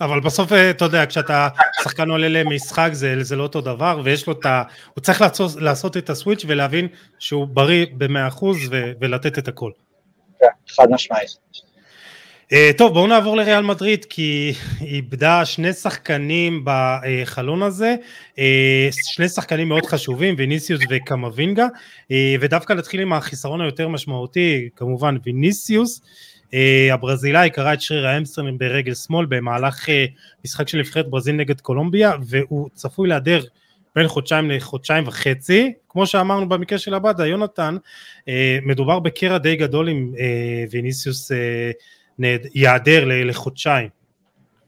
אבל 0.00 0.20
בסוף 0.20 0.52
אה, 0.52 0.70
אתה 0.70 0.84
יודע 0.84 1.06
כשאתה 1.06 1.48
שחקן 1.82 2.10
עולה 2.10 2.28
למשחק 2.28 2.90
זה, 2.92 3.24
זה 3.24 3.36
לא 3.36 3.42
אותו 3.42 3.60
דבר 3.60 4.00
ויש 4.04 4.26
לו 4.26 4.32
את 4.32 4.46
ה... 4.46 4.62
הוא 4.94 5.02
צריך 5.02 5.20
לעשות, 5.20 5.50
לעשות 5.60 5.96
את 5.96 6.10
הסוויץ' 6.10 6.44
ולהבין 6.48 6.88
שהוא 7.18 7.46
בריא 7.46 7.86
במאה 7.92 8.28
אחוז 8.28 8.58
ולתת 9.00 9.38
את 9.38 9.48
הכל. 9.48 9.70
כן, 10.40 10.46
חד 10.68 10.86
משמעית. 10.90 11.30
Uh, 12.52 12.76
טוב 12.76 12.92
בואו 12.92 13.06
נעבור 13.06 13.36
לריאל 13.36 13.62
מדריד 13.62 14.04
כי 14.04 14.52
היא 14.80 14.94
איבדה 14.94 15.44
שני 15.44 15.72
שחקנים 15.72 16.64
בחלון 16.64 17.62
הזה, 17.62 17.94
uh, 18.34 18.38
שני 18.90 19.28
שחקנים 19.28 19.68
מאוד 19.68 19.86
חשובים, 19.86 20.34
ויניסיוס 20.38 20.80
וקמבינגה, 20.90 21.66
ודווקא 22.40 22.72
נתחיל 22.72 23.00
עם 23.00 23.12
החיסרון 23.12 23.60
היותר 23.60 23.88
משמעותי, 23.88 24.68
כמובן 24.76 25.16
ויניסיוס, 25.24 26.00
הברזילאי 26.92 27.50
קרא 27.50 27.72
את 27.72 27.80
שריר 27.80 28.06
האמסטרנים 28.06 28.58
ברגל 28.58 28.94
שמאל 28.94 29.26
במהלך 29.26 29.88
uh, 29.88 29.92
משחק 30.44 30.68
של 30.68 30.78
נבחרת 30.78 31.10
ברזיל 31.10 31.34
נגד 31.34 31.60
קולומביה 31.60 32.12
והוא 32.26 32.68
צפוי 32.74 33.08
להיעדר 33.08 33.40
בין 33.96 34.08
חודשיים 34.08 34.50
לחודשיים 34.50 35.08
וחצי. 35.08 35.72
כמו 35.88 36.06
שאמרנו 36.06 36.48
במקרה 36.48 36.78
של 36.78 36.94
עבדה 36.94 37.26
יונתן 37.26 37.76
uh, 38.20 38.24
מדובר 38.62 38.98
בקרע 38.98 39.38
די 39.38 39.56
גדול 39.56 39.88
עם 39.88 40.12
uh, 40.14 40.20
ויניסיוס 40.70 41.32
אה, 41.32 42.24
ייעדר 42.54 43.04
לחודשיים. 43.06 43.88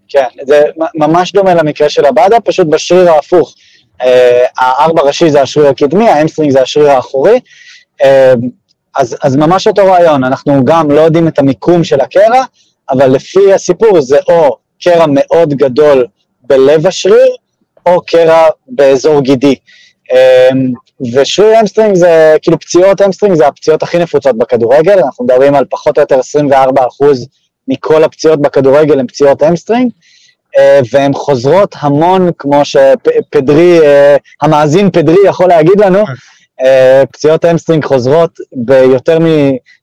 כן 0.08 0.26
זה 0.42 0.62
ממש 0.94 1.32
דומה 1.32 1.54
למקרה 1.54 1.88
של 1.88 2.04
עבדה 2.04 2.40
פשוט 2.40 2.66
בשריר 2.66 3.10
ההפוך. 3.10 3.54
אה, 4.02 4.04
הארבע 4.58 5.02
ראשי 5.02 5.30
זה 5.30 5.42
השריר 5.42 5.66
הקדמי 5.66 6.08
ה 6.08 6.13
hamstring 6.13 6.52
זה 6.52 6.62
השריר 6.62 6.90
האחורי. 6.90 7.40
אה, 8.02 8.04
אז, 8.96 9.16
אז 9.22 9.36
ממש 9.36 9.66
אותו 9.66 9.84
רעיון, 9.86 10.24
אנחנו 10.24 10.64
גם 10.64 10.90
לא 10.90 11.00
יודעים 11.00 11.28
את 11.28 11.38
המיקום 11.38 11.84
של 11.84 12.00
הקרע, 12.00 12.44
אבל 12.90 13.06
לפי 13.06 13.52
הסיפור 13.52 14.00
זה 14.00 14.18
או 14.28 14.56
קרע 14.82 15.04
מאוד 15.08 15.54
גדול 15.54 16.06
בלב 16.42 16.86
השריר, 16.86 17.28
או 17.86 18.00
קרע 18.06 18.48
באזור 18.68 19.20
גידי. 19.20 19.54
אמ, 20.12 20.72
ושריר 21.14 21.60
hamstring 21.60 21.94
זה, 21.94 22.36
כאילו 22.42 22.58
פציעות 22.60 23.02
hamstring 23.02 23.36
זה 23.36 23.46
הפציעות 23.46 23.82
הכי 23.82 23.98
נפוצות 23.98 24.38
בכדורגל, 24.38 24.98
אנחנו 24.98 25.24
מדברים 25.24 25.54
על 25.54 25.64
פחות 25.70 25.98
או 25.98 26.02
יותר 26.02 26.18
24 26.18 26.86
אחוז 26.86 27.28
מכל 27.68 28.04
הפציעות 28.04 28.42
בכדורגל 28.42 29.00
הן 29.00 29.06
פציעות 29.06 29.42
hamstring, 29.42 29.90
אה, 30.58 30.80
והן 30.92 31.12
חוזרות 31.14 31.74
המון, 31.78 32.30
כמו 32.38 32.64
שפדרי, 32.64 33.80
אה, 33.80 34.16
המאזין 34.42 34.90
פדרי 34.90 35.18
יכול 35.26 35.48
להגיד 35.48 35.80
לנו, 35.80 35.98
אה, 35.98 36.04
פציעות 37.12 37.44
hamstring 37.44 37.84
חוזרות 37.84 38.38
ביותר 38.52 39.18
מ... 39.18 39.24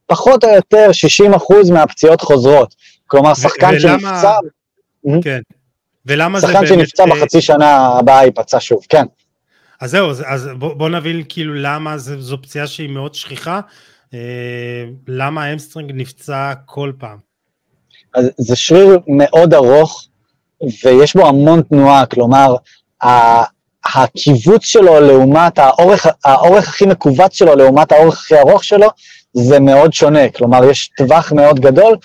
פחות 0.07 0.43
או 0.43 0.49
יותר 0.49 0.91
60 0.91 1.33
אחוז 1.33 1.69
מהפציעות 1.69 2.21
חוזרות. 2.21 2.75
כלומר, 3.07 3.33
שחקן 3.33 3.67
ולמה... 3.81 3.99
שנפצע... 3.99 4.31
כן. 5.23 5.39
ולמה 6.05 6.39
זה 6.39 6.47
באמת... 6.47 6.59
שחקן 6.59 6.67
שנפצע 6.67 7.03
אה, 7.03 7.09
בחצי 7.09 7.41
שנה 7.41 7.87
הבאה 7.99 8.25
ייפצע 8.25 8.57
שוב, 8.59 8.85
כן. 8.89 9.05
אז 9.81 9.91
זהו, 9.91 10.09
אז 10.25 10.49
בוא, 10.57 10.73
בוא 10.73 10.89
נבין 10.89 11.23
כאילו 11.29 11.53
למה 11.53 11.97
זה, 11.97 12.21
זו 12.21 12.41
פציעה 12.41 12.67
שהיא 12.67 12.89
מאוד 12.89 13.15
שכיחה, 13.15 13.59
אה, 14.13 14.19
למה 15.07 15.43
ה 15.43 15.48
hamstring 15.48 15.91
נפצע 15.95 16.53
כל 16.65 16.91
פעם. 16.97 17.17
אז 18.15 18.29
זה 18.37 18.55
שריר 18.55 18.99
מאוד 19.07 19.53
ארוך, 19.53 20.07
ויש 20.83 21.15
בו 21.15 21.27
המון 21.27 21.61
תנועה, 21.61 22.05
כלומר, 22.05 22.55
הקיבוץ 23.95 24.65
שלו 24.65 24.99
לעומת 24.99 25.59
האורך, 25.59 26.07
האורך 26.25 26.67
הכי 26.67 26.85
מכווץ 26.85 27.33
שלו 27.33 27.55
לעומת 27.55 27.91
האורך 27.91 28.13
הכי 28.13 28.39
ארוך 28.39 28.63
שלו, 28.63 28.87
זה 29.33 29.59
מאוד 29.59 29.93
שונה, 29.93 30.29
כלומר 30.29 30.69
יש 30.69 30.89
טווח 30.97 31.31
מאוד 31.31 31.59
גדול, 31.59 31.97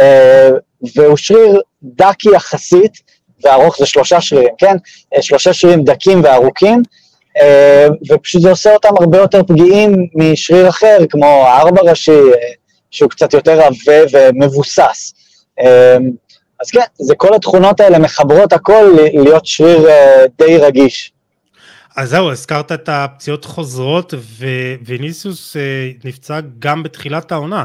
אה, 0.00 0.50
והוא 0.96 1.16
שריר 1.16 1.60
דק 1.82 2.24
יחסית, 2.34 2.92
וארוך 3.44 3.78
זה 3.78 3.86
שלושה 3.86 4.20
שרירים, 4.20 4.54
כן? 4.58 4.76
אה, 5.14 5.22
שלושה 5.22 5.52
שרירים 5.52 5.84
דקים 5.84 6.24
וארוכים, 6.24 6.82
אה, 7.40 7.86
ופשוט 8.10 8.42
זה 8.42 8.50
עושה 8.50 8.74
אותם 8.74 8.88
הרבה 9.00 9.18
יותר 9.18 9.42
פגיעים 9.42 10.06
משריר 10.14 10.68
אחר, 10.68 10.98
כמו 11.08 11.26
הארבע 11.26 11.82
ראשי, 11.82 12.20
שהוא 12.90 13.10
קצת 13.10 13.34
יותר 13.34 13.60
עבה 13.60 14.02
ומבוסס. 14.12 15.14
אז 16.60 16.70
כן, 16.72 16.80
זה 16.98 17.14
כל 17.14 17.34
התכונות 17.34 17.80
האלה 17.80 17.98
מחברות 17.98 18.52
הכל 18.52 18.96
להיות 19.14 19.46
שריר 19.46 19.88
די 20.38 20.58
רגיש. 20.58 21.11
אז 21.96 22.10
זהו, 22.10 22.30
הזכרת 22.30 22.72
את 22.72 22.88
הפציעות 22.88 23.44
חוזרות, 23.44 24.14
וויניסיוס 24.86 25.56
אה, 25.56 25.90
נפצע 26.04 26.40
גם 26.58 26.82
בתחילת 26.82 27.32
העונה. 27.32 27.64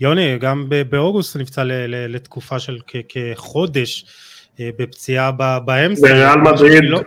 יוני, 0.00 0.38
גם 0.38 0.66
באוגוסט 0.90 1.36
נפצע 1.36 1.62
לתקופה 2.08 2.58
של 2.58 2.78
כחודש. 3.08 4.04
אה, 4.60 4.70
בפציעה 4.78 5.30
באמצע. 5.64 6.08
בריאל 6.08 6.40
מדריד, 6.40 6.84
לא... 6.84 7.00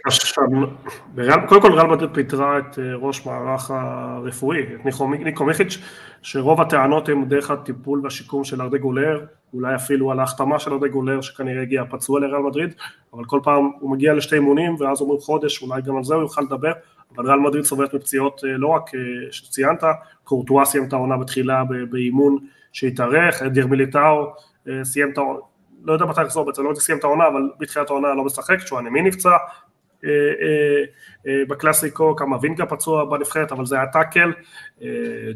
קודם 1.47 1.61
כל 1.61 1.73
ריאל 1.73 1.87
מדריד 1.87 2.09
פיטרה 2.13 2.57
את 2.57 2.79
אה, 2.79 2.95
ראש 2.95 3.25
מערך 3.25 3.71
הרפואי, 3.71 4.59
את 4.59 4.85
ניקו 5.09 5.45
מיכיץ', 5.45 5.77
שרוב 6.21 6.61
הטענות 6.61 7.09
הן 7.09 7.25
דרך 7.25 7.51
הטיפול 7.51 8.01
והשיקום 8.03 8.43
של 8.43 8.61
ארדה 8.61 8.77
גולר, 8.77 9.25
אולי 9.53 9.75
אפילו 9.75 10.11
על 10.11 10.19
ההחתמה 10.19 10.59
של 10.59 10.73
ארדה 10.73 10.87
גולר 10.87 11.21
שכנראה 11.21 11.61
הגיע 11.61 11.83
פצוע 11.89 12.19
לריאל 12.19 12.41
מדריד, 12.41 12.73
אבל 13.13 13.25
כל 13.25 13.39
פעם 13.43 13.71
הוא 13.79 13.91
מגיע 13.91 14.13
לשתי 14.13 14.35
אימונים 14.35 14.75
ואז 14.79 15.01
אומרים 15.01 15.19
חודש, 15.19 15.61
אולי 15.61 15.81
גם 15.81 15.97
על 15.97 16.03
זה 16.03 16.13
הוא 16.13 16.21
יוכל 16.21 16.41
לדבר, 16.41 16.71
אבל 17.15 17.25
ריאל 17.25 17.39
מדריד 17.39 17.63
סובלת 17.63 17.93
מפציעות 17.93 18.41
אה, 18.45 18.57
לא 18.57 18.67
רק 18.67 18.91
שציינת, 19.31 19.83
קורטואה 20.23 20.65
סיים 20.65 20.83
את 20.87 20.93
העונה 20.93 21.17
בתחילה 21.17 21.63
באימון 21.89 22.37
שהתארך, 22.71 23.41
אדיר 23.41 23.67
מיליטאו 23.67 24.33
סיים 24.83 25.09
את 25.11 25.17
העונה 25.17 25.39
לא 25.83 25.93
יודע 25.93 26.05
מתי 26.05 26.21
לחזור 26.21 26.45
בעצם, 26.45 26.63
לא 26.63 26.69
יודע 26.69 26.81
את 26.97 27.03
העונה, 27.03 27.27
אבל 27.27 27.41
בתחילת 27.59 27.89
העונה 27.89 28.13
לא 28.13 28.23
משחק, 28.23 28.57
צ'ואנמי 28.65 29.01
נפצע. 29.01 29.29
אה, 30.05 30.09
אה, 30.09 30.83
אה, 31.27 31.45
בקלאסיקו, 31.47 32.15
כמה 32.15 32.37
וינגה 32.41 32.65
פצוע 32.65 33.05
בנבחרת, 33.05 33.51
אבל 33.51 33.65
זה 33.65 33.75
היה 33.75 33.87
טאקל, 33.87 34.31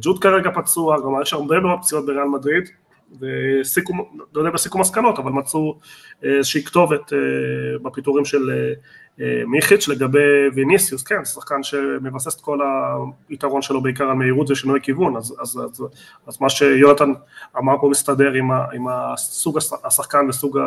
ג'וד 0.02 0.20
כרגע 0.20 0.52
פצוע, 0.56 1.00
גם 1.00 1.22
יש 1.22 1.34
הרבה 1.34 1.60
מאוד 1.60 1.80
פציעות 1.82 2.06
בריאל 2.06 2.24
מדריד, 2.24 2.70
וסיכום, 3.20 4.20
לא 4.36 4.42
יודע 4.42 4.52
בסיכום 4.52 4.82
מסקנות, 4.82 5.20
אבל 5.20 5.32
מצאו 5.32 5.80
איזושהי 6.24 6.64
כתובת 6.64 7.14
בפיטורים 7.84 8.26
של 8.26 8.74
מיכיץ' 9.48 9.88
לגבי 9.88 10.50
ויניסיוס, 10.56 11.04
כן, 11.04 11.26
שחקן 11.26 11.64
שמבסס 11.64 12.36
את 12.36 12.42
כל 12.42 12.60
היתרון 13.30 13.62
שלו 13.62 13.82
בעיקר 13.82 14.04
על 14.04 14.14
מהירות 14.14 14.52
ושינוי 14.52 14.80
כיוון, 14.84 15.18
אז, 15.18 15.36
אז, 15.42 15.60
אז, 15.72 15.84
אז 16.28 16.42
מה 16.42 16.50
שיונתן 16.50 17.14
אמר 17.58 17.74
פה 17.82 17.88
מסתדר 17.90 18.32
עם, 18.32 18.52
ה, 18.52 18.66
עם 18.74 18.88
הסוג 18.88 19.58
השחקן 19.84 20.30
וסוג 20.30 20.60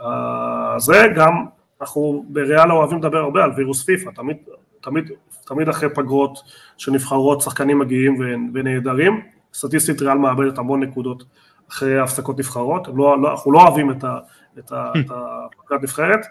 הזה, 0.00 1.06
גם 1.16 1.44
אנחנו 1.80 2.24
בריאל 2.28 2.72
אוהבים 2.72 2.98
לדבר 2.98 3.18
הרבה 3.18 3.44
על 3.44 3.50
וירוס 3.56 3.84
פיפא, 3.84 4.10
תמיד, 4.10 4.36
תמיד, 4.80 5.10
תמיד 5.46 5.68
אחרי 5.68 5.88
פגרות 5.94 6.38
שנבחרות 6.76 7.40
שחקנים 7.40 7.78
מגיעים 7.78 8.16
ונהדרים, 8.54 9.20
סטטיסטית 9.54 10.02
ריאל 10.02 10.18
מאבדת 10.18 10.58
המון 10.58 10.82
נקודות 10.82 11.24
אחרי 11.70 11.98
הפסקות 11.98 12.38
נבחרות, 12.38 12.88
לא, 12.88 13.22
לא, 13.22 13.30
אנחנו 13.30 13.52
לא 13.52 13.58
אוהבים 13.58 13.90
את 13.90 14.04
ה... 14.04 14.18
את 14.58 14.72
הפגרת 14.72 15.82
נבחרת. 15.82 16.26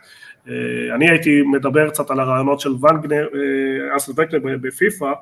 אה, 0.49 0.95
אני 0.95 1.09
הייתי 1.09 1.41
מדבר 1.41 1.89
קצת 1.89 2.11
על 2.11 2.19
הרעיונות 2.19 2.59
של 2.59 2.69
ונגנר, 2.69 3.27
אה, 3.33 3.97
אסל 3.97 4.11
וקנר 4.15 4.39
בפיפ"א, 4.61 5.13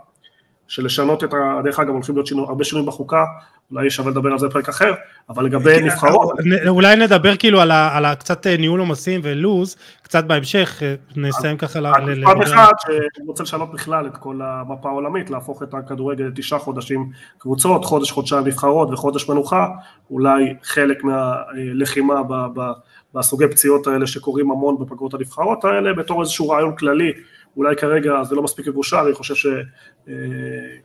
של 0.68 0.86
לשנות 0.86 1.24
את 1.24 1.34
ה... 1.34 1.62
דרך 1.64 1.80
אגב, 1.80 1.90
הולכים 1.90 2.16
להיות 2.16 2.28
שינו, 2.28 2.44
הרבה 2.44 2.64
שינויים 2.64 2.88
בחוקה, 2.88 3.24
אולי 3.72 3.90
שווה 3.90 4.12
לדבר 4.12 4.32
על 4.32 4.40
זה 4.40 4.48
בפרק 4.48 4.70
אחר, 4.70 4.94
אבל 5.30 5.46
לגבי 5.46 5.76
כן, 5.76 5.86
נבחרות... 5.86 6.40
אולי 6.68 6.96
נדבר 6.96 7.36
כאילו 7.36 7.62
על, 7.62 7.72
ה, 7.72 7.98
על 7.98 8.06
ה, 8.06 8.16
קצת 8.16 8.48
אה, 8.48 8.58
ניהול 8.58 8.80
עומסים 8.80 9.22
ולוז, 9.24 9.76
קצת 10.02 10.24
בהמשך, 10.24 10.80
אה, 10.84 10.96
נסיים 11.16 11.58
ככה 11.58 11.80
ל... 11.80 11.88
משפט 11.88 12.44
אחד, 12.44 12.72
שאני 12.80 13.28
רוצה 13.28 13.44
לשנות 13.44 13.74
בכלל 13.74 14.08
את 14.08 14.18
כל 14.18 14.40
המפה 14.44 14.90
העולמית, 14.90 15.30
להפוך 15.30 15.64
את 15.64 15.74
הכדורגל 15.74 16.26
לתשעה 16.26 16.60
חודשים 16.60 17.10
קבוצות, 17.38 17.86
חודש, 17.86 18.12
חודשיים 18.12 18.48
נבחרות 18.48 18.90
וחודש 18.92 19.30
מנוחה, 19.30 19.68
אולי 20.12 20.54
חלק 20.64 21.04
מהלחימה 21.04 22.24
ב, 22.24 22.34
ב, 22.56 22.72
בסוגי 23.14 23.48
פציעות 23.48 23.88
האלה 23.88 24.08
שקורים 24.08 24.52
המון 24.52 24.78
בפגרות 24.80 25.14
הנבחרות 25.14 25.66
האלה, 25.66 25.94
בתור 25.94 26.22
איזשהו 26.22 26.50
רעיון 26.50 26.76
כללי 26.76 27.12
אולי 27.58 27.76
כרגע 27.76 28.24
זה 28.24 28.36
לא 28.36 28.44
מספיק 28.44 28.68
מבושל, 28.68 28.98
אני 28.98 29.14
חושב 29.14 29.52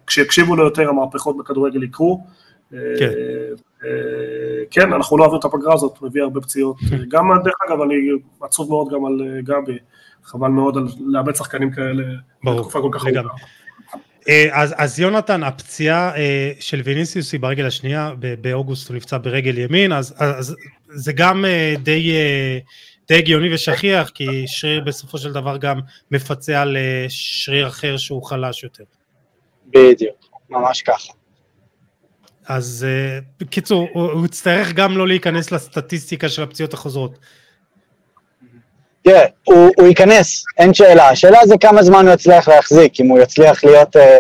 שכשיקשיבו 0.05 0.57
לו 0.57 0.65
יותר 0.65 0.89
המהפכות 0.89 1.37
בכדורגל 1.37 1.83
יקרו. 1.83 2.25
כן. 2.71 3.13
כן, 4.71 4.93
אנחנו 4.93 5.19
לא 5.19 5.23
אוהבים 5.23 5.41
את 5.41 5.45
הפגרה 5.45 5.75
הזאת, 5.75 6.03
מביא 6.03 6.23
הרבה 6.23 6.41
פציעות. 6.41 6.77
גם, 7.13 7.31
דרך 7.45 7.55
אגב, 7.69 7.81
אני 7.81 7.95
עצוב 8.41 8.71
מאוד 8.71 8.89
גם 8.93 9.07
על 9.07 9.23
אה, 9.23 9.41
גבי, 9.41 9.79
חבל 10.25 10.49
מאוד 10.49 10.77
לאבד 11.07 11.35
שחקנים 11.35 11.71
כאלה 11.71 12.03
בתקופה 12.45 12.81
כל 12.81 12.89
כך 12.93 13.07
ארוכה. 13.07 13.35
אז, 14.53 14.75
אז 14.77 15.01
יונתן, 15.01 15.43
הפציעה 15.43 16.17
אה, 16.17 16.53
של 16.61 16.81
ויניסיוס 16.85 17.33
היא 17.33 17.41
ברגל 17.41 17.67
השנייה, 17.67 18.13
באוגוסט 18.41 18.89
הוא 18.89 18.97
נפצע 18.97 19.19
ברגל 19.19 19.59
ימין, 19.59 19.93
אז, 19.93 20.15
אז 20.19 20.57
זה 20.89 21.13
גם 21.13 21.45
אה, 21.45 21.75
די 21.83 22.13
די 23.09 23.15
הגיוני 23.15 23.55
ושכיח, 23.55 24.09
כי 24.09 24.45
שריר 24.47 24.85
בסופו 24.85 25.19
של 25.19 25.33
דבר 25.33 25.57
גם 25.57 25.81
מפצה 26.11 26.63
על 26.63 26.77
אה, 26.77 27.07
שריר 27.09 27.69
אחר 27.69 27.97
שהוא 27.97 28.23
חלש 28.23 28.63
יותר. 28.63 28.85
בדיוק, 29.67 30.31
ממש 30.51 30.83
ככה. 30.83 31.13
אז 32.47 32.87
אה, 32.89 33.19
בקיצור, 33.41 33.89
הוא 33.93 34.27
יצטרך 34.27 34.73
גם 34.73 34.99
לא 34.99 35.09
להיכנס 35.09 35.53
לסטטיסטיקה 35.53 36.29
של 36.29 36.43
הפציעות 36.43 36.75
החוזרות. 36.75 37.19
תראה, 39.09 39.25
הוא, 39.45 39.71
הוא 39.77 39.89
ייכנס, 39.89 40.45
אין 40.59 40.75
שאלה. 40.75 41.09
השאלה 41.09 41.39
זה 41.47 41.55
כמה 41.61 41.83
זמן 41.83 42.07
הוא 42.07 42.15
יצליח 42.15 42.49
להחזיק, 42.49 43.01
אם 43.01 43.09
הוא 43.09 43.19
יצליח 43.19 43.65
להיות 43.65 43.97
אה, 43.97 44.19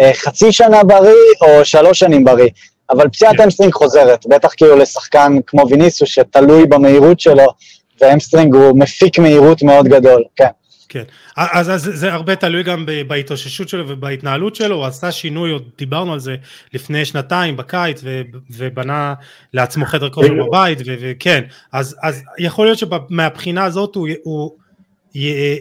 אה, 0.00 0.10
חצי 0.14 0.52
שנה 0.52 0.84
בריא 0.84 1.12
או 1.40 1.64
שלוש 1.64 1.98
שנים 1.98 2.24
בריא. 2.24 2.48
אבל 2.90 3.08
פציעת 3.08 3.40
hamstring 3.40 3.72
כן. 3.72 3.78
חוזרת, 3.78 4.26
בטח 4.26 4.52
כאילו 4.56 4.76
לשחקן 4.76 5.36
כמו 5.46 5.68
ויניסיוס 5.68 6.06
שתלוי 6.06 6.66
במהירות 6.66 7.20
שלו, 7.20 7.46
והאמסטרינג 8.00 8.54
הוא 8.54 8.78
מפיק 8.78 9.18
מהירות 9.18 9.62
מאוד 9.62 9.88
גדול, 9.88 10.22
כן. 10.36 10.48
כן, 10.94 11.04
אז, 11.36 11.70
אז 11.70 11.90
זה 11.94 12.12
הרבה 12.12 12.36
תלוי 12.36 12.62
גם 12.62 12.86
בהתאוששות 13.08 13.68
שלו 13.68 13.88
ובהתנהלות 13.88 14.54
שלו, 14.54 14.76
הוא 14.76 14.84
עשה 14.84 15.12
שינוי, 15.12 15.50
עוד 15.50 15.68
דיברנו 15.78 16.12
על 16.12 16.18
זה 16.18 16.36
לפני 16.72 17.04
שנתיים 17.04 17.56
בקיץ, 17.56 18.00
ו, 18.04 18.22
ובנה 18.50 19.14
לעצמו 19.54 19.86
חדר 19.86 20.10
כושר 20.10 20.34
בבית, 20.46 20.78
וכן, 20.86 21.44
אז, 21.72 21.96
אז 22.02 22.22
יכול 22.38 22.66
להיות 22.66 22.78
שמהבחינה 22.78 23.64
הזאת 23.64 23.94
הוא, 23.94 24.08
הוא 24.22 24.50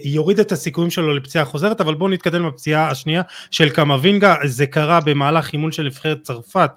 יוריד 0.03 0.39
את 0.39 0.51
הסיכויים 0.51 0.91
שלו 0.91 1.13
לפציעה 1.13 1.45
חוזרת, 1.45 1.81
אבל 1.81 1.95
בואו 1.95 2.09
נתקדם 2.09 2.47
לפציעה 2.47 2.89
השנייה 2.89 3.21
של 3.51 3.69
קמבינגה, 3.69 4.35
זה 4.43 4.65
קרה 4.65 4.99
במהלך 5.01 5.53
אימון 5.53 5.71
של 5.71 5.83
נבחרת 5.83 6.21
צרפת, 6.21 6.71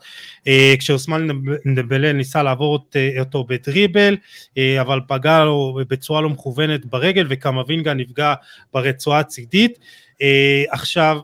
אה, 0.46 0.74
כשאוסמן 0.78 1.26
נדבלה 1.64 2.12
ניסה 2.12 2.42
לעבור 2.42 2.86
אה, 2.96 3.10
אותו 3.20 3.44
בדריבל, 3.44 4.16
אה, 4.58 4.80
אבל 4.80 5.00
פגע 5.08 5.44
לו 5.44 5.80
בצורה 5.88 6.20
לא 6.20 6.28
מכוונת 6.28 6.86
ברגל, 6.86 7.26
וקמבינגה 7.30 7.94
נפגע 7.94 8.34
ברצועה 8.74 9.18
הצידית. 9.18 9.78
עכשיו, 10.70 11.18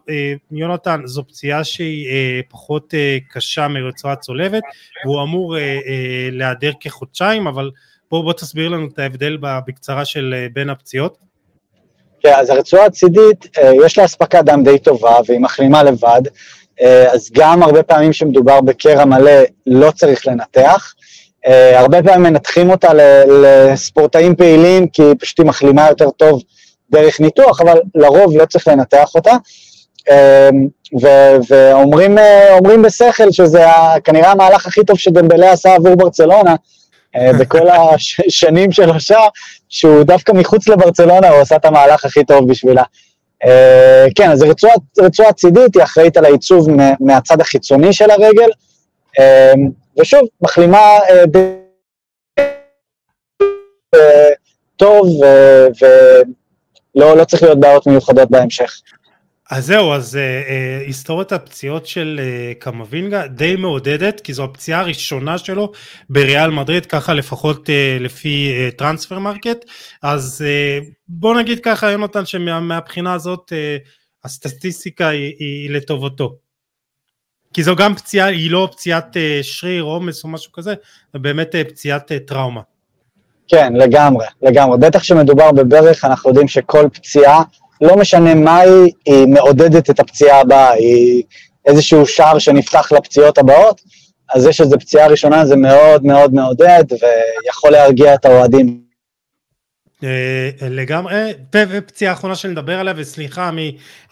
יונתן, 0.51 1.01
זו 1.05 1.27
פציעה 1.27 1.65
שהיא 1.65 2.09
פחות 2.49 2.95
קשה 3.31 3.69
מרצועה 3.69 4.17
צולבת, 4.17 4.63
והוא 5.05 5.23
אמור 5.23 5.57
להיעדר 6.33 6.73
כחודשיים, 6.81 7.47
אבל 7.47 7.71
בואו 8.11 8.23
בוא 8.23 8.33
תסביר 8.33 8.69
לנו 8.69 8.87
את 8.87 8.99
ההבדל 8.99 9.39
בקצרה 9.41 10.05
של 10.05 10.47
בין 10.53 10.71
הפציעות. 10.71 11.32
כן, 12.23 12.33
אז 12.37 12.51
הרצועה 12.51 12.85
הצידית, 12.85 13.59
אה, 13.59 13.73
יש 13.87 13.99
לה 13.99 14.05
אספקת 14.05 14.45
דם 14.45 14.65
די 14.65 14.79
טובה 14.79 15.17
והיא 15.27 15.41
מחלימה 15.41 15.83
לבד, 15.83 16.23
אה, 16.81 17.13
אז 17.13 17.31
גם 17.33 17.63
הרבה 17.63 17.83
פעמים 17.83 18.13
שמדובר 18.13 18.61
בקרע 18.61 19.05
מלא 19.05 19.33
לא 19.67 19.91
צריך 19.91 20.27
לנתח. 20.27 20.95
אה, 21.47 21.81
הרבה 21.81 22.03
פעמים 22.03 22.23
מנתחים 22.23 22.71
אותה 22.71 22.89
לספורטאים 23.27 24.37
פעילים 24.37 24.89
כי 24.89 25.03
פשוט 25.21 25.39
היא 25.39 25.47
מחלימה 25.47 25.89
יותר 25.89 26.11
טוב 26.11 26.43
דרך 26.91 27.21
ניתוח, 27.21 27.61
אבל 27.61 27.81
לרוב 27.95 28.37
לא 28.37 28.45
צריך 28.45 28.69
לנתח 28.69 29.15
אותה. 29.15 29.33
ואומרים 31.49 32.83
בשכל 32.83 33.31
שזה 33.31 33.65
כנראה 34.05 34.31
המהלך 34.31 34.67
הכי 34.67 34.85
טוב 34.85 34.99
שדמבלה 34.99 35.53
עשה 35.53 35.75
עבור 35.75 35.95
ברצלונה, 35.95 36.55
בכל 37.41 37.69
השנים 37.69 38.73
שלו 38.73 39.01
שם, 39.01 39.15
שהוא 39.69 40.03
דווקא 40.03 40.33
מחוץ 40.33 40.69
לברצלונה, 40.69 41.29
הוא 41.29 41.41
עשה 41.41 41.57
את 41.57 41.65
המהלך 41.65 42.05
הכי 42.05 42.25
טוב 42.25 42.49
בשבילה. 42.49 42.83
אה, 43.45 44.07
כן, 44.15 44.31
אז 44.31 44.45
רצועה 45.01 45.33
צידית, 45.33 45.75
היא 45.75 45.83
אחראית 45.83 46.17
על 46.17 46.25
הייצוב 46.25 46.69
מהצד 47.01 47.41
החיצוני 47.41 47.93
של 47.93 48.11
הרגל, 48.11 48.49
אה, 49.19 49.53
ושוב, 50.01 50.21
מחלימה 50.41 50.89
טוב, 54.77 55.07
ולא 56.97 57.17
לא 57.17 57.25
צריך 57.25 57.43
להיות 57.43 57.61
בעיות 57.61 57.87
מיוחדות 57.87 58.31
בהמשך. 58.31 58.81
אז 59.53 59.67
זהו, 59.67 59.93
אז 59.93 60.15
אה, 60.15 60.19
אה, 60.49 60.87
היסטוריית 60.87 61.33
הפציעות 61.33 61.87
של 61.87 62.21
אה, 62.21 62.59
קמבינגה 62.59 63.27
די 63.27 63.57
מעודדת, 63.57 64.21
כי 64.21 64.33
זו 64.33 64.45
הפציעה 64.45 64.81
הראשונה 64.81 65.39
שלו 65.39 65.73
בריאל 66.11 66.51
מדריד, 66.51 66.87
ככה 66.87 67.15
לפחות 67.15 67.69
אה, 67.69 68.03
לפי 68.03 68.55
אה, 68.55 68.77
טרנספר 68.77 69.19
מרקט, 69.19 69.65
אז 70.03 70.45
uh, 70.45 70.85
בוא 71.09 71.41
נגיד 71.41 71.61
ככה, 71.61 71.91
יונתן, 71.91 72.27
שמהבחינה 72.27 73.15
הזאת 73.15 73.53
uh, 73.53 73.89
הסטטיסטיקה 74.25 75.09
היא, 75.09 75.35
היא 75.39 75.71
לטובתו. 75.71 76.37
כי 77.55 77.63
זו 77.63 77.77
גם 77.77 77.95
פציעה, 77.95 78.27
היא 78.27 78.51
לא 78.51 78.69
פציעת 78.73 79.17
uh, 79.17 79.43
שריר, 79.43 79.83
עומס 79.83 80.25
או 80.25 80.29
משהו 80.29 80.53
כזה, 80.53 80.75
זה 81.13 81.19
באמת 81.19 81.55
uh, 81.55 81.69
פציעת 81.69 82.13
uh, 82.13 82.15
טראומה. 82.27 82.61
כן, 83.49 83.73
לגמרי, 83.73 84.27
לגמרי. 84.43 84.79
בטח 84.79 85.01
כשמדובר 85.01 85.53
בברך, 85.53 86.05
אנחנו 86.05 86.31
יודעים 86.31 86.49
שכל 86.49 86.89
פציעה 86.93 87.43
לא 87.83 87.97
משנה 87.97 88.35
מה 88.35 88.59
היא, 88.59 88.93
היא 89.07 89.27
מעודדת 89.27 89.91
את 89.91 90.01
הפציעה 90.01 90.41
הבאה, 90.41 90.71
היא 90.73 91.23
איזשהו 91.67 92.07
שער 92.07 92.39
שנפתח 92.39 92.93
לפציעות 92.93 93.39
הבאות, 93.39 93.81
אז 94.35 94.43
זה 94.43 94.53
שזו 94.53 94.79
פציעה 94.79 95.07
ראשונה 95.07 95.47
זה 95.47 95.57
מאוד 95.57 96.05
מאוד 96.05 96.35
מעודד 96.35 96.85
ויכול 96.91 97.71
להרגיע 97.71 98.15
את 98.15 98.25
האוהדים. 98.25 98.83
אה, 100.05 100.51
לגמרי, 100.71 101.33
ופציעה 101.69 102.13
אחרונה 102.13 102.35
שנדבר 102.35 102.79
עליה, 102.79 102.95
וסליחה 102.97 103.51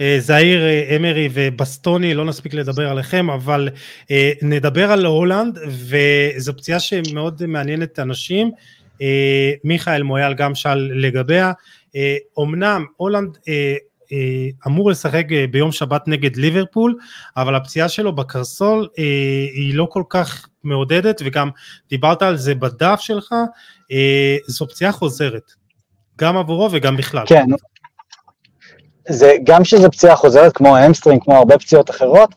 מזעיר 0.01 0.63
אה, 0.65 0.97
אמרי 0.97 1.29
ובסטוני, 1.33 2.15
לא 2.15 2.25
נספיק 2.25 2.55
לדבר 2.55 2.89
עליכם, 2.91 3.31
אבל 3.31 3.69
אה, 4.11 4.33
נדבר 4.43 4.93
על 4.93 5.07
הולנד, 5.07 5.59
וזו 5.67 6.57
פציעה 6.57 6.81
שמאוד 6.81 7.47
מעניינת 7.47 7.99
אנשים, 7.99 8.51
מיכאל 9.65 10.03
מויאל 10.03 10.35
גם 10.35 10.55
שאל 10.55 10.91
לגביה, 10.95 11.53
אומנם 12.37 12.83
אה, 12.83 12.93
הולנד 12.97 13.39
אה, 13.49 13.75
אה, 14.13 14.17
אמור 14.67 14.91
לשחק 14.91 15.25
ביום 15.51 15.73
שבת 15.73 16.09
נגד 16.09 16.37
ליברפול, 16.37 16.99
אבל 17.37 17.55
הפציעה 17.55 17.89
שלו 17.89 18.17
בקרסול 18.17 18.89
היא 19.55 19.75
לא 19.75 19.87
כל 19.91 20.03
כך 20.09 20.49
מעודדת, 20.65 21.23
וגם 21.25 21.51
דיברת 21.91 22.23
על 22.23 22.37
זה 22.37 22.55
בדף 22.55 23.01
שלך, 23.01 23.35
זו 24.47 24.69
פציעה 24.69 24.93
חוזרת, 24.93 25.53
גם 26.19 26.37
עבורו 26.37 26.69
וגם 26.73 26.97
בכלל. 26.97 27.27
כן, 27.27 27.47
זה, 29.09 29.35
גם 29.45 29.65
שזו 29.65 29.91
פציעה 29.91 30.17
חוזרת, 30.17 30.53
כמו 30.53 30.77
ה 30.77 30.81
hamstring, 30.81 31.23
כמו 31.25 31.37
הרבה 31.37 31.59
פציעות 31.59 31.91
אחרות, 31.91 32.35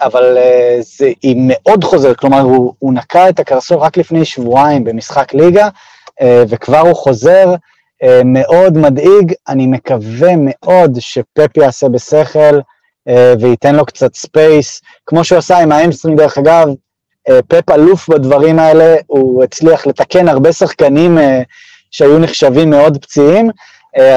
אבל 0.00 0.36
זה, 0.80 1.12
היא 1.22 1.36
מאוד 1.38 1.84
חוזרת, 1.84 2.16
כלומר 2.16 2.40
הוא, 2.40 2.74
הוא 2.78 2.94
נקע 2.94 3.28
את 3.28 3.40
הקרסול 3.40 3.78
רק 3.78 3.96
לפני 3.96 4.24
שבועיים 4.24 4.84
במשחק 4.84 5.34
ליגה, 5.34 5.68
וכבר 6.48 6.80
הוא 6.80 6.94
חוזר, 6.94 7.54
מאוד 8.24 8.78
מדאיג, 8.78 9.32
אני 9.48 9.66
מקווה 9.66 10.32
מאוד 10.38 10.96
שפפ 11.00 11.56
יעשה 11.56 11.88
בשכל 11.88 12.60
אה, 13.08 13.34
וייתן 13.40 13.74
לו 13.74 13.86
קצת 13.86 14.14
space, 14.14 14.80
כמו 15.06 15.24
שהוא 15.24 15.38
עשה 15.38 15.58
עם 15.58 15.72
ה 15.72 15.77
hamstring 15.77 16.18
דרך 16.18 16.38
אגב, 16.38 16.68
אה, 17.28 17.40
פפ 17.48 17.70
אלוף 17.70 18.08
בדברים 18.08 18.58
האלה, 18.58 18.96
הוא 19.06 19.44
הצליח 19.44 19.86
לתקן 19.86 20.28
הרבה 20.28 20.52
שחקנים 20.52 21.18
שהיו 21.90 22.18
נחשבים 22.18 22.70
מאוד 22.70 22.98
פציעים, 23.02 23.50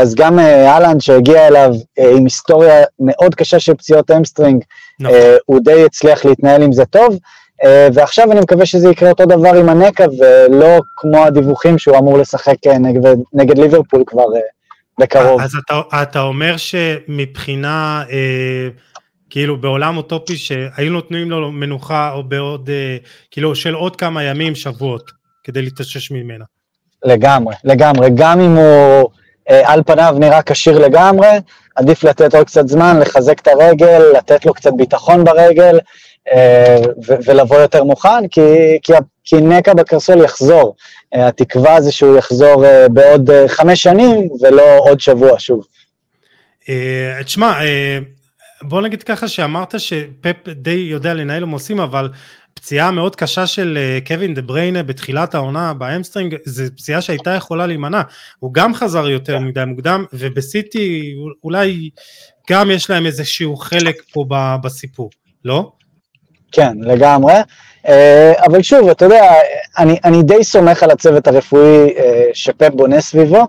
אז 0.01 0.15
גם 0.15 0.39
אהלן 0.39 0.99
שהגיע 0.99 1.47
אליו 1.47 1.73
עם 1.97 2.23
היסטוריה 2.23 2.83
מאוד 2.99 3.35
קשה 3.35 3.59
של 3.59 3.73
פציעות 3.73 4.11
hamstring, 4.11 4.63
נכון. 4.99 5.15
הוא 5.45 5.59
די 5.63 5.85
הצליח 5.85 6.25
להתנהל 6.25 6.63
עם 6.63 6.71
זה 6.71 6.85
טוב. 6.85 7.17
אה, 7.63 7.87
ועכשיו 7.93 8.31
אני 8.31 8.39
מקווה 8.39 8.65
שזה 8.65 8.89
יקרה 8.89 9.09
אותו 9.09 9.25
דבר 9.25 9.55
עם 9.55 9.69
הנקע, 9.69 10.05
ולא 10.19 10.79
כמו 10.95 11.17
הדיווחים 11.25 11.77
שהוא 11.77 11.97
אמור 11.97 12.17
לשחק 12.17 12.67
אה, 12.67 12.77
נגד, 12.77 13.15
נגד 13.33 13.57
ליברפול 13.57 14.03
כבר 14.07 14.35
אה, 14.35 14.41
בקרוב. 14.99 15.41
אז 15.41 15.55
אתה, 15.55 15.81
אתה 16.01 16.21
אומר 16.21 16.57
שמבחינה 16.57 18.03
אה, 18.11 18.67
כאילו 19.29 19.61
בעולם 19.61 19.97
אוטופי 19.97 20.37
שהיו 20.37 20.91
נותנים 20.91 21.31
לו 21.31 21.51
מנוחה 21.51 22.11
או 22.11 22.23
בעוד, 22.23 22.69
אה, 22.69 22.97
כאילו 23.31 23.55
של 23.55 23.73
עוד 23.73 23.95
כמה 23.95 24.23
ימים, 24.23 24.55
שבועות, 24.55 25.11
כדי 25.43 25.61
להתאושש 25.61 26.11
ממנה. 26.11 26.45
לגמרי, 27.05 27.55
לגמרי. 27.63 28.09
גם 28.15 28.39
אם 28.39 28.55
הוא 28.55 29.09
על 29.49 29.81
פניו 29.85 30.15
נראה 30.19 30.41
כשיר 30.41 30.79
לגמרי, 30.79 31.27
עדיף 31.75 32.03
לתת 32.03 32.35
עוד 32.35 32.45
קצת 32.45 32.67
זמן, 32.67 32.99
לחזק 32.99 33.39
את 33.39 33.47
הרגל, 33.47 34.01
לתת 34.17 34.45
לו 34.45 34.53
קצת 34.53 34.71
ביטחון 34.77 35.23
ברגל, 35.23 35.79
אה, 36.33 36.77
ולבוא 37.25 37.57
יותר 37.57 37.83
מוכן, 37.83 38.27
כי, 38.31 38.41
כי, 38.83 38.93
כי 39.23 39.35
נקע 39.35 39.73
בקרסול 39.73 40.23
יחזור. 40.23 40.75
אה, 41.15 41.27
התקווה 41.27 41.81
זה 41.81 41.91
שהוא 41.91 42.17
יחזור 42.17 42.65
אה, 42.65 42.89
בעוד 42.89 43.29
אה, 43.29 43.47
חמש 43.47 43.83
שנים, 43.83 44.29
ולא 44.41 44.77
עוד 44.77 44.99
שבוע 44.99 45.39
שוב. 45.39 45.65
אה, 46.69 47.23
תשמע, 47.23 47.61
אה, 47.61 47.99
בוא 48.61 48.81
נגיד 48.81 49.03
ככה 49.03 49.27
שאמרת 49.27 49.79
שפפ 49.79 50.49
די 50.49 50.87
יודע 50.91 51.13
לנהל 51.13 51.41
עומסים, 51.41 51.79
אבל 51.79 52.09
פציעה 52.61 52.91
מאוד 52.91 53.15
קשה 53.15 53.47
של 53.47 53.77
אה, 53.81 53.99
קווין 54.07 54.33
דה 54.33 54.41
בריינה 54.41 54.83
בתחילת 54.83 55.35
העונה 55.35 55.73
ב 55.73 55.79
hamstring, 55.79 56.35
זו 56.45 56.63
פציעה 56.77 57.01
שהייתה 57.01 57.31
יכולה 57.31 57.67
להימנע. 57.67 58.01
הוא 58.39 58.53
גם 58.53 58.73
חזר 58.73 59.09
יותר 59.09 59.39
מדי 59.39 59.63
מוקדם, 59.67 60.05
ובסיטי 60.13 61.15
אולי 61.43 61.89
גם 62.49 62.71
יש 62.71 62.89
להם 62.89 63.05
איזשהו 63.05 63.55
חלק 63.55 64.01
פה 64.13 64.25
בסיפור, 64.63 65.09
לא? 65.45 65.71
כן, 66.51 66.77
לגמרי. 66.81 67.33
אה, 67.87 68.33
אבל 68.45 68.61
שוב, 68.61 68.89
אתה 68.89 69.05
יודע, 69.05 69.23
אני, 69.77 69.97
אני 70.03 70.23
די 70.23 70.43
סומך 70.43 70.83
על 70.83 70.91
הצוות 70.91 71.27
הרפואי 71.27 71.93
אה, 71.97 72.29
שפפ 72.33 72.69
בונה 72.73 73.01
סביבו, 73.01 73.47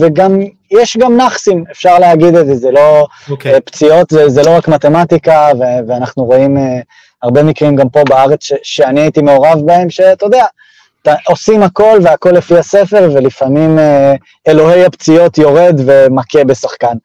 וגם, 0.00 0.40
יש 0.70 0.96
גם 0.96 1.16
נאחסים, 1.16 1.64
אפשר 1.70 1.98
להגיד 1.98 2.34
את 2.34 2.46
זה, 2.46 2.54
זה 2.54 2.70
לא, 2.70 3.06
okay. 3.26 3.30
אוקיי. 3.30 3.60
פציעות 3.60 4.10
זה, 4.10 4.28
זה 4.28 4.42
לא 4.42 4.56
רק 4.56 4.68
מתמטיקה, 4.68 5.48
ואנחנו 5.88 6.24
רואים 6.24 6.56
הרבה 7.22 7.42
מקרים 7.42 7.76
גם 7.76 7.88
פה 7.88 8.04
בארץ 8.08 8.44
ש, 8.44 8.52
שאני 8.62 9.00
הייתי 9.00 9.22
מעורב 9.22 9.66
בהם, 9.66 9.90
שאתה 9.90 10.26
יודע, 10.26 10.44
עושים 11.26 11.62
הכל 11.62 11.98
והכל 12.04 12.30
לפי 12.30 12.58
הספר, 12.58 13.10
ולפעמים 13.14 13.78
אה, 13.78 14.14
אלוהי 14.48 14.84
הפציעות 14.84 15.38
יורד 15.38 15.74
ומכה 15.86 16.44
בשחקן. 16.44 16.96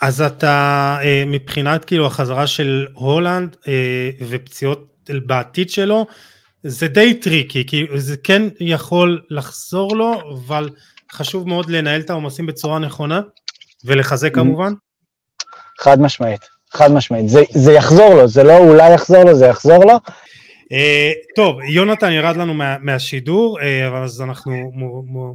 אז 0.00 0.22
אתה, 0.22 0.96
אה, 1.02 1.24
מבחינת 1.26 1.84
כאילו 1.84 2.06
החזרה 2.06 2.46
של 2.46 2.86
הולנד 2.94 3.56
אה, 3.68 4.10
ופציעות 4.28 5.10
בעתיד 5.26 5.70
שלו, 5.70 6.06
זה 6.62 6.88
די 6.88 7.14
טריקי, 7.14 7.66
כי 7.66 7.86
זה 7.96 8.16
כן 8.16 8.42
יכול 8.60 9.22
לחזור 9.30 9.96
לו, 9.96 10.20
אבל 10.32 10.70
חשוב 11.12 11.48
מאוד 11.48 11.70
לנהל 11.70 12.00
את 12.00 12.10
העומסים 12.10 12.46
בצורה 12.46 12.78
נכונה, 12.78 13.20
ולחזק. 13.84 14.34
כמובן. 14.34 14.72
חד 15.80 16.00
משמעית. 16.00 16.55
חד 16.72 16.92
משמעית. 16.92 17.28
זה, 17.28 17.42
זה 17.50 17.72
יחזור 17.72 18.14
לו, 18.14 18.28
זה 18.28 18.42
לא 18.42 18.58
אולי 18.58 18.94
יחזור 18.94 19.24
לו, 19.24 19.34
זה 19.34 19.46
יחזור 19.46 19.84
לו. 19.84 19.94
Uh, 20.64 21.34
טוב, 21.36 21.60
יונתן 21.60 22.12
ירד 22.12 22.36
לנו 22.36 22.54
מה, 22.54 22.76
מהשידור, 22.78 23.58
uh, 23.58 23.62
אז 23.94 24.22
אנחנו 24.22 24.72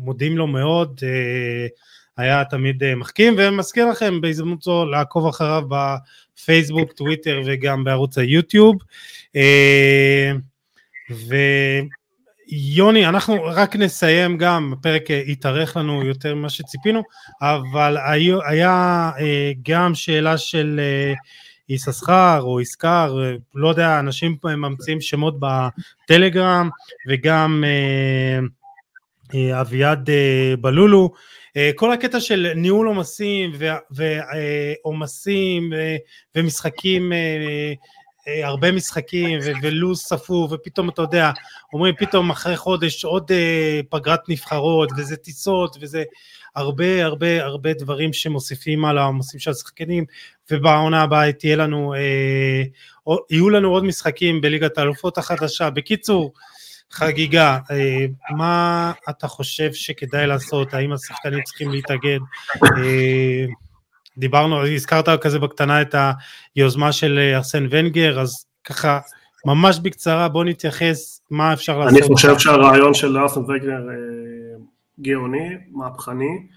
מודים 0.02 0.38
לו 0.38 0.48
מאוד, 0.48 1.00
uh, 1.00 1.70
היה 2.18 2.44
תמיד 2.50 2.84
uh, 2.84 2.96
מחכים, 2.96 3.36
ומזכיר 3.38 3.86
לכם 3.86 4.22
בהזדמנות 4.22 4.62
זו 4.62 4.86
לעקוב 4.86 5.28
אחריו 5.28 5.64
בפייסבוק, 5.70 6.92
טוויטר 6.92 7.42
וגם 7.46 7.84
בערוץ 7.84 8.18
היוטיוב. 8.18 8.76
Uh, 9.38 9.40
ויוני, 12.52 13.08
אנחנו 13.08 13.44
רק 13.44 13.76
נסיים 13.76 14.38
גם, 14.38 14.74
הפרק 14.74 15.04
התארך 15.28 15.78
לנו 15.78 16.06
יותר 16.06 16.36
ממה 16.36 16.50
שציפינו, 16.50 17.04
אבל 17.42 17.98
היה, 18.46 19.12
אה, 19.20 19.52
גם 19.70 19.96
שאלה 19.96 20.38
של 20.38 20.80
אה, 20.84 21.14
יששכר 21.70 22.42
או 22.42 22.62
ישכר, 22.62 23.20
לא 23.56 23.70
יודע, 23.70 24.00
אנשים 24.00 24.38
ממציאים 24.44 25.02
שמות 25.02 25.36
בטלגרם, 25.40 26.70
וגם 27.10 27.64
אה, 29.36 29.62
אביעד 29.62 30.10
בלולו, 30.62 31.12
כל 31.76 31.92
הקטע 31.92 32.20
של 32.20 32.52
ניהול 32.56 32.88
עומסים 32.88 33.52
ועומסים 33.92 35.74
ומשחקים 36.36 37.14
אה, 37.14 37.74
הרבה 38.28 38.72
משחקים 38.72 39.40
ולו"ז 39.62 40.00
ספור 40.02 40.48
ופתאום 40.52 40.90
אתה 40.90 41.02
יודע 41.02 41.32
אומרים 41.74 41.96
פתאום 41.98 42.30
אחרי 42.30 42.58
חודש 42.58 43.06
עוד 43.06 43.32
אה, 43.32 43.80
פגרת 43.90 44.30
נבחרות 44.30 44.90
וזה 44.98 45.16
טיסות 45.16 45.78
וזה 45.82 46.04
הרבה 46.56 47.06
הרבה 47.06 47.44
הרבה 47.44 47.74
דברים 47.74 48.14
שמוסיפים 48.14 48.86
על 48.86 48.98
העומסים 48.98 49.40
של 49.40 49.52
השחקנים 49.52 50.06
ובעונה 50.52 51.02
הבאה 51.02 51.32
תהיה 51.32 51.56
לנו 51.56 51.94
אה, 51.94 52.64
יהיו 53.30 53.50
לנו 53.50 53.70
עוד 53.70 53.84
משחקים 53.84 54.42
בליגת 54.42 54.78
האלופות 54.78 55.18
החדשה. 55.18 55.70
בקיצור 55.70 56.34
חגיגה 56.92 57.58
אה, 57.72 58.06
מה 58.30 58.92
אתה 59.10 59.28
חושב 59.28 59.74
שכדאי 59.74 60.28
לעשות? 60.28 60.74
האם 60.74 60.94
השחקנים 60.94 61.44
צריכים 61.44 61.72
להתאגד? 61.72 62.20
אה, 62.64 63.46
דיברנו, 64.18 64.66
הזכרת 64.66 65.22
כזה 65.22 65.40
בקטנה 65.40 65.82
את 65.82 65.96
היוזמה 66.56 66.92
של 66.92 67.20
אה, 67.20 67.38
ארסן 67.38 67.68
ונגר, 67.70 68.20
אז 68.20 68.46
ככה, 68.64 69.00
ממש 69.46 69.80
בקצרה, 69.80 70.28
בוא 70.28 70.44
נתייחס, 70.44 71.22
מה 71.32 71.54
אפשר 71.54 71.80
לעשות. 71.80 71.98
אני 71.98 72.08
חושב 72.08 72.40
שהרעיון 72.40 72.94
של 72.94 73.18
ארסן 73.18 73.40
ונגר 73.40 73.90
אה, 73.90 73.96
גאוני, 75.02 75.50
מהפכני, 75.72 76.48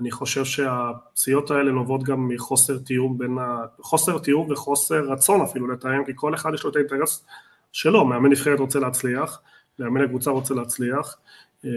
אני 0.00 0.10
חושב 0.10 0.44
שהפציעות 0.44 1.50
האלה 1.50 1.72
נובעות 1.72 2.02
גם 2.02 2.28
מחוסר 2.28 2.78
תיאום 2.78 3.18
בין 3.18 3.38
ה... 3.38 3.64
חוסר 3.80 4.18
תיאום 4.18 4.50
וחוסר 4.50 5.00
רצון 5.08 5.40
אפילו 5.40 5.68
לתאם, 5.68 6.04
כי 6.04 6.12
כל 6.14 6.34
אחד 6.34 6.50
יש 6.54 6.64
לו 6.64 6.70
את 6.70 6.76
האינטרס 6.76 7.24
שלו, 7.72 8.04
מאמן 8.04 8.30
נבחרת 8.30 8.58
רוצה 8.58 8.78
להצליח, 8.78 9.40
מאמן 9.78 10.04
הקבוצה 10.04 10.30
רוצה 10.30 10.54
להצליח, 10.54 11.16
אה, 11.64 11.70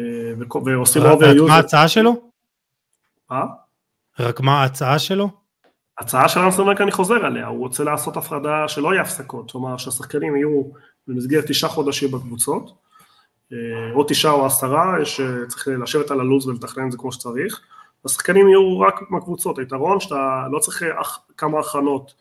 ועושים 0.66 1.02
אובר 1.02 1.34
מה 1.48 1.56
ההצעה 1.56 1.88
שלו? 1.88 2.30
מה? 3.30 3.45
רק 4.20 4.42
מה 4.42 4.62
ההצעה 4.62 5.00
שלו? 5.00 5.30
ההצעה 5.98 6.30
של 6.30 6.40
אמסטרדמק 6.40 6.82
אני 6.82 6.92
חוזר 6.92 7.26
עליה, 7.26 7.48
הוא 7.48 7.60
רוצה 7.60 7.84
לעשות 7.84 8.18
הפרדה 8.18 8.68
שלא 8.68 8.94
יהיה 8.94 9.02
הפסקות, 9.02 9.52
כלומר 9.52 9.78
שהשחקנים 9.78 10.36
יהיו 10.36 10.64
במסגרת 11.08 11.46
תשעה 11.48 11.70
חודשים 11.70 12.12
בקבוצות, 12.12 12.72
אה, 13.54 13.58
או 13.94 14.04
תשעה 14.08 14.32
או 14.32 14.46
עשרה, 14.46 14.96
יש, 15.02 15.20
אה, 15.20 15.78
לשבת 15.78 16.12
על 16.12 16.20
הלו"ז 16.20 16.48
ולתכנן 16.48 16.88
את 16.88 16.92
זה 16.92 16.98
כמו 16.98 17.12
שצריך, 17.12 17.62
השחקנים 18.06 18.48
יהיו 18.48 18.80
רק 18.80 19.02
מהקבוצות, 19.10 19.60
היתרון 19.60 20.00
שאתה 20.00 20.48
לא 20.52 20.60
צריך 20.60 20.84
אח, 20.84 21.20
כמה 21.38 21.60
הכנות, 21.60 22.14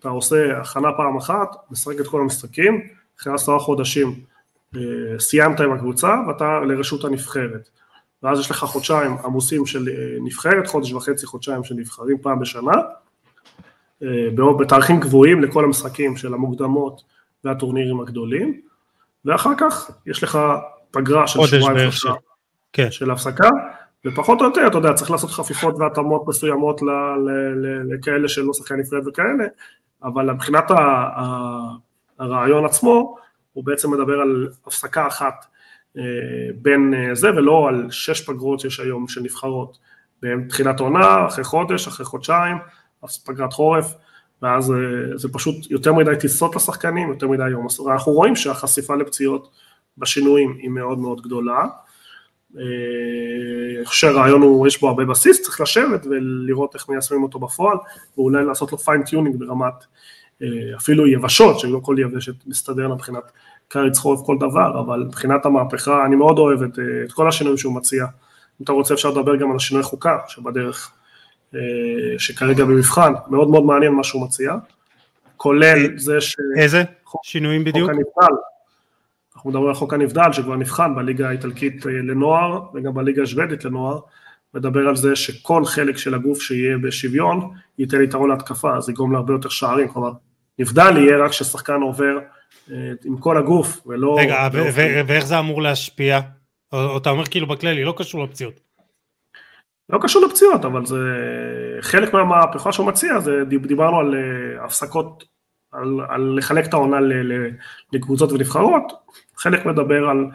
אתה 0.00 0.08
עושה 0.08 0.60
הכנה 0.60 0.88
פעם 0.96 1.16
אחת, 1.16 1.56
משחק 1.70 2.00
את 2.00 2.08
כל 2.08 2.20
המשחקים, 2.20 2.88
אחרי 3.20 3.34
עשרה 3.34 3.58
חודשים 3.58 4.20
אה, 4.76 4.80
סיימת 5.18 5.60
עם 5.60 5.72
הקבוצה 5.72 6.14
ואתה 6.28 6.60
לרשות 6.60 7.04
הנבחרת. 7.04 7.68
ואז 8.22 8.40
יש 8.40 8.50
לך 8.50 8.56
חודשיים 8.56 9.16
עמוסים 9.24 9.66
של 9.66 9.88
אה, 9.88 10.16
נבחרת, 10.20 10.66
חודש 10.66 10.92
וחצי, 10.92 11.26
חודשיים 11.26 11.64
של 11.64 11.74
נבחרים 11.74 12.18
פעם 12.18 12.38
בשנה, 12.40 12.72
אה, 14.02 14.28
בתאריכים 14.58 15.00
קבועים 15.00 15.42
לכל 15.42 15.64
המשחקים 15.64 16.16
של 16.16 16.34
המוקדמות 16.34 17.02
והטורנירים 17.44 18.00
הגדולים, 18.00 18.60
ואחר 19.24 19.52
כך 19.58 19.90
יש 20.06 20.22
לך 20.22 20.38
פגרה 20.90 21.26
של 21.26 21.46
שבועיים 21.46 21.90
שלושה 21.90 22.14
כן. 22.72 22.90
של 22.90 23.10
הפסקה, 23.10 23.48
ופחות 24.06 24.40
או 24.40 24.46
יותר, 24.46 24.66
אתה 24.66 24.78
יודע, 24.78 24.92
צריך 24.92 25.10
לעשות 25.10 25.30
חפיפות 25.30 25.74
והתאמות 25.78 26.28
מסוימות 26.28 26.80
לכאלה 27.84 28.28
שלא 28.28 28.52
שחקן 28.52 28.74
נפרד 28.74 29.08
וכאלה, 29.08 29.44
אבל 30.02 30.32
מבחינת 30.32 30.64
הרעיון 32.18 32.64
עצמו, 32.64 33.16
הוא 33.52 33.64
בעצם 33.64 33.90
מדבר 33.90 34.20
על 34.20 34.48
הפסקה 34.66 35.06
אחת 35.06 35.46
בין 36.62 36.94
אה, 36.94 37.14
זה 37.14 37.30
ולא 37.30 37.68
על 37.68 37.86
שש 37.90 38.20
פגרות 38.20 38.60
שיש 38.60 38.80
היום 38.80 39.08
שנבחרות 39.08 39.78
בתחילת 40.22 40.80
עונה, 40.80 41.26
אחרי 41.26 41.44
חודש, 41.44 41.88
אחרי 41.88 42.06
חודשיים, 42.06 42.56
פגרת 43.26 43.52
חורף, 43.52 43.94
ואז 44.42 44.72
אה, 44.72 45.16
זה 45.16 45.28
פשוט 45.32 45.70
יותר 45.70 45.92
מדי 45.92 46.16
טיסות 46.20 46.56
לשחקנים, 46.56 47.08
יותר 47.08 47.28
מדי 47.28 47.48
יום, 47.48 47.66
אנחנו 47.88 48.12
רואים 48.12 48.36
שהחשיפה 48.36 48.96
לפציעות 48.96 49.48
בשינויים 49.98 50.58
היא 50.62 50.70
מאוד 50.70 50.98
מאוד 50.98 51.20
גדולה. 51.20 51.66
אני 52.54 53.84
חושב 53.84 54.08
שהרעיון 54.08 54.42
הוא, 54.42 54.66
יש 54.66 54.80
בו 54.80 54.88
הרבה 54.88 55.04
בסיס, 55.04 55.42
צריך 55.42 55.60
לשבת 55.60 56.06
ולראות 56.06 56.74
איך 56.74 56.88
מיישמים 56.88 57.22
אותו 57.22 57.38
בפועל, 57.38 57.76
ואולי 58.16 58.44
לעשות 58.44 58.72
לו 58.72 58.78
fine-tuning 58.78 59.36
ברמת 59.36 59.84
אפילו 60.76 61.06
יבשות, 61.06 61.60
שלא 61.60 61.80
כל 61.82 61.96
יבשת 61.98 62.46
מסתדר 62.46 62.94
מבחינת 62.94 63.32
קיץ 63.68 63.98
חורף 63.98 64.26
כל 64.26 64.36
דבר, 64.40 64.80
אבל 64.80 65.04
מבחינת 65.06 65.46
המהפכה 65.46 66.04
אני 66.06 66.16
מאוד 66.16 66.38
אוהב 66.38 66.62
את, 66.62 66.78
אה, 66.78 66.84
את 67.04 67.12
כל 67.12 67.28
השינויים 67.28 67.58
שהוא 67.58 67.74
מציע. 67.74 68.04
אם 68.60 68.64
אתה 68.64 68.72
רוצה 68.72 68.94
אפשר 68.94 69.10
לדבר 69.10 69.36
גם 69.36 69.50
על 69.50 69.56
השינוי 69.56 69.82
חוקה 69.82 70.18
שבדרך, 70.28 70.92
אה, 71.54 71.60
שכרגע 72.18 72.64
במבחן, 72.64 73.12
מאוד 73.28 73.48
מאוד 73.50 73.64
מעניין 73.64 73.92
מה 73.92 74.04
שהוא 74.04 74.24
מציע, 74.24 74.54
כולל 75.36 75.98
זה 75.98 76.20
ש... 76.20 76.36
איזה? 76.56 76.82
שינויים 77.22 77.64
בדיוק? 77.64 77.90
חוק 77.90 77.98
הנבדל, 77.98 78.36
אנחנו 79.36 79.50
מדברים 79.50 79.68
על 79.68 79.74
חוק 79.74 79.94
הנבדל 79.94 80.32
שכבר 80.32 80.56
נבחן 80.56 80.94
בליגה 80.94 81.28
האיטלקית 81.28 81.86
אה, 81.86 81.92
לנוער 81.92 82.60
וגם 82.74 82.94
בליגה 82.94 83.22
השוודית 83.22 83.64
לנוער, 83.64 84.00
מדבר 84.54 84.88
על 84.88 84.96
זה 84.96 85.16
שכל 85.16 85.64
חלק 85.64 85.96
של 85.96 86.14
הגוף 86.14 86.42
שיהיה 86.42 86.78
בשוויון 86.78 87.50
ייתן 87.78 88.02
יתרון 88.02 88.30
להתקפה, 88.30 88.76
אז 88.76 88.88
יגרום 88.88 89.12
להרבה 89.12 89.32
יותר 89.32 89.48
שערים, 89.48 89.88
כלומר 89.88 90.12
נבדל 90.58 90.96
יהיה 90.96 91.18
רק 91.18 91.30
כששחקן 91.30 91.80
עובר 91.80 92.18
אה, 92.18 92.22
עם 93.04 93.18
כל 93.18 93.38
הגוף 93.38 93.86
ולא... 93.86 94.16
רגע, 94.18 94.48
ואיך 95.06 95.26
זה 95.26 95.38
אמור 95.38 95.62
להשפיע? 95.62 96.20
או 96.72 96.98
אתה 96.98 97.10
אומר 97.10 97.26
כאילו 97.26 97.46
בכללי, 97.46 97.84
לא 97.84 97.94
קשור 97.96 98.24
לפציעות. 98.24 98.60
לא 99.88 99.98
קשור 100.02 100.26
לפציעות, 100.26 100.64
אבל 100.64 100.86
זה 100.86 100.98
חלק 101.80 102.12
מהמהפכה 102.12 102.72
שהוא 102.72 102.86
מציע, 102.86 103.20
זה 103.20 103.44
דיברנו 103.44 103.98
על 103.98 104.14
אה, 104.14 104.64
הפסקות, 104.64 105.24
על, 105.72 106.00
על 106.08 106.34
לחלק 106.38 106.66
את 106.66 106.74
העונה 106.74 106.96
לקבוצות 107.92 108.32
ונבחרות, 108.32 108.92
חלק 109.36 109.66
מדבר 109.66 110.08
על, 110.08 110.26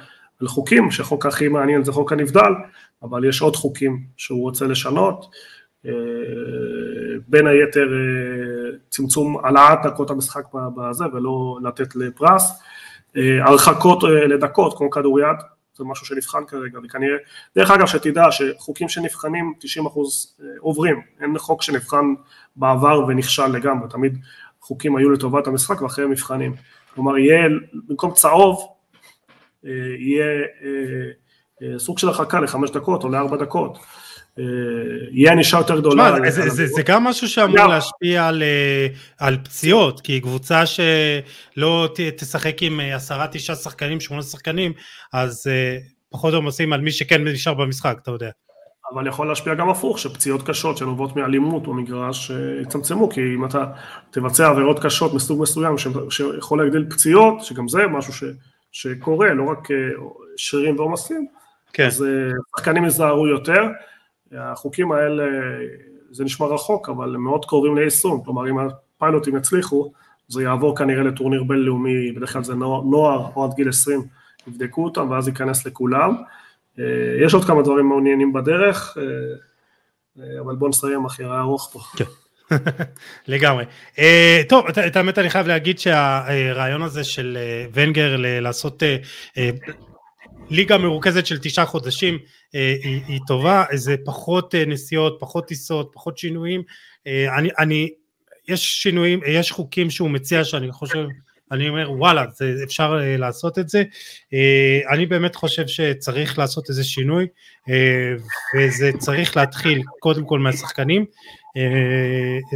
על 0.41 0.47
חוקים, 0.47 0.91
שהחוק 0.91 1.25
הכי 1.25 1.47
מעניין 1.47 1.83
זה 1.83 1.91
חוק 1.91 2.11
הנבדל, 2.11 2.51
אבל 3.03 3.25
יש 3.25 3.41
עוד 3.41 3.55
חוקים 3.55 4.03
שהוא 4.17 4.41
רוצה 4.41 4.65
לשנות, 4.65 5.25
אה, 5.25 5.29
בין 7.27 7.47
היתר 7.47 7.87
אה, 7.93 8.77
צמצום 8.89 9.45
העלאת 9.45 9.79
דקות 9.83 10.09
המשחק 10.09 10.43
בזה 10.53 11.05
ולא 11.13 11.57
לתת 11.63 11.95
לפרס, 11.95 12.61
הרחקות 13.45 14.03
לדקות 14.03 14.77
כמו 14.77 14.89
כדוריד, 14.89 15.37
זה 15.75 15.83
משהו 15.83 16.05
שנבחן 16.05 16.45
כרגע, 16.47 16.79
וכנראה, 16.83 17.17
דרך 17.55 17.71
אגב 17.71 17.85
שתדע 17.85 18.23
שחוקים 18.31 18.89
שנבחנים 18.89 19.53
90% 19.59 19.63
אה, 19.63 20.45
עוברים, 20.59 21.01
אין 21.21 21.37
חוק 21.37 21.61
שנבחן 21.61 22.05
בעבר 22.55 23.05
ונכשל 23.07 23.47
לגמרי, 23.47 23.89
תמיד 23.89 24.17
חוקים 24.61 24.95
היו 24.95 25.09
לטובת 25.09 25.47
המשחק 25.47 25.81
ואחרי 25.81 26.05
מבחנים, 26.05 26.55
כלומר 26.95 27.17
יהיה, 27.17 27.49
במקום 27.87 28.13
צהוב, 28.13 28.67
אה, 29.65 29.71
יהיה 29.99 30.41
אה, 31.61 31.79
סוג 31.79 31.99
של 31.99 32.07
הרחקה 32.07 32.39
לחמש 32.39 32.71
דקות 32.71 33.03
או 33.03 33.09
לארבע 33.09 33.37
דקות, 33.37 33.77
אה, 33.77 33.81
יהיה 35.11 35.31
ענישה 35.31 35.57
יותר 35.57 35.79
גדולה. 35.79 36.15
שמה, 36.17 36.31
זה, 36.31 36.49
זה, 36.49 36.67
זה 36.67 36.81
גם 36.85 37.03
משהו 37.03 37.27
שאמור 37.29 37.57
yeah. 37.57 37.67
להשפיע 37.67 38.27
על, 38.27 38.43
אה, 38.43 38.87
על 39.19 39.37
פציעות, 39.43 40.01
כי 40.01 40.21
קבוצה 40.21 40.63
שלא 40.65 41.89
ת, 41.95 41.99
תשחק 41.99 42.63
עם 42.63 42.79
אה, 42.79 42.95
עשרה, 42.95 43.27
תשעה 43.31 43.55
שחקנים, 43.55 43.99
שמונה 43.99 44.23
שחקנים, 44.23 44.73
אז 45.13 45.43
פחות 46.09 46.33
או 46.33 46.39
עושים 46.41 46.73
על 46.73 46.81
מי 46.81 46.91
שכן 46.91 47.27
נשאר 47.27 47.53
במשחק, 47.53 47.97
אתה 48.01 48.11
יודע. 48.11 48.29
אבל 48.93 49.07
יכול 49.07 49.27
להשפיע 49.27 49.53
גם 49.53 49.69
הפוך, 49.69 49.99
שפציעות 49.99 50.47
קשות 50.47 50.77
שנובעות 50.77 51.15
מאלימות 51.15 51.67
במגרש 51.67 52.31
יצמצמו, 52.61 53.09
כי 53.09 53.21
אם 53.21 53.45
אתה 53.45 53.65
תבצע 54.11 54.47
עבירות 54.47 54.83
קשות 54.83 55.13
מסוג 55.13 55.41
מסוים 55.41 55.75
שיכול 56.09 56.63
להגדיל 56.63 56.85
פציעות, 56.89 57.43
שגם 57.43 57.67
זה 57.67 57.87
משהו 57.87 58.13
ש, 58.13 58.23
שקורה, 58.71 59.33
לא 59.33 59.51
רק 59.51 59.67
שרירים 60.37 60.79
ועומסים, 60.79 61.27
כן. 61.73 61.85
אז 61.85 62.05
שחקנים 62.57 62.85
יזהרו 62.85 63.27
יותר. 63.27 63.61
החוקים 64.37 64.91
האלה, 64.91 65.23
זה 66.11 66.23
נשמע 66.23 66.47
רחוק, 66.47 66.89
אבל 66.89 67.15
הם 67.15 67.23
מאוד 67.23 67.45
קרובים 67.45 67.77
ליישום, 67.77 68.23
כלומר 68.23 68.49
אם 68.49 68.57
הפיילוטים 68.59 69.35
יצליחו, 69.35 69.91
זה 70.27 70.43
יעבור 70.43 70.77
כנראה 70.77 71.03
לטורניר 71.03 71.43
בינלאומי, 71.43 72.11
בדרך 72.11 72.33
כלל 72.33 72.43
זה 72.43 72.55
נוער 72.55 73.29
או 73.35 73.43
עד 73.45 73.53
גיל 73.53 73.69
20, 73.69 74.01
יבדקו 74.47 74.83
אותם 74.83 75.09
ואז 75.09 75.27
ייכנס 75.27 75.65
לכולם. 75.65 76.15
אה, 76.79 76.85
יש 77.25 77.33
עוד 77.33 77.45
כמה 77.45 77.61
דברים 77.61 77.85
מעוניינים 77.85 78.33
בדרך, 78.33 78.97
אה, 78.97 80.39
אבל 80.39 80.55
בואו 80.55 80.69
נסיים 80.69 81.05
אחי, 81.05 81.23
היה 81.23 81.39
ארוך 81.39 81.69
פה. 81.73 81.79
כן. 81.97 82.05
לגמרי. 83.27 83.65
טוב, 84.49 84.65
את 84.87 84.95
האמת 84.95 85.19
אני 85.19 85.29
חייב 85.29 85.47
להגיד 85.47 85.79
שהרעיון 85.79 86.81
הזה 86.81 87.03
של 87.03 87.37
ונגר 87.73 88.15
לעשות 88.17 88.83
ליגה 90.49 90.77
מרוכזת 90.77 91.25
של 91.25 91.37
תשעה 91.41 91.65
חודשים 91.65 92.19
אה, 92.55 92.75
היא, 92.83 93.01
היא 93.07 93.19
טובה, 93.27 93.63
זה 93.73 93.95
פחות 94.05 94.55
אה, 94.55 94.65
נסיעות, 94.65 95.17
פחות 95.19 95.47
טיסות, 95.47 95.91
פחות 95.93 96.17
שינויים, 96.17 96.63
אה, 97.07 97.37
אני, 97.37 97.49
אני, 97.59 97.89
יש 98.47 98.81
שינויים, 98.81 99.19
יש 99.27 99.51
חוקים 99.51 99.89
שהוא 99.89 100.09
מציע 100.09 100.43
שאני 100.43 100.71
חושב, 100.71 101.05
אני 101.51 101.69
אומר 101.69 101.91
וואלה, 101.91 102.25
זה, 102.33 102.55
אפשר 102.63 102.99
לעשות 103.17 103.59
את 103.59 103.69
זה, 103.69 103.83
אני 104.91 105.05
באמת 105.05 105.35
חושב 105.35 105.67
שצריך 105.67 106.39
לעשות 106.39 106.69
איזה 106.69 106.83
שינוי, 106.83 107.27
וזה 108.55 108.91
צריך 108.97 109.37
להתחיל 109.37 109.81
קודם 109.99 110.25
כל 110.25 110.39
מהשחקנים, 110.39 111.05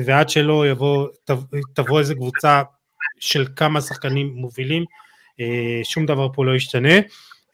ועד 0.06 0.30
שלא 0.30 0.68
יבוא, 0.68 1.08
תבוא 1.74 2.00
איזה 2.00 2.16
קבוצה 2.16 2.62
של 3.20 3.48
כמה 3.56 3.82
שחקנים 3.82 4.28
מובילים, 4.36 4.86
שום 5.84 6.06
דבר 6.06 6.28
פה 6.34 6.46
לא 6.46 6.56
ישתנה. 6.56 7.00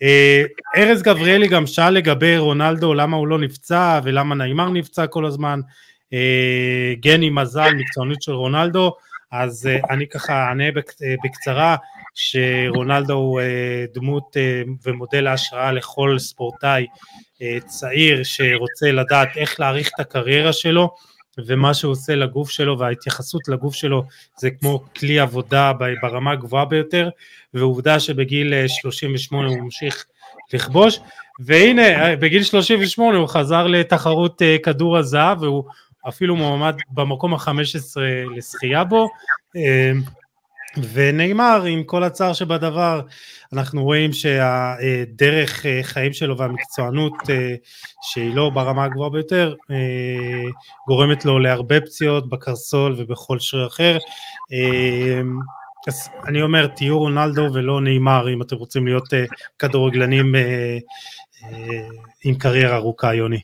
אה, 0.01 0.43
ארז 0.77 1.01
גבריאלי 1.01 1.47
גם 1.47 1.67
שאל 1.67 1.93
לגבי 1.93 2.37
רונלדו, 2.37 2.93
למה 2.93 3.17
הוא 3.17 3.27
לא 3.27 3.39
נפצע 3.39 3.99
ולמה 4.03 4.35
נעימר 4.35 4.69
נפצע 4.69 5.07
כל 5.07 5.25
הזמן. 5.25 5.59
אה, 6.13 6.93
גני 6.99 7.29
מזל, 7.29 7.73
מקצוענות 7.75 8.21
של 8.21 8.31
רונלדו, 8.31 8.95
אז 9.31 9.67
אה, 9.67 9.77
אני 9.89 10.07
ככה 10.07 10.47
אענה 10.47 10.63
בקצרה 11.23 11.75
שרונלדו 12.15 13.13
הוא 13.13 13.41
דמות 13.93 14.37
ומודל 14.85 15.27
ההשראה 15.27 15.71
לכל 15.71 16.19
ספורטאי 16.19 16.87
צעיר 17.65 18.23
שרוצה 18.23 18.91
לדעת 18.91 19.27
איך 19.37 19.59
להעריך 19.59 19.89
את 19.95 19.99
הקריירה 19.99 20.53
שלו 20.53 20.95
ומה 21.37 21.73
שהוא 21.73 21.91
עושה 21.91 22.15
לגוף 22.15 22.49
שלו 22.49 22.79
וההתייחסות 22.79 23.47
לגוף 23.47 23.75
שלו 23.75 24.03
זה 24.37 24.49
כמו 24.51 24.83
כלי 24.99 25.19
עבודה 25.19 25.71
ברמה 26.01 26.31
הגבוהה 26.31 26.65
ביותר 26.65 27.09
ועובדה 27.53 27.99
שבגיל 27.99 28.53
38 28.67 29.47
הוא 29.47 29.57
ממשיך 29.57 30.05
לכבוש. 30.53 30.99
והנה 31.39 32.15
בגיל 32.15 32.43
38 32.43 33.17
הוא 33.17 33.27
חזר 33.27 33.67
לתחרות 33.67 34.41
אה, 34.41 34.57
כדור 34.63 34.97
הזהב 34.97 35.41
והוא 35.41 35.63
אפילו 36.07 36.35
מועמד 36.35 36.75
במקום 36.91 37.33
ה-15 37.33 37.99
לשחייה 38.35 38.83
בו. 38.83 39.09
אה, 39.55 39.91
ונאמר 40.93 41.63
עם 41.63 41.83
כל 41.83 42.03
הצער 42.03 42.33
שבדבר 42.33 43.01
אנחנו 43.53 43.83
רואים 43.83 44.13
שהדרך 44.13 45.65
אה, 45.65 45.79
חיים 45.83 46.13
שלו 46.13 46.37
והמקצוענות 46.37 47.13
אה, 47.29 47.55
שהיא 48.01 48.35
לא 48.35 48.49
ברמה 48.49 48.83
הגבוהה 48.83 49.09
ביותר 49.09 49.55
אה, 49.71 50.49
גורמת 50.87 51.25
לו 51.25 51.39
להרבה 51.39 51.81
פציעות 51.81 52.29
בקרסול 52.29 52.95
ובכל 52.97 53.39
שריר 53.39 53.67
אחר. 53.67 53.97
אז 55.87 56.09
אני 56.27 56.41
אומר 56.41 56.67
תהיו 56.67 56.99
רונלדו 56.99 57.49
ולא 57.53 57.81
נאמר 57.81 58.33
אם 58.33 58.41
אתם 58.41 58.55
רוצים 58.55 58.85
להיות 58.85 59.07
כדורגלנים 59.59 60.35
עם 62.25 62.35
קריירה 62.35 62.75
ארוכה 62.75 63.13
יוני. 63.13 63.39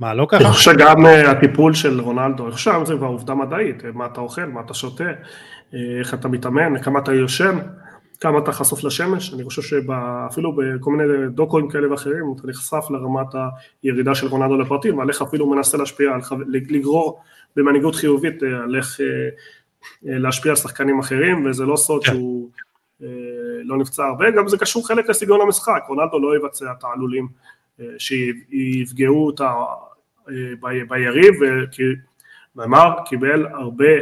מה 0.00 0.14
לא 0.14 0.26
ככה? 0.30 0.44
אני 0.44 0.52
חושב 0.52 0.72
שגם 0.72 1.06
הטיפול 1.06 1.74
של 1.74 2.00
רונלדו, 2.00 2.52
חושב 2.52 2.72
שזה 2.84 2.94
כבר 2.94 3.06
עובדה 3.06 3.34
מדעית, 3.34 3.82
מה 3.94 4.06
אתה 4.06 4.20
אוכל, 4.20 4.44
מה 4.44 4.60
אתה 4.60 4.74
שותה, 4.74 5.04
איך 5.98 6.14
אתה 6.14 6.28
מתאמן, 6.28 6.82
כמה 6.82 6.98
אתה 6.98 7.12
יושן, 7.12 7.58
כמה 8.20 8.38
אתה 8.38 8.52
חשוף 8.52 8.84
לשמש, 8.84 9.34
אני 9.34 9.44
חושב 9.44 9.62
שאפילו 9.62 10.56
בכל 10.56 10.90
מיני 10.90 11.28
דוקואים 11.28 11.68
כאלה 11.68 11.90
ואחרים, 11.90 12.24
אתה 12.36 12.48
נחשף 12.48 12.84
לרמת 12.90 13.26
הירידה 13.82 14.14
של 14.14 14.26
רונלדו 14.26 14.58
לפרטים, 14.58 14.98
ועל 14.98 15.08
איך 15.08 15.22
אפילו 15.22 15.50
מנסה 15.50 15.78
להשפיע, 15.78 16.10
לגרור 16.46 17.20
במנהיגות 17.56 17.94
חיובית 17.94 18.42
אה, 18.42 18.62
על 18.62 18.76
איך 18.76 19.00
אה, 19.00 19.06
אה, 20.08 20.18
להשפיע 20.18 20.52
על 20.52 20.56
שחקנים 20.56 20.98
אחרים, 20.98 21.46
וזה 21.46 21.64
לא 21.64 21.76
סוד 21.76 22.04
כן. 22.04 22.12
שהוא 22.12 22.50
לא 23.64 23.78
נפצע 23.78 24.04
הרבה, 24.04 24.30
גם 24.30 24.48
זה 24.48 24.58
קשור 24.58 24.88
חלק 24.88 25.08
לסגנון 25.08 25.40
המשחק, 25.40 25.82
רונלדו 25.88 26.18
לא 26.18 26.36
יבצע 26.36 26.72
תעלולים 26.80 27.28
שיפגעו 27.98 29.26
אותה 29.26 29.52
ביריב, 30.88 31.34
כי 31.70 31.82
נאמר, 32.56 32.94
קיבל 33.06 33.46
הרבה 33.46 33.92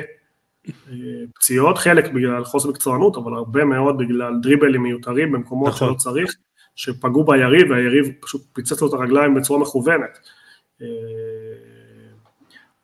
פציעות, 1.35 1.79
חלק 1.79 2.13
בגלל 2.13 2.45
חוסר 2.45 2.69
מקצוענות, 2.69 3.17
אבל 3.17 3.35
הרבה 3.35 3.65
מאוד 3.65 3.99
בגלל 3.99 4.35
דריבלים 4.43 4.83
מיותרים 4.83 5.33
במקומות 5.33 5.69
נכון. 5.69 5.89
שלא 5.89 5.95
צריך, 5.95 6.35
שפגעו 6.77 7.25
ביריב 7.25 7.71
והיריב 7.71 8.13
פשוט 8.21 8.43
פיצץ 8.53 8.83
לו 8.83 8.89
את 8.89 8.93
הרגליים 8.93 9.35
בצורה 9.35 9.61
מכוונת. 9.61 10.19
אה, 10.83 10.87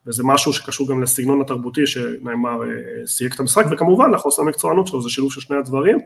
וזה 0.06 0.22
משהו 0.24 0.52
שקשור 0.52 0.88
גם 0.88 1.02
לסגנון 1.02 1.40
התרבותי 1.40 1.86
שנאמר 1.86 2.62
אה, 2.62 3.06
סייג 3.06 3.32
את 3.32 3.40
המשחק, 3.40 3.64
וכמובן 3.70 4.10
לחוסר 4.10 4.42
המקצוענות 4.42 4.86
שלו, 4.86 5.02
זה 5.02 5.10
שילוב 5.10 5.32
של 5.32 5.40
שני 5.40 5.56
הדברים, 5.56 5.98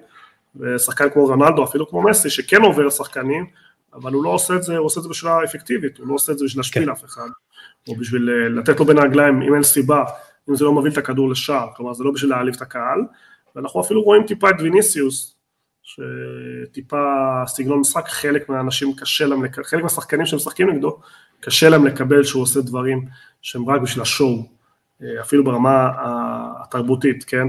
ושחקן 0.57 1.11
כמו 1.11 1.27
רונלדו, 1.27 1.65
אפילו 1.65 1.89
כמו 1.89 2.03
מסי, 2.03 2.31
שכן 2.31 2.63
עובר 2.63 2.91
שחקנים, 2.91 3.47
אבל 3.95 4.13
הוא 4.13 4.25
לא 4.25 4.29
עושה 4.29 4.57
את 4.57 4.63
זה, 4.63 4.77
הוא 4.77 4.87
עושה 4.87 4.99
את 4.99 5.03
זה 5.03 5.09
בשבילה 5.09 5.45
אפקטיבית, 5.45 5.99
הוא 5.99 6.09
לא 6.09 6.15
עושה 6.15 6.33
את 6.33 6.39
זה 6.39 6.45
בשביל 6.45 6.61
להשפיל 6.61 6.85
כן. 6.85 6.91
אף 6.91 7.05
אחד, 7.05 7.29
או 7.89 7.97
בשביל 7.97 8.31
אה, 8.31 8.49
לתת 8.49 8.81
לו 8.81 8.85
בין 8.85 8.99
הרגליים, 8.99 9.43
אם 9.43 9.55
אין 9.55 9.63
סיבה, 9.63 10.05
אם 10.51 10.55
זה 10.55 10.65
לא 10.65 10.73
מוביל 10.73 10.93
את 10.93 10.99
הכדור 10.99 11.31
לשער, 11.31 11.69
כלומר 11.77 11.95
זה 11.95 12.05
לא 12.05 12.11
בשביל 12.11 12.31
להעליב 12.31 12.55
את 12.55 12.63
הקהל, 12.63 13.01
ואנחנו 13.57 13.81
אפילו 13.81 14.03
רואים 14.03 14.23
טיפה 14.27 14.51
את 14.51 14.55
ויניסיוס, 14.59 15.37
שטיפה 15.83 17.05
סגנון 17.47 17.79
משחק, 17.79 18.09
חלק 18.09 18.49
מהאנשים 18.49 18.97
קשה 18.97 19.27
להם, 19.27 19.43
חלק 19.65 19.83
מהשחקנים 19.83 20.27
שמשחקים 20.27 20.71
נגדו, 20.71 20.99
קשה 21.41 21.69
להם 21.69 21.87
לקבל 21.87 22.25
שהוא 22.25 22.43
עושה 22.43 22.61
דברים 22.61 23.05
שהם 23.43 23.71
רק 23.71 23.81
בשביל 23.81 24.03
השואו, 24.03 24.49
אפילו 25.21 25.45
ברמה 25.45 25.91
התרבותית, 26.63 27.25
כן? 27.25 27.47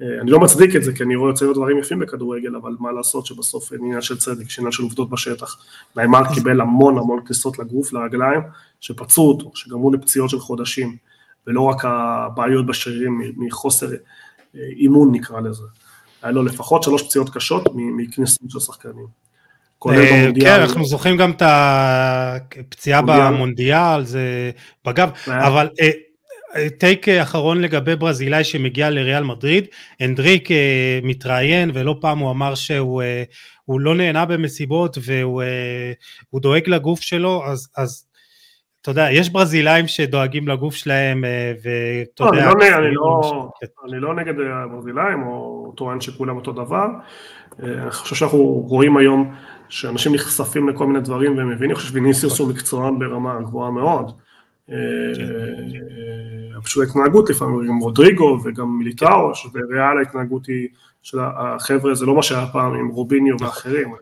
אני 0.00 0.30
לא 0.30 0.40
מצדיק 0.40 0.76
את 0.76 0.84
זה, 0.84 0.92
כי 0.92 1.02
אני 1.02 1.16
רואה 1.16 1.30
יוצאים 1.30 1.52
דברים 1.52 1.78
יפים 1.78 1.98
בכדורגל, 1.98 2.56
אבל 2.56 2.76
מה 2.80 2.92
לעשות 2.92 3.26
שבסוף 3.26 3.72
אין 3.72 3.80
עניין 3.84 4.02
של 4.02 4.18
צדק, 4.18 4.46
יש 4.46 4.58
עניין 4.58 4.72
של 4.72 4.82
עובדות 4.82 5.10
בשטח. 5.10 5.56
נעימר 5.96 6.34
קיבל 6.34 6.60
המון 6.60 6.98
המון 6.98 7.20
כניסות 7.26 7.58
לגוף, 7.58 7.92
לרגליים, 7.92 8.40
שפצעו 8.80 9.28
אותו, 9.28 9.50
שגרמו 9.54 9.92
לפציעות 9.92 10.30
של 10.30 10.38
חודשים, 10.38 10.96
ולא 11.48 11.62
רק 11.62 11.84
הבעיות 11.84 12.66
בשרירים 12.66 13.32
מחוסר 13.36 13.86
אה, 13.90 14.60
אימון 14.76 15.12
נקרא 15.12 15.40
לזה. 15.40 15.62
היה 16.22 16.32
לו 16.32 16.42
לפחות 16.42 16.82
שלוש 16.82 17.02
פציעות 17.02 17.30
קשות 17.30 17.62
מכניסות 17.74 18.50
של 18.50 18.60
שחקנים. 18.60 19.06
אה, 19.86 20.28
כן, 20.40 20.60
אנחנו 20.60 20.84
זוכרים 20.84 21.16
גם 21.16 21.30
את 21.30 21.42
הפציעה 21.46 23.02
במונדיאל, 23.02 24.04
זה 24.04 24.50
בגב, 24.86 25.10
אבל 25.28 25.68
טייק 26.78 27.08
אחרון 27.08 27.60
לגבי 27.60 27.96
ברזילאי 27.96 28.44
שמגיע 28.44 28.90
לריאל 28.90 29.24
מדריד, 29.24 29.66
הנדריק 30.00 30.50
אה, 30.50 31.00
מתראיין 31.02 31.70
ולא 31.74 31.96
פעם 32.00 32.18
הוא 32.18 32.30
אמר 32.30 32.54
שהוא 32.54 33.02
אה, 33.02 33.22
לא 33.68 33.94
נהנה 33.94 34.24
במסיבות 34.24 34.98
והוא 35.02 35.42
אה, 35.42 36.40
דואג 36.40 36.68
לגוף 36.68 37.00
שלו, 37.00 37.42
אז, 37.46 37.68
אז 37.76 38.04
אתה 38.90 39.00
יודע, 39.00 39.10
יש 39.12 39.30
ברזילאים 39.30 39.86
שדואגים 39.86 40.48
לגוף 40.48 40.74
שלהם 40.74 41.24
ואתה 41.62 42.24
לא, 42.24 42.28
יודע... 42.28 42.50
אני 42.50 42.54
לא, 42.60 42.78
אני, 42.78 42.94
לא, 42.94 43.50
אני 43.84 44.00
לא 44.00 44.14
נגד 44.14 44.34
ברזילאים 44.70 45.22
או 45.22 45.72
טוען 45.76 46.00
שכולם 46.00 46.36
אותו 46.36 46.52
דבר, 46.52 46.86
אני 47.62 47.90
חושב 47.90 48.16
שאנחנו 48.16 48.38
רואים 48.68 48.96
היום 48.96 49.34
שאנשים 49.68 50.14
נחשפים 50.14 50.68
לכל 50.68 50.86
מיני 50.86 51.00
דברים 51.00 51.36
והם 51.36 51.48
מבינים, 51.48 51.70
אני 51.70 51.74
חושב 51.74 51.88
שוויניסיוס 51.88 52.38
הוא 52.38 52.48
מקצוען 52.48 52.98
ברמה 52.98 53.40
גבוהה 53.40 53.70
מאוד. 53.70 54.12
כן. 54.66 54.74
פשוט 56.64 56.86
ההתנהגות 56.86 57.30
לפעמים, 57.30 57.68
גם 57.68 57.78
רודריגו 57.78 58.38
וגם 58.44 58.78
מיליטאו, 58.78 59.34
שבריאל 59.34 59.98
ההתנהגות 59.98 60.46
היא 60.46 60.68
של 61.02 61.18
החבר'ה, 61.20 61.94
זה 61.94 62.06
לא 62.06 62.14
מה 62.14 62.22
שהיה 62.22 62.46
פעם 62.52 62.74
עם 62.74 62.88
רוביניו 62.88 63.36
ואחרים, 63.40 63.94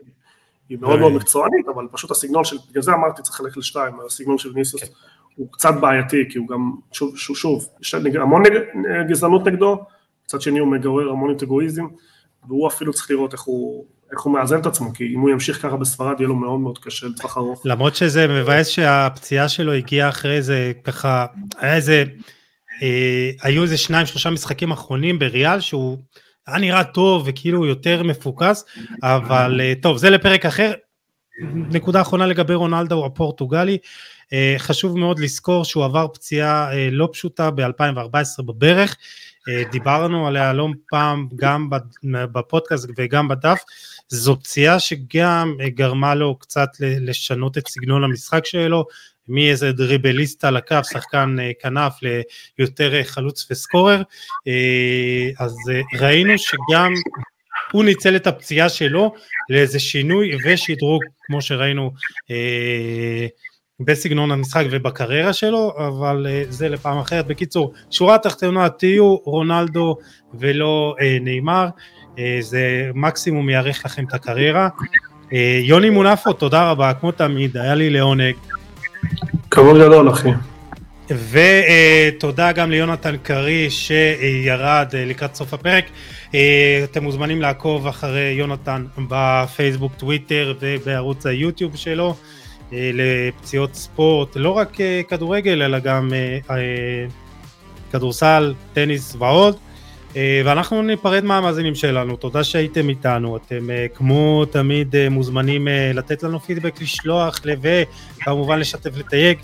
היא 0.69 0.77
מאוד 0.81 0.99
מאוד 0.99 1.13
מקצוענית, 1.13 1.67
אבל 1.67 1.87
פשוט 1.91 2.11
הסגנון 2.11 2.43
של, 2.43 2.57
בגלל 2.69 2.83
זה 2.83 2.93
אמרתי 2.93 3.21
צריך 3.21 3.41
ללכת 3.41 3.57
לשתיים, 3.57 3.93
הסגנון 4.05 4.37
של 4.37 4.51
ניסוס 4.55 4.83
כן. 4.83 4.87
הוא 5.35 5.47
קצת 5.51 5.73
בעייתי, 5.81 6.23
כי 6.29 6.37
הוא 6.37 6.47
גם, 6.47 6.71
שוב, 6.91 7.17
שוב, 7.17 7.37
שוב, 7.37 7.67
יש 7.81 7.93
המון 7.93 8.43
גזענות 9.09 9.47
נגדו, 9.47 9.83
מצד 10.25 10.41
שני 10.41 10.59
הוא 10.59 10.67
מגורר 10.67 11.09
המון 11.09 11.29
אינטגואיזם, 11.29 11.85
והוא 12.47 12.67
אפילו 12.67 12.93
צריך 12.93 13.11
לראות 13.11 13.33
איך 13.33 13.41
הוא 13.41 13.85
איך 14.11 14.21
הוא 14.21 14.33
מאזן 14.33 14.59
את 14.59 14.65
עצמו, 14.65 14.93
כי 14.93 15.13
אם 15.13 15.19
הוא 15.19 15.29
ימשיך 15.29 15.61
ככה 15.61 15.77
בספרד 15.77 16.19
יהיה 16.19 16.27
לו 16.27 16.35
מאוד 16.35 16.59
מאוד 16.59 16.77
קשה 16.77 17.07
לטווח 17.07 17.37
ארוך. 17.37 17.61
למרות 17.65 17.95
שזה 17.95 18.27
מבאס 18.27 18.67
שהפציעה 18.67 19.49
שלו 19.49 19.73
הגיעה 19.73 20.09
אחרי 20.09 20.37
איזה 20.37 20.71
ככה, 20.83 21.25
היה 21.57 21.75
איזה, 21.75 22.03
אה, 22.83 23.31
היו 23.43 23.63
איזה 23.63 23.77
שניים 23.77 24.05
שלושה 24.05 24.29
משחקים 24.29 24.71
אחרונים 24.71 25.19
בריאל 25.19 25.59
שהוא 25.59 25.97
היה 26.47 26.57
נראה 26.57 26.83
טוב 26.83 27.23
וכאילו 27.25 27.65
יותר 27.65 28.03
מפוקס, 28.03 28.65
אבל 29.03 29.61
אה, 29.61 29.73
טוב 29.81 29.97
זה 29.97 30.09
לפרק 30.09 30.45
אחר. 30.45 30.73
נקודה 31.53 32.01
אחרונה 32.01 32.25
לגבי 32.25 32.53
רונלדו 32.53 33.05
הפורטוגלי, 33.05 33.77
אה, 34.33 34.55
חשוב 34.57 34.97
מאוד 34.97 35.19
לזכור 35.19 35.65
שהוא 35.65 35.85
עבר 35.85 36.07
פציעה 36.07 36.73
אה, 36.73 36.89
לא 36.91 37.09
פשוטה 37.13 37.51
ב-2014 37.51 38.41
בברך, 38.45 38.95
דיברנו 39.71 40.27
עליה 40.27 40.53
לא 40.53 40.67
פעם 40.89 41.27
גם 41.35 41.69
בפודקאסט 42.03 42.89
וגם 42.97 43.27
בדף, 43.27 43.63
זו 44.09 44.39
פציעה 44.39 44.79
שגם 44.79 45.57
גרמה 45.67 46.15
לו 46.15 46.35
קצת 46.35 46.69
לשנות 46.79 47.57
את 47.57 47.67
סגנון 47.67 48.03
המשחק 48.03 48.45
שלו, 48.45 48.85
מאיזה 49.29 49.71
דריבליסט 49.71 50.45
על 50.45 50.57
הקו, 50.57 50.77
שחקן 50.83 51.35
אה, 51.39 51.51
כנף, 51.61 51.93
ליותר 52.59 52.95
אה, 52.95 53.03
חלוץ 53.03 53.47
וסקורר, 53.51 54.01
אז 55.39 55.55
ראינו 55.99 56.33
שגם 56.37 56.93
הוא 57.71 57.83
ניצל 57.83 58.15
את 58.15 58.27
הפציעה 58.27 58.69
שלו 58.69 59.13
לאיזה 59.49 59.79
שינוי 59.79 60.31
ושדרוג, 60.45 61.03
כמו 61.25 61.41
שראינו 61.41 61.91
בסגנון 63.79 64.31
המשחק 64.31 64.65
ובקריירה 64.71 65.33
שלו, 65.33 65.73
אבל 65.77 66.27
זה 66.49 66.69
לפעם 66.69 66.97
אחרת. 66.97 67.27
בקיצור, 67.27 67.73
שורה 67.91 68.17
תחתונה, 68.17 68.69
תהיו 68.69 69.15
רונלדו 69.15 69.97
ולא 70.33 70.95
נאמר, 71.21 71.67
זה 72.39 72.91
מקסימום 72.93 73.49
יארך 73.49 73.85
לכם 73.85 74.05
את 74.05 74.13
הקריירה. 74.13 74.69
יוני 75.63 75.89
מונפו, 75.89 76.33
תודה 76.33 76.71
רבה, 76.71 76.93
כמו 76.93 77.11
תמיד, 77.11 77.57
היה 77.57 77.75
לי 77.75 77.89
לעונג. 77.89 78.35
כבוד 79.51 79.77
גדול, 79.77 80.09
אחי. 80.09 80.29
ותודה 81.09 82.49
uh, 82.49 82.53
גם 82.53 82.71
ליונתן 82.71 83.17
קרי 83.23 83.69
שירד 83.69 84.87
uh, 84.91 84.95
לקראת 84.95 85.35
סוף 85.35 85.53
הפרק. 85.53 85.85
Uh, 86.31 86.35
אתם 86.83 87.03
מוזמנים 87.03 87.41
לעקוב 87.41 87.87
אחרי 87.87 88.35
יונתן 88.37 88.85
בפייסבוק, 89.09 89.93
טוויטר 89.97 90.53
ובערוץ 90.61 91.25
היוטיוב 91.25 91.75
שלו. 91.75 92.15
אה, 92.73 92.91
לפציעות 92.93 93.75
ספורט, 93.75 94.35
לא 94.35 94.51
רק 94.51 94.81
אה, 94.81 95.01
כדורגל 95.07 95.61
אלא 95.61 95.79
גם 95.79 96.09
אה, 96.13 97.05
כדורסל, 97.91 98.53
טניס 98.73 99.15
ועוד. 99.19 99.55
ואנחנו 100.45 100.81
ניפרד 100.81 101.23
מהמאזינים 101.23 101.75
שלנו, 101.75 102.15
תודה 102.15 102.43
שהייתם 102.43 102.89
איתנו, 102.89 103.37
אתם 103.37 103.69
כמו 103.93 104.45
תמיד 104.45 104.95
מוזמנים 105.09 105.67
לתת 105.93 106.23
לנו 106.23 106.39
פידבק, 106.39 106.81
לשלוח, 106.81 107.39
וכמובן 108.21 108.59
לשתף 108.59 108.97
לתייג. 108.97 109.37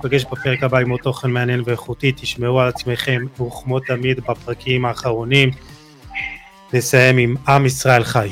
אפגש 0.00 0.24
בפרק 0.24 0.62
הבא 0.62 0.78
עם 0.78 0.90
עוד 0.90 1.00
תוכן 1.00 1.30
מעניין 1.30 1.62
ואיכותי, 1.64 2.12
תשמעו 2.16 2.60
על 2.60 2.68
עצמכם, 2.68 3.22
וכמו 3.34 3.80
תמיד 3.80 4.20
בפרקים 4.20 4.84
האחרונים 4.84 5.50
נסיים 6.72 7.18
עם 7.18 7.34
עם 7.48 7.66
ישראל 7.66 8.04
חי. 8.04 8.28